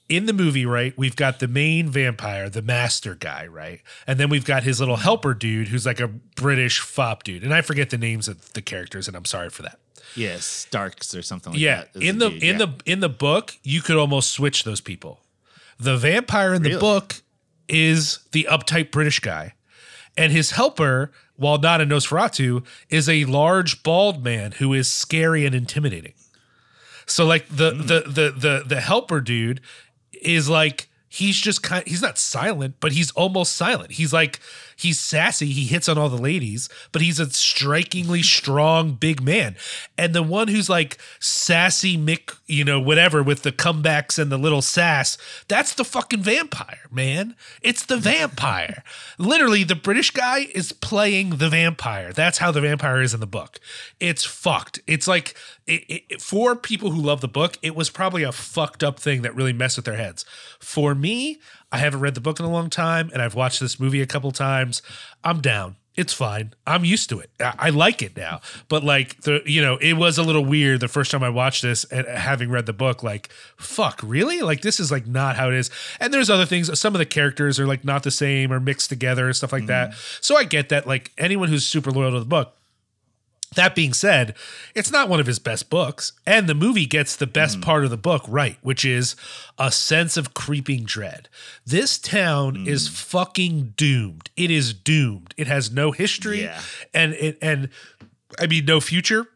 in 0.09 0.27
the 0.27 0.33
movie, 0.33 0.67
right, 0.67 0.93
we've 0.99 1.15
got 1.15 1.39
the 1.39 1.47
main 1.47 1.89
vampire, 1.89 2.51
the 2.51 2.63
master 2.63 3.15
guy, 3.15 3.47
right, 3.47 3.81
and 4.07 4.19
then 4.19 4.29
we've 4.29 4.45
got 4.45 4.65
his 4.65 4.81
little 4.81 4.97
helper 4.97 5.33
dude, 5.35 5.69
who's 5.69 5.87
like 5.87 6.01
a 6.01 6.09
British 6.09 6.81
fop 6.81 7.23
dude, 7.23 7.45
and 7.45 7.55
I 7.55 7.63
forget 7.63 7.91
the 7.91 7.99
names 7.99 8.27
of 8.27 8.53
the 8.53 8.63
characters, 8.63 9.07
and 9.07 9.17
I'm 9.17 9.25
sorry 9.25 9.51
for 9.51 9.63
that. 9.63 9.79
yeah, 10.17 10.39
Starks 10.39 11.15
or 11.15 11.23
something 11.23 11.53
like 11.53 11.63
yeah, 11.63 11.85
that. 11.93 12.03
in 12.03 12.19
the 12.19 12.29
the 12.29 12.31
dude, 12.31 12.43
in 12.43 12.59
yeah. 12.59 12.67
the 12.67 12.93
in 12.93 13.01
the 13.01 13.09
book, 13.09 13.57
you 13.63 13.81
could 13.81 13.97
almost 13.97 14.33
switch 14.33 14.65
those 14.65 14.81
people. 14.81 15.21
The 15.81 15.97
vampire 15.97 16.55
in 16.55 16.63
the 16.63 16.79
book 16.79 17.23
is 17.69 18.19
the 18.33 18.47
uptight 18.51 18.91
British 18.91 19.21
guy, 19.21 19.55
and 20.17 20.33
his 20.33 20.53
helper, 20.53 21.11
while 21.37 21.59
not 21.59 21.81
a 21.81 21.87
Nosferatu, 21.87 22.65
is 22.91 23.09
a 23.09 23.25
large 23.25 23.83
bald 23.83 24.23
man 24.23 24.53
who 24.53 24.75
is 24.75 24.91
scary 24.91 25.47
and 25.47 25.55
intimidating. 25.55 26.13
So 27.07 27.25
like 27.25 27.49
the 27.49 27.73
hmm. 27.73 27.87
the 27.87 28.01
the 28.07 28.35
the 28.37 28.65
the 28.67 28.81
helper 28.81 29.21
dude 29.21 29.61
is 30.13 30.49
like 30.49 30.89
he's 31.09 31.41
just 31.41 31.63
kind 31.63 31.87
he's 31.87 32.03
not 32.03 32.19
silent, 32.19 32.77
but 32.81 32.93
he's 32.93 33.11
almost 33.13 33.57
silent. 33.57 33.93
He's 33.93 34.13
like 34.13 34.39
he's 34.81 34.99
sassy, 34.99 35.47
he 35.47 35.65
hits 35.67 35.89
on 35.89 35.99
all 35.99 36.09
the 36.09 36.21
ladies, 36.21 36.69
but 36.93 37.03
he's 37.03 37.21
a 37.21 37.31
strikingly 37.31 38.23
strong 38.41 38.93
big 38.93 39.23
man. 39.23 39.57
And 39.99 40.15
the 40.15 40.23
one 40.23 40.49
who's 40.49 40.69
like 40.69 40.99
sassy 41.19 41.97
Mick, 41.97 42.37
you 42.47 42.65
know, 42.65 42.81
whatever 42.81 43.23
with 43.23 43.43
the 43.43 43.53
comebacks 43.53 44.19
and 44.19 44.33
the 44.33 44.39
little 44.39 44.63
sass, 44.63 45.19
that's 45.49 45.75
the 45.75 45.85
fucking 45.85 46.23
vampire, 46.23 46.87
man. 46.91 47.37
It's 47.63 47.85
the 47.85 47.97
vampire. 47.97 48.83
Literally 49.19 49.65
the 49.65 49.75
British 49.75 50.11
guy 50.11 50.49
is 50.55 50.73
playing 50.73 51.37
the 51.37 51.49
vampire. 51.49 52.13
That's 52.13 52.39
how 52.39 52.51
the 52.51 52.61
vampire 52.61 53.03
is 53.03 53.15
in 53.15 53.21
the 53.21 53.27
book. 53.27 53.61
It's 53.99 54.25
fucked. 54.25 54.81
It's 54.87 55.07
like 55.07 55.35
it, 55.67 56.03
it, 56.09 56.23
for 56.23 56.57
people 56.57 56.91
who 56.91 57.01
love 57.01 57.21
the 57.21 57.29
book, 57.29 57.59
it 57.63 57.77
was 57.77 57.91
probably 57.91 58.23
a 58.23 58.33
fucked 58.33 58.83
up 58.83 58.99
thing 58.99 59.23
that 59.23 59.35
really 59.35 59.53
messed 59.53 59.77
with 59.77 59.85
their 59.85 59.97
heads. 59.97 60.25
For 60.59 60.95
me, 60.95 61.39
I 61.73 61.79
haven't 61.79 62.01
read 62.01 62.15
the 62.15 62.21
book 62.21 62.41
in 62.41 62.47
a 62.47 62.51
long 62.51 62.71
time, 62.71 63.11
and 63.13 63.23
I've 63.23 63.35
watched 63.35 63.61
this 63.61 63.79
movie 63.79 64.01
a 64.01 64.07
couple 64.07 64.33
times. 64.33 64.83
I'm 65.23 65.41
down. 65.41 65.77
It's 65.97 66.13
fine. 66.13 66.55
I'm 66.67 66.85
used 66.85 67.09
to 67.11 67.19
it. 67.19 67.31
I, 67.41 67.55
I 67.59 67.71
like 67.71 68.01
it 68.01 68.17
now. 68.17 68.41
But 68.69 68.85
like 68.85 69.21
the, 69.23 69.43
you 69.45 69.61
know, 69.61 69.77
it 69.77 69.95
was 69.95 70.19
a 70.19 70.23
little 70.23 70.45
weird 70.45 70.81
the 70.81 70.89
first 70.89 71.11
time 71.11 71.23
I 71.23 71.29
watched 71.29 71.63
this, 71.63 71.85
and 71.85 72.07
having 72.07 72.49
read 72.51 72.67
the 72.67 72.73
book, 72.73 73.03
like, 73.03 73.29
fuck, 73.57 74.01
really? 74.03 74.41
Like 74.41 74.63
this 74.63 74.81
is 74.81 74.91
like 74.91 75.07
not 75.07 75.37
how 75.37 75.49
it 75.49 75.55
is. 75.55 75.71
And 75.99 76.15
there's 76.15 76.31
other 76.31 76.47
things. 76.47 76.79
Some 76.79 76.95
of 76.95 77.01
the 77.01 77.07
characters 77.07 77.59
are 77.59 77.67
like 77.67 77.85
not 77.85 78.03
the 78.03 78.11
same 78.11 78.53
or 78.53 78.61
mixed 78.61 78.89
together 78.89 79.27
and 79.27 79.37
stuff 79.37 79.53
like 79.53 79.67
that. 79.67 79.91
Mm-hmm. 79.91 80.19
So 80.21 80.37
I 80.37 80.45
get 80.45 80.69
that. 80.71 80.87
Like 80.87 81.11
anyone 81.19 81.49
who's 81.49 81.67
super 81.67 81.91
loyal 81.91 82.13
to 82.13 82.21
the 82.21 82.25
book 82.25 82.57
that 83.57 83.75
being 83.75 83.93
said, 83.93 84.35
it's 84.77 84.93
not 84.93 85.09
one 85.09 85.19
of 85.19 85.27
his 85.27 85.41
best 85.41 85.71
books, 85.71 86.13
and 86.25 86.49
the 86.49 86.55
movie 86.55 86.87
gets 86.87 87.17
the 87.17 87.27
best 87.27 87.57
Hmm. 87.57 87.63
part 87.63 87.85
of 87.85 87.91
the 87.91 87.97
book 87.97 88.25
right, 88.29 88.57
which 88.63 88.85
is 88.85 89.17
a 89.59 89.73
sense 89.73 90.17
of 90.17 90.35
creeping 90.35 90.85
dread. 90.85 91.29
This 91.67 91.99
town 91.99 92.67
is 92.69 92.87
Hmm. 92.87 92.95
fucking 92.95 93.75
doomed. 93.77 94.31
It 94.37 94.51
is 94.53 94.73
doomed. 94.73 95.35
It 95.37 95.49
has 95.49 95.71
no 95.71 95.91
history 95.91 96.43
Yeah. 96.43 96.61
and 96.95 97.15
it 97.15 97.39
and 97.43 97.69
I 98.39 98.47
mean 98.47 98.65
no 98.67 98.81
future. 98.81 99.27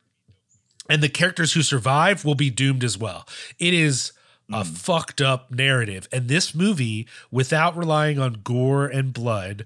And 0.88 1.02
the 1.02 1.08
characters 1.08 1.54
who 1.54 1.62
survive 1.62 2.24
will 2.24 2.34
be 2.36 2.50
doomed 2.50 2.84
as 2.84 2.96
well. 2.96 3.26
It 3.58 3.74
is 3.74 4.12
a 4.52 4.62
Hmm. 4.62 4.74
fucked 4.74 5.20
up 5.20 5.50
narrative. 5.50 6.06
And 6.12 6.28
this 6.28 6.54
movie, 6.54 7.08
without 7.32 7.76
relying 7.76 8.20
on 8.20 8.34
gore 8.44 8.86
and 8.86 9.12
blood, 9.12 9.64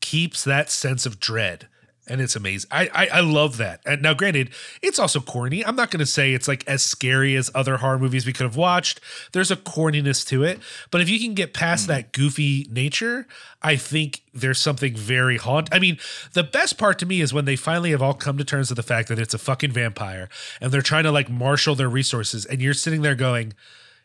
keeps 0.00 0.44
that 0.44 0.70
sense 0.70 1.04
of 1.04 1.20
dread. 1.20 1.66
And 2.12 2.20
it's 2.20 2.36
amazing. 2.36 2.68
I, 2.70 2.90
I 2.92 3.06
I 3.06 3.20
love 3.20 3.56
that. 3.56 3.80
And 3.86 4.02
now, 4.02 4.12
granted, 4.12 4.50
it's 4.82 4.98
also 4.98 5.18
corny. 5.18 5.64
I'm 5.64 5.76
not 5.76 5.90
going 5.90 6.00
to 6.00 6.06
say 6.06 6.34
it's 6.34 6.46
like 6.46 6.62
as 6.68 6.82
scary 6.82 7.36
as 7.36 7.50
other 7.54 7.78
horror 7.78 7.98
movies 7.98 8.26
we 8.26 8.34
could 8.34 8.44
have 8.44 8.54
watched. 8.54 9.00
There's 9.32 9.50
a 9.50 9.56
corniness 9.56 10.26
to 10.28 10.44
it, 10.44 10.60
but 10.90 11.00
if 11.00 11.08
you 11.08 11.18
can 11.18 11.32
get 11.32 11.54
past 11.54 11.86
hmm. 11.86 11.92
that 11.92 12.12
goofy 12.12 12.68
nature, 12.70 13.26
I 13.62 13.76
think 13.76 14.20
there's 14.34 14.60
something 14.60 14.94
very 14.94 15.38
haunt. 15.38 15.70
I 15.72 15.78
mean, 15.78 15.96
the 16.34 16.42
best 16.42 16.76
part 16.76 16.98
to 16.98 17.06
me 17.06 17.22
is 17.22 17.32
when 17.32 17.46
they 17.46 17.56
finally 17.56 17.92
have 17.92 18.02
all 18.02 18.12
come 18.12 18.36
to 18.36 18.44
terms 18.44 18.68
with 18.68 18.76
the 18.76 18.82
fact 18.82 19.08
that 19.08 19.18
it's 19.18 19.32
a 19.32 19.38
fucking 19.38 19.72
vampire, 19.72 20.28
and 20.60 20.70
they're 20.70 20.82
trying 20.82 21.04
to 21.04 21.12
like 21.12 21.30
marshal 21.30 21.74
their 21.74 21.88
resources, 21.88 22.44
and 22.44 22.60
you're 22.60 22.74
sitting 22.74 23.00
there 23.00 23.14
going, 23.14 23.54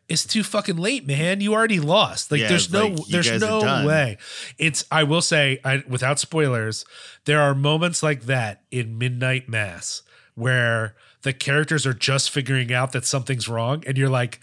"It's 0.08 0.26
too 0.26 0.44
fucking 0.44 0.78
late, 0.78 1.06
man. 1.06 1.42
You 1.42 1.54
already 1.54 1.80
lost. 1.80 2.32
Like, 2.32 2.42
Yeah, 2.42 2.48
there's 2.50 2.72
no, 2.72 2.88
like, 2.88 3.06
there's 3.08 3.42
no 3.42 3.60
way." 3.86 4.18
It's. 4.58 4.86
I 4.92 5.04
will 5.04 5.22
say, 5.22 5.60
I 5.64 5.84
without 5.88 6.20
spoilers, 6.20 6.86
there 7.26 7.42
are 7.42 7.54
moments 7.56 8.02
like 8.04 8.24
that 8.24 8.64
in 8.72 8.98
Midnight 8.98 9.50
Mass 9.50 10.02
where 10.36 10.96
the 11.24 11.34
characters 11.34 11.86
are 11.86 11.94
just 11.94 12.30
figuring 12.30 12.72
out 12.72 12.92
that 12.92 13.06
something's 13.06 13.50
wrong, 13.50 13.84
and 13.88 13.98
you're 13.98 14.10
like, 14.10 14.40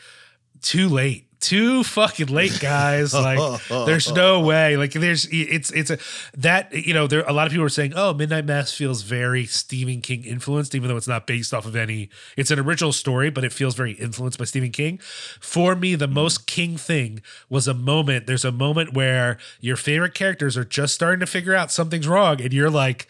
"Too 0.60 0.88
late." 0.88 1.23
Too 1.40 1.84
fucking 1.84 2.28
late, 2.28 2.58
guys. 2.60 3.12
Like, 3.12 3.60
there's 3.68 4.12
no 4.12 4.40
way. 4.40 4.76
Like, 4.76 4.92
there's 4.92 5.26
it's 5.30 5.70
it's 5.72 5.90
a 5.90 5.98
that 6.36 6.72
you 6.72 6.94
know 6.94 7.06
there 7.06 7.22
a 7.26 7.32
lot 7.32 7.46
of 7.46 7.52
people 7.52 7.66
are 7.66 7.70
saying, 7.70 7.92
oh, 7.94 8.14
Midnight 8.14 8.46
Mass 8.46 8.72
feels 8.72 9.02
very 9.02 9.46
Stephen 9.46 10.00
King 10.00 10.24
influenced, 10.24 10.74
even 10.74 10.88
though 10.88 10.96
it's 10.96 11.08
not 11.08 11.26
based 11.26 11.52
off 11.52 11.66
of 11.66 11.76
any. 11.76 12.08
It's 12.36 12.50
an 12.50 12.58
original 12.58 12.92
story, 12.92 13.30
but 13.30 13.44
it 13.44 13.52
feels 13.52 13.74
very 13.74 13.92
influenced 13.92 14.38
by 14.38 14.44
Stephen 14.44 14.70
King. 14.70 14.98
For 15.40 15.74
me, 15.76 15.94
the 15.94 16.06
hmm. 16.06 16.14
most 16.14 16.46
King 16.46 16.76
thing 16.76 17.20
was 17.48 17.68
a 17.68 17.74
moment. 17.74 18.26
There's 18.26 18.44
a 18.44 18.52
moment 18.52 18.94
where 18.94 19.38
your 19.60 19.76
favorite 19.76 20.14
characters 20.14 20.56
are 20.56 20.64
just 20.64 20.94
starting 20.94 21.20
to 21.20 21.26
figure 21.26 21.54
out 21.54 21.70
something's 21.70 22.08
wrong, 22.08 22.40
and 22.40 22.52
you're 22.52 22.70
like, 22.70 23.06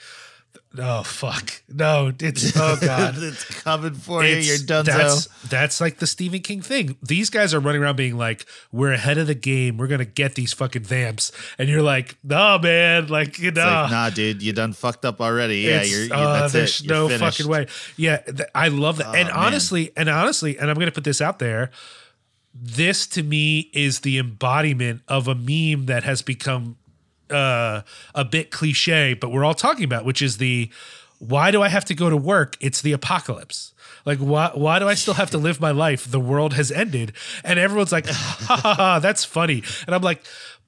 oh 0.78 1.02
fuck, 1.02 1.62
no, 1.68 2.12
it's 2.20 2.56
oh 2.56 2.76
god. 2.80 3.14
it's 3.18 3.44
coming 3.62 3.94
for 3.94 4.22
you. 4.24 4.30
It's- 4.30 4.46
You're 4.48 4.66
done. 4.66 4.84
That's 4.84 5.26
that's 5.48 5.80
like 5.80 5.98
the 5.98 6.06
Stephen 6.06 6.40
King 6.40 6.60
thing. 6.62 6.96
These 7.02 7.30
guys 7.30 7.54
are 7.54 7.60
running 7.60 7.82
around 7.82 7.96
being 7.96 8.16
like, 8.16 8.44
"We're 8.72 8.92
ahead 8.92 9.18
of 9.18 9.26
the 9.26 9.34
game. 9.34 9.76
We're 9.76 9.86
gonna 9.86 10.04
get 10.04 10.34
these 10.34 10.52
fucking 10.52 10.82
vamps," 10.82 11.32
and 11.58 11.68
you're 11.68 11.82
like, 11.82 12.16
"No, 12.24 12.58
man, 12.58 13.06
like 13.08 13.38
you 13.38 13.50
know." 13.50 13.64
Like, 13.64 13.90
nah, 13.90 14.10
dude, 14.10 14.42
you 14.42 14.52
done 14.52 14.72
fucked 14.72 15.04
up 15.04 15.20
already. 15.20 15.58
Yeah, 15.60 15.82
you're. 15.82 16.04
You, 16.04 16.12
uh, 16.14 16.40
that's 16.40 16.52
there's 16.52 16.80
it. 16.80 16.86
You're 16.86 16.94
no 16.96 17.08
finished. 17.08 17.38
fucking 17.38 17.50
way. 17.50 17.66
Yeah, 17.96 18.16
th- 18.18 18.48
I 18.54 18.68
love 18.68 18.98
that. 18.98 19.14
and 19.14 19.28
Oh, 19.28 19.34
man. 19.34 19.46
honestly, 19.46 19.92
and 19.96 20.08
honestly, 20.08 20.58
and 20.58 20.70
I'm 20.70 20.76
gonna 20.78 20.90
put 20.92 21.04
this 21.04 21.20
out 21.20 21.38
there. 21.38 21.70
This 22.56 23.06
to 23.08 23.22
me 23.24 23.68
is 23.72 24.00
the 24.00 24.18
embodiment 24.18 25.02
of 25.08 25.26
a 25.26 25.34
meme 25.34 25.86
that 25.86 26.04
has 26.04 26.22
become 26.22 26.76
uh, 27.30 27.82
a 28.14 28.24
bit 28.24 28.50
cliche, 28.50 29.14
but 29.14 29.30
we're 29.30 29.44
all 29.44 29.54
talking 29.54 29.84
about, 29.84 30.04
which 30.04 30.22
is 30.22 30.38
the 30.38 30.70
why 31.18 31.50
do 31.50 31.62
I 31.62 31.68
have 31.68 31.84
to 31.86 31.94
go 31.94 32.10
to 32.10 32.16
work? 32.16 32.56
It's 32.60 32.82
the 32.82 32.92
apocalypse. 32.92 33.72
Like 34.04 34.18
why 34.18 34.50
why 34.54 34.78
do 34.78 34.88
I 34.88 34.94
still 34.94 35.14
have 35.14 35.30
to 35.30 35.38
live 35.38 35.60
my 35.60 35.70
life? 35.70 36.10
The 36.10 36.20
world 36.20 36.54
has 36.54 36.70
ended. 36.70 37.12
And 37.42 37.58
everyone's 37.58 37.92
like, 37.92 38.06
ha 38.08 38.56
ha 38.56 38.74
ha, 38.74 38.98
that's 38.98 39.24
funny. 39.24 39.62
And 39.86 39.94
I'm 39.94 40.02
like, 40.02 40.22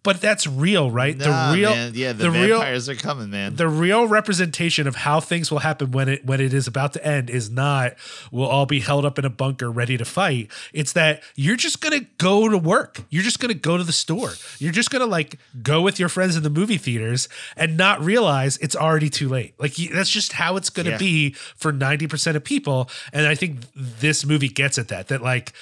but 0.07 0.21
that's 0.23 0.47
real, 0.47 0.91
right? 0.91 1.15
Nah, 1.19 1.51
the 1.51 1.57
real 1.59 1.71
man. 1.71 1.93
Yeah, 1.95 2.13
the, 2.15 2.31
real 2.31 2.57
vampires 2.61 2.89
are 2.89 2.95
coming, 2.95 3.29
man. 3.29 3.57
the 3.57 3.69
real 3.69 4.07
representation 4.09 4.87
of 4.89 4.97
how 4.97 5.21
things 5.21 5.51
will 5.51 5.59
happen 5.59 5.91
when 5.91 6.09
it 6.09 6.25
when 6.25 6.41
it 6.41 6.55
is 6.55 6.67
about 6.67 6.95
to 6.95 7.07
end 7.07 7.29
is 7.29 7.51
not 7.51 7.93
we'll 8.31 8.47
all 8.49 8.65
be 8.65 8.81
held 8.81 9.05
up 9.05 9.19
in 9.19 9.25
a 9.27 9.31
bunker 9.31 9.71
ready 9.71 9.99
to 9.99 10.05
fight. 10.07 10.51
It's 10.73 10.95
that 10.95 11.23
you're 11.35 11.57
just 11.57 11.83
gonna 11.83 12.07
go 12.17 12.49
to 12.49 12.57
work. 12.57 13.03
You're 13.11 13.23
just 13.25 13.41
gonna 13.41 13.53
go 13.53 13.77
to 13.77 13.85
the 13.85 13.93
store. 13.93 14.33
You're 14.59 14.73
just 14.73 14.91
gonna 14.91 15.05
like 15.07 15.39
go 15.63 15.83
with 15.83 15.99
your 16.01 16.09
friends 16.09 16.37
in 16.37 16.43
the 16.43 16.51
movie 16.51 16.79
theaters 16.79 17.29
and 17.57 17.77
not 17.77 18.01
realize 18.01 18.57
it's 18.59 18.77
already 18.77 19.11
too 19.11 19.29
late. 19.29 19.55
Like 19.59 19.75
that's 19.93 20.09
just 20.11 20.33
how 20.33 20.57
it's 20.57 20.71
gonna 20.71 20.91
Yeah. 20.91 20.99
be 20.99 21.31
for 21.57 21.73
ninety 21.73 22.07
percent 22.07 22.37
of 22.37 22.45
people. 22.45 22.89
And 23.13 23.27
I 23.27 23.35
think 23.35 23.61
this 23.75 24.25
movie 24.25 24.49
gets 24.49 24.79
at 24.79 24.89
that. 24.89 25.09
That 25.09 25.21
like 25.23 25.53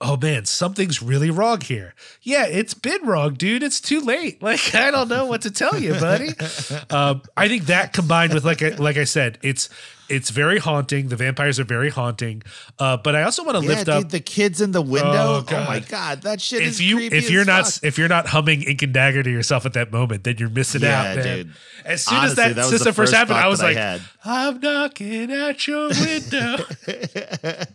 oh 0.00 0.16
man, 0.16 0.44
something's 0.44 1.02
really 1.02 1.30
wrong 1.30 1.60
here. 1.60 1.94
Yeah, 2.22 2.46
it's 2.46 2.74
been 2.74 3.04
wrong, 3.04 3.34
dude. 3.34 3.62
It's 3.62 3.80
too 3.80 4.00
late. 4.00 4.42
Like 4.46 4.74
I 4.76 4.92
don't 4.92 5.08
know 5.08 5.26
what 5.26 5.42
to 5.42 5.50
tell 5.50 5.76
you, 5.78 5.94
buddy. 5.94 6.28
um, 6.90 7.22
I 7.36 7.48
think 7.48 7.66
that 7.66 7.92
combined 7.92 8.32
with 8.32 8.44
like 8.44 8.62
I, 8.62 8.68
like 8.70 8.96
I 8.96 9.02
said, 9.04 9.38
it's 9.42 9.68
it's 10.08 10.30
very 10.30 10.58
haunting. 10.58 11.08
The 11.08 11.16
vampires 11.16 11.58
are 11.60 11.64
very 11.64 11.90
haunting. 11.90 12.42
Uh, 12.78 12.96
but 12.96 13.14
I 13.14 13.22
also 13.22 13.44
want 13.44 13.56
to 13.58 13.62
yeah, 13.62 13.68
lift 13.68 13.86
dude, 13.86 13.94
up. 13.94 14.08
the 14.10 14.20
kids 14.20 14.60
in 14.60 14.72
the 14.72 14.82
window. 14.82 15.10
Oh, 15.10 15.44
Oh, 15.48 15.54
my 15.64 15.80
God. 15.80 15.88
god, 15.88 16.22
that 16.22 16.40
shit 16.40 16.62
If 16.62 16.68
is 16.68 16.80
you 16.82 16.96
creepy 16.96 17.16
if 17.16 17.30
you're 17.30 17.44
not 17.44 17.66
fuck. 17.66 17.82
if 17.84 17.98
you're 17.98 18.08
not 18.08 18.26
humming 18.28 18.62
Ink 18.62 18.82
and 18.82 18.92
Dagger 18.94 19.22
to 19.22 19.30
yourself 19.30 19.66
at 19.66 19.72
that 19.74 19.90
moment, 19.92 20.24
then 20.24 20.36
you're 20.38 20.48
missing 20.50 20.82
Yeah, 20.82 21.00
out, 21.10 21.16
man. 21.16 21.24
dude. 21.24 21.52
As 21.84 22.04
soon 22.04 22.18
Honestly, 22.18 22.42
as 22.44 22.54
that, 22.54 22.56
that 22.56 22.64
sister 22.66 22.86
first 22.92 22.96
first 22.96 23.14
happened, 23.14 23.38
I 23.38 23.48
was 23.48 23.60
that 23.60 23.76
I 23.76 23.92
like. 23.94 24.02
I'm 24.24 24.60
knocking 24.60 25.30
at 25.32 25.66
your 25.66 25.88
window. 25.88 26.56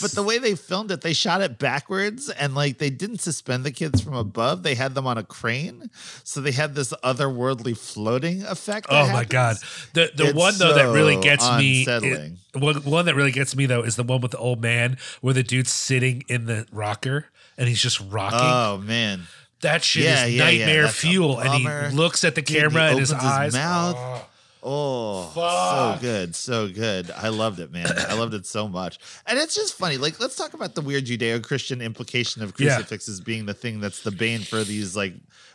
But 0.00 0.12
the 0.12 0.22
way 0.26 0.38
they 0.38 0.54
filmed 0.54 0.90
it, 0.90 1.02
they 1.02 1.12
shot 1.12 1.40
it 1.40 1.58
backwards 1.58 2.28
and 2.30 2.54
like 2.54 2.78
they 2.78 2.90
didn't 2.90 3.18
suspend 3.20 3.64
the 3.64 3.70
kids 3.70 4.00
from 4.00 4.14
above. 4.14 4.62
They 4.62 4.74
had 4.74 4.94
them 4.94 5.06
on 5.06 5.18
a 5.18 5.22
crane. 5.22 5.90
So 6.24 6.40
they 6.40 6.52
had 6.52 6.74
this 6.74 6.92
otherworldly 7.04 7.76
floating 7.76 8.42
effect. 8.44 8.86
Oh 8.90 9.10
my 9.12 9.24
god! 9.24 9.56
The 9.94 10.10
the 10.14 10.26
It's 10.26 10.34
one 10.34 10.54
though 10.58 10.74
that 10.74 10.92
really 10.92 11.16
gets 11.20 11.48
me, 11.52 11.79
it- 11.88 12.32
one 12.54 12.76
one 12.82 13.04
that 13.06 13.14
really 13.14 13.32
gets 13.32 13.54
me 13.56 13.66
though 13.66 13.82
is 13.82 13.96
the 13.96 14.02
one 14.02 14.20
with 14.20 14.32
the 14.32 14.38
old 14.38 14.60
man 14.60 14.96
where 15.20 15.34
the 15.34 15.42
dude's 15.42 15.70
sitting 15.70 16.24
in 16.28 16.46
the 16.46 16.66
rocker 16.72 17.26
and 17.58 17.68
he's 17.68 17.80
just 17.80 18.00
rocking. 18.10 18.38
Oh 18.42 18.78
man. 18.78 19.22
that 19.60 19.84
shit 19.84 20.04
yeah, 20.04 20.24
is 20.24 20.34
yeah, 20.34 20.48
yeah, 20.48 20.58
nightmare 20.66 20.84
a 20.84 20.88
fuel, 20.88 21.38
and 21.38 21.52
he 21.54 21.96
looks 21.96 22.24
at 22.24 22.34
the 22.34 22.42
Dude, 22.42 22.56
camera 22.60 22.84
and 22.90 22.98
his 22.98 23.10
his 23.10 23.22
eyes. 23.22 23.52
mouth. 23.52 23.96
Oh. 23.98 24.26
Oh, 24.62 25.22
Fuck. 25.34 25.96
so 25.96 26.02
good, 26.02 26.36
so 26.36 26.68
good. 26.68 27.10
I 27.12 27.28
loved 27.28 27.60
it, 27.60 27.72
man. 27.72 27.86
I 28.08 28.12
loved 28.12 28.34
it 28.34 28.44
so 28.44 28.68
much. 28.68 28.98
And 29.26 29.38
it's 29.38 29.54
just 29.54 29.72
funny. 29.72 29.96
Like, 29.96 30.20
let's 30.20 30.36
talk 30.36 30.52
about 30.52 30.74
the 30.74 30.82
weird 30.82 31.06
Judeo-Christian 31.06 31.80
implication 31.80 32.42
of 32.42 32.52
Yeah. 32.58 32.74
crucifixes 32.74 33.22
being 33.22 33.46
the 33.46 33.54
thing 33.54 33.80
that's 33.80 34.02
the 34.02 34.10
bane 34.10 34.40
for 34.40 34.62
these 34.62 34.94
like 34.94 35.14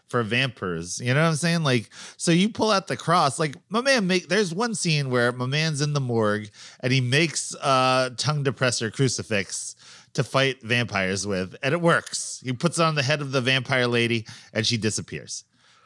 for 0.09 0.21
vampires. 0.23 0.99
You 0.99 1.13
know 1.13 1.21
what 1.23 1.29
I'm 1.29 1.35
saying? 1.35 1.63
Like, 1.63 1.89
so 2.17 2.31
you 2.31 2.49
pull 2.49 2.71
out 2.71 2.87
the 2.87 2.97
cross. 2.97 3.39
Like, 3.39 3.55
my 3.69 3.81
man 3.81 4.07
make 4.07 4.29
there's 4.29 4.53
one 4.53 4.75
scene 4.75 5.09
where 5.09 5.31
my 5.31 5.45
man's 5.45 5.81
in 5.81 5.93
the 5.93 5.99
morgue 5.99 6.49
and 6.81 6.93
he 6.93 7.01
makes 7.01 7.53
a 7.55 8.11
tongue 8.17 8.43
depressor 8.43 8.91
crucifix 8.93 9.75
to 10.13 10.23
fight 10.23 10.61
vampires 10.61 11.27
with, 11.27 11.55
and 11.61 11.73
it 11.73 11.81
works. 11.81 12.39
He 12.43 12.53
puts 12.53 12.79
it 12.79 12.83
on 12.83 12.95
the 12.95 13.03
head 13.03 13.19
of 13.21 13.31
the 13.33 13.41
vampire 13.41 13.87
lady, 13.87 14.25
and 14.53 14.65
she 14.65 14.77
disappears. 14.77 15.43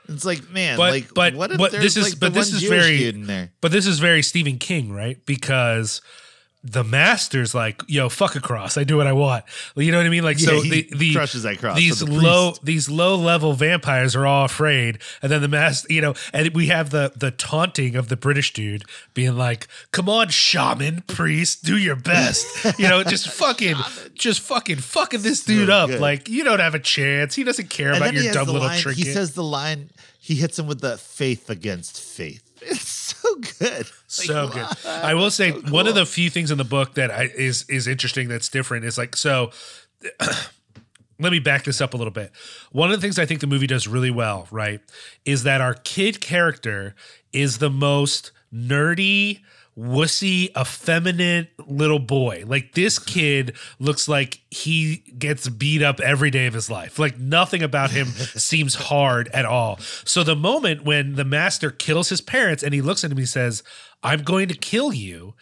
It's 0.07 0.25
like, 0.25 0.49
man, 0.49 0.77
But- 0.77 0.91
like, 0.91 1.13
but 1.13 1.33
what 1.35 1.51
if 1.51 1.57
there's 1.71 1.83
this 1.95 1.97
is- 1.97 2.03
like 2.03 2.19
but 2.19 2.33
this 2.33 2.51
is 2.53 2.61
Jewish 2.61 2.69
very- 2.81 2.97
dude 2.97 3.15
in 3.15 3.25
there? 3.27 3.51
But 3.61 3.71
this 3.71 3.87
is 3.87 3.99
very 3.99 4.21
Stephen 4.21 4.57
King, 4.57 4.91
right? 4.91 5.17
Because 5.25 6.01
the 6.63 6.83
master's 6.83 7.55
like, 7.55 7.81
yo, 7.87 8.09
fuck 8.09 8.35
a 8.35 8.41
cross. 8.41 8.77
I 8.77 8.83
do 8.83 8.97
what 8.97 9.07
I 9.07 9.13
want. 9.13 9.45
You 9.77 9.91
know 9.93 9.97
what 9.97 10.05
I 10.05 10.09
mean? 10.09 10.23
Like, 10.23 10.39
so 10.39 10.55
Yeah, 10.55 10.61
he 10.61 10.69
the, 10.69 10.97
the 10.97 11.13
crushes 11.13 11.43
that 11.43 11.57
cross 11.57 11.77
These 11.77 11.99
the 11.99 12.11
low, 12.11 12.53
these 12.61 12.89
low 12.89 13.15
level 13.15 13.53
vampires 13.53 14.13
are 14.15 14.25
all 14.25 14.43
afraid, 14.43 14.99
and 15.21 15.31
then 15.31 15.41
the 15.41 15.47
master, 15.47 15.91
you 15.91 16.01
know, 16.01 16.15
and 16.33 16.53
we 16.53 16.67
have 16.67 16.89
the 16.89 17.13
the 17.15 17.31
taunting 17.31 17.95
of 17.95 18.09
the 18.09 18.17
British 18.17 18.51
dude 18.51 18.83
being 19.13 19.37
like, 19.37 19.67
"Come 19.91 20.09
on, 20.09 20.27
shaman, 20.27 21.03
priest, 21.07 21.63
do 21.63 21.77
your 21.77 21.95
best." 21.95 22.77
You 22.77 22.89
know, 22.89 23.03
just 23.03 23.29
fucking, 23.31 23.75
just 24.13 24.41
fucking, 24.41 24.77
fucking 24.77 25.21
this 25.21 25.43
dude 25.45 25.69
up. 25.69 25.89
good. 25.89 26.01
Like, 26.01 26.27
you 26.27 26.43
don't 26.43 26.59
have 26.59 26.75
a 26.75 26.79
chance. 26.79 27.35
He 27.35 27.45
doesn't 27.45 27.69
care 27.69 27.89
And 27.89 27.97
about 27.97 28.13
your 28.13 28.33
dumb 28.33 28.47
little 28.47 28.61
line, 28.61 28.79
trinket. 28.79 29.05
He 29.05 29.11
says 29.11 29.33
the 29.33 29.43
line. 29.43 29.91
He 30.19 30.35
hits 30.35 30.59
him 30.59 30.67
with 30.67 30.81
the 30.81 30.97
faith 30.97 31.49
against 31.49 31.99
faith. 32.01 32.48
It's 32.61 32.87
so 32.87 33.35
good. 33.59 33.87
so 34.07 34.47
good. 34.47 34.67
I 34.85 35.13
will 35.13 35.31
say 35.31 35.51
So 35.51 35.59
one 35.71 35.87
of 35.87 35.95
the 35.95 36.05
few 36.05 36.29
things 36.29 36.51
in 36.51 36.57
the 36.57 36.63
book 36.63 36.95
that 36.95 37.11
I, 37.11 37.23
is 37.35 37.65
is 37.69 37.87
interesting 37.87 38.27
that's 38.27 38.49
different 38.49 38.85
is 38.85 38.97
like 38.97 39.15
so. 39.15 39.51
let 41.19 41.31
me 41.31 41.39
back 41.39 41.65
this 41.65 41.81
up 41.81 41.93
a 41.93 41.97
little 41.97 42.13
bit. 42.13 42.31
One 42.71 42.89
of 42.91 42.97
the 42.97 43.01
things 43.01 43.19
I 43.19 43.25
think 43.25 43.41
the 43.41 43.47
movie 43.47 43.67
does 43.67 43.87
really 43.87 44.11
well, 44.11 44.47
right, 44.51 44.79
is 45.25 45.43
that 45.43 45.59
our 45.61 45.73
kid 45.73 46.21
character 46.21 46.95
is 47.33 47.57
the 47.57 47.69
most 47.69 48.31
nerdy, 48.53 49.41
wussy, 49.79 50.49
effeminate 50.59 51.49
little 51.65 51.99
boy. 51.99 52.43
Like 52.45 52.73
this 52.73 52.99
kid 52.99 53.55
looks 53.79 54.07
like 54.07 54.41
he 54.51 54.97
gets 55.17 55.47
beat 55.47 55.81
up 55.81 55.99
every 56.01 56.29
day 56.29 56.47
of 56.47 56.53
his 56.53 56.69
life. 56.69 56.99
Like 56.99 57.17
nothing 57.17 57.63
about 57.63 57.91
him 57.91 58.07
seems 58.35 58.75
hard 58.75 59.29
at 59.29 59.45
all. 59.45 59.77
So 60.03 60.23
the 60.23 60.35
moment 60.35 60.83
when 60.83 61.15
the 61.15 61.25
master 61.25 61.71
kills 61.71 62.09
his 62.09 62.21
parents 62.21 62.61
and 62.61 62.73
he 62.73 62.81
looks 62.81 63.03
at 63.03 63.11
him, 63.11 63.17
he 63.17 63.25
says, 63.25 63.63
I'm 64.03 64.23
going 64.23 64.49
to 64.49 64.55
kill 64.55 64.93
you. 64.93 65.33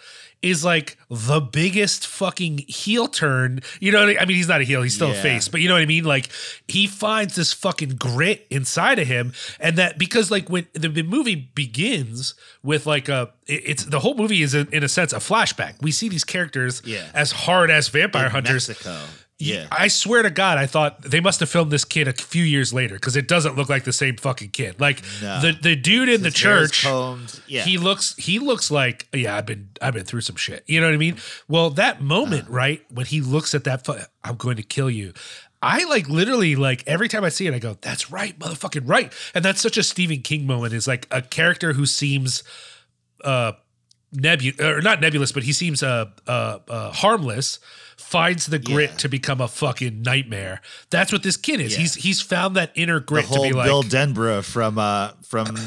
Is 0.43 0.63
like 0.63 0.97
the 1.09 1.39
biggest 1.41 2.05
fucking 2.05 2.59
heel 2.67 3.07
turn. 3.07 3.59
You 3.79 3.91
know, 3.91 4.05
what 4.05 4.17
I 4.17 4.21
I 4.21 4.25
mean, 4.25 4.37
he's 4.37 4.47
not 4.47 4.61
a 4.61 4.63
heel, 4.63 4.83
he's 4.83 4.93
still 4.93 5.09
a 5.11 5.15
face, 5.15 5.47
but 5.47 5.61
you 5.61 5.67
know 5.67 5.73
what 5.73 5.81
I 5.81 5.87
mean? 5.87 6.03
Like 6.03 6.29
he 6.67 6.85
finds 6.85 7.35
this 7.35 7.53
fucking 7.53 7.95
grit 7.97 8.45
inside 8.51 8.99
of 8.99 9.07
him. 9.07 9.33
And 9.59 9.77
that 9.77 9.97
because 9.97 10.29
like 10.29 10.47
when 10.47 10.67
the, 10.73 10.89
the 10.89 11.01
movie 11.01 11.35
begins 11.35 12.35
with 12.63 12.85
like 12.85 13.09
a 13.09 13.31
it- 13.47 13.63
it's 13.65 13.85
the 13.85 13.99
whole 13.99 14.13
movie 14.15 14.43
is 14.43 14.53
in, 14.53 14.67
in 14.71 14.83
a 14.83 14.89
sense 14.89 15.11
a 15.11 15.17
flashback. 15.17 15.81
We 15.81 15.91
see 15.91 16.07
these 16.07 16.23
characters 16.23 16.81
Yeah. 16.85 17.09
as 17.15 17.31
hard 17.31 17.71
as 17.71 17.87
vampire 17.87 18.25
In 18.25 18.31
hunters. 18.31 18.69
Mexico. 18.69 18.99
Yeah. 19.39 19.67
I 19.71 19.87
swear 19.87 20.23
to 20.23 20.31
God, 20.31 20.57
I 20.57 20.65
thought 20.65 21.01
they 21.03 21.19
must 21.19 21.39
have 21.41 21.49
filmed 21.49 21.69
this 21.71 21.85
kid 21.85 22.07
a 22.07 22.13
few 22.13 22.43
years 22.43 22.73
later 22.73 22.95
because 22.95 23.15
it 23.15 23.27
doesn't 23.27 23.55
look 23.55 23.69
like 23.69 23.83
the 23.83 23.93
same 23.93 24.15
fucking 24.17 24.49
kid. 24.49 24.79
Like 24.79 25.03
No. 25.21 25.39
the 25.41 25.51
the 25.61 25.75
dude 25.75 26.09
in 26.09 26.21
the 26.21 26.29
His 26.29 26.33
church. 26.33 26.85
Yeah. 27.47 27.61
he 27.63 27.77
looks 27.77 28.15
he 28.17 28.39
looks 28.39 28.71
like 28.71 29.07
yeah 29.13 29.35
I've 29.37 29.45
been 29.45 29.69
I've 29.79 29.93
been 29.93 30.05
through 30.05 30.21
some 30.21 30.37
shit. 30.37 30.63
You 30.65 30.81
know 30.81 30.87
what 30.87 30.95
I 30.95 30.97
mean? 30.97 31.17
Well, 31.47 31.69
that 31.71 32.01
moment 32.01 32.45
Uh-huh. 32.45 32.53
right 32.53 32.85
when 32.89 33.05
he 33.05 33.21
looks 33.21 33.53
at 33.53 33.63
that, 33.65 33.85
fu- 33.85 33.93
I'm 34.23 34.37
going 34.37 34.55
to 34.57 34.63
kill 34.63 34.89
you. 34.89 35.13
I 35.61 35.83
like 35.85 36.09
literally 36.09 36.55
like 36.55 36.83
every 36.87 37.07
time 37.07 37.23
I 37.23 37.29
see 37.29 37.45
it, 37.47 37.53
I 37.53 37.59
go, 37.59 37.77
"That's 37.81 38.09
right, 38.11 38.37
motherfucking 38.39 38.87
right." 38.89 39.11
And 39.35 39.45
that's 39.45 39.61
such 39.61 39.77
a 39.77 39.83
Stephen 39.83 40.21
King 40.21 40.47
moment. 40.47 40.73
Is 40.73 40.87
like 40.87 41.07
a 41.11 41.21
character 41.21 41.73
who 41.73 41.85
seems 41.85 42.43
uh 43.23 43.51
nebulous 44.11 44.59
or 44.61 44.81
not 44.81 45.01
nebulous, 45.01 45.31
but 45.31 45.43
he 45.43 45.53
seems 45.53 45.83
uh 45.83 46.05
uh, 46.27 46.59
uh 46.67 46.91
harmless. 46.91 47.59
Finds 48.07 48.45
the 48.45 48.57
grit 48.57 48.91
Yeah. 48.91 48.97
to 48.97 49.09
become 49.09 49.41
a 49.41 49.49
fucking 49.49 50.01
nightmare. 50.01 50.61
That's 50.89 51.11
what 51.11 51.23
this 51.23 51.35
kid 51.35 51.59
is. 51.59 51.73
Yeah. 51.73 51.79
He's 51.79 51.95
he's 51.95 52.21
found 52.21 52.55
that 52.55 52.71
inner 52.73 52.99
the 52.99 53.05
grit 53.05 53.25
to 53.25 53.33
whole 53.33 53.43
be 53.43 53.51
like 53.51 53.65
Bill 53.65 53.83
Denbrough 53.83 54.45
from 54.45 54.77
uh 54.79 55.11
from 55.23 55.57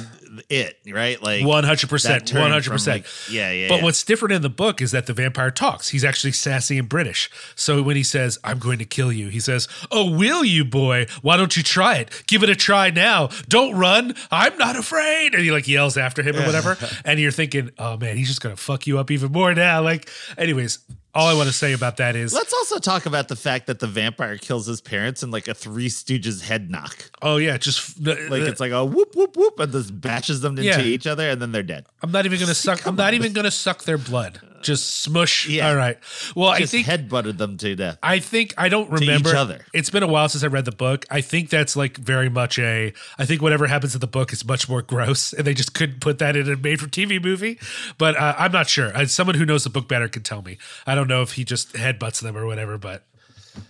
it, 0.48 0.78
right? 0.90 1.22
Like 1.22 1.44
one 1.44 1.64
hundred 1.64 1.90
percent, 1.90 2.24
that 2.24 2.26
turn 2.32 2.40
one 2.40 2.48
from, 2.48 2.52
hundred 2.52 2.70
percent. 2.70 2.96
like- 3.04 3.30
yeah, 3.30 3.50
yeah. 3.50 3.68
But 3.68 3.76
yeah. 3.78 3.84
what's 3.84 4.02
different 4.04 4.32
in 4.32 4.40
the 4.42 4.48
book 4.48 4.80
is 4.80 4.90
that 4.92 5.04
the 5.06 5.12
vampire 5.12 5.50
talks. 5.50 5.90
He's 5.90 6.02
actually 6.04 6.32
sassy 6.32 6.78
and 6.78 6.88
British. 6.88 7.30
So 7.56 7.82
when 7.82 7.96
he 7.96 8.02
says, 8.02 8.38
I'm 8.42 8.58
going 8.58 8.78
to 8.78 8.84
kill 8.86 9.12
you, 9.12 9.28
he 9.28 9.40
says, 9.40 9.68
Oh, 9.90 10.10
will 10.10 10.42
you, 10.42 10.64
boy? 10.64 11.08
Why 11.20 11.36
don't 11.36 11.54
you 11.56 11.62
try 11.62 11.96
it? 11.96 12.22
Give 12.26 12.42
it 12.42 12.48
a 12.48 12.56
try 12.56 12.88
now. 12.90 13.28
Don't 13.48 13.74
run. 13.76 14.14
I'm 14.30 14.56
not 14.56 14.76
afraid. 14.76 15.34
And 15.34 15.42
he 15.42 15.50
like 15.50 15.68
yells 15.68 15.96
after 15.98 16.22
him 16.22 16.36
or 16.36 16.46
whatever. 16.46 16.78
and 17.04 17.20
you're 17.20 17.32
thinking, 17.32 17.70
Oh 17.78 17.96
man, 17.98 18.16
he's 18.16 18.28
just 18.28 18.40
gonna 18.40 18.56
fuck 18.56 18.86
you 18.86 18.98
up 18.98 19.10
even 19.10 19.30
more 19.32 19.52
now. 19.52 19.82
Like, 19.82 20.08
anyways, 20.38 20.78
all 21.14 21.26
I 21.28 21.34
want 21.34 21.48
to 21.48 21.52
say 21.52 21.72
about 21.72 21.96
that 21.98 22.16
is 22.16 22.32
Let's 22.32 22.52
also 22.52 22.78
talk 22.78 23.06
about 23.06 23.28
the 23.28 23.36
fact 23.36 23.66
that 23.66 23.78
the 23.80 23.86
vampire 23.86 24.36
kills 24.38 24.66
his 24.66 24.80
parents 24.80 25.22
in 25.22 25.30
like 25.30 25.48
a 25.48 25.54
Three 25.54 25.88
Stooges 25.88 26.42
head 26.42 26.70
knock. 26.70 27.10
oh 27.22 27.36
yeah, 27.36 27.56
just 27.58 28.00
Like 28.04 28.42
it's 28.42 28.60
like 28.60 28.72
a 28.72 28.84
whoop 28.84 29.14
whoop 29.16 29.36
whoop, 29.36 29.58
and 29.60 29.72
just 29.72 30.00
bashes 30.00 30.40
them 30.40 30.52
into 30.52 30.64
Yeah. 30.64 30.80
each 30.80 31.06
other, 31.06 31.28
and 31.30 31.40
then 31.42 31.52
they're 31.52 31.62
dead. 31.62 31.86
I'm 32.02 32.12
not 32.12 32.26
even 32.26 32.38
gonna 32.38 32.54
suck 32.54 32.86
I'm 32.86 32.96
not 32.96 33.14
even 33.14 33.32
gonna 33.32 33.50
suck 33.50 33.84
their 33.84 33.98
blood. 33.98 34.40
Just 34.62 35.02
smush. 35.02 35.48
Yeah. 35.48 35.70
All 35.70 35.76
right. 35.76 35.98
Well, 36.36 36.50
I 36.50 36.66
think 36.66 36.86
head 36.86 37.08
butted 37.08 37.38
them 37.38 37.56
to 37.58 37.74
death. 37.74 37.98
I 38.02 38.18
think 38.18 38.54
I 38.58 38.68
don't 38.68 38.90
remember. 38.90 39.30
each 39.30 39.34
other. 39.34 39.64
It's 39.72 39.90
been 39.90 40.02
a 40.02 40.06
while 40.06 40.28
since 40.28 40.44
I 40.44 40.48
read 40.48 40.64
the 40.64 40.72
book. 40.72 41.06
I 41.10 41.20
think 41.20 41.48
that's 41.50 41.76
like 41.76 41.96
very 41.96 42.28
much 42.28 42.58
a. 42.58 42.92
I 43.18 43.24
think 43.24 43.42
whatever 43.42 43.66
happens 43.66 43.94
in 43.94 44.00
the 44.00 44.06
book 44.06 44.32
is 44.32 44.44
much 44.44 44.68
more 44.68 44.82
gross, 44.90 45.32
and 45.32 45.46
they 45.46 45.54
just 45.54 45.74
couldn't 45.74 46.00
put 46.00 46.18
that 46.18 46.36
in 46.36 46.50
a 46.50 46.56
made-for-TV 46.56 47.22
movie. 47.22 47.58
But 47.98 48.16
uh, 48.16 48.34
I'm 48.38 48.52
not 48.52 48.68
sure. 48.68 48.88
As 48.94 49.12
someone 49.12 49.36
who 49.36 49.46
knows 49.46 49.64
the 49.64 49.70
book 49.70 49.88
better 49.88 50.08
can 50.08 50.22
tell 50.22 50.42
me. 50.42 50.58
I 50.86 50.94
don't 50.94 51.08
know 51.08 51.22
if 51.22 51.32
he 51.32 51.44
just 51.44 51.72
headbutts 51.74 52.20
them 52.20 52.36
or 52.36 52.46
whatever. 52.46 52.76
But, 52.78 53.04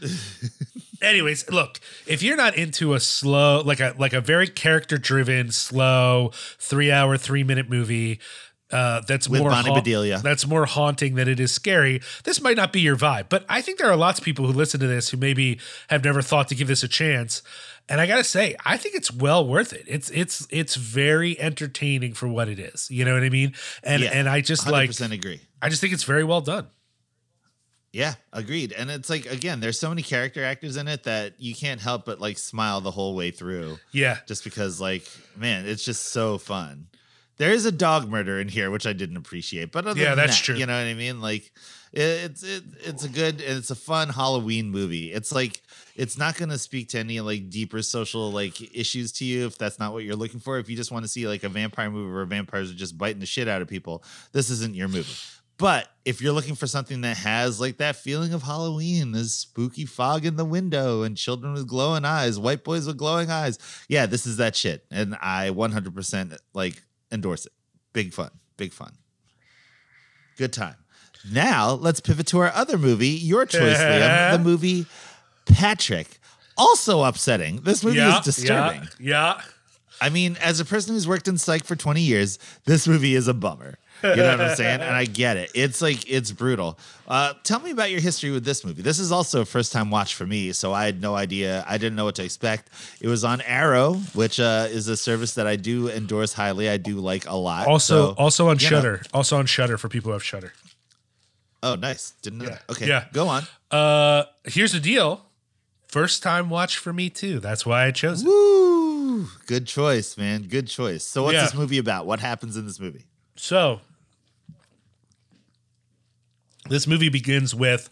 anyways, 1.03 1.51
look. 1.51 1.81
If 2.07 2.23
you're 2.23 2.37
not 2.37 2.57
into 2.57 2.95
a 2.95 3.01
slow, 3.01 3.63
like 3.63 3.81
a 3.81 3.95
like 3.99 4.13
a 4.13 4.21
very 4.21 4.49
character-driven, 4.49 5.53
slow 5.53 6.33
three-hour, 6.59 7.17
three-minute 7.17 7.69
movie. 7.69 8.21
Uh, 8.73 9.01
that's 9.07 9.29
With 9.29 9.41
more 9.41 9.51
Bonnie 9.51 9.75
Bedelia. 9.75 10.21
that's 10.23 10.47
more 10.47 10.65
haunting 10.65 11.17
than 11.17 11.29
it 11.29 11.41
is 11.41 11.53
scary. 11.53 12.01
This 12.25 12.41
might 12.41 12.57
not 12.57 12.73
be 12.73 12.81
your 12.81 12.97
vibe, 12.97 13.29
but 13.29 13.45
I 13.49 13.63
think 13.63 13.79
there 13.79 13.91
are 13.91 13.97
lots 13.97 14.19
of 14.21 14.25
people 14.25 14.47
who 14.47 14.53
listen 14.53 14.79
to 14.81 14.87
this 14.87 15.11
who 15.11 15.17
maybe 15.17 15.59
have 15.89 16.05
never 16.05 16.23
thought 16.23 16.49
to 16.49 16.55
give 16.55 16.69
this 16.69 16.83
a 16.83 16.89
chance. 16.89 17.43
And 17.89 18.01
I 18.01 18.07
gotta 18.07 18.23
say, 18.23 18.55
I 18.65 18.77
think 18.77 18.95
it's 18.95 19.13
well 19.13 19.47
worth 19.47 19.73
it. 19.73 19.85
It's 19.89 20.11
it's 20.11 20.47
it's 20.51 20.77
very 20.77 21.39
entertaining 21.41 22.15
for 22.15 22.29
what 22.29 22.49
it 22.49 22.61
is. 22.61 22.89
You 22.91 23.05
know 23.05 23.15
what 23.15 23.25
I 23.25 23.31
mean? 23.31 23.55
And 23.83 24.03
Yeah, 24.03 24.11
and 24.13 24.29
I 24.29 24.41
just 24.41 24.67
100% 24.67 25.01
like 25.01 25.13
agree. 25.13 25.41
I 25.61 25.69
just 25.69 25.81
think 25.81 25.93
it's 25.93 26.05
very 26.05 26.23
well 26.23 26.41
done. 26.41 26.69
Yeah, 27.93 28.15
agreed. 28.33 28.73
And 28.73 28.91
it's 28.91 29.11
like 29.11 29.27
again, 29.27 29.59
there's 29.59 29.79
so 29.79 29.89
many 29.89 30.03
character 30.03 30.45
actors 30.45 30.77
in 30.77 30.87
it 30.87 31.03
that 31.05 31.35
you 31.39 31.55
can't 31.55 31.81
help 31.81 32.05
but 32.05 32.21
like 32.21 32.39
smile 32.39 32.81
the 32.81 32.93
whole 32.93 33.17
way 33.17 33.33
through. 33.33 33.79
Yeah. 33.91 34.19
Just 34.27 34.45
because 34.45 34.81
like, 34.81 35.11
man, 35.37 35.67
it's 35.67 35.85
just 35.85 36.07
so 36.07 36.39
fun. 36.39 36.87
There 37.41 37.53
is 37.53 37.65
a 37.65 37.73
dog 37.73 38.07
murder 38.11 38.39
in 38.39 38.49
here, 38.49 38.71
which 38.71 38.87
I 38.87 38.93
didn't 38.93 39.17
appreciate. 39.17 39.73
But 39.73 39.87
other 39.87 39.99
Yeah, 39.99 40.11
than 40.11 40.19
that's 40.19 40.37
that, 40.39 40.45
true. 40.45 40.57
You 40.57 40.67
know 40.67 40.75
what 40.77 40.87
I 40.87 40.93
mean? 40.93 41.23
Like 41.23 41.51
it, 41.91 42.01
it's 42.03 42.43
it, 42.43 42.65
it's 42.81 43.05
a 43.05 43.09
good 43.09 43.41
it's 43.41 43.71
a 43.71 43.75
fun 43.75 44.11
Halloween 44.11 44.69
movie. 44.69 45.11
It's 45.11 45.33
like 45.33 45.63
it's 45.97 46.19
not 46.19 46.37
gonna 46.37 46.59
speak 46.59 46.91
to 46.91 46.99
any 46.99 47.19
like 47.21 47.49
deeper 47.49 47.81
social 47.81 48.31
like 48.31 48.61
issues 48.77 49.11
to 49.13 49.25
you 49.25 49.47
if 49.47 49.57
that's 49.57 49.79
not 49.79 49.95
what 49.95 50.05
you're 50.05 50.17
looking 50.17 50.39
for. 50.39 50.59
If 50.59 50.69
you 50.69 50.77
just 50.77 50.93
want 50.93 51.07
to 51.07 51.09
see 51.09 51.27
like 51.27 51.43
a 51.43 51.49
vampire 51.49 51.91
movie 51.91 52.13
where 52.13 52.27
vampires 52.27 52.71
are 52.71 52.75
just 52.75 52.99
biting 52.99 53.21
the 53.21 53.27
shit 53.27 53.49
out 53.49 53.63
of 53.63 53.69
people, 53.69 54.05
this 54.33 54.51
isn't 54.51 54.75
your 54.75 54.89
movie. 54.89 55.15
But 55.57 55.89
if 56.05 56.21
you're 56.21 56.35
looking 56.35 56.57
for 56.57 56.67
something 56.67 57.01
that 57.01 57.17
has 57.17 57.59
like 57.59 57.79
that 57.79 57.97
feeling 57.97 58.35
of 58.35 58.43
Halloween, 58.43 59.13
this 59.13 59.35
spooky 59.35 59.87
fog 59.87 60.27
in 60.27 60.37
the 60.37 60.45
window 60.45 61.05
and 61.05 61.17
children 61.17 61.55
with 61.55 61.67
glowing 61.67 62.05
eyes, 62.05 62.39
white 62.39 62.65
boys 62.65 62.87
with 62.87 62.99
glowing 62.99 63.31
eyes, 63.31 63.59
yeah, 63.89 64.05
this 64.05 64.27
is 64.27 64.37
that 64.37 64.57
shit. 64.57 64.85
And 64.91 65.17
I 65.23 65.51
100% 65.51 66.37
like 66.53 66.83
endorse 67.13 67.47
it. 67.47 67.53
Big 67.93 68.13
fun, 68.13 68.31
big 68.57 68.73
fun. 68.73 68.93
Good 70.37 70.53
time. 70.53 70.77
Now 71.31 71.73
let's 71.73 72.01
pivot 72.01 72.27
to 72.29 72.39
our 72.39 72.53
other 72.55 72.79
movie, 72.79 73.09
your 73.09 73.45
choice, 73.45 73.77
Liam, 73.79 74.33
the 74.33 74.39
movie 74.43 74.87
Patrick. 75.47 76.19
Also 76.57 77.03
upsetting. 77.05 77.63
This 77.63 77.85
movie 77.85 78.01
is 78.01 78.21
disturbing. 78.21 78.83
Yeah. 78.99 79.37
yeah. 79.37 79.41
I 80.01 80.09
mean, 80.09 80.37
as 80.41 80.61
a 80.61 80.65
person 80.65 80.95
who's 80.95 81.07
worked 81.07 81.29
in 81.29 81.37
psych 81.37 81.65
for 81.65 81.77
20 81.77 82.01
years, 82.01 82.39
this 82.65 82.89
movie 82.89 83.15
is 83.15 83.29
a 83.29 83.35
bummer. 83.35 83.79
You 84.03 84.17
know 84.17 84.31
what 84.31 84.41
I'm 84.41 84.57
saying? 84.57 84.81
And 84.81 84.95
I 84.95 85.05
get 85.05 85.37
it. 85.37 85.51
It's 85.55 85.83
like 85.83 86.09
it's 86.11 86.33
brutal. 86.33 86.79
Uh, 87.07 87.35
tell 87.45 87.61
me 87.61 87.71
about 87.71 87.91
your 87.91 88.01
history 88.01 88.31
with 88.31 88.45
this 88.45 88.65
movie. 88.65 88.83
This 88.83 88.99
is 88.99 89.11
also 89.13 89.41
a 89.43 89.45
first 89.45 89.73
time 89.73 89.91
watch 89.91 90.15
for 90.15 90.27
me, 90.27 90.53
so 90.53 90.73
I 90.73 90.85
had 90.87 91.01
no 91.03 91.15
idea. 91.17 91.65
I 91.69 91.77
didn't 91.79 91.97
know 91.97 92.05
what 92.05 92.15
to 92.17 92.25
expect. 92.25 92.69
It 93.01 93.09
was 93.09 93.25
on 93.25 93.41
Arrow, 93.43 93.95
which 94.15 94.39
uh, 94.41 94.67
is 94.71 94.89
a 94.89 94.97
service 94.97 95.35
that 95.35 95.47
I 95.47 95.57
do 95.57 95.89
endorse 95.91 96.33
highly. 96.33 96.69
I 96.69 96.77
do 96.77 96.97
like 96.97 97.27
a 97.29 97.35
lot. 97.37 97.67
Also 97.67 98.11
So, 98.11 98.15
also 98.17 98.49
on 98.49 98.59
you 98.59 98.71
know. 98.71 98.77
Shutter. 98.77 99.03
Also 99.13 99.37
on 99.39 99.47
Shutter 99.47 99.77
for 99.77 99.89
people 99.89 100.11
who 100.11 100.13
have 100.15 100.25
Shutter. 100.25 100.53
Oh, 101.63 101.75
nice. 101.75 102.13
Didn't 102.23 102.39
know. 102.39 102.45
Yeah. 102.47 102.51
that. 102.53 102.71
Okay. 102.71 102.87
Yeah. 102.89 103.05
Go 103.13 103.29
on. 103.29 103.43
Uh 103.71 104.25
here's 104.45 104.73
the 104.73 104.81
deal. 104.81 105.27
First 105.89 106.23
time 106.23 106.49
watch 106.49 106.79
for 106.79 106.93
me 106.93 107.11
too. 107.11 107.41
That's 107.41 107.67
why 107.67 107.85
I 107.87 107.91
chose 107.91 108.23
it. 108.23 108.27
Woo! 108.27 109.27
Good 109.47 109.67
choice, 109.67 110.17
man. 110.17 110.43
Good 110.45 110.69
choice. 110.69 111.05
So, 111.05 111.25
what's 111.25 111.35
Yeah. 111.35 111.43
this 111.43 111.55
movie 111.55 111.79
about? 111.79 112.07
What 112.07 112.21
happens 112.21 112.57
in 112.57 112.65
this 112.65 112.79
movie? 112.79 113.07
So, 113.37 113.81
this 116.71 116.87
movie 116.87 117.11
begins 117.11 117.55
with 117.55 117.91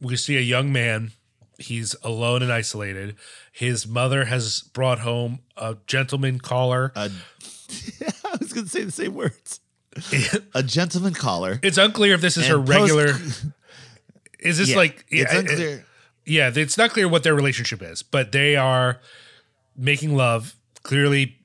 we 0.00 0.14
see 0.16 0.36
a 0.36 0.40
young 0.40 0.70
man. 0.72 1.12
He's 1.58 1.96
alone 2.04 2.42
and 2.42 2.52
isolated. 2.52 3.16
His 3.50 3.84
mother 3.86 4.26
has 4.26 4.60
brought 4.60 5.00
home 5.00 5.40
a 5.56 5.76
gentleman 5.88 6.38
caller. 6.38 6.92
Uh, 6.94 7.08
I 8.24 8.36
was 8.38 8.52
going 8.52 8.66
to 8.66 8.70
say 8.70 8.84
the 8.84 8.92
same 8.92 9.14
words. 9.14 9.60
a 10.54 10.62
gentleman 10.62 11.14
caller. 11.14 11.58
It's 11.62 11.78
unclear 11.78 12.14
if 12.14 12.20
this 12.20 12.36
is 12.36 12.46
her 12.46 12.58
And 12.58 12.66
post- 12.68 12.80
regular. 12.80 13.06
Is 14.38 14.58
this 14.58 14.68
Yeah, 14.70 14.76
like 14.76 15.04
it's 15.08 15.32
yeah, 15.32 15.38
unclear. 15.40 15.84
yeah, 16.26 16.50
it's 16.54 16.78
not 16.78 16.90
clear 16.90 17.08
what 17.08 17.24
their 17.24 17.34
relationship 17.34 17.82
is, 17.82 18.04
but 18.04 18.30
they 18.30 18.54
are 18.54 19.00
making 19.76 20.14
love. 20.16 20.54
Clearly, 20.84 21.37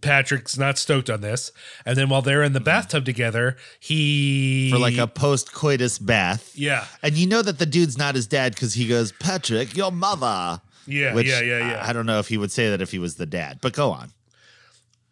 Patrick's 0.00 0.56
not 0.56 0.78
stoked 0.78 1.10
on 1.10 1.20
this. 1.20 1.50
And 1.84 1.96
then 1.96 2.08
while 2.08 2.22
they're 2.22 2.42
in 2.42 2.52
the 2.52 2.60
hmm. 2.60 2.64
bathtub 2.64 3.04
together, 3.04 3.56
he 3.80 4.70
for 4.72 4.78
like 4.78 4.96
a 4.96 5.06
post 5.06 5.52
coitus 5.52 5.98
bath. 5.98 6.52
yeah, 6.54 6.86
And 7.02 7.16
you 7.16 7.26
know 7.26 7.42
that 7.42 7.58
the 7.58 7.66
dude's 7.66 7.98
not 7.98 8.14
his 8.14 8.26
dad 8.26 8.54
because 8.54 8.74
he 8.74 8.86
goes, 8.86 9.12
Patrick, 9.12 9.76
your 9.76 9.92
mother. 9.92 10.60
yeah, 10.86 11.14
Which 11.14 11.26
yeah, 11.26 11.40
yeah, 11.40 11.58
yeah. 11.58 11.82
I, 11.84 11.90
I 11.90 11.92
don't 11.92 12.06
know 12.06 12.18
if 12.18 12.28
he 12.28 12.38
would 12.38 12.52
say 12.52 12.70
that 12.70 12.80
if 12.80 12.90
he 12.90 12.98
was 12.98 13.16
the 13.16 13.26
dad, 13.26 13.58
but 13.60 13.72
go 13.72 13.90
on. 13.90 14.12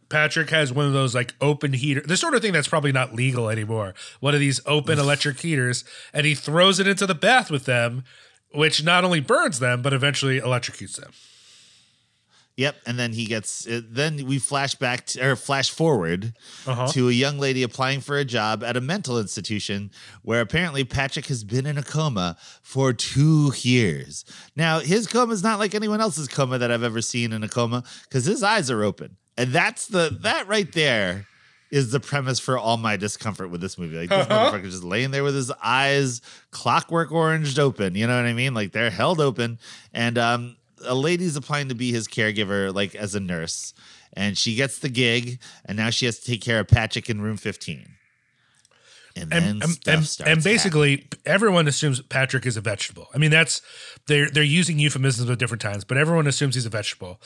Patrick 0.09 0.51
has 0.51 0.73
one 0.73 0.87
of 0.87 0.93
those 0.93 1.15
like 1.15 1.35
open 1.41 1.73
heater, 1.73 2.01
the 2.01 2.17
sort 2.17 2.35
of 2.35 2.43
thing 2.43 2.53
that's 2.53 2.69
probably 2.69 2.93
not 2.93 3.13
legal 3.15 3.49
anymore. 3.49 3.95
One 4.21 4.35
of 4.35 4.41
these 4.41 4.61
open 4.65 4.99
electric 4.99 5.41
heaters, 5.41 5.85
and 6.13 6.25
he 6.25 6.35
throws 6.35 6.79
it 6.79 6.87
into 6.87 7.07
the 7.07 7.15
bath 7.15 7.51
with 7.51 7.65
them, 7.65 8.05
which 8.55 8.85
not 8.85 9.05
only 9.05 9.21
burns 9.21 9.59
them 9.59 9.83
but 9.83 9.93
eventually 9.93 10.41
electrocutes 10.41 10.97
them. 10.97 11.11
Yep, 12.57 12.77
and 12.87 12.99
then 12.99 13.13
he 13.13 13.27
gets. 13.27 13.67
uh, 13.67 13.83
Then 13.87 14.25
we 14.27 14.39
flash 14.39 14.75
back 14.75 15.05
to, 15.09 15.31
or 15.33 15.37
flash 15.37 15.71
forward 15.71 16.33
Uh-huh. 16.67 16.87
to 16.93 17.09
a 17.11 17.13
young 17.13 17.39
lady 17.39 17.63
applying 17.63 18.01
for 18.01 18.17
a 18.17 18.25
job 18.25 18.65
at 18.65 18.77
a 18.79 18.81
mental 18.81 19.19
institution 19.19 19.91
where 20.23 20.41
apparently 20.41 20.83
Patrick 20.83 21.27
has 21.27 21.45
been 21.45 21.67
in 21.67 21.77
a 21.77 21.83
coma 21.83 22.39
for 22.63 22.95
two 22.95 23.53
years. 23.61 24.25
Now 24.57 24.79
his 24.81 25.07
coma 25.07 25.35
is 25.35 25.43
not 25.43 25.59
like 25.59 25.75
anyone 25.75 26.01
else's 26.01 26.29
coma 26.29 26.57
that 26.59 26.71
I've 26.71 26.83
ever 26.83 27.03
seen 27.03 27.33
in 27.35 27.43
a 27.43 27.49
coma 27.49 27.85
because 28.05 28.25
his 28.25 28.43
eyes 28.43 28.71
are 28.71 28.83
open, 28.83 29.19
and 29.37 29.53
that's 29.53 29.87
the 29.89 30.17
that 30.23 30.49
right 30.49 30.73
there 30.73 31.27
is 31.71 31.91
the 31.91 31.99
premise 32.01 32.39
for 32.39 32.57
all 32.57 32.77
my 32.77 32.97
discomfort 32.97 33.51
with 33.51 33.61
this 33.61 33.77
movie. 33.77 33.99
Like 33.99 34.09
this 34.09 34.27
Uh-huh. 34.27 34.51
motherfucker 34.53 34.71
just 34.71 34.85
laying 34.85 35.11
there 35.11 35.25
with 35.25 35.35
his 35.35 35.51
eyes 35.63 36.23
clockwork 36.53 37.13
oranged 37.13 37.59
open. 37.59 37.95
You 37.97 38.07
know 38.07 38.17
what 38.17 38.25
I 38.25 38.33
mean? 38.33 38.55
Like 38.55 38.73
they're 38.73 38.89
held 38.91 39.21
open, 39.21 39.59
and 39.93 40.17
um, 40.17 40.56
a 40.85 40.95
lady's 40.95 41.37
applying 41.37 41.69
to 41.69 41.75
be 41.75 41.93
his 41.93 42.09
caregiver, 42.09 42.75
like 42.75 42.95
as 42.95 43.15
a 43.15 43.21
nurse, 43.21 43.75
and 44.13 44.37
she 44.37 44.55
gets 44.55 44.79
the 44.79 44.89
gig, 44.89 45.41
and 45.65 45.77
now 45.77 45.91
she 45.91 46.07
has 46.07 46.19
to 46.21 46.27
take 46.27 46.43
care 46.43 46.61
of 46.61 46.69
Patrick 46.69 47.09
in 47.11 47.21
room 47.21 47.37
fifteen. 47.37 47.97
And 49.19 49.31
then 49.31 49.43
and, 49.43 49.63
and, 49.63 49.63
and, 49.87 50.05
starts 50.05 50.21
and 50.21 50.45
basically 50.45 51.09
everyone 51.25 51.67
assumes 51.67 52.03
Patrick 52.03 52.45
is 52.45 52.59
a 52.59 52.61
vegetable. 52.61 53.07
I 53.15 53.19
mean, 53.19 53.31
that's 53.31 53.63
they're 54.07 54.29
they're 54.31 54.43
using 54.43 54.79
euphemisms 54.79 55.31
at 55.31 55.39
different 55.39 55.63
times, 55.63 55.85
but 55.85 55.97
everyone 55.97 56.27
assumes 56.27 56.55
he's 56.55 56.67
a 56.67 56.71
vegetable. 56.71 57.19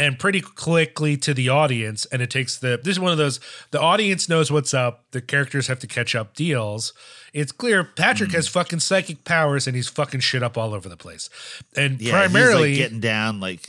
And 0.00 0.18
pretty 0.18 0.40
quickly 0.40 1.16
to 1.18 1.34
the 1.34 1.50
audience, 1.50 2.06
and 2.06 2.22
it 2.22 2.30
takes 2.30 2.56
the 2.58 2.80
this 2.82 2.92
is 2.92 3.00
one 3.00 3.12
of 3.12 3.18
those 3.18 3.38
the 3.70 3.80
audience 3.80 4.28
knows 4.28 4.50
what's 4.50 4.72
up, 4.72 5.04
the 5.10 5.20
characters 5.20 5.66
have 5.66 5.78
to 5.80 5.86
catch 5.86 6.14
up 6.14 6.34
deals. 6.34 6.94
It's 7.34 7.52
clear 7.52 7.84
Patrick 7.84 8.30
Mm. 8.30 8.34
has 8.34 8.48
fucking 8.48 8.80
psychic 8.80 9.24
powers 9.24 9.66
and 9.66 9.76
he's 9.76 9.88
fucking 9.88 10.20
shit 10.20 10.42
up 10.42 10.56
all 10.56 10.72
over 10.74 10.88
the 10.88 10.96
place. 10.96 11.28
And 11.76 12.00
Yeah, 12.00 12.12
primarily 12.12 12.70
he's 12.70 12.78
like 12.78 12.84
getting 12.86 13.00
down, 13.00 13.40
like. 13.40 13.68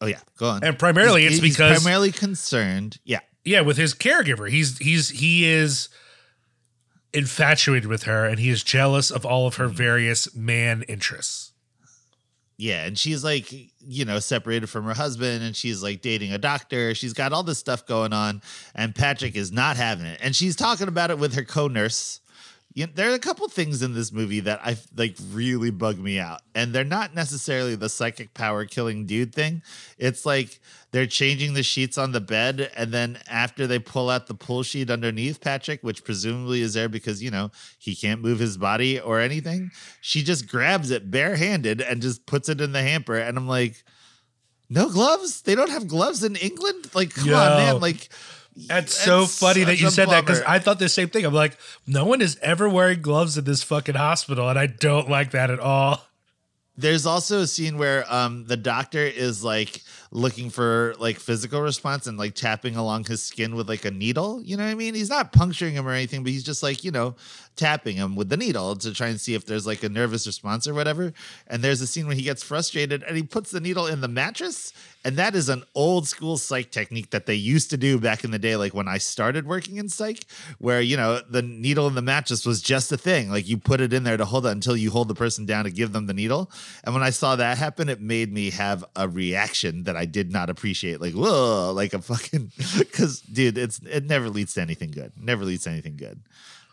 Oh 0.00 0.06
yeah, 0.06 0.20
go 0.38 0.48
on. 0.48 0.64
And 0.64 0.78
primarily 0.78 1.20
He's- 1.22 1.34
it's 1.34 1.42
he's 1.42 1.54
because- 1.56 1.80
primarily 1.82 2.10
concerned. 2.12 2.98
Yeah, 3.04 3.20
yeah, 3.44 3.60
with 3.60 3.76
his 3.76 3.94
caregiver. 3.94 4.48
He's 4.50 4.78
he's 4.78 5.10
he 5.10 5.44
is 5.44 5.88
infatuated 7.12 7.86
with 7.86 8.04
her 8.04 8.24
and 8.26 8.38
he 8.40 8.48
is 8.48 8.62
jealous 8.64 9.10
of 9.10 9.26
all 9.26 9.46
of 9.46 9.56
her 9.56 9.68
Mm. 9.68 9.74
various 9.74 10.34
man 10.34 10.82
interests. 10.88 11.51
Yeah, 12.62 12.84
and 12.84 12.96
she's 12.96 13.24
like, 13.24 13.52
you 13.80 14.04
know, 14.04 14.20
separated 14.20 14.68
from 14.68 14.84
her 14.84 14.94
husband 14.94 15.42
and 15.42 15.56
she's 15.56 15.82
like 15.82 16.00
dating 16.00 16.32
a 16.32 16.38
doctor. 16.38 16.94
She's 16.94 17.12
got 17.12 17.32
all 17.32 17.42
this 17.42 17.58
stuff 17.58 17.86
going 17.86 18.12
on, 18.12 18.40
and 18.72 18.94
Patrick 18.94 19.34
is 19.34 19.50
not 19.50 19.76
having 19.76 20.06
it. 20.06 20.20
And 20.22 20.34
she's 20.36 20.54
talking 20.54 20.86
about 20.86 21.10
it 21.10 21.18
with 21.18 21.34
her 21.34 21.42
co-nurse. 21.42 22.20
You 22.74 22.86
know, 22.86 22.92
there 22.94 23.10
are 23.10 23.14
a 23.14 23.18
couple 23.18 23.46
things 23.48 23.82
in 23.82 23.92
this 23.92 24.12
movie 24.12 24.40
that 24.40 24.60
I 24.64 24.76
like 24.96 25.16
really 25.30 25.70
bug 25.70 25.98
me 25.98 26.18
out. 26.18 26.40
And 26.54 26.72
they're 26.72 26.84
not 26.84 27.14
necessarily 27.14 27.74
the 27.74 27.88
psychic 27.88 28.32
power 28.32 28.64
killing 28.64 29.04
dude 29.04 29.34
thing. 29.34 29.62
It's 29.98 30.24
like 30.24 30.58
they're 30.90 31.06
changing 31.06 31.54
the 31.54 31.62
sheets 31.62 31.98
on 31.98 32.12
the 32.12 32.20
bed, 32.20 32.70
and 32.76 32.92
then 32.92 33.18
after 33.28 33.66
they 33.66 33.78
pull 33.78 34.10
out 34.10 34.26
the 34.26 34.34
pull 34.34 34.62
sheet 34.62 34.90
underneath 34.90 35.40
Patrick, 35.40 35.82
which 35.82 36.04
presumably 36.04 36.60
is 36.60 36.74
there 36.74 36.88
because, 36.88 37.22
you 37.22 37.30
know, 37.30 37.50
he 37.78 37.94
can't 37.94 38.20
move 38.20 38.38
his 38.38 38.56
body 38.56 39.00
or 39.00 39.20
anything, 39.20 39.70
she 40.00 40.22
just 40.22 40.48
grabs 40.48 40.90
it 40.90 41.10
barehanded 41.10 41.80
and 41.80 42.02
just 42.02 42.26
puts 42.26 42.48
it 42.48 42.60
in 42.60 42.72
the 42.72 42.82
hamper. 42.82 43.16
And 43.16 43.36
I'm 43.38 43.48
like, 43.48 43.84
no 44.68 44.88
gloves? 44.90 45.42
They 45.42 45.54
don't 45.54 45.70
have 45.70 45.88
gloves 45.88 46.24
in 46.24 46.36
England? 46.36 46.94
Like, 46.94 47.14
come 47.14 47.28
Yo. 47.28 47.36
on, 47.36 47.56
man. 47.58 47.80
Like, 47.80 48.08
That's 48.56 48.94
so 48.94 49.26
funny 49.26 49.64
that 49.64 49.80
you 49.80 49.90
said 49.90 50.10
that 50.10 50.26
because. 50.26 50.42
I 50.42 50.58
thought 50.58 50.78
the 50.78 50.88
same 50.88 51.08
thing. 51.08 51.24
I'm 51.24 51.32
like, 51.32 51.56
no 51.86 52.04
one 52.04 52.20
is 52.20 52.38
ever 52.42 52.68
wearing 52.68 53.00
gloves 53.00 53.38
in 53.38 53.44
this 53.44 53.62
fucking 53.62 53.94
hospital, 53.94 54.48
and 54.48 54.58
I 54.58 54.66
don't 54.66 55.08
like 55.08 55.30
that 55.30 55.50
at 55.50 55.60
all. 55.60 56.04
There's 56.76 57.04
also 57.04 57.40
a 57.40 57.46
scene 57.46 57.76
where 57.78 58.04
um 58.12 58.44
the 58.46 58.56
doctor 58.56 59.00
is 59.04 59.44
like 59.44 59.82
looking 60.12 60.50
for 60.50 60.94
like 60.98 61.18
physical 61.18 61.62
response 61.62 62.06
and 62.06 62.18
like 62.18 62.34
tapping 62.34 62.76
along 62.76 63.04
his 63.04 63.22
skin 63.22 63.56
with 63.56 63.68
like 63.68 63.86
a 63.86 63.90
needle. 63.90 64.42
You 64.42 64.58
know 64.58 64.64
what 64.64 64.70
I 64.70 64.74
mean? 64.74 64.94
He's 64.94 65.08
not 65.08 65.32
puncturing 65.32 65.72
him 65.72 65.88
or 65.88 65.92
anything, 65.92 66.22
but 66.22 66.32
he's 66.32 66.44
just 66.44 66.62
like, 66.62 66.84
you 66.84 66.90
know, 66.90 67.16
tapping 67.56 67.96
him 67.96 68.14
with 68.14 68.28
the 68.28 68.36
needle 68.36 68.76
to 68.76 68.92
try 68.92 69.08
and 69.08 69.20
see 69.20 69.34
if 69.34 69.46
there's 69.46 69.66
like 69.66 69.82
a 69.82 69.88
nervous 69.88 70.26
response 70.26 70.68
or 70.68 70.74
whatever. 70.74 71.12
And 71.46 71.62
there's 71.62 71.80
a 71.80 71.86
scene 71.86 72.06
where 72.06 72.14
he 72.14 72.22
gets 72.22 72.42
frustrated 72.42 73.02
and 73.02 73.16
he 73.16 73.22
puts 73.22 73.50
the 73.50 73.60
needle 73.60 73.86
in 73.86 74.02
the 74.02 74.08
mattress. 74.08 74.74
And 75.04 75.16
that 75.16 75.34
is 75.34 75.48
an 75.48 75.64
old 75.74 76.06
school 76.06 76.36
psych 76.36 76.70
technique 76.70 77.10
that 77.10 77.26
they 77.26 77.34
used 77.34 77.70
to 77.70 77.76
do 77.76 77.98
back 77.98 78.22
in 78.22 78.30
the 78.30 78.38
day, 78.38 78.56
like 78.56 78.74
when 78.74 78.88
I 78.88 78.98
started 78.98 79.46
working 79.46 79.76
in 79.78 79.88
psych, 79.88 80.26
where 80.58 80.80
you 80.80 80.96
know 80.96 81.20
the 81.28 81.42
needle 81.42 81.88
in 81.88 81.94
the 81.94 82.02
mattress 82.02 82.46
was 82.46 82.62
just 82.62 82.92
a 82.92 82.96
thing. 82.96 83.30
Like 83.30 83.48
you 83.48 83.56
put 83.56 83.80
it 83.80 83.92
in 83.92 84.04
there 84.04 84.16
to 84.16 84.24
hold 84.24 84.46
it 84.46 84.50
until 84.50 84.76
you 84.76 84.90
hold 84.90 85.08
the 85.08 85.14
person 85.14 85.44
down 85.44 85.64
to 85.64 85.70
give 85.70 85.92
them 85.92 86.06
the 86.06 86.14
needle. 86.14 86.50
And 86.84 86.94
when 86.94 87.02
I 87.02 87.10
saw 87.10 87.36
that 87.36 87.58
happen, 87.58 87.88
it 87.88 88.00
made 88.00 88.32
me 88.32 88.50
have 88.50 88.84
a 88.96 89.08
reaction 89.08 89.84
that 89.84 89.96
I 89.96 90.04
did 90.04 90.32
not 90.32 90.50
appreciate. 90.50 91.00
Like, 91.00 91.14
whoa, 91.14 91.72
like 91.76 91.94
a 91.94 92.00
fucking 92.00 92.52
because 92.78 93.20
dude, 93.20 93.58
it's 93.58 93.80
it 93.80 94.04
never 94.04 94.28
leads 94.28 94.54
to 94.54 94.60
anything 94.60 94.90
good. 94.90 95.12
Never 95.16 95.44
leads 95.44 95.64
to 95.64 95.70
anything 95.70 95.96
good. 95.96 96.20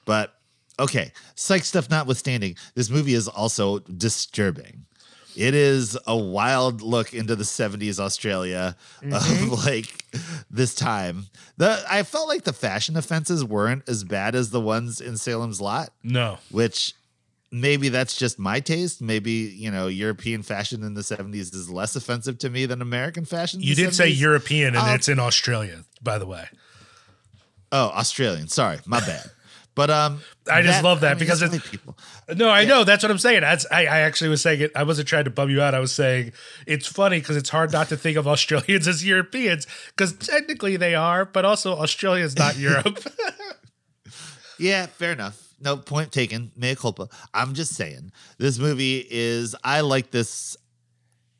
But 0.05 0.33
okay, 0.79 1.11
psych 1.35 1.65
stuff 1.65 1.89
notwithstanding, 1.89 2.55
this 2.75 2.89
movie 2.89 3.13
is 3.13 3.27
also 3.27 3.79
disturbing. 3.79 4.85
It 5.35 5.53
is 5.53 5.97
a 6.07 6.17
wild 6.17 6.81
look 6.81 7.13
into 7.13 7.35
the 7.35 7.43
70s 7.43 7.99
Australia 7.99 8.75
of 9.01 9.09
mm-hmm. 9.09 9.53
like 9.65 10.05
this 10.49 10.73
time. 10.73 11.27
The 11.57 11.83
I 11.89 12.03
felt 12.03 12.27
like 12.27 12.43
the 12.43 12.53
fashion 12.53 12.97
offenses 12.97 13.45
weren't 13.45 13.87
as 13.87 14.03
bad 14.03 14.35
as 14.35 14.49
the 14.49 14.59
ones 14.59 14.99
in 14.99 15.17
Salem's 15.17 15.61
Lot, 15.61 15.91
No, 16.03 16.39
which 16.51 16.93
maybe 17.51 17.89
that's 17.89 18.15
just 18.17 18.37
my 18.39 18.59
taste. 18.59 19.01
Maybe, 19.01 19.31
you 19.31 19.71
know, 19.71 19.87
European 19.87 20.43
fashion 20.43 20.83
in 20.83 20.93
the 20.93 21.01
70s 21.01 21.53
is 21.53 21.69
less 21.69 21.95
offensive 21.95 22.37
to 22.39 22.49
me 22.49 22.65
than 22.65 22.81
American 22.81 23.25
fashion. 23.25 23.61
you 23.61 23.75
did 23.75 23.93
say 23.95 24.07
European, 24.07 24.75
and 24.75 24.87
Um, 24.87 24.95
it's 24.95 25.07
in 25.09 25.19
Australia, 25.19 25.83
by 26.01 26.17
the 26.17 26.25
way. 26.25 26.47
Oh, 27.71 27.87
Australian. 27.89 28.47
Sorry, 28.47 28.79
my 28.85 28.99
bad. 28.99 29.29
But 29.75 29.89
um 29.91 30.21
I 30.51 30.61
just 30.61 30.83
love 30.83 31.01
that 31.01 31.17
because 31.19 31.41
it's 31.41 31.69
people. 31.69 31.97
No, 32.35 32.49
I 32.49 32.65
know 32.65 32.83
that's 32.83 33.01
what 33.01 33.11
I'm 33.11 33.19
saying. 33.19 33.41
That's 33.41 33.65
I, 33.71 33.81
I 33.85 33.99
actually 33.99 34.29
was 34.29 34.41
saying 34.41 34.59
it. 34.59 34.71
I 34.75 34.83
wasn't 34.83 35.07
trying 35.07 35.23
to 35.23 35.29
bum 35.29 35.49
you 35.49 35.61
out. 35.61 35.73
I 35.73 35.79
was 35.79 35.93
saying 35.93 36.33
it's 36.67 36.85
funny 36.85 37.19
because 37.19 37.37
it's 37.37 37.49
hard 37.49 37.71
not 37.71 37.87
to 37.89 37.95
think 37.95 38.17
of 38.17 38.27
Australians 38.35 38.87
as 38.89 39.05
Europeans 39.05 39.67
because 39.95 40.13
technically 40.13 40.75
they 40.75 40.95
are, 40.95 41.23
but 41.23 41.45
also 41.45 41.77
Australia's 41.77 42.35
not 42.35 42.57
Europe. 42.67 42.99
Yeah, 44.57 44.87
fair 44.87 45.13
enough. 45.13 45.48
No 45.61 45.77
point 45.77 46.11
taken. 46.11 46.51
Mea 46.55 46.75
culpa. 46.75 47.09
I'm 47.33 47.53
just 47.53 47.75
saying 47.75 48.11
this 48.37 48.57
movie 48.59 49.05
is. 49.09 49.55
I 49.63 49.81
like 49.81 50.11
this 50.11 50.55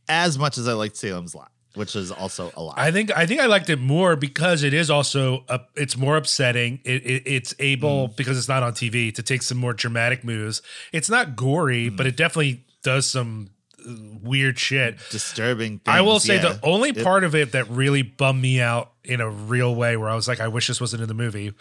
as 0.08 0.38
much 0.38 0.58
as 0.58 0.68
I 0.68 0.74
liked 0.74 0.98
Salem's 0.98 1.36
Lot, 1.36 1.52
which 1.76 1.96
is 1.96 2.12
also 2.12 2.52
a 2.58 2.62
lot. 2.64 2.78
I 2.78 2.92
think 2.92 3.16
I 3.16 3.26
think 3.26 3.40
I 3.40 3.46
liked 3.46 3.70
it 3.70 3.80
more 3.80 4.16
because 4.16 4.64
it 4.64 4.74
is 4.74 4.90
also 4.90 5.44
a, 5.48 5.62
it's 5.76 5.96
more 5.96 6.18
upsetting. 6.18 6.80
It, 6.84 7.06
it 7.06 7.24
it's 7.26 7.54
able 7.60 8.08
because 8.10 8.38
it's 8.38 8.48
not 8.50 8.64
on 8.64 8.74
TV 8.74 9.14
to 9.14 9.24
take 9.24 9.42
some 9.44 9.58
more 9.58 9.74
dramatic 9.74 10.24
moves. 10.24 10.62
It's 10.92 11.10
not 11.10 11.36
gory, 11.36 11.90
but 11.90 12.06
it 12.08 12.18
definitely 12.18 12.66
does 12.82 13.08
some 13.08 13.52
uh, 13.88 13.94
weird 14.22 14.58
shit. 14.58 14.98
Disturbing. 15.12 15.80
Things. 15.80 15.82
I 15.88 16.02
will 16.02 16.20
say 16.20 16.36
yeah. 16.36 16.54
the 16.54 16.60
only 16.64 16.90
It- 16.90 17.04
part 17.04 17.24
of 17.24 17.36
it 17.36 17.52
that 17.54 17.70
really 17.70 18.02
bummed 18.02 18.42
me 18.42 18.60
out 18.60 18.92
in 19.04 19.22
a 19.22 19.30
real 19.30 19.74
way, 19.76 19.96
where 19.98 20.10
I 20.10 20.16
was 20.16 20.28
like, 20.28 20.40
I 20.40 20.48
wish 20.48 20.68
this 20.68 20.80
wasn't 20.82 21.02
in 21.02 21.08
the 21.08 21.14
movie. 21.14 21.54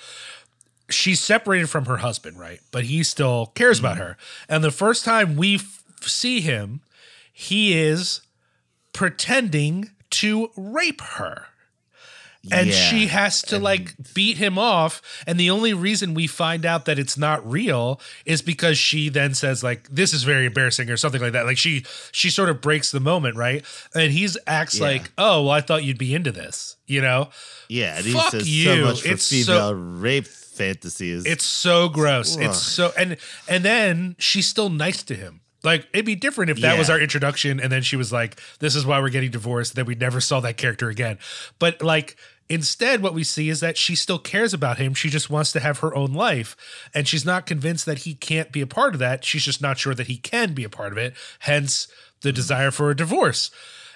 She's 0.90 1.20
separated 1.20 1.68
from 1.68 1.84
her 1.86 1.98
husband, 1.98 2.38
right? 2.38 2.60
But 2.70 2.84
he 2.84 3.02
still 3.02 3.46
cares 3.54 3.78
about 3.78 3.96
mm-hmm. 3.96 4.04
her. 4.04 4.16
And 4.48 4.64
the 4.64 4.70
first 4.70 5.04
time 5.04 5.36
we 5.36 5.56
f- 5.56 5.82
see 6.00 6.40
him, 6.40 6.80
he 7.32 7.78
is 7.78 8.22
pretending 8.92 9.90
to 10.10 10.50
rape 10.56 11.00
her. 11.00 11.46
And 12.50 12.68
Yeah. 12.68 12.74
she 12.74 13.06
has 13.08 13.42
to 13.42 13.58
like 13.58 13.94
beat 14.14 14.38
him 14.38 14.58
off. 14.58 15.02
And 15.26 15.38
the 15.38 15.50
only 15.50 15.74
reason 15.74 16.14
we 16.14 16.26
find 16.26 16.64
out 16.64 16.86
that 16.86 16.98
it's 16.98 17.18
not 17.18 17.46
real 17.48 18.00
is 18.24 18.40
because 18.40 18.78
she 18.78 19.08
then 19.10 19.34
says, 19.34 19.62
like, 19.62 19.86
this 19.90 20.14
is 20.14 20.22
very 20.22 20.46
embarrassing 20.46 20.88
or 20.88 20.96
something 20.96 21.20
like 21.20 21.32
that. 21.32 21.44
Like 21.46 21.58
she 21.58 21.84
she 22.12 22.30
sort 22.30 22.48
of 22.48 22.60
breaks 22.62 22.90
the 22.90 23.00
moment, 23.00 23.36
right? 23.36 23.64
And 23.94 24.12
he's 24.12 24.38
acts 24.46 24.78
Yeah. 24.78 24.86
like, 24.86 25.10
oh, 25.18 25.42
well, 25.42 25.50
I 25.50 25.60
thought 25.60 25.84
you'd 25.84 25.98
be 25.98 26.14
into 26.14 26.32
this, 26.32 26.76
you 26.86 27.02
know? 27.02 27.28
Yeah, 27.68 27.96
and 27.98 28.06
he 28.06 28.12
Fuck 28.12 28.30
says 28.30 28.42
so 28.44 28.48
you. 28.48 28.84
much 28.84 29.02
for 29.02 29.08
It's 29.08 29.28
female 29.28 29.44
so- 29.44 29.72
rape 29.72 30.26
fantasies. 30.58 31.24
It's 31.24 31.44
so 31.44 31.88
gross. 31.88 32.36
Ugh. 32.36 32.44
It's 32.44 32.60
so 32.60 32.92
and 32.98 33.16
and 33.48 33.64
then 33.64 34.16
she's 34.18 34.46
still 34.46 34.68
nice 34.68 35.02
to 35.04 35.14
him. 35.14 35.40
Like 35.64 35.88
it'd 35.92 36.06
be 36.06 36.14
different 36.14 36.50
if 36.50 36.60
that 36.60 36.78
was 36.78 36.88
our 36.88 37.00
introduction 37.00 37.58
and 37.60 37.72
then 37.72 37.82
she 37.82 37.96
was 37.96 38.12
like, 38.12 38.40
This 38.60 38.76
is 38.76 38.86
why 38.86 39.00
we're 39.00 39.08
getting 39.10 39.30
divorced, 39.30 39.74
then 39.74 39.86
we 39.86 39.94
never 39.94 40.20
saw 40.20 40.40
that 40.40 40.56
character 40.56 40.88
again. 40.88 41.18
But 41.58 41.82
like 41.82 42.16
instead 42.48 43.02
what 43.02 43.14
we 43.14 43.24
see 43.24 43.48
is 43.48 43.60
that 43.60 43.76
she 43.76 43.94
still 43.94 44.18
cares 44.18 44.54
about 44.54 44.78
him. 44.78 44.94
She 44.94 45.10
just 45.10 45.30
wants 45.30 45.52
to 45.52 45.60
have 45.60 45.78
her 45.78 45.94
own 45.94 46.12
life. 46.12 46.56
And 46.94 47.08
she's 47.08 47.24
not 47.24 47.46
convinced 47.46 47.86
that 47.86 47.98
he 47.98 48.14
can't 48.14 48.52
be 48.52 48.60
a 48.60 48.66
part 48.66 48.94
of 48.94 49.00
that. 49.00 49.24
She's 49.24 49.44
just 49.44 49.60
not 49.60 49.78
sure 49.78 49.94
that 49.94 50.06
he 50.06 50.16
can 50.16 50.54
be 50.54 50.64
a 50.64 50.70
part 50.70 50.92
of 50.92 50.98
it. 50.98 51.14
Hence 51.40 51.88
the 52.22 52.32
desire 52.32 52.70
for 52.70 52.90
a 52.90 52.96
divorce. 52.96 53.50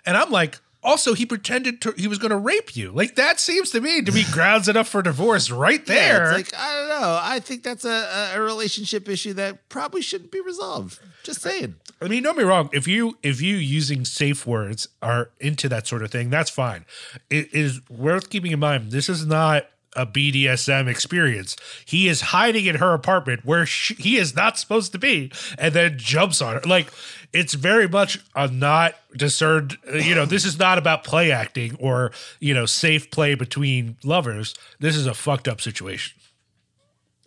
And 0.05 0.17
I'm 0.17 0.31
like, 0.31 0.61
also, 0.83 1.15
he 1.15 1.25
pretended 1.27 1.81
to, 1.83 1.93
he 1.97 2.09
was 2.09 2.19
going 2.19 2.31
to 2.31 2.37
rape 2.37 2.75
you. 2.77 2.91
Like 2.93 3.15
that 3.17 3.39
seems 3.39 3.71
to 3.71 3.81
me 3.81 4.03
to 4.03 4.11
be 4.13 4.25
grounds 4.33 4.69
enough 4.69 4.89
for 4.89 5.03
divorce 5.03 5.51
right 5.51 5.81
Yeah, 5.87 5.95
there. 5.95 6.23
it's 6.39 6.53
like 6.53 6.61
I 6.61 6.75
don't 6.77 6.89
know. 6.89 7.19
I 7.23 7.41
think 7.41 7.63
that's 7.63 7.85
a, 7.85 8.33
a 8.35 8.41
relationship 8.41 9.09
issue 9.09 9.33
that 9.35 9.69
probably 9.69 10.03
shouldn't 10.03 10.31
be 10.33 10.41
resolved. 10.41 10.99
Just 11.23 11.41
saying. 11.43 11.77
I 12.01 12.09
mean, 12.09 12.25
don't 12.25 12.37
be 12.37 12.43
wrong. 12.45 12.69
If 12.73 12.89
you 12.89 13.17
if 13.23 13.41
you 13.41 13.57
using 13.57 14.05
safe 14.05 14.47
words 14.47 14.89
are 15.01 15.31
into 15.39 15.69
that 15.69 15.87
sort 15.87 16.03
of 16.03 16.11
thing, 16.11 16.31
that's 16.31 16.51
fine. 16.51 16.85
It 17.31 17.55
is 17.55 17.81
worth 17.89 18.29
keeping 18.29 18.51
in 18.51 18.59
mind. 18.59 18.91
This 18.91 19.09
is 19.09 19.25
not 19.25 19.67
a 19.95 20.07
BDSM 20.07 20.89
experience. 20.89 21.57
He 21.85 22.09
is 22.09 22.21
hiding 22.21 22.67
in 22.67 22.77
her 22.77 22.95
apartment 22.95 23.45
where 23.45 23.67
she, 23.67 23.95
he 23.95 24.17
is 24.17 24.35
not 24.35 24.59
supposed 24.59 24.93
to 24.93 24.99
be, 24.99 25.31
and 25.59 25.75
then 25.75 25.99
jumps 25.99 26.41
on 26.41 26.55
her. 26.55 26.61
Like 26.63 26.89
it's 27.33 27.55
very 27.55 27.89
much 27.89 28.19
a 28.35 28.49
not 28.49 28.95
discerned. 29.17 29.77
You 29.93 30.15
know, 30.15 30.25
this 30.25 30.45
is 30.45 30.59
not 30.59 30.79
about 30.79 31.05
play 31.05 31.31
acting 31.31 31.77
or 31.79 32.13
you 32.41 32.55
know 32.55 32.67
safe 32.67 33.11
play 33.11 33.35
between 33.35 33.97
lovers. 34.05 34.55
This 34.81 34.97
is 34.97 35.07
a 35.07 35.15
fucked 35.15 35.49
up 35.49 35.61
situation. 35.61 36.19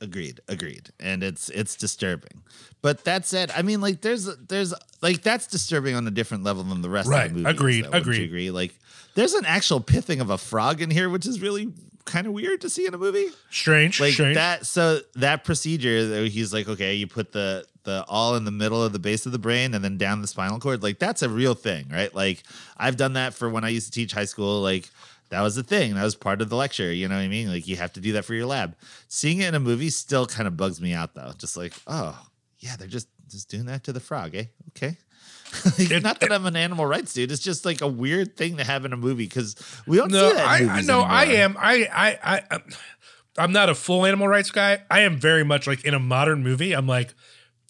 Agreed, 0.01 0.41
agreed. 0.47 0.89
And 0.99 1.23
it's 1.23 1.49
it's 1.49 1.75
disturbing. 1.75 2.43
But 2.81 3.05
that 3.05 3.25
said, 3.25 3.51
I 3.55 3.61
mean, 3.61 3.79
like 3.81 4.01
there's 4.01 4.25
there's 4.47 4.73
like 5.01 5.21
that's 5.21 5.47
disturbing 5.47 5.95
on 5.95 6.05
a 6.05 6.11
different 6.11 6.43
level 6.43 6.63
than 6.63 6.81
the 6.81 6.89
rest 6.89 7.07
Right, 7.07 7.27
of 7.27 7.33
the 7.33 7.39
movie. 7.39 7.49
agreed, 7.49 7.85
though, 7.85 7.97
agreed. 7.97 8.23
Agree. 8.23 8.51
Like 8.51 8.75
there's 9.15 9.33
an 9.33 9.45
actual 9.45 9.79
pithing 9.79 10.19
of 10.19 10.29
a 10.29 10.37
frog 10.37 10.81
in 10.81 10.91
here, 10.91 11.09
which 11.09 11.25
is 11.25 11.41
really 11.41 11.71
kind 12.05 12.27
of 12.27 12.33
weird 12.33 12.61
to 12.61 12.69
see 12.69 12.85
in 12.87 12.93
a 12.93 12.97
movie. 12.97 13.27
Strange, 13.49 13.99
Like 13.99 14.13
strange. 14.13 14.35
that. 14.35 14.65
So 14.65 14.99
that 15.15 15.43
procedure, 15.43 16.23
he's 16.25 16.53
like, 16.53 16.67
okay, 16.69 16.95
you 16.95 17.07
put 17.07 17.31
the 17.31 17.65
the 17.83 18.03
awl 18.07 18.35
in 18.35 18.45
the 18.45 18.51
middle 18.51 18.83
of 18.83 18.93
the 18.93 18.99
base 18.99 19.27
of 19.27 19.31
the 19.31 19.37
brain 19.37 19.75
and 19.75 19.83
then 19.83 19.95
down 19.97 20.21
the 20.21 20.27
spinal 20.27 20.59
cord. 20.59 20.81
Like 20.81 20.97
that's 20.99 21.21
a 21.21 21.29
real 21.29 21.53
thing, 21.53 21.87
right? 21.91 22.13
Like 22.13 22.43
I've 22.77 22.97
done 22.97 23.13
that 23.13 23.33
for 23.33 23.49
when 23.49 23.63
I 23.63 23.69
used 23.69 23.85
to 23.87 23.91
teach 23.91 24.11
high 24.13 24.25
school. 24.25 24.61
Like 24.61 24.89
that 25.29 25.41
was 25.41 25.55
the 25.55 25.63
thing. 25.63 25.93
That 25.95 26.03
was 26.03 26.15
part 26.15 26.41
of 26.41 26.49
the 26.49 26.55
lecture. 26.55 26.91
You 26.91 27.07
know 27.07 27.15
what 27.15 27.21
I 27.21 27.27
mean? 27.27 27.49
Like 27.51 27.67
you 27.67 27.75
have 27.75 27.93
to 27.93 27.99
do 27.99 28.13
that 28.13 28.25
for 28.25 28.33
your 28.33 28.47
lab. 28.47 28.75
Seeing 29.07 29.39
it 29.39 29.47
in 29.49 29.55
a 29.55 29.59
movie 29.59 29.89
still 29.91 30.25
kind 30.25 30.47
of 30.47 30.57
bugs 30.57 30.81
me 30.81 30.93
out 30.93 31.13
though. 31.13 31.31
Just 31.37 31.57
like, 31.57 31.73
oh 31.87 32.19
yeah, 32.59 32.75
they're 32.75 32.87
just 32.87 33.07
just 33.29 33.49
doing 33.49 33.65
that 33.65 33.83
to 33.83 33.93
the 33.93 33.99
frog, 33.99 34.33
eh? 34.35 34.45
Okay. 34.69 34.97
It- 35.77 36.03
not 36.03 36.19
that 36.21 36.31
I'm 36.31 36.45
an 36.45 36.55
animal 36.55 36.85
rights 36.85 37.13
dude. 37.13 37.31
It's 37.31 37.41
just 37.41 37.65
like 37.65 37.81
a 37.81 37.87
weird 37.87 38.35
thing 38.37 38.57
to 38.57 38.63
have 38.63 38.85
in 38.85 38.93
a 38.93 38.97
movie 38.97 39.25
because 39.25 39.55
we 39.87 39.97
don't 39.97 40.11
No, 40.11 40.29
see 40.29 40.35
that. 40.35 40.47
I, 40.47 40.57
I 40.57 40.65
movies 40.65 40.87
know 40.87 41.01
I 41.01 41.23
am. 41.25 41.55
I, 41.59 41.87
I, 41.93 42.37
I, 42.51 42.59
I'm- 43.37 43.51
not 43.51 43.69
a 43.69 43.75
full 43.75 44.05
animal 44.05 44.27
rights 44.27 44.51
guy. 44.51 44.79
I 44.89 45.01
am 45.01 45.17
very 45.17 45.43
much 45.43 45.67
like 45.67 45.83
in 45.83 45.93
a 45.93 45.99
modern 45.99 46.41
movie. 46.43 46.73
I'm 46.73 46.87
like, 46.87 47.13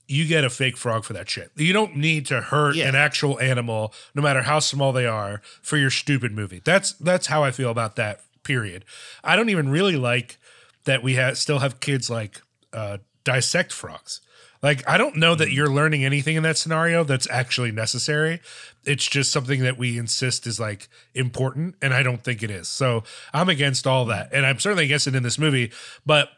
you 0.07 0.27
get 0.27 0.43
a 0.43 0.49
fake 0.51 0.77
frog 0.77 1.03
for 1.03 1.13
that 1.13 1.27
shit. 1.27 1.49
You 1.55 1.73
don't 1.73 1.95
need 1.95 2.27
to 2.27 2.39
hurt 2.39 2.75
Yeah. 2.75 2.87
an 2.89 2.93
actual 2.95 3.39
animal, 3.39 3.91
no 4.13 4.21
matter 4.21 4.43
how 4.43 4.59
small 4.59 4.93
they 4.93 5.07
are, 5.07 5.41
for 5.63 5.77
your 5.77 5.89
stupid 5.89 6.31
movie. 6.31 6.61
That's 6.63 6.91
that's 6.93 7.25
how 7.27 7.43
I 7.43 7.49
feel 7.49 7.71
about 7.71 7.95
that. 7.95 8.21
Period. 8.43 8.85
I 9.23 9.35
don't 9.35 9.49
even 9.49 9.69
really 9.69 9.95
like 9.95 10.37
that 10.83 11.01
we 11.01 11.15
have 11.15 11.39
still 11.39 11.57
have 11.57 11.79
kids 11.79 12.11
like 12.11 12.39
uh, 12.71 12.99
dissect 13.23 13.73
frogs. 13.73 14.21
Like 14.65 14.81
I 14.89 14.97
don't 14.97 15.17
know 15.17 15.35
that 15.35 15.51
you're 15.51 15.69
learning 15.69 16.03
anything 16.03 16.35
in 16.35 16.41
that 16.41 16.57
scenario 16.57 17.03
that's 17.03 17.29
actually 17.29 17.71
necessary. 17.71 18.41
It's 18.83 19.05
just 19.05 19.31
something 19.31 19.61
that 19.61 19.77
we 19.77 19.99
insist 19.99 20.47
is 20.47 20.59
like 20.59 20.89
important, 21.13 21.75
and 21.83 21.93
I 21.93 22.01
don't 22.01 22.23
think 22.23 22.41
it 22.41 22.49
is. 22.49 22.67
So 22.67 23.03
I'm 23.31 23.47
against 23.47 23.85
all 23.85 24.05
that, 24.05 24.29
and 24.33 24.43
I'm 24.43 24.57
certainly 24.57 24.85
against 24.85 25.05
it 25.05 25.13
in 25.13 25.21
this 25.21 25.37
movie. 25.37 25.71
But 26.03 26.29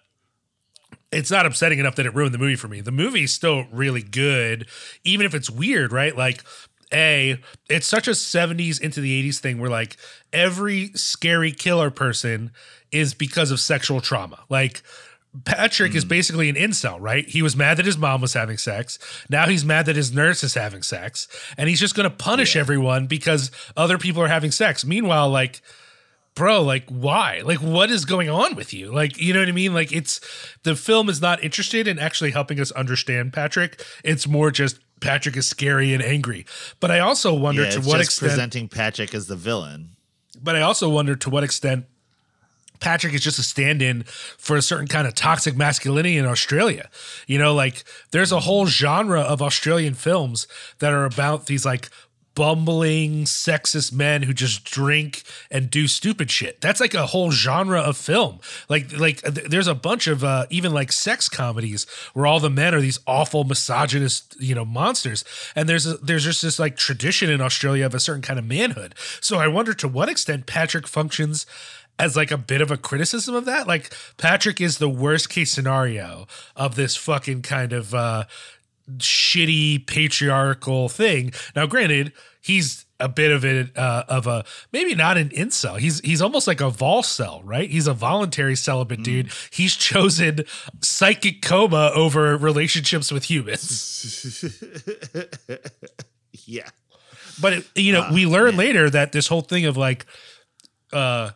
it's 1.10 1.32
not 1.32 1.46
upsetting 1.46 1.80
enough 1.80 1.96
that 1.96 2.06
it 2.06 2.14
ruined 2.14 2.34
the 2.34 2.38
movie 2.38 2.58
for 2.58 2.68
me. 2.68 2.82
The 2.82 2.92
movie's 2.92 3.34
still 3.34 3.64
really 3.72 4.04
good, 4.04 4.68
even 5.06 5.26
if 5.26 5.34
it's 5.34 5.50
weird, 5.50 5.94
right? 5.94 6.14
Like, 6.14 6.44
A, 6.94 7.40
it's 7.70 7.88
such 7.88 8.10
a 8.10 8.12
70s 8.12 8.82
into 8.82 9.00
the 9.00 9.24
80s 9.24 9.40
thing 9.40 9.58
where 9.58 9.70
like 9.70 9.96
every 10.34 10.92
scary 10.96 11.54
killer 11.54 11.90
person 11.90 12.52
is 12.92 13.14
because 13.14 13.52
of 13.52 13.62
sexual 13.62 14.02
trauma. 14.02 14.40
Like, 14.50 14.84
Patrick 15.46 15.96
is 15.96 16.06
mm. 16.06 16.10
basically 16.10 16.50
an 16.50 16.56
incel, 16.56 16.98
right? 17.00 17.28
He 17.28 17.42
was 17.42 17.56
mad 17.56 17.78
that 17.78 17.86
his 17.86 17.98
mom 17.98 18.22
was 18.22 18.34
having 18.34 18.58
sex. 18.58 18.98
Now 19.30 19.48
he's 19.48 19.66
mad 19.66 19.86
that 19.86 19.96
his 19.96 20.14
nurse 20.14 20.44
is 20.44 20.54
having 20.54 20.84
sex. 20.84 21.28
And 21.58 21.70
he's 21.70 21.80
just 21.80 21.96
going 21.96 22.10
to 22.10 22.16
punish 22.16 22.56
everyone 22.56 23.08
because 23.08 23.52
other 23.76 23.98
people 23.98 24.22
are 24.22 24.28
having 24.28 24.52
sex. 24.52 24.86
Meanwhile, 24.86 25.30
like, 25.30 25.62
bro, 26.36 26.62
like 26.62 26.86
why? 26.88 27.42
Like 27.44 27.62
what 27.62 27.90
is 27.92 28.06
going 28.06 28.30
on 28.30 28.56
with 28.56 28.74
you? 28.74 28.92
Like, 28.92 29.20
you 29.20 29.34
know 29.34 29.40
what 29.40 29.50
I 29.50 29.54
mean? 29.54 29.74
Like 29.74 29.92
it's 29.92 30.22
the 30.64 30.76
film 30.76 31.10
is 31.10 31.22
not 31.22 31.44
interested 31.44 31.88
in 31.88 32.00
actually 32.00 32.32
helping 32.32 32.60
us 32.60 32.72
understand 32.72 33.34
Patrick. 33.34 33.84
It's 34.04 34.28
more 34.28 34.52
just 34.52 34.80
Patrick 35.02 35.36
is 35.36 35.48
scary 35.48 35.94
and 35.94 36.04
angry. 36.04 36.46
But 36.80 36.92
I 36.92 37.00
also 37.00 37.34
wonder 37.34 37.64
Yeah, 37.64 37.72
to 37.72 37.82
what 37.82 38.02
extent 38.02 38.30
presenting 38.30 38.68
Patrick 38.70 39.14
as 39.14 39.28
the 39.28 39.36
villain. 39.36 39.96
but 40.42 40.56
I 40.56 40.62
also 40.62 40.90
wonder 40.90 41.16
to 41.16 41.30
what 41.30 41.44
extent 41.44 41.86
Patrick 42.80 43.14
is 43.14 43.22
just 43.22 43.40
a 43.40 43.44
stand-in 43.44 44.04
for 44.04 44.56
a 44.56 44.62
certain 44.62 44.88
kind 44.88 45.08
of 45.08 45.16
toxic 45.16 45.56
masculinity 45.56 46.18
in 46.18 46.26
Australia. 46.26 46.90
You 47.28 47.38
know, 47.38 47.54
like 47.54 47.84
there's 48.12 48.32
a 48.32 48.42
whole 48.42 48.66
genre 48.66 49.22
of 49.22 49.42
Australian 49.42 49.94
films 49.94 50.48
that 50.80 50.94
are 50.94 51.06
about 51.06 51.48
these 51.48 51.66
like 51.66 51.90
bumbling 52.38 53.24
sexist 53.24 53.92
men 53.92 54.22
who 54.22 54.32
just 54.32 54.64
drink 54.64 55.24
and 55.50 55.72
do 55.72 55.88
stupid 55.88 56.30
shit. 56.30 56.62
That's 56.62 56.80
like 56.80 56.94
a 56.94 57.08
whole 57.08 57.32
genre 57.32 57.80
of 57.82 57.98
film. 57.98 58.40
Like 58.70 58.96
like 58.96 59.24
th- 59.24 59.48
there's 59.48 59.68
a 59.68 59.74
bunch 59.74 60.06
of 60.06 60.24
uh 60.24 60.46
even 60.52 60.72
like 60.72 60.92
sex 60.92 61.30
comedies 61.30 61.88
where 62.14 62.28
all 62.28 62.40
the 62.40 62.52
men 62.52 62.76
are 62.76 62.80
these 62.80 63.00
awful 63.08 63.44
misogynist, 63.44 64.40
you 64.40 64.54
know, 64.54 64.66
monsters. 64.66 65.26
And 65.56 65.68
there's 65.68 65.88
a, 65.88 65.98
there's 65.98 66.26
just 66.26 66.44
this 66.44 66.60
like 66.60 66.78
tradition 66.78 67.32
in 67.32 67.42
Australia 67.42 67.88
of 67.88 67.96
a 67.96 68.00
certain 68.00 68.22
kind 68.22 68.38
of 68.38 68.46
manhood. 68.46 68.94
So 69.20 69.40
I 69.40 69.48
wonder 69.48 69.74
to 69.74 69.88
what 69.88 70.08
extent 70.08 70.46
Patrick 70.46 70.86
functions 70.86 71.48
as 72.00 72.16
like 72.16 72.32
a 72.32 72.38
bit 72.38 72.62
of 72.62 72.72
a 72.72 72.78
criticism 72.78 73.36
of 73.36 73.46
that. 73.46 73.68
Like 73.68 73.94
Patrick 74.18 74.62
is 74.62 74.78
the 74.78 74.90
worst 74.90 75.30
case 75.30 75.52
scenario 75.52 76.28
of 76.56 76.76
this 76.76 76.96
fucking 76.96 77.42
kind 77.42 77.74
of 77.74 77.94
uh 77.94 78.26
shitty 78.98 79.86
patriarchal 79.86 80.90
thing. 80.90 81.34
Now, 81.56 81.66
granted, 81.66 82.14
he's 82.42 82.86
a 83.00 83.08
bit 83.08 83.32
of 83.32 83.46
it 83.46 83.78
uh, 83.78 84.04
of 84.08 84.26
a 84.28 84.44
maybe 84.72 84.96
not 84.96 85.18
an 85.18 85.30
incel. 85.30 85.78
He's 85.78 86.00
he's 86.00 86.22
almost 86.22 86.48
like 86.48 86.62
a 86.62 86.70
vol 86.70 87.04
cell, 87.04 87.42
right? 87.44 87.70
He's 87.70 87.88
a 87.88 87.94
voluntary 87.94 88.56
celibate 88.56 89.04
dude. 89.04 89.30
He's 89.52 89.76
chosen 89.76 90.40
psychic 90.82 91.42
coma 91.42 91.92
over 91.94 92.38
relationships 92.38 93.12
with 93.12 93.26
humans. 93.26 94.44
yeah. 96.46 96.70
But 97.40 97.54
it, 97.54 97.68
you 97.76 97.94
know, 97.94 98.10
we 98.12 98.26
learn 98.26 98.58
later 98.58 98.90
that 98.90 99.12
this 99.12 99.28
whole 99.28 99.42
thing 99.42 99.66
of 99.66 99.78
like 99.78 100.06
uh 100.92 101.32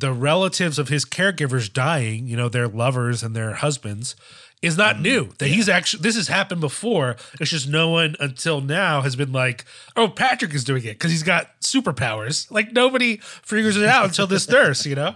the 0.00 0.12
relatives 0.12 0.78
of 0.78 0.88
his 0.88 1.04
caregivers 1.04 1.72
dying, 1.72 2.26
you 2.26 2.36
know, 2.36 2.48
their 2.48 2.68
lovers 2.68 3.22
and 3.22 3.36
their 3.36 3.54
husbands, 3.54 4.16
is 4.62 4.76
not 4.76 4.94
mm-hmm. 4.94 5.02
new. 5.02 5.28
That 5.38 5.48
he's 5.48 5.68
actually 5.68 6.02
this 6.02 6.16
has 6.16 6.28
happened 6.28 6.60
before. 6.60 7.16
It's 7.40 7.50
just 7.50 7.68
no 7.68 7.90
one 7.90 8.16
until 8.20 8.60
now 8.60 9.02
has 9.02 9.16
been 9.16 9.32
like, 9.32 9.64
oh, 9.96 10.08
Patrick 10.08 10.54
is 10.54 10.64
doing 10.64 10.84
it 10.84 10.94
because 10.94 11.10
he's 11.10 11.22
got 11.22 11.60
superpowers. 11.60 12.50
Like 12.50 12.72
nobody 12.72 13.18
figures 13.18 13.76
it 13.76 13.86
out 13.86 14.06
until 14.06 14.26
this 14.26 14.48
nurse, 14.50 14.84
you 14.84 14.94
know? 14.94 15.14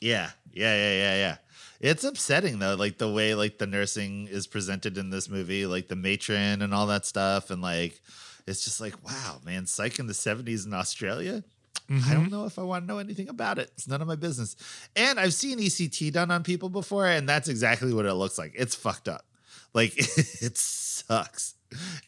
Yeah, 0.00 0.30
yeah, 0.52 0.74
yeah, 0.74 0.92
yeah, 0.92 1.16
yeah. 1.16 1.36
It's 1.80 2.04
upsetting 2.04 2.58
though, 2.58 2.74
like 2.74 2.98
the 2.98 3.10
way 3.10 3.34
like 3.34 3.58
the 3.58 3.66
nursing 3.66 4.28
is 4.28 4.46
presented 4.46 4.98
in 4.98 5.10
this 5.10 5.30
movie, 5.30 5.64
like 5.64 5.88
the 5.88 5.96
matron 5.96 6.60
and 6.60 6.74
all 6.74 6.86
that 6.88 7.06
stuff, 7.06 7.50
and 7.50 7.62
like 7.62 8.00
it's 8.46 8.64
just 8.64 8.80
like, 8.80 9.02
wow, 9.04 9.38
man, 9.44 9.66
psych 9.66 9.98
in 9.98 10.06
the 10.06 10.12
'70s 10.12 10.66
in 10.66 10.74
Australia. 10.74 11.42
I 11.90 12.14
don't 12.14 12.30
know 12.30 12.44
if 12.44 12.58
I 12.58 12.62
want 12.62 12.84
to 12.84 12.86
know 12.86 12.98
anything 12.98 13.28
about 13.28 13.58
it. 13.58 13.70
It's 13.74 13.88
none 13.88 14.00
of 14.00 14.06
my 14.06 14.14
business. 14.14 14.54
And 14.94 15.18
I've 15.18 15.34
seen 15.34 15.58
ECT 15.58 16.12
done 16.12 16.30
on 16.30 16.44
people 16.44 16.68
before, 16.68 17.06
and 17.06 17.28
that's 17.28 17.48
exactly 17.48 17.92
what 17.92 18.06
it 18.06 18.14
looks 18.14 18.38
like. 18.38 18.52
It's 18.54 18.76
fucked 18.76 19.08
up. 19.08 19.24
Like 19.74 19.96
it 19.98 20.56
sucks. 20.56 21.54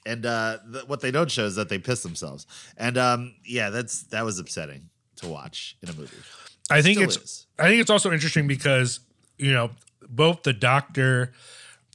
And 0.06 0.24
uh, 0.24 0.58
th- 0.72 0.86
what 0.86 1.00
they 1.00 1.10
don't 1.10 1.30
show 1.30 1.44
is 1.44 1.56
that 1.56 1.68
they 1.68 1.78
piss 1.78 2.02
themselves. 2.02 2.46
And 2.76 2.96
um, 2.96 3.34
yeah, 3.44 3.70
that's 3.70 4.04
that 4.04 4.24
was 4.24 4.38
upsetting 4.38 4.90
to 5.16 5.28
watch 5.28 5.76
in 5.82 5.88
a 5.88 5.94
movie. 5.94 6.16
I 6.70 6.82
think 6.82 6.98
Still 6.98 7.08
it's 7.08 7.16
is. 7.16 7.46
I 7.58 7.68
think 7.68 7.80
it's 7.80 7.90
also 7.90 8.12
interesting 8.12 8.46
because 8.46 9.00
you 9.38 9.52
know 9.52 9.70
both 10.08 10.42
the 10.44 10.52
doctor 10.52 11.32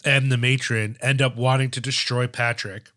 and 0.03 0.31
the 0.31 0.37
matron 0.37 0.97
end 1.01 1.21
up 1.21 1.35
wanting 1.35 1.71
to 1.71 1.81
destroy 1.81 2.27
Patrick. 2.27 2.91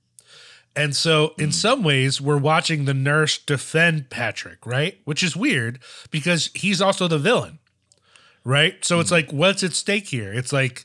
And 0.76 0.94
so 0.96 1.34
in 1.38 1.52
some 1.52 1.82
ways 1.82 2.20
we're 2.20 2.38
watching 2.38 2.84
the 2.84 2.94
nurse 2.94 3.38
defend 3.38 4.10
Patrick, 4.10 4.64
right? 4.66 5.00
Which 5.04 5.22
is 5.22 5.36
weird 5.36 5.80
because 6.10 6.50
he's 6.54 6.80
also 6.80 7.08
the 7.08 7.18
villain. 7.18 7.58
right? 8.44 8.82
So 8.84 9.00
it's 9.00 9.10
like, 9.10 9.30
what's 9.32 9.62
at 9.62 9.72
stake 9.74 10.08
here? 10.08 10.32
It's 10.32 10.52
like, 10.52 10.84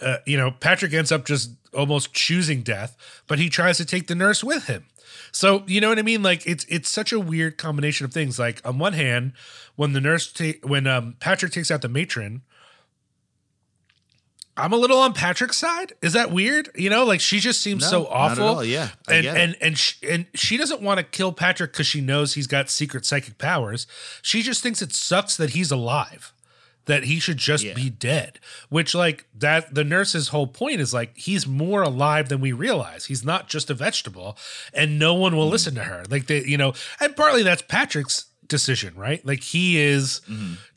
uh, 0.00 0.18
you 0.26 0.36
know, 0.36 0.50
Patrick 0.52 0.92
ends 0.92 1.12
up 1.12 1.24
just 1.24 1.50
almost 1.74 2.12
choosing 2.14 2.62
death, 2.62 2.96
but 3.26 3.38
he 3.38 3.48
tries 3.48 3.76
to 3.78 3.84
take 3.84 4.06
the 4.06 4.14
nurse 4.14 4.42
with 4.44 4.66
him. 4.66 4.86
So 5.32 5.64
you 5.66 5.80
know 5.80 5.88
what 5.88 5.98
I 5.98 6.02
mean? 6.02 6.22
Like 6.22 6.46
it's 6.46 6.64
it's 6.68 6.88
such 6.88 7.12
a 7.12 7.20
weird 7.20 7.58
combination 7.58 8.04
of 8.04 8.12
things. 8.12 8.38
Like 8.38 8.60
on 8.64 8.78
one 8.78 8.92
hand, 8.92 9.32
when 9.76 9.92
the 9.92 10.00
nurse 10.00 10.32
ta- 10.32 10.58
when 10.62 10.86
um, 10.86 11.16
Patrick 11.20 11.52
takes 11.52 11.70
out 11.70 11.82
the 11.82 11.88
matron, 11.88 12.42
I'm 14.56 14.72
a 14.72 14.76
little 14.76 14.98
on 14.98 15.12
Patrick's 15.14 15.56
side. 15.56 15.94
Is 16.00 16.12
that 16.12 16.30
weird? 16.30 16.70
You 16.76 16.88
know, 16.90 17.04
like 17.04 17.20
she 17.20 17.40
just 17.40 17.60
seems 17.60 17.82
No, 17.82 17.88
so 17.88 18.06
awful. 18.06 18.44
all. 18.44 18.64
Yeah, 18.64 18.90
I 19.08 19.14
and 19.14 19.26
and 19.26 19.56
and 19.60 19.78
she, 19.78 20.06
and 20.08 20.26
she 20.34 20.56
doesn't 20.56 20.80
want 20.80 20.98
to 20.98 21.04
kill 21.04 21.32
Patrick 21.32 21.72
because 21.72 21.86
she 21.86 22.00
knows 22.00 22.34
he's 22.34 22.46
got 22.46 22.70
secret 22.70 23.04
psychic 23.04 23.36
powers. 23.38 23.86
She 24.22 24.42
just 24.42 24.62
thinks 24.62 24.80
it 24.80 24.92
sucks 24.92 25.36
that 25.38 25.50
he's 25.50 25.72
alive, 25.72 26.32
that 26.84 27.04
he 27.04 27.18
should 27.18 27.38
just 27.38 27.64
Yeah. 27.64 27.74
be 27.74 27.90
dead. 27.90 28.38
Which 28.68 28.94
like 28.94 29.26
that 29.36 29.74
the 29.74 29.82
nurse's 29.82 30.28
whole 30.28 30.46
point 30.46 30.80
is 30.80 30.94
like 30.94 31.16
he's 31.16 31.46
more 31.48 31.82
alive 31.82 32.28
than 32.28 32.40
we 32.40 32.52
realize. 32.52 33.06
He's 33.06 33.24
not 33.24 33.48
just 33.48 33.70
a 33.70 33.74
vegetable, 33.74 34.38
and 34.72 34.98
no 35.00 35.14
one 35.14 35.32
Mm. 35.32 35.36
will 35.36 35.48
listen 35.48 35.74
to 35.74 35.82
her. 35.84 36.04
Like 36.08 36.28
they, 36.28 36.44
you 36.44 36.58
know, 36.58 36.74
and 37.00 37.16
partly 37.16 37.42
that's 37.42 37.62
Patrick's 37.62 38.26
decision, 38.48 38.94
right? 38.96 39.24
Like 39.24 39.42
he 39.42 39.78
is 39.78 40.20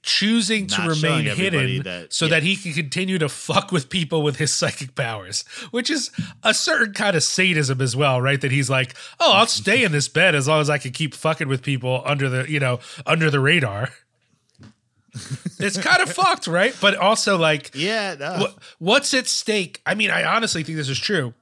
choosing 0.04 0.68
to 0.68 0.76
Mm-hmm. 0.76 0.88
Not 0.88 0.98
showing 0.98 1.26
remain 1.26 1.36
hidden 1.36 1.84
that- 1.84 2.14
so 2.14 2.26
yeah. 2.26 2.32
that 2.32 2.44
he 2.44 2.56
can 2.56 2.74
continue 2.74 3.18
to 3.18 3.28
fuck 3.30 3.72
with 3.72 3.90
people 3.90 4.22
with 4.24 4.38
his 4.38 4.54
psychic 4.60 4.96
powers, 4.96 5.44
which 5.72 5.90
is 5.90 6.12
a 6.44 6.54
certain 6.54 6.94
kind 6.94 7.16
of 7.16 7.24
sadism 7.24 7.82
as 7.82 7.96
well, 7.96 8.22
right? 8.22 8.40
That 8.40 8.52
he's 8.52 8.70
like, 8.70 8.96
oh, 9.20 9.34
I'll 9.34 9.48
stay 9.64 9.84
in 9.84 9.92
this 9.92 10.08
bed 10.08 10.36
as 10.36 10.48
long 10.48 10.62
as 10.62 10.70
I 10.70 10.78
can 10.78 10.92
keep 10.92 11.14
fucking 11.14 11.48
with 11.48 11.62
people 11.62 12.02
under 12.06 12.30
the, 12.30 12.50
you 12.50 12.60
know, 12.60 12.80
under 13.06 13.30
the 13.30 13.40
radar. 13.40 13.90
it's 15.60 15.78
kind 15.78 16.02
of 16.02 16.12
fucked, 16.12 16.48
right? 16.48 16.76
But 16.80 16.96
also 16.96 17.38
like, 17.38 17.72
Yeah, 17.74 18.16
no. 18.20 18.38
what, 18.40 18.56
what's 18.80 19.14
at 19.14 19.28
stake? 19.28 19.82
I 19.86 19.96
mean, 19.96 20.12
I 20.12 20.24
honestly 20.24 20.64
think 20.64 20.78
this 20.78 20.90
is 20.90 21.00
true. 21.00 21.34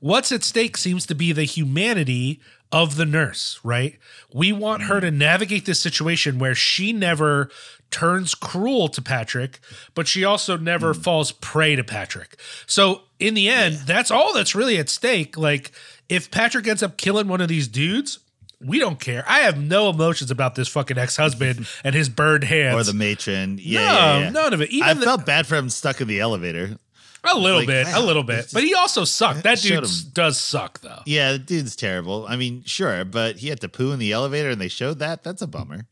What's 0.00 0.32
at 0.32 0.42
stake 0.42 0.76
seems 0.76 1.06
to 1.06 1.14
be 1.14 1.32
the 1.32 1.44
humanity 1.44 2.40
of 2.72 2.96
the 2.96 3.06
nurse, 3.06 3.58
right? 3.64 3.98
We 4.32 4.52
want 4.52 4.82
her 4.82 5.00
to 5.00 5.10
mm. 5.10 5.16
navigate 5.16 5.66
this 5.66 5.80
situation 5.80 6.38
where 6.38 6.54
she 6.54 6.92
never 6.92 7.50
turns 7.90 8.34
cruel 8.34 8.88
to 8.88 9.02
Patrick, 9.02 9.58
but 9.94 10.06
she 10.06 10.24
also 10.24 10.56
never 10.56 10.94
mm. 10.94 11.02
falls 11.02 11.32
prey 11.32 11.76
to 11.76 11.84
Patrick. 11.84 12.38
So, 12.66 13.02
in 13.18 13.34
the 13.34 13.48
end, 13.48 13.76
that's 13.86 14.10
all 14.10 14.32
that's 14.32 14.54
really 14.54 14.78
at 14.78 14.88
stake. 14.88 15.36
Like, 15.36 15.72
if 16.08 16.30
Patrick 16.30 16.66
ends 16.66 16.82
up 16.82 16.96
killing 16.96 17.28
one 17.28 17.40
of 17.40 17.48
these 17.48 17.68
dudes, 17.68 18.20
we 18.64 18.78
don't 18.78 19.00
care. 19.00 19.24
I 19.26 19.40
have 19.40 19.58
no 19.58 19.88
emotions 19.88 20.30
about 20.30 20.54
this 20.54 20.68
fucking 20.68 20.98
ex 20.98 21.16
husband 21.16 21.66
and 21.84 21.94
his 21.94 22.08
burned 22.08 22.44
hands. 22.44 22.76
or 22.76 22.92
the 22.92 22.96
matron. 22.96 23.58
Yeah, 23.60 23.80
no, 23.80 23.86
yeah, 23.86 24.18
yeah. 24.18 24.30
none 24.30 24.54
of 24.54 24.60
it. 24.60 24.70
Even 24.70 24.88
I 24.88 24.94
the- 24.94 25.04
felt 25.04 25.26
bad 25.26 25.46
for 25.46 25.56
him 25.56 25.70
stuck 25.70 26.00
in 26.00 26.08
the 26.08 26.20
elevator. 26.20 26.76
A 27.24 27.38
little 27.38 27.60
like, 27.60 27.66
bit, 27.66 27.86
a 27.88 28.00
little 28.00 28.22
bit. 28.22 28.42
this 28.42 28.52
But 28.52 28.64
he 28.64 28.74
also 28.74 29.04
sucked. 29.04 29.42
That 29.42 29.60
dude 29.60 29.84
does 30.12 30.38
suck, 30.38 30.80
though. 30.80 31.00
Yeah, 31.06 31.32
the 31.32 31.38
dude's 31.38 31.76
terrible. 31.76 32.26
I 32.28 32.36
mean, 32.36 32.62
sure, 32.64 33.04
but 33.04 33.36
he 33.36 33.48
had 33.48 33.60
to 33.60 33.68
poo 33.68 33.92
in 33.92 33.98
the 33.98 34.12
elevator 34.12 34.50
and 34.50 34.60
they 34.60 34.68
showed 34.68 34.98
that. 35.00 35.22
That's 35.22 35.42
a 35.42 35.46
bummer. 35.46 35.86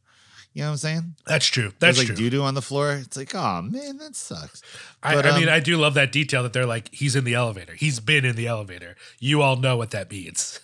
You 0.55 0.63
know 0.63 0.69
what 0.69 0.73
I'm 0.73 0.79
saying? 0.79 1.15
That's 1.27 1.47
true. 1.47 1.73
There's 1.79 1.97
That's 1.97 1.99
like 1.99 2.07
true. 2.09 2.17
doo 2.17 2.31
doo 2.31 2.43
on 2.43 2.55
the 2.55 2.63
floor. 2.63 2.93
It's 2.95 3.17
like, 3.17 3.33
oh 3.35 3.63
man, 3.63 3.99
that 3.99 4.17
sucks. 4.17 4.63
I, 5.03 5.15
But, 5.15 5.27
I 5.27 5.39
mean, 5.39 5.49
um, 5.49 5.55
I 5.55 5.61
do 5.61 5.77
love 5.77 5.95
that 5.95 6.11
detail 6.11 6.43
that 6.43 6.53
they're 6.53 6.67
like, 6.67 6.93
he's 6.93 7.15
in 7.15 7.25
the 7.25 7.35
elevator. 7.35 7.75
He's 7.75 8.01
been 8.01 8.25
in 8.25 8.35
the 8.35 8.47
elevator. 8.49 8.97
You 9.21 9.43
all 9.43 9.57
know 9.57 9.77
what 9.77 9.91
that 9.93 10.11
means. 10.11 10.59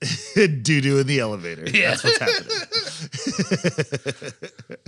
doo 0.34 0.80
doo 0.80 0.98
in 0.98 1.06
the 1.06 1.20
elevator. 1.20 1.64
Yeah. 1.70 1.94
That's 1.94 2.04
what's 2.04 2.18
happening. 2.18 4.32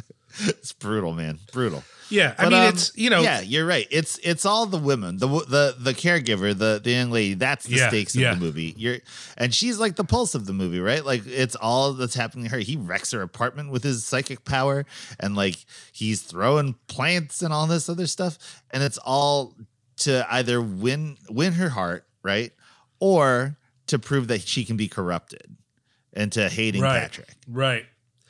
it's 0.48 0.72
brutal, 0.72 1.12
man. 1.12 1.38
Brutal. 1.52 1.82
Yeah, 2.10 2.34
I 2.38 2.44
But, 2.44 2.52
mean, 2.52 2.60
um, 2.62 2.68
it's 2.68 2.92
you 2.96 3.08
know, 3.10 3.22
yeah, 3.22 3.40
you're 3.40 3.64
right. 3.66 3.86
It's 3.90 4.18
it's 4.22 4.44
all 4.44 4.66
the 4.66 4.76
women, 4.78 5.16
the 5.16 5.26
the 5.26 5.74
the 5.78 5.94
caregiver, 5.94 6.56
the 6.56 6.80
the 6.82 6.90
young 6.90 7.10
lady. 7.10 7.34
That's 7.34 7.64
the 7.64 7.76
Yeah, 7.76 7.88
stakes 7.88 8.14
of 8.14 8.20
yeah. 8.20 8.34
the 8.34 8.40
movie. 8.40 8.74
You're 8.76 8.98
and 9.38 9.54
she's 9.54 9.78
like 9.78 9.96
the 9.96 10.04
pulse 10.04 10.34
of 10.34 10.46
the 10.46 10.52
movie, 10.52 10.80
right? 10.80 11.04
Like 11.04 11.26
it's 11.26 11.56
all 11.56 11.94
that's 11.94 12.14
happening 12.14 12.44
to 12.44 12.50
her. 12.50 12.58
He 12.58 12.76
wrecks 12.76 13.12
her 13.12 13.22
apartment 13.22 13.70
with 13.70 13.82
his 13.82 14.04
psychic 14.04 14.44
power, 14.44 14.84
and 15.18 15.34
like 15.34 15.56
he's 15.92 16.20
throwing 16.22 16.74
plants 16.88 17.40
and 17.40 17.54
all 17.54 17.66
this 17.66 17.88
other 17.88 18.06
stuff, 18.06 18.62
and 18.70 18.82
it's 18.82 18.98
all 18.98 19.54
to 19.98 20.26
either 20.30 20.60
win 20.60 21.16
win 21.30 21.54
her 21.54 21.70
heart, 21.70 22.06
right, 22.22 22.52
or 23.00 23.56
to 23.86 23.98
prove 23.98 24.28
that 24.28 24.42
she 24.42 24.64
can 24.66 24.76
be 24.76 24.88
corrupted, 24.88 25.56
and 26.12 26.30
to 26.32 26.48
hating 26.50 26.82
right, 26.82 27.00
Patrick 27.00 27.28
right, 27.48 27.86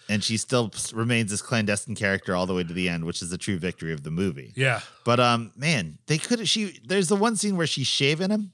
and 0.08 0.22
she 0.22 0.36
still 0.36 0.70
remains 0.92 1.30
this 1.30 1.42
clandestine 1.42 1.94
character 1.94 2.34
all 2.36 2.46
the 2.46 2.54
way 2.54 2.64
to 2.64 2.72
the 2.74 2.88
end, 2.88 3.04
which 3.04 3.22
is 3.22 3.30
the 3.30 3.38
true 3.38 3.58
victory 3.58 3.92
of 3.92 4.02
the 4.02 4.10
movie. 4.10 4.52
yeah, 4.56 4.80
But 5.04 5.20
um, 5.20 5.52
man, 5.56 5.98
they 6.06 6.18
could 6.18 6.46
she. 6.48 6.78
There's 6.84 7.08
the 7.08 7.16
one 7.16 7.36
scene 7.36 7.56
where 7.56 7.66
she's 7.66 7.86
shaving 7.86 8.30
him, 8.30 8.52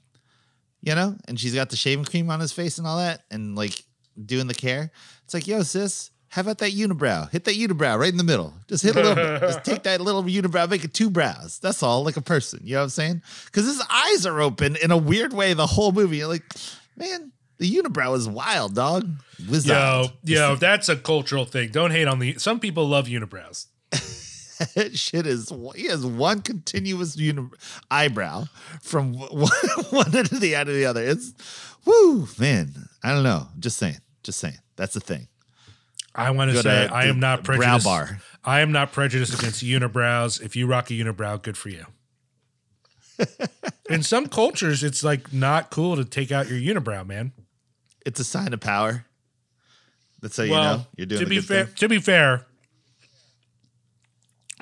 you 0.81 0.95
know, 0.95 1.15
and 1.27 1.39
she's 1.39 1.53
got 1.55 1.69
the 1.69 1.75
shaving 1.75 2.05
cream 2.05 2.29
on 2.29 2.39
his 2.39 2.51
face 2.53 2.77
and 2.77 2.87
all 2.87 2.97
that, 2.97 3.21
and 3.31 3.55
like 3.55 3.83
doing 4.25 4.47
the 4.47 4.53
care. 4.53 4.91
It's 5.25 5.33
like, 5.33 5.47
yo, 5.47 5.61
sis, 5.63 6.11
how 6.29 6.41
about 6.41 6.57
that 6.59 6.71
unibrow? 6.71 7.29
Hit 7.31 7.43
that 7.45 7.55
unibrow 7.55 7.99
right 7.99 8.09
in 8.11 8.17
the 8.17 8.23
middle. 8.23 8.53
Just 8.67 8.83
hit 8.83 8.95
a 8.95 8.99
little 9.01 9.15
bit. 9.15 9.41
Just 9.41 9.63
take 9.65 9.83
that 9.83 9.99
little 10.01 10.23
unibrow, 10.23 10.69
make 10.69 10.83
it 10.83 10.93
two 10.93 11.09
brows. 11.09 11.59
That's 11.59 11.83
all, 11.83 12.03
like 12.03 12.17
a 12.17 12.21
person. 12.21 12.61
You 12.63 12.73
know 12.73 12.79
what 12.79 12.83
I'm 12.83 12.89
saying? 12.89 13.21
Because 13.45 13.65
his 13.65 13.81
eyes 13.89 14.25
are 14.25 14.39
open 14.41 14.75
in 14.77 14.91
a 14.91 14.97
weird 14.97 15.33
way 15.33 15.53
the 15.53 15.67
whole 15.67 15.91
movie. 15.91 16.17
You're 16.17 16.27
like, 16.27 16.43
man, 16.95 17.31
the 17.61 17.71
unibrow 17.71 18.17
is 18.17 18.27
wild, 18.27 18.73
dog. 18.73 19.07
Wiz 19.47 19.67
yo, 19.67 20.07
yo, 20.23 20.55
that's 20.55 20.89
a 20.89 20.95
cultural 20.95 21.45
thing. 21.45 21.69
Don't 21.69 21.91
hate 21.91 22.07
on 22.07 22.17
the. 22.17 22.33
Some 22.39 22.59
people 22.59 22.87
love 22.87 23.05
unibrows. 23.05 23.67
That 24.73 24.91
shit 24.97 25.27
is 25.27 25.53
he 25.75 25.85
has 25.85 26.03
one 26.03 26.41
continuous 26.41 27.15
uni- 27.17 27.49
eyebrow 27.91 28.45
from 28.81 29.13
one, 29.13 29.51
one 29.91 30.15
end 30.15 30.29
to 30.29 30.39
the 30.39 30.55
end 30.55 30.69
of 30.69 30.75
the 30.75 30.87
other. 30.87 31.03
It's 31.03 31.33
woo 31.85 32.27
man. 32.39 32.89
I 33.03 33.13
don't 33.13 33.23
know. 33.23 33.47
Just 33.59 33.77
saying. 33.77 33.97
Just 34.23 34.39
saying. 34.39 34.57
That's 34.75 34.95
the 34.95 34.99
thing. 34.99 35.27
I 36.15 36.31
want 36.31 36.49
to 36.51 36.57
say 36.57 36.87
to 36.87 36.93
I 36.93 37.05
am 37.05 37.19
not 37.19 37.43
brow 37.43 37.57
prejudiced. 37.57 37.85
bar. 37.85 38.21
I 38.43 38.61
am 38.61 38.71
not 38.71 38.91
prejudiced 38.91 39.37
against 39.37 39.63
unibrows. 39.63 40.41
If 40.41 40.55
you 40.55 40.65
rock 40.65 40.89
a 40.89 40.93
unibrow, 40.93 41.39
good 41.39 41.57
for 41.57 41.69
you. 41.69 41.85
In 43.89 44.01
some 44.01 44.27
cultures, 44.27 44.83
it's 44.83 45.03
like 45.03 45.31
not 45.31 45.69
cool 45.69 45.95
to 45.95 46.03
take 46.03 46.31
out 46.31 46.49
your 46.49 46.57
unibrow, 46.57 47.05
man. 47.05 47.33
It's 48.05 48.19
a 48.19 48.23
sign 48.23 48.53
of 48.53 48.59
power. 48.59 49.05
That's 50.21 50.37
how 50.37 50.43
you 50.43 50.51
know 50.51 50.85
you're 50.95 51.07
doing 51.07 51.21
to 51.21 51.27
be 51.27 51.35
good 51.37 51.45
fair, 51.45 51.65
thing. 51.65 51.75
to 51.75 51.89
be 51.89 51.99
fair, 51.99 52.45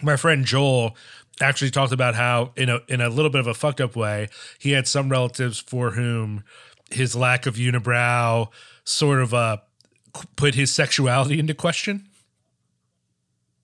my 0.01 0.15
friend 0.15 0.45
Joel 0.45 0.95
actually 1.41 1.71
talked 1.71 1.91
about 1.91 2.15
how 2.15 2.51
in 2.55 2.69
a 2.69 2.79
in 2.87 3.01
a 3.01 3.09
little 3.09 3.31
bit 3.31 3.39
of 3.39 3.47
a 3.47 3.53
fucked 3.53 3.81
up 3.81 3.95
way, 3.95 4.27
he 4.57 4.71
had 4.71 4.87
some 4.87 5.09
relatives 5.09 5.59
for 5.59 5.91
whom 5.91 6.43
his 6.91 7.15
lack 7.15 7.45
of 7.45 7.55
unibrow 7.55 8.47
sort 8.83 9.21
of 9.21 9.33
uh 9.33 9.57
put 10.35 10.55
his 10.55 10.73
sexuality 10.73 11.39
into 11.39 11.53
question. 11.53 12.07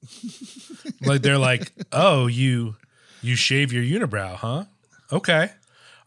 like 1.06 1.22
they're 1.22 1.38
like, 1.38 1.72
"Oh, 1.92 2.28
you 2.28 2.76
you 3.22 3.36
shave 3.36 3.74
your 3.74 3.84
unibrow, 3.84 4.36
huh? 4.36 4.66
Okay." 5.12 5.50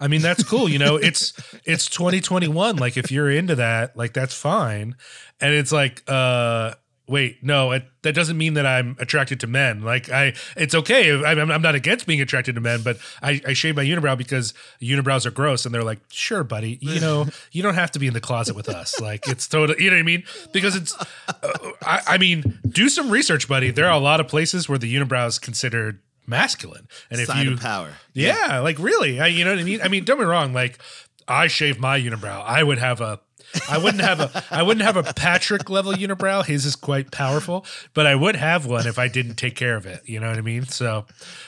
I 0.01 0.09
mean, 0.09 0.23
that's 0.23 0.45
cool. 0.45 0.69
You 0.69 0.79
know, 0.79 0.97
it's 0.97 1.33
it's 1.65 1.87
2021. 1.89 2.77
Like 2.77 2.97
if 2.97 3.11
you're 3.11 3.31
into 3.31 3.57
that, 3.57 3.97
like 3.97 4.12
that's 4.12 4.35
fine. 4.35 4.97
And 5.41 5.55
it's 5.55 5.73
like, 5.73 6.03
uh 6.07 6.75
wait, 7.09 7.43
no, 7.43 7.73
it, 7.73 7.85
that 8.03 8.15
doesn't 8.15 8.37
mean 8.37 8.55
that 8.55 8.66
I'm 8.66 8.95
attracted 9.01 9.41
to 9.41 9.47
men. 9.47 9.83
Like 9.83 10.11
I, 10.11 10.35
it's 10.57 10.75
okay. 10.75 11.12
I'm, 11.25 11.51
I'm 11.51 11.62
not 11.62 11.75
against 11.75 12.07
being 12.07 12.20
attracted 12.20 12.55
to 12.55 12.61
men, 12.61 12.83
but 12.83 12.99
I, 13.23 13.41
I 13.47 13.53
shave 13.55 13.77
my 13.77 13.85
unibrow 13.85 14.16
because 14.16 14.53
unibrows 14.81 15.25
are 15.27 15.31
gross. 15.31 15.65
And 15.65 15.75
they're 15.75 15.83
like, 15.83 16.01
sure, 16.11 16.45
buddy, 16.45 16.79
you 16.83 17.01
know, 17.01 17.27
you 17.53 17.62
don't 17.62 17.75
have 17.75 17.91
to 17.93 17.99
be 17.99 18.07
in 18.07 18.12
the 18.12 18.20
closet 18.20 18.55
with 18.55 18.69
us. 18.69 19.01
Like 19.01 19.27
it's 19.27 19.49
totally, 19.49 19.83
you 19.83 19.91
know 19.91 19.97
what 19.97 20.01
I 20.01 20.05
mean? 20.05 20.25
Because 20.53 20.77
it's, 20.77 20.95
uh, 21.29 21.73
I, 21.83 22.03
I 22.07 22.19
mean, 22.19 22.59
do 22.69 22.89
some 22.89 23.11
research, 23.11 23.49
buddy. 23.49 23.70
There 23.70 23.87
are 23.87 23.93
a 23.93 23.99
lot 23.99 24.20
of 24.20 24.29
places 24.29 24.69
where 24.69 24.79
the 24.79 24.95
unibrow 24.95 25.27
is 25.27 25.39
considered 25.39 26.01
masculine. 26.29 26.87
And 27.11 27.21
if 27.21 27.35
you, 27.35 27.55
of 27.55 27.61
power. 27.61 27.93
yeah, 28.13 28.61
like 28.61 28.79
really, 28.79 29.21
I, 29.21 29.27
you 29.29 29.45
know 29.45 29.51
what 29.51 29.61
I 29.61 29.65
mean. 29.65 29.81
I 29.83 29.89
mean, 29.89 30.05
don't 30.05 30.19
get 30.19 30.25
me 30.25 30.31
wrong. 30.31 30.53
Like, 30.53 30.79
I 31.27 31.47
shave 31.47 31.81
my 31.81 31.99
unibrow. 31.99 32.43
I 32.45 32.63
would 32.63 32.79
have 32.79 33.01
a, 33.01 33.21
I 33.69 33.79
wouldn't 33.79 34.03
have 34.03 34.21
a, 34.21 34.45
I 34.51 34.63
wouldn't 34.63 34.85
have 34.85 34.97
a 34.97 35.13
Patrick 35.15 35.71
level 35.71 35.93
unibrow. 35.93 36.45
His 36.45 36.67
is 36.67 36.77
quite 36.77 37.11
powerful, 37.11 37.65
but 37.95 38.07
I 38.07 38.15
would 38.15 38.37
have 38.37 38.67
one 38.67 38.87
if 38.87 38.99
I 38.99 39.09
didn't 39.09 39.37
take 39.37 39.57
care 39.57 39.77
of 39.77 39.87
it. 39.87 40.03
You 40.05 40.21
know 40.21 40.29
what 40.29 40.37
I 40.39 40.43
mean? 40.43 40.67
So, 40.67 41.07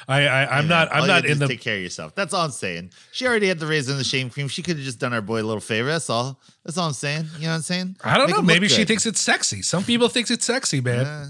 I, 0.09 0.27
I 0.27 0.59
I'm 0.59 0.67
not, 0.67 0.93
I'm 0.95 1.07
not 1.07 1.27
in 1.27 1.39
the. 1.39 1.49
take 1.49 1.61
care 1.61 1.77
of 1.77 1.83
yourself. 1.83 2.15
That's 2.15 2.33
all 2.33 2.45
I'm 2.45 2.51
saying. 2.51 2.93
She 3.13 3.27
already 3.27 3.49
had 3.49 3.59
the 3.59 3.67
razor 3.67 3.93
and 3.93 4.01
the 4.01 4.05
shame 4.05 4.31
cream. 4.31 4.49
She 4.49 4.63
could 4.63 4.77
have 4.77 4.85
just 4.85 4.99
done 4.99 5.13
our 5.13 5.21
boy 5.21 5.43
a 5.43 5.45
little 5.45 5.61
favor. 5.61 5.89
That's 5.89 6.09
all. 6.09 6.41
That's 6.65 6.79
all 6.79 6.87
I'm 6.87 6.95
saying. 6.95 7.27
You 7.37 7.43
know 7.43 7.49
what 7.49 7.55
I'm 7.57 7.63
saying? 7.63 7.97
I 8.03 8.17
don't 8.17 8.29
Make 8.29 8.37
know. 8.37 8.43
Maybe 8.43 8.69
she 8.69 8.85
thinks 8.85 9.05
it's 9.05 9.21
sexy. 9.21 9.61
Some 9.63 9.85
people 9.85 10.09
thinks 10.09 10.31
it's 10.31 10.45
sexy, 10.45 10.81
man. 10.81 11.07
Uh, 11.07 11.27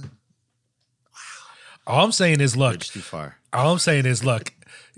All 1.86 2.04
I'm 2.04 2.12
saying 2.12 2.40
is, 2.40 2.56
look, 2.56 2.78
too 2.80 3.00
far. 3.00 3.38
All 3.52 3.72
I'm 3.72 3.78
saying 3.78 4.06
is, 4.06 4.24
look, 4.24 4.52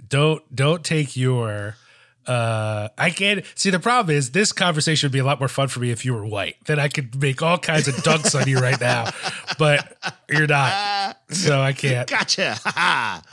don't 0.09 0.43
don't 0.55 0.85
take 0.85 1.17
your 1.17 1.77
uh 2.27 2.89
I 2.97 3.11
can't 3.11 3.45
see 3.57 3.71
the 3.71 3.81
problem 3.81 4.15
is 4.17 4.31
this 4.31 4.53
conversation 4.53 5.09
would 5.09 5.13
be 5.13 5.19
a 5.19 5.25
lot 5.25 5.41
more 5.41 5.49
fun 5.49 5.67
for 5.69 5.81
me 5.81 5.91
if 5.91 6.05
you 6.05 6.15
were 6.15 6.25
white. 6.25 6.57
Then 6.67 6.79
I 6.79 6.89
could 6.89 7.21
make 7.21 7.43
all 7.43 7.59
kinds 7.59 7.89
of 7.89 7.95
dunks 7.97 8.39
on 8.41 8.47
you 8.49 8.59
right 8.59 8.81
now. 8.81 9.11
But 9.59 9.97
you're 10.31 10.47
not. 10.47 11.19
So 11.31 11.61
I 11.61 11.73
can't. 11.73 12.09
Gotcha. 12.09 12.57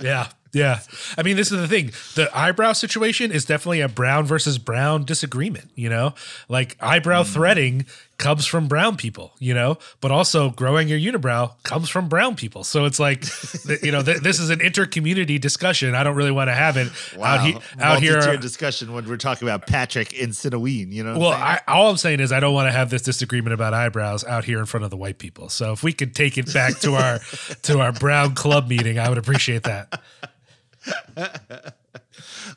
Yeah. 0.00 0.28
Yeah. 0.52 0.80
I 1.16 1.22
mean, 1.22 1.36
this 1.36 1.52
is 1.52 1.60
the 1.60 1.68
thing. 1.68 1.92
The 2.16 2.28
eyebrow 2.36 2.72
situation 2.72 3.30
is 3.30 3.44
definitely 3.44 3.80
a 3.80 3.88
brown 3.88 4.26
versus 4.26 4.58
brown 4.58 5.04
disagreement, 5.04 5.70
you 5.74 5.88
know? 5.88 6.14
Like 6.48 6.76
eyebrow 6.80 7.22
mm. 7.22 7.32
threading 7.32 7.86
comes 8.20 8.46
from 8.46 8.68
brown 8.68 8.96
people, 8.96 9.32
you 9.38 9.54
know, 9.54 9.78
but 10.00 10.10
also 10.10 10.50
growing 10.50 10.88
your 10.88 10.98
unibrow 10.98 11.52
comes 11.62 11.88
from 11.88 12.08
brown 12.08 12.36
people. 12.36 12.64
So 12.64 12.84
it's 12.84 13.00
like, 13.00 13.24
you 13.82 13.90
know, 13.90 14.02
th- 14.02 14.18
this 14.18 14.38
is 14.38 14.50
an 14.50 14.60
inter-community 14.60 15.38
discussion. 15.38 15.94
I 15.94 16.02
don't 16.02 16.16
really 16.16 16.30
want 16.30 16.48
to 16.48 16.54
have 16.54 16.76
it 16.76 16.90
wow. 17.16 17.36
out, 17.36 17.40
he- 17.40 17.56
out 17.80 18.00
here. 18.00 18.36
Discussion 18.36 18.92
when 18.92 19.08
we're 19.08 19.16
talking 19.16 19.48
about 19.48 19.66
Patrick 19.66 20.12
in 20.12 20.30
Cineween, 20.30 20.92
you 20.92 21.02
know? 21.02 21.18
Well? 21.18 21.30
I, 21.30 21.60
all 21.66 21.90
I'm 21.90 21.96
saying 21.96 22.20
is 22.20 22.32
I 22.32 22.40
don't 22.40 22.54
want 22.54 22.66
to 22.68 22.72
have 22.72 22.90
this 22.90 23.02
disagreement 23.02 23.54
about 23.54 23.72
eyebrows 23.72 24.24
out 24.24 24.44
here 24.44 24.58
in 24.58 24.66
front 24.66 24.84
of 24.84 24.90
the 24.90 24.96
white 24.96 25.18
people. 25.18 25.48
So 25.48 25.72
if 25.72 25.82
we 25.82 25.92
could 25.92 26.14
take 26.14 26.36
it 26.36 26.52
back 26.52 26.78
to 26.80 26.94
our 26.94 27.20
to 27.62 27.80
our 27.80 27.92
brown 28.00 28.34
club 28.34 28.68
meeting, 28.68 28.98
I 28.98 29.08
would 29.08 29.18
appreciate 29.18 29.62
that. 29.62 30.00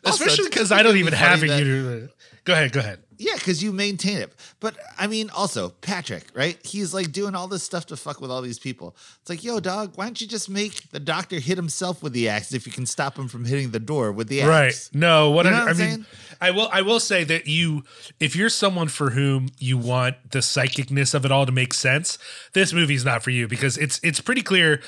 Especially 0.04 0.46
because 0.50 0.72
I 0.72 0.84
don't 0.84 0.98
even 0.98 1.14
have 1.14 1.44
a 1.44 1.48
that- 1.48 2.10
Go 2.46 2.52
ahead, 2.52 2.74
go 2.74 2.82
ahead. 2.82 3.00
Yeah, 3.18 3.36
because 3.36 3.64
you 3.64 3.72
maintain 3.72 4.18
it. 4.18 4.34
But 4.60 4.76
I 5.00 5.08
mean, 5.08 5.30
also 5.30 5.70
Patrick, 5.70 6.26
right? 6.34 6.58
He's 6.66 6.94
like 6.94 7.14
doing 7.14 7.36
all 7.36 7.48
this 7.48 7.64
stuff 7.64 7.86
to 7.86 7.96
fuck 7.96 8.20
with 8.20 8.30
all 8.30 8.42
these 8.42 8.60
people. 8.60 8.98
It's 9.22 9.30
like, 9.30 9.46
yo, 9.46 9.62
dog, 9.62 9.94
why 9.96 10.04
don't 10.06 10.20
you 10.20 10.28
just 10.28 10.50
make 10.50 10.90
the 10.90 11.00
doctor 11.00 11.40
hit 11.40 11.56
himself 11.56 12.04
with 12.04 12.12
the 12.12 12.28
axe 12.28 12.54
if 12.54 12.66
you 12.66 12.74
can 12.74 12.86
stop 12.86 13.18
him 13.18 13.30
from 13.30 13.46
hitting 13.46 13.72
the 13.72 13.80
door 13.80 14.12
with 14.12 14.28
the 14.28 14.42
axe? 14.42 14.50
Right. 14.50 15.00
No, 15.00 15.30
what 15.32 15.46
You 15.46 15.54
I, 15.54 15.60
what 15.60 15.62
I 15.62 15.68
mean, 15.68 15.76
saying? 15.78 16.06
I 16.42 16.52
will 16.52 16.68
I 16.74 16.82
will 16.82 17.00
say 17.00 17.24
that 17.24 17.48
you 17.48 17.84
if 18.20 18.36
you're 18.36 18.50
someone 18.50 18.90
for 18.90 19.12
whom 19.12 19.48
you 19.58 19.78
want 19.78 20.32
the 20.32 20.40
psychicness 20.40 21.14
of 21.14 21.24
it 21.24 21.32
all 21.32 21.46
to 21.46 21.54
make 21.54 21.74
sense, 21.74 22.18
this 22.52 22.74
movie's 22.74 23.06
not 23.06 23.24
for 23.24 23.30
you 23.30 23.48
because 23.48 23.78
it's 23.78 24.02
it's 24.04 24.20
pretty 24.20 24.42
clear 24.42 24.82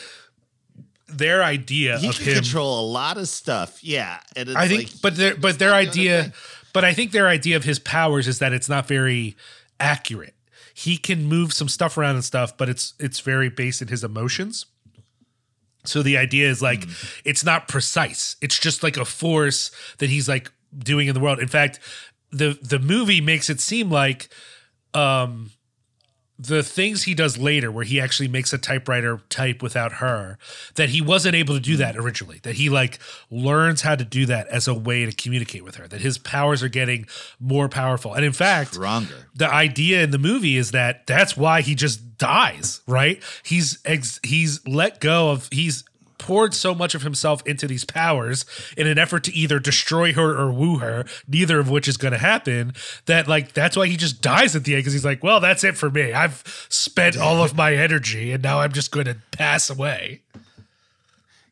their 1.07 1.43
idea 1.43 1.97
He 1.99 2.09
of 2.09 2.15
can 2.15 2.25
him 2.25 2.33
control 2.35 2.79
a 2.79 2.85
lot 2.87 3.17
of 3.17 3.27
stuff. 3.27 3.83
Yeah, 3.83 4.19
and 4.35 4.49
it's 4.49 4.55
I 4.57 4.67
think, 4.67 4.91
like, 4.91 5.01
but 5.01 5.15
their 5.17 5.35
but 5.35 5.59
their 5.59 5.69
not 5.71 5.77
doing 5.81 5.87
a 5.87 5.91
idea, 5.91 6.33
but 6.73 6.83
I 6.83 6.93
think 6.93 7.11
their 7.11 7.27
idea 7.27 7.55
of 7.57 7.63
his 7.63 7.79
powers 7.79 8.27
is 8.27 8.39
that 8.39 8.53
it's 8.53 8.67
not 8.69 8.87
very 8.87 9.35
accurate. 9.79 10.33
He 10.73 10.97
can 10.97 11.25
move 11.25 11.53
some 11.53 11.69
stuff 11.69 11.97
around 11.97 12.15
and 12.15 12.23
stuff, 12.23 12.57
but 12.57 12.69
it's 12.69 12.93
it's 12.99 13.19
very 13.19 13.49
based 13.49 13.81
in 13.81 13.87
his 13.87 14.03
emotions. 14.03 14.65
So 15.83 16.01
the 16.01 16.17
idea 16.17 16.49
is 16.49 16.61
like 16.61 16.85
Hmm. 16.85 16.91
it's 17.23 17.43
not 17.45 17.67
precise. 17.67 18.35
It's 18.41 18.57
just 18.59 18.81
like 18.83 18.97
a 18.97 19.05
force 19.05 19.71
that 19.99 20.09
he's 20.09 20.27
like 20.27 20.51
doing 20.77 21.07
in 21.07 21.13
the 21.13 21.19
world. 21.19 21.39
In 21.39 21.47
fact, 21.47 21.79
the 22.31 22.57
the 22.61 22.79
movie 22.79 23.21
makes 23.21 23.49
it 23.49 23.59
seem 23.61 23.89
like 23.91 24.27
um 24.93 25.51
the 26.37 26.61
things 26.63 27.03
he 27.03 27.13
does 27.13 27.37
later 27.37 27.71
where 27.71 27.85
he 27.85 27.99
actually 27.99 28.27
makes 28.27 28.51
a 28.51 28.57
typewriter 28.57 29.21
type 29.29 29.61
without 29.63 29.93
her 29.93 30.37
that 30.75 30.89
he 30.89 31.01
wasn't 31.01 31.33
able 31.33 31.53
to 31.53 31.61
do 31.61 31.77
that 31.77 31.95
originally 31.95 32.39
that 32.43 32.55
he 32.55 32.69
like 32.69 32.99
learns 33.31 33.81
how 33.81 33.95
to 33.95 34.03
do 34.03 34.25
that 34.25 34.45
as 34.47 34.67
a 34.67 34.73
way 34.73 35.05
to 35.05 35.11
communicate 35.13 35.63
with 35.63 35.75
her 35.75 35.87
that 35.87 36.01
his 36.01 36.17
powers 36.17 36.61
are 36.61 36.67
getting 36.67 37.05
more 37.39 37.69
powerful 37.69 38.13
and 38.13 38.25
in 38.25 38.33
fact 38.33 38.73
stronger. 38.73 39.27
the 39.33 39.49
idea 39.49 40.03
in 40.03 40.11
the 40.11 40.17
movie 40.17 40.57
is 40.57 40.71
that 40.71 41.07
that's 41.07 41.37
why 41.37 41.61
he 41.61 41.73
just 41.73 42.17
dies 42.17 42.81
right 42.85 43.23
he's 43.43 43.79
ex- 43.85 44.19
he's 44.23 44.65
let 44.67 44.99
go 44.99 45.31
of 45.31 45.47
he's 45.51 45.83
poured 46.25 46.53
so 46.53 46.73
much 46.73 46.95
of 46.95 47.03
himself 47.03 47.45
into 47.45 47.67
these 47.67 47.85
powers 47.85 48.45
in 48.75 48.87
an 48.87 48.97
effort 48.97 49.23
to 49.23 49.33
either 49.33 49.59
destroy 49.59 50.11
her 50.13 50.35
or 50.35 50.51
woo 50.51 50.77
her 50.79 51.05
neither 51.27 51.59
of 51.59 51.69
which 51.69 51.87
is 51.87 51.97
going 51.97 52.11
to 52.13 52.17
happen 52.17 52.73
that 53.05 53.27
like 53.27 53.53
that's 53.53 53.77
why 53.77 53.85
he 53.87 53.95
just 53.95 54.21
dies 54.21 54.55
at 54.55 54.63
the 54.63 54.73
end 54.73 54.79
because 54.81 54.93
he's 54.93 55.05
like 55.05 55.21
well 55.23 55.39
that's 55.39 55.63
it 55.63 55.77
for 55.77 55.89
me 55.89 56.13
i've 56.13 56.41
spent 56.69 57.15
all 57.17 57.43
of 57.43 57.55
my 57.55 57.75
energy 57.75 58.31
and 58.31 58.41
now 58.41 58.59
i'm 58.59 58.71
just 58.71 58.91
going 58.91 59.05
to 59.05 59.17
pass 59.31 59.69
away 59.69 60.21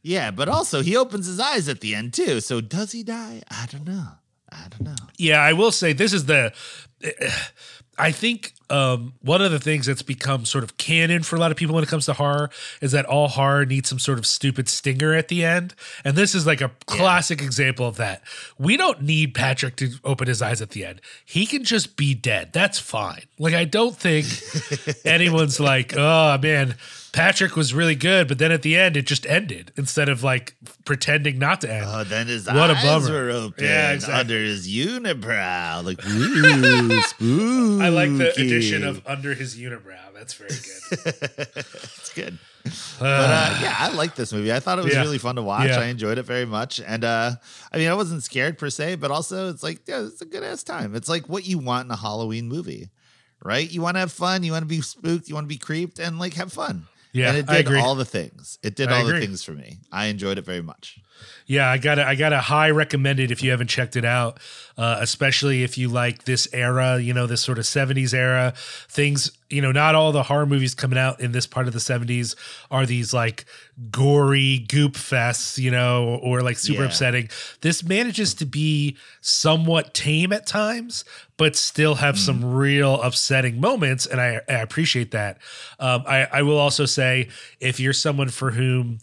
Yeah, 0.02 0.32
but 0.32 0.50
also 0.50 0.82
he 0.82 0.98
opens 0.98 1.28
his 1.28 1.40
eyes 1.40 1.70
at 1.70 1.80
the 1.80 1.96
end 1.96 2.14
too. 2.14 2.42
So 2.42 2.60
does 2.60 2.92
he 2.92 3.04
die? 3.04 3.42
I 3.50 3.68
don't 3.72 3.88
know. 3.88 4.08
I 4.52 4.68
don't 4.70 4.82
know. 4.84 5.08
Yeah, 5.18 5.40
I 5.40 5.54
will 5.54 5.72
say 5.72 5.94
this 5.94 6.12
is 6.12 6.26
the. 6.26 6.52
I 7.98 8.12
think 8.12 8.54
um, 8.70 9.14
one 9.22 9.42
of 9.42 9.52
the 9.52 9.60
things 9.60 9.86
that's 9.86 10.02
become 10.02 10.46
sort 10.46 10.64
of 10.64 10.78
canon 10.78 11.22
for 11.22 11.36
a 11.36 11.40
lot 11.40 11.52
of 11.52 11.58
people 11.58 11.76
when 11.76 11.84
it 11.84 11.90
comes 11.90 12.08
to 12.08 12.14
horror 12.14 12.50
is 12.82 12.92
that 12.92 13.06
all 13.06 13.28
horror 13.28 13.66
needs 13.66 13.88
some 13.88 14.00
sort 14.00 14.18
of 14.18 14.26
stupid 14.26 14.68
stinger 14.68 15.14
at 15.14 15.28
the 15.28 15.46
end. 15.46 15.76
And 16.04 16.16
this 16.16 16.34
is 16.34 16.48
like 16.48 16.62
a 16.62 16.72
classic 16.88 17.42
example 17.42 17.88
of 17.88 17.98
that. 17.98 18.24
We 18.58 18.78
don't 18.78 19.04
need 19.04 19.36
Patrick 19.36 19.76
to 19.78 19.92
open 20.04 20.28
his 20.28 20.42
eyes 20.42 20.62
at 20.62 20.72
the 20.72 20.86
end. 20.86 21.02
He 21.24 21.46
can 21.46 21.64
just 21.64 21.96
be 21.96 22.16
dead. 22.16 22.52
That's 22.52 22.80
fine. 22.80 23.26
Like, 23.38 23.54
I 23.54 23.66
don't 23.66 23.96
think 23.96 24.26
anyone's 25.06 25.60
like, 25.60 25.94
oh 25.96 26.40
man, 26.40 26.76
Patrick 27.14 27.56
was 27.56 27.74
really 27.74 27.96
good. 27.96 28.28
But 28.28 28.40
then 28.40 28.52
at 28.52 28.62
the 28.64 28.76
end, 28.76 28.98
it 28.98 29.06
just 29.06 29.26
ended 29.28 29.72
instead 29.78 30.10
of 30.10 30.24
like 30.24 30.56
pretending 30.84 31.40
not 31.40 31.62
to 31.62 31.72
end. 31.72 31.86
Oh, 31.88 32.04
then 32.04 32.28
his 32.28 32.48
What 32.48 32.70
a 32.70 32.74
eyes 32.74 32.84
bummer. 32.84 33.26
were 33.26 33.30
open 33.30 33.64
Yeah, 33.64 33.92
exactly. 33.94 34.20
under 34.20 34.36
his 34.44 34.68
unibrow. 34.68 35.84
Like, 35.84 36.06
ooh, 36.08 37.02
spooky. 37.04 37.82
I 37.86 37.90
like 37.90 38.10
the 38.18 38.32
addition 38.32 38.84
of 38.84 39.02
under 39.08 39.34
his 39.34 39.56
unibrow. 39.56 40.14
That's 40.14 40.34
very 40.34 40.50
good. 40.50 41.48
It's 41.98 42.14
good. 42.14 42.38
But 43.00 43.06
uh, 43.30 43.58
yeah, 43.62 43.76
I 43.78 43.90
like 43.94 44.16
this 44.16 44.32
movie. 44.32 44.52
I 44.54 44.60
thought 44.60 44.80
it 44.80 44.86
was 44.86 44.94
Yeah. 44.94 45.02
really 45.02 45.18
fun 45.18 45.36
to 45.36 45.42
watch. 45.42 45.68
Yeah. 45.70 45.80
I 45.80 45.86
enjoyed 45.86 46.18
it 46.18 46.24
very 46.24 46.46
much. 46.46 46.80
And 46.80 47.04
uh, 47.04 47.32
I 47.72 47.78
mean, 47.78 47.90
I 47.90 47.94
wasn't 47.94 48.24
scared 48.24 48.58
per 48.58 48.70
se, 48.70 48.96
but 48.96 49.12
also 49.12 49.50
it's 49.50 49.64
like, 49.64 49.82
yeah, 49.88 50.06
it's 50.06 50.22
a 50.22 50.26
good 50.26 50.44
ass 50.44 50.64
time. 50.64 50.96
It's 50.96 51.10
like 51.10 51.28
what 51.28 51.46
you 51.46 51.58
want 51.60 51.86
in 51.86 51.92
a 51.92 51.96
Halloween 51.98 52.48
movie, 52.48 52.90
right? 53.44 53.70
You 53.70 53.82
want 53.82 53.96
to 53.96 54.00
have 54.00 54.12
fun, 54.14 54.44
you 54.44 54.52
want 54.54 54.64
to 54.64 54.68
be 54.68 54.82
spooked, 54.82 55.28
you 55.28 55.36
want 55.36 55.46
to 55.46 55.50
be 55.50 55.58
creeped, 55.58 56.00
and 56.00 56.20
like 56.20 56.34
have 56.36 56.54
fun. 56.54 56.88
Yeah, 57.14 57.30
and 57.30 57.38
it 57.38 57.50
I 57.50 57.58
did 57.58 57.68
agree. 57.68 57.80
all 57.80 57.96
the 57.96 58.06
things. 58.06 58.58
It 58.64 58.76
did 58.76 58.90
I 58.90 59.00
all 59.00 59.06
the 59.06 59.20
things 59.20 59.44
for 59.44 59.52
me. 59.52 59.78
I 59.92 60.06
enjoyed 60.08 60.38
it 60.38 60.46
very 60.46 60.62
much. 60.62 60.98
Yeah, 61.46 61.70
I 61.70 61.78
got 61.78 62.00
I 62.00 62.16
got 62.16 62.30
to 62.30 62.40
high 62.40 62.70
recommend 62.70 63.20
it 63.20 63.30
if 63.30 63.44
you 63.44 63.52
haven't 63.52 63.68
checked 63.68 63.98
it 63.98 64.06
out, 64.06 64.40
uh, 64.78 64.98
especially 65.02 65.64
if 65.64 65.78
you 65.78 65.90
like 65.90 66.24
this 66.24 66.48
era, 66.54 67.00
you 67.00 67.14
know, 67.14 67.28
this 67.28 67.42
sort 67.42 67.58
of 67.60 67.66
70s 67.66 68.14
era 68.14 68.54
things, 68.88 69.30
you 69.50 69.62
know, 69.62 69.74
not 69.74 69.94
all 69.94 70.14
the 70.14 70.24
horror 70.24 70.46
movies 70.46 70.74
coming 70.74 70.98
out 70.98 71.20
in 71.20 71.34
this 71.34 71.46
part 71.46 71.68
of 71.68 71.74
the 71.74 71.80
70s 71.80 72.36
are 72.72 72.86
these 72.86 73.14
like 73.14 73.44
gory 73.92 74.60
goop 74.60 74.94
fests, 74.94 75.58
you 75.58 75.70
know, 75.70 76.18
or 76.24 76.42
like 76.42 76.58
super 76.58 76.82
Yeah. 76.84 76.88
upsetting. 76.88 77.30
This 77.60 77.84
manages 77.84 78.34
to 78.36 78.46
be 78.46 78.96
somewhat 79.20 79.94
tame 79.94 80.32
at 80.32 80.46
times, 80.48 81.04
but 81.38 81.56
still 81.58 81.96
have 81.96 82.18
some 82.18 82.44
real 82.54 83.02
upsetting 83.02 83.60
moments. 83.60 84.06
And 84.06 84.22
I, 84.22 84.40
I 84.48 84.54
appreciate 84.54 85.12
that. 85.12 85.40
Um, 85.80 86.04
I, 86.08 86.28
I 86.32 86.42
will 86.44 86.58
also 86.58 86.86
say 86.86 87.28
if 87.60 87.80
you're 87.82 87.92
someone 87.94 88.30
for 88.30 88.52
whom 88.52 89.00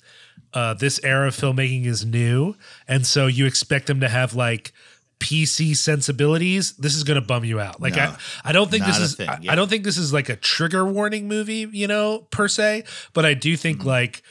uh, 0.55 0.75
this 0.75 1.01
era 1.05 1.29
of 1.29 1.37
filmmaking 1.37 1.87
is 1.87 2.05
new, 2.05 2.55
and 2.89 3.07
so 3.07 3.27
you 3.27 3.47
expect 3.47 3.87
them 3.87 4.01
to 4.01 4.09
have 4.09 4.35
like 4.35 4.73
PC 5.21 5.77
sensibilities. 5.77 6.73
This 6.73 6.95
is 6.97 7.05
going 7.05 7.21
to 7.21 7.27
bum 7.27 7.45
you 7.45 7.61
out. 7.61 7.81
Like 7.81 7.95
No, 7.97 8.03
I, 8.05 8.17
I 8.47 8.53
don't 8.53 8.71
think 8.71 8.85
this 8.87 8.99
is. 8.99 9.17
thing, 9.17 9.29
I, 9.29 9.39
yeah. 9.43 9.53
I 9.53 9.55
don't 9.55 9.69
think 9.69 9.85
this 9.85 9.99
is 9.99 10.13
like 10.13 10.29
a 10.29 10.37
trigger 10.37 10.85
warning 10.87 11.29
movie, 11.29 11.69
you 11.71 11.87
know, 11.87 12.27
per 12.31 12.49
se. 12.49 12.85
But 13.13 13.27
I 13.27 13.35
do 13.35 13.53
Mm-hmm. 13.53 13.61
think 13.61 13.85
like 13.85 14.23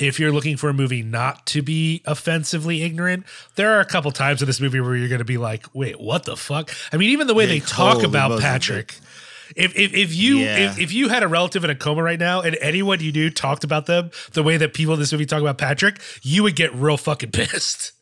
if 0.00 0.18
you're 0.20 0.30
looking 0.32 0.56
for 0.56 0.70
a 0.70 0.72
movie 0.72 1.02
not 1.02 1.44
to 1.46 1.60
be 1.60 2.02
offensively 2.06 2.82
ignorant, 2.82 3.24
there 3.56 3.76
are 3.76 3.80
a 3.80 3.84
couple 3.84 4.10
times 4.12 4.40
in 4.40 4.46
this 4.46 4.60
movie 4.60 4.80
where 4.80 4.94
you're 4.96 5.08
going 5.08 5.18
to 5.18 5.24
be 5.24 5.38
like, 5.38 5.66
"Wait, 5.74 6.00
what 6.00 6.24
the 6.24 6.36
fuck?" 6.36 6.70
I 6.92 6.96
mean, 6.96 7.10
even 7.10 7.26
the 7.26 7.34
way 7.34 7.46
they 7.46 7.60
talk 7.60 8.02
about 8.04 8.40
Patrick. 8.40 8.94
If, 9.56 9.76
if, 9.76 9.94
if 9.94 10.14
you 10.14 10.38
Yeah. 10.38 10.70
if, 10.70 10.78
if 10.78 10.92
you 10.92 11.08
had 11.08 11.22
a 11.22 11.28
relative 11.28 11.64
in 11.64 11.70
a 11.70 11.74
coma 11.74 12.02
right 12.02 12.18
now 12.18 12.42
and 12.42 12.56
anyone 12.60 13.00
you 13.00 13.12
knew 13.12 13.30
talked 13.30 13.64
about 13.64 13.86
them 13.86 14.10
the 14.32 14.42
way 14.42 14.56
that 14.58 14.74
people 14.74 14.94
in 14.94 15.00
this 15.00 15.12
movie 15.12 15.26
talk 15.26 15.40
about 15.40 15.58
Patrick, 15.58 16.00
you 16.22 16.42
would 16.42 16.56
get 16.56 16.74
real 16.74 16.96
fucking 16.96 17.30
pissed. 17.32 17.92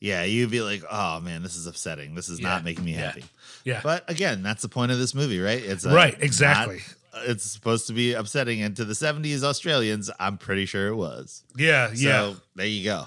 Yeah, 0.00 0.24
you'd 0.24 0.50
be 0.50 0.62
like, 0.62 0.82
oh 0.90 1.20
man, 1.20 1.42
this 1.42 1.56
is 1.56 1.66
upsetting. 1.66 2.14
This 2.14 2.28
is 2.28 2.40
not 2.40 2.64
making 2.64 2.84
me 2.84 2.92
yeah, 2.92 3.00
happy. 3.06 3.24
Yeah. 3.64 3.80
But 3.82 4.08
again, 4.08 4.42
that's 4.42 4.62
the 4.62 4.68
point 4.68 4.92
of 4.92 4.98
this 4.98 5.14
movie, 5.14 5.40
right? 5.40 5.62
It's 5.62 5.84
uh, 5.84 5.90
Right, 5.90 6.14
not- 6.14 6.22
exactly. 6.22 6.80
it's 7.26 7.44
supposed 7.44 7.88
to 7.88 7.92
be 7.92 8.14
upsetting, 8.14 8.62
and 8.62 8.74
to 8.76 8.84
the 8.86 8.94
'70s 8.94 9.42
Australians, 9.42 10.10
I'm 10.18 10.38
pretty 10.38 10.64
sure 10.64 10.88
it 10.88 10.94
was. 10.96 11.42
yeah, 11.56 11.90
yeah. 11.94 12.32
There 12.56 12.64
you 12.66 12.84
go. 12.84 13.04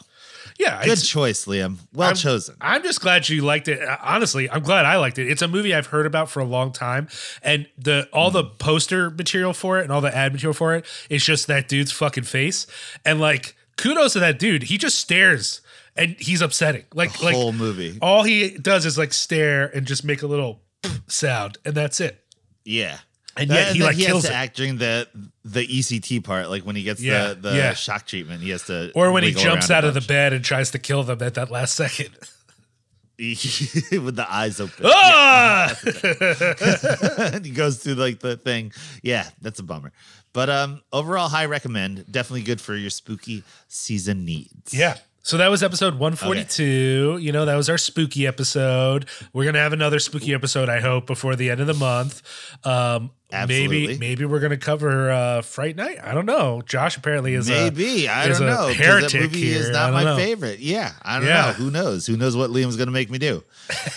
Yeah. 0.60 0.84
Good 0.86 1.02
choice, 1.04 1.46
Liam. 1.46 1.78
Well 1.94 2.08
I'm- 2.10 2.16
chosen. 2.16 2.56
I'm 2.62 2.84
just 2.84 3.02
glad 3.02 3.28
you 3.30 3.42
liked 3.42 3.68
it. 3.68 3.82
Uh, 3.82 3.98
Honestly, 4.02 4.50
I'm 4.50 4.64
glad 4.64 4.86
I 4.86 4.98
liked 4.98 5.18
it. 5.20 5.28
It's 5.30 5.42
a 5.42 5.48
movie 5.48 5.74
I've 5.74 5.88
heard 5.88 6.06
about 6.06 6.30
for 6.30 6.40
a 6.40 6.46
long 6.46 6.72
time, 6.72 7.08
and 7.42 7.68
the 7.78 8.08
all 8.14 8.32
the 8.32 8.44
poster 8.44 9.10
material 9.10 9.54
for 9.54 9.80
it 9.80 9.84
and 9.84 9.92
all 9.92 10.02
the 10.02 10.16
ad 10.16 10.34
material 10.34 10.54
for 10.54 10.76
it 10.76 10.86
is 11.10 11.24
just 11.26 11.48
that 11.48 11.68
dude's 11.68 11.92
fucking 11.92 12.24
face. 12.26 12.68
And 13.06 13.20
like, 13.20 13.56
kudos 13.78 14.14
to 14.14 14.20
that 14.20 14.40
dude. 14.40 14.64
He 14.64 14.78
just 14.78 14.98
stares, 15.00 15.62
and 15.96 16.16
he's 16.20 16.42
upsetting. 16.42 16.86
Like, 16.94 17.22
like 17.24 17.36
Whole 17.36 17.52
movie. 17.54 17.98
all 18.02 18.24
he 18.24 18.58
does 18.58 18.86
is 18.86 18.98
like 18.98 19.14
stare 19.14 19.66
and 19.76 19.86
just 19.88 20.04
make 20.04 20.22
a 20.22 20.28
little 20.28 20.62
sound, 21.08 21.58
and 21.66 21.74
that's 21.76 22.00
it. 22.00 22.20
Yeah. 22.66 23.00
And 23.36 23.50
yet 23.50 23.76
he, 23.76 23.82
like, 23.84 23.96
he 23.96 24.06
kills 24.06 24.24
has 24.24 24.30
to 24.32 24.36
it. 24.38 24.40
act 24.40 24.56
during 24.58 24.78
the 24.78 25.08
the 25.44 25.66
ECT 25.66 26.24
part, 26.24 26.50
like 26.50 26.64
when 26.64 26.76
he 26.76 26.84
gets 26.84 27.02
Yeah, 27.02 27.30
the 27.30 27.36
the 27.50 27.56
yeah. 27.56 27.74
shock 27.74 28.06
treatment, 28.06 28.42
he 28.44 28.52
has 28.52 28.64
to 28.68 28.92
Or 28.94 29.12
when 29.12 29.24
he 29.24 29.30
wiggle 29.30 29.44
jumps 29.44 29.70
around 29.72 29.78
out 29.80 29.84
a 29.86 29.88
of 29.88 29.94
the 29.96 30.00
bunch. 30.02 30.08
bed 30.08 30.34
and 30.34 30.46
tries 30.46 30.70
to 30.72 30.80
kill 30.80 31.04
them 31.04 31.22
at 31.24 31.34
that 31.34 31.50
last 31.50 31.76
second. 31.76 32.10
with 33.20 34.16
the 34.16 34.26
eyes 34.30 34.60
open. 34.60 34.86
Ah! 34.86 35.74
he 37.44 37.52
goes 37.52 37.78
through 37.82 37.94
like 37.96 38.20
the 38.20 38.38
thing. 38.38 38.72
Yeah, 39.02 39.28
that's 39.42 39.60
a 39.60 39.64
bummer. 39.64 39.92
But 40.34 40.50
um 40.50 40.82
overall 40.92 41.30
high 41.30 41.46
recommend. 41.46 42.12
Definitely 42.12 42.42
good 42.44 42.60
for 42.62 42.76
your 42.76 42.90
spooky 42.90 43.44
season 43.68 44.26
needs. 44.26 44.74
yeah. 44.74 44.98
So 45.26 45.38
that 45.38 45.48
was 45.48 45.64
episode 45.64 45.94
142. 46.00 47.18
You 47.22 47.32
know, 47.32 47.46
that 47.46 47.56
was 47.56 47.70
our 47.70 47.78
spooky 47.78 48.28
episode. 48.28 49.08
We're 49.32 49.46
gonna 49.46 49.60
have 49.60 49.72
another 49.72 50.00
spooky 50.00 50.34
episode, 50.34 50.68
I 50.68 50.82
hope, 50.82 51.06
before 51.08 51.38
the 51.38 51.50
end 51.50 51.62
of 51.62 51.68
the 51.68 51.74
month. 51.74 52.22
Um 52.66 53.12
Absolutely. 53.32 53.88
maybe 53.88 53.98
maybe 54.00 54.26
we're 54.26 54.40
gonna 54.40 54.58
cover 54.58 55.10
uh 55.12 55.42
Fright 55.42 55.76
Night. 55.76 55.98
I 56.04 56.14
don't 56.14 56.28
know. 56.28 56.62
Josh 56.68 56.98
apparently 56.98 57.34
is 57.34 57.50
a- 57.50 57.52
Maybe. 57.52 58.08
I 58.08 58.28
is 58.28 58.38
don't 58.38 58.48
a 58.48 58.52
know. 58.52 58.68
that 58.74 59.14
movie 59.14 59.42
here. 59.42 59.60
is 59.60 59.70
not 59.72 59.92
my 59.92 60.04
know. 60.04 60.16
favorite. 60.16 60.60
Yeah. 60.60 60.92
I 61.02 61.18
don't 61.20 61.28
Yeah. 61.28 61.48
know. 61.48 61.54
Who 61.54 61.72
knows? 61.72 62.06
Who 62.06 62.16
knows 62.16 62.36
what 62.36 62.52
Liam's 62.52 62.76
gonna 62.78 62.92
make 62.92 63.10
me 63.10 63.18
do? 63.18 63.44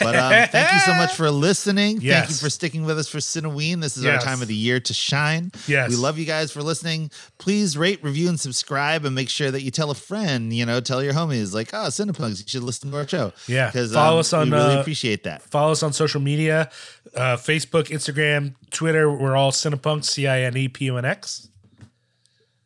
But 0.00 0.16
um, 0.16 0.30
thank 0.50 0.72
you 0.72 0.78
so 0.78 0.94
much 0.94 1.14
for 1.14 1.30
listening. 1.30 2.00
Thank 2.00 2.30
you 2.30 2.34
for 2.36 2.48
sticking 2.48 2.84
with 2.86 2.98
us 2.98 3.08
for 3.08 3.18
Cineween. 3.18 3.82
This 3.82 3.98
is 3.98 4.04
Yes. 4.04 4.22
our 4.22 4.26
time 4.26 4.40
of 4.40 4.48
the 4.48 4.54
year 4.54 4.80
to 4.80 4.94
shine. 4.94 5.52
Yes. 5.66 5.90
We 5.90 5.96
love 5.96 6.18
you 6.18 6.24
guys 6.24 6.50
for 6.50 6.62
listening. 6.62 7.10
Please 7.36 7.76
rate, 7.76 8.02
review, 8.02 8.30
and 8.30 8.40
subscribe 8.40 9.04
and 9.04 9.14
make 9.14 9.28
sure 9.28 9.50
that 9.50 9.60
you 9.60 9.70
tell 9.70 9.90
a 9.90 9.94
friend, 9.94 10.50
you 10.54 10.64
know, 10.64 10.80
tell 10.80 11.02
your 11.02 11.12
homies 11.12 11.52
like, 11.52 11.74
oh, 11.74 11.88
Cinepunx, 11.88 12.38
you 12.38 12.44
should 12.46 12.62
listen 12.62 12.90
to 12.90 12.96
our 12.96 13.06
show. 13.06 13.32
Yeah. 13.48 13.66
Because 13.66 13.92
Follow 13.92 14.20
us 14.20 14.32
on, 14.32 14.50
we 14.50 14.56
really 14.56 14.76
uh, 14.76 14.80
appreciate 14.80 15.24
that. 15.24 15.42
Follow 15.42 15.72
us 15.72 15.82
on 15.82 15.92
social 15.92 16.22
media 16.22 16.70
uh, 17.16 17.36
Facebook, 17.36 17.88
Instagram, 17.88 18.54
Twitter. 18.70 19.10
We're 19.10 19.36
all 19.36 19.50
Cinepunx, 19.50 20.04
C 20.04 20.26
I 20.26 20.42
N 20.42 20.56
E 20.56 20.68
P 20.68 20.86
U 20.86 20.98
N 20.98 21.04
X. 21.04 21.48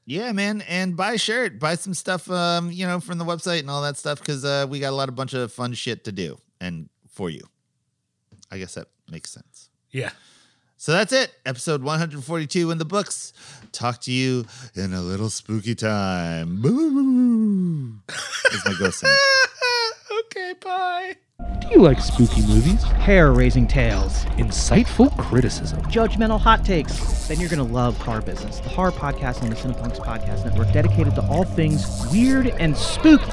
Yeah, 0.06 0.32
man, 0.32 0.62
and 0.62 0.96
buy 0.96 1.12
a 1.12 1.18
shirt, 1.18 1.60
buy 1.60 1.76
some 1.76 1.94
stuff, 1.94 2.28
um, 2.28 2.72
you 2.72 2.84
know, 2.84 2.98
from 2.98 3.18
the 3.18 3.24
website 3.24 3.60
and 3.60 3.70
all 3.70 3.82
that 3.82 3.96
stuff 3.96 4.18
because 4.18 4.44
uh, 4.44 4.66
we 4.68 4.80
got 4.80 4.90
a 4.90 4.96
lot 4.96 5.08
of 5.08 5.14
bunch 5.14 5.34
of 5.34 5.52
fun 5.52 5.72
shit 5.72 6.02
to 6.04 6.12
do 6.12 6.36
and 6.60 6.88
for 7.08 7.30
you. 7.30 7.42
I 8.50 8.58
guess 8.58 8.74
that 8.74 8.88
makes 9.08 9.30
sense. 9.30 9.68
Yeah. 9.92 10.10
So 10.76 10.92
that's 10.92 11.12
it, 11.12 11.32
episode 11.46 11.84
142 11.84 12.70
in 12.72 12.78
the 12.78 12.84
books. 12.84 13.32
Talk 13.70 14.00
to 14.00 14.10
you 14.10 14.46
in 14.74 14.94
a 14.94 15.00
little 15.00 15.30
spooky 15.30 15.76
time. 15.76 16.60
Boo! 16.60 18.00
Is 18.52 18.64
my 18.64 18.74
ghost. 18.78 19.04
okay, 20.30 20.54
bye. 20.60 21.16
Do 21.60 21.68
you 21.68 21.80
like 21.82 22.00
spooky 22.00 22.42
movies? 22.42 22.82
hair 22.82 23.32
raising 23.32 23.66
tales, 23.66 24.24
Insightful 24.36 25.16
criticism? 25.18 25.80
judgmental 25.84 26.38
hot 26.40 26.64
takes, 26.64 27.26
then 27.28 27.40
you're 27.40 27.48
going 27.48 27.66
to 27.66 27.72
love 27.72 27.96
Horror 27.98 28.20
Business, 28.22 28.60
the 28.60 28.68
horror 28.68 28.92
podcast 28.92 29.42
on 29.42 29.48
the 29.50 29.56
Cinepunx 29.56 29.96
Podcast 29.98 30.44
Network 30.44 30.72
dedicated 30.72 31.14
to 31.14 31.22
all 31.28 31.44
things 31.44 32.06
weird 32.12 32.48
and 32.48 32.76
spooky. 32.76 33.24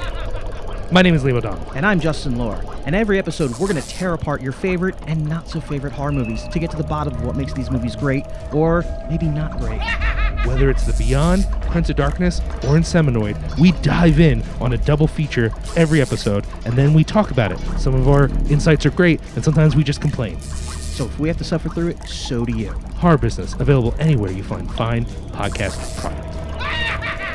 My 0.90 1.02
name 1.02 1.14
is 1.14 1.22
Leo 1.22 1.38
Don. 1.40 1.60
And 1.76 1.84
I'm 1.84 2.00
Justin 2.00 2.36
Lohr. 2.36 2.62
And 2.86 2.94
every 2.94 3.18
episode, 3.18 3.50
we're 3.58 3.68
going 3.68 3.80
to 3.80 3.86
tear 3.88 4.14
apart 4.14 4.40
your 4.40 4.52
favorite 4.52 4.94
and 5.06 5.26
not 5.28 5.48
so 5.48 5.60
favorite 5.60 5.92
horror 5.92 6.12
movies 6.12 6.48
to 6.48 6.58
get 6.58 6.70
to 6.70 6.78
the 6.78 6.84
bottom 6.84 7.14
of 7.14 7.22
what 7.24 7.36
makes 7.36 7.52
these 7.52 7.70
movies 7.70 7.94
great 7.94 8.24
or 8.52 8.84
maybe 9.10 9.26
not 9.26 9.58
great. 9.58 9.80
Whether 10.44 10.70
it's 10.70 10.84
The 10.84 10.92
Beyond, 10.92 11.46
Prince 11.70 11.90
of 11.90 11.96
Darkness, 11.96 12.40
or 12.64 12.76
Inseminoid, 12.76 13.58
we 13.58 13.72
dive 13.82 14.20
in 14.20 14.42
on 14.60 14.72
a 14.72 14.78
double 14.78 15.06
feature 15.06 15.52
every 15.76 16.00
episode, 16.00 16.46
and 16.64 16.74
then 16.74 16.94
we 16.94 17.04
talk 17.04 17.30
about 17.30 17.52
it. 17.52 17.58
Some 17.78 17.94
of 17.94 18.08
our 18.08 18.28
insights 18.50 18.86
are 18.86 18.90
great, 18.90 19.20
and 19.34 19.44
sometimes 19.44 19.76
we 19.76 19.84
just 19.84 20.00
complain. 20.00 20.40
So 20.40 21.04
if 21.04 21.18
we 21.18 21.28
have 21.28 21.38
to 21.38 21.44
suffer 21.44 21.68
through 21.68 21.88
it, 21.88 22.08
so 22.08 22.44
do 22.44 22.56
you. 22.56 22.70
Horror 22.96 23.18
Business, 23.18 23.54
available 23.54 23.94
anywhere 23.98 24.30
you 24.30 24.42
find 24.42 24.72
fine 24.74 25.04
podcast 25.04 26.00
product. 26.00 27.24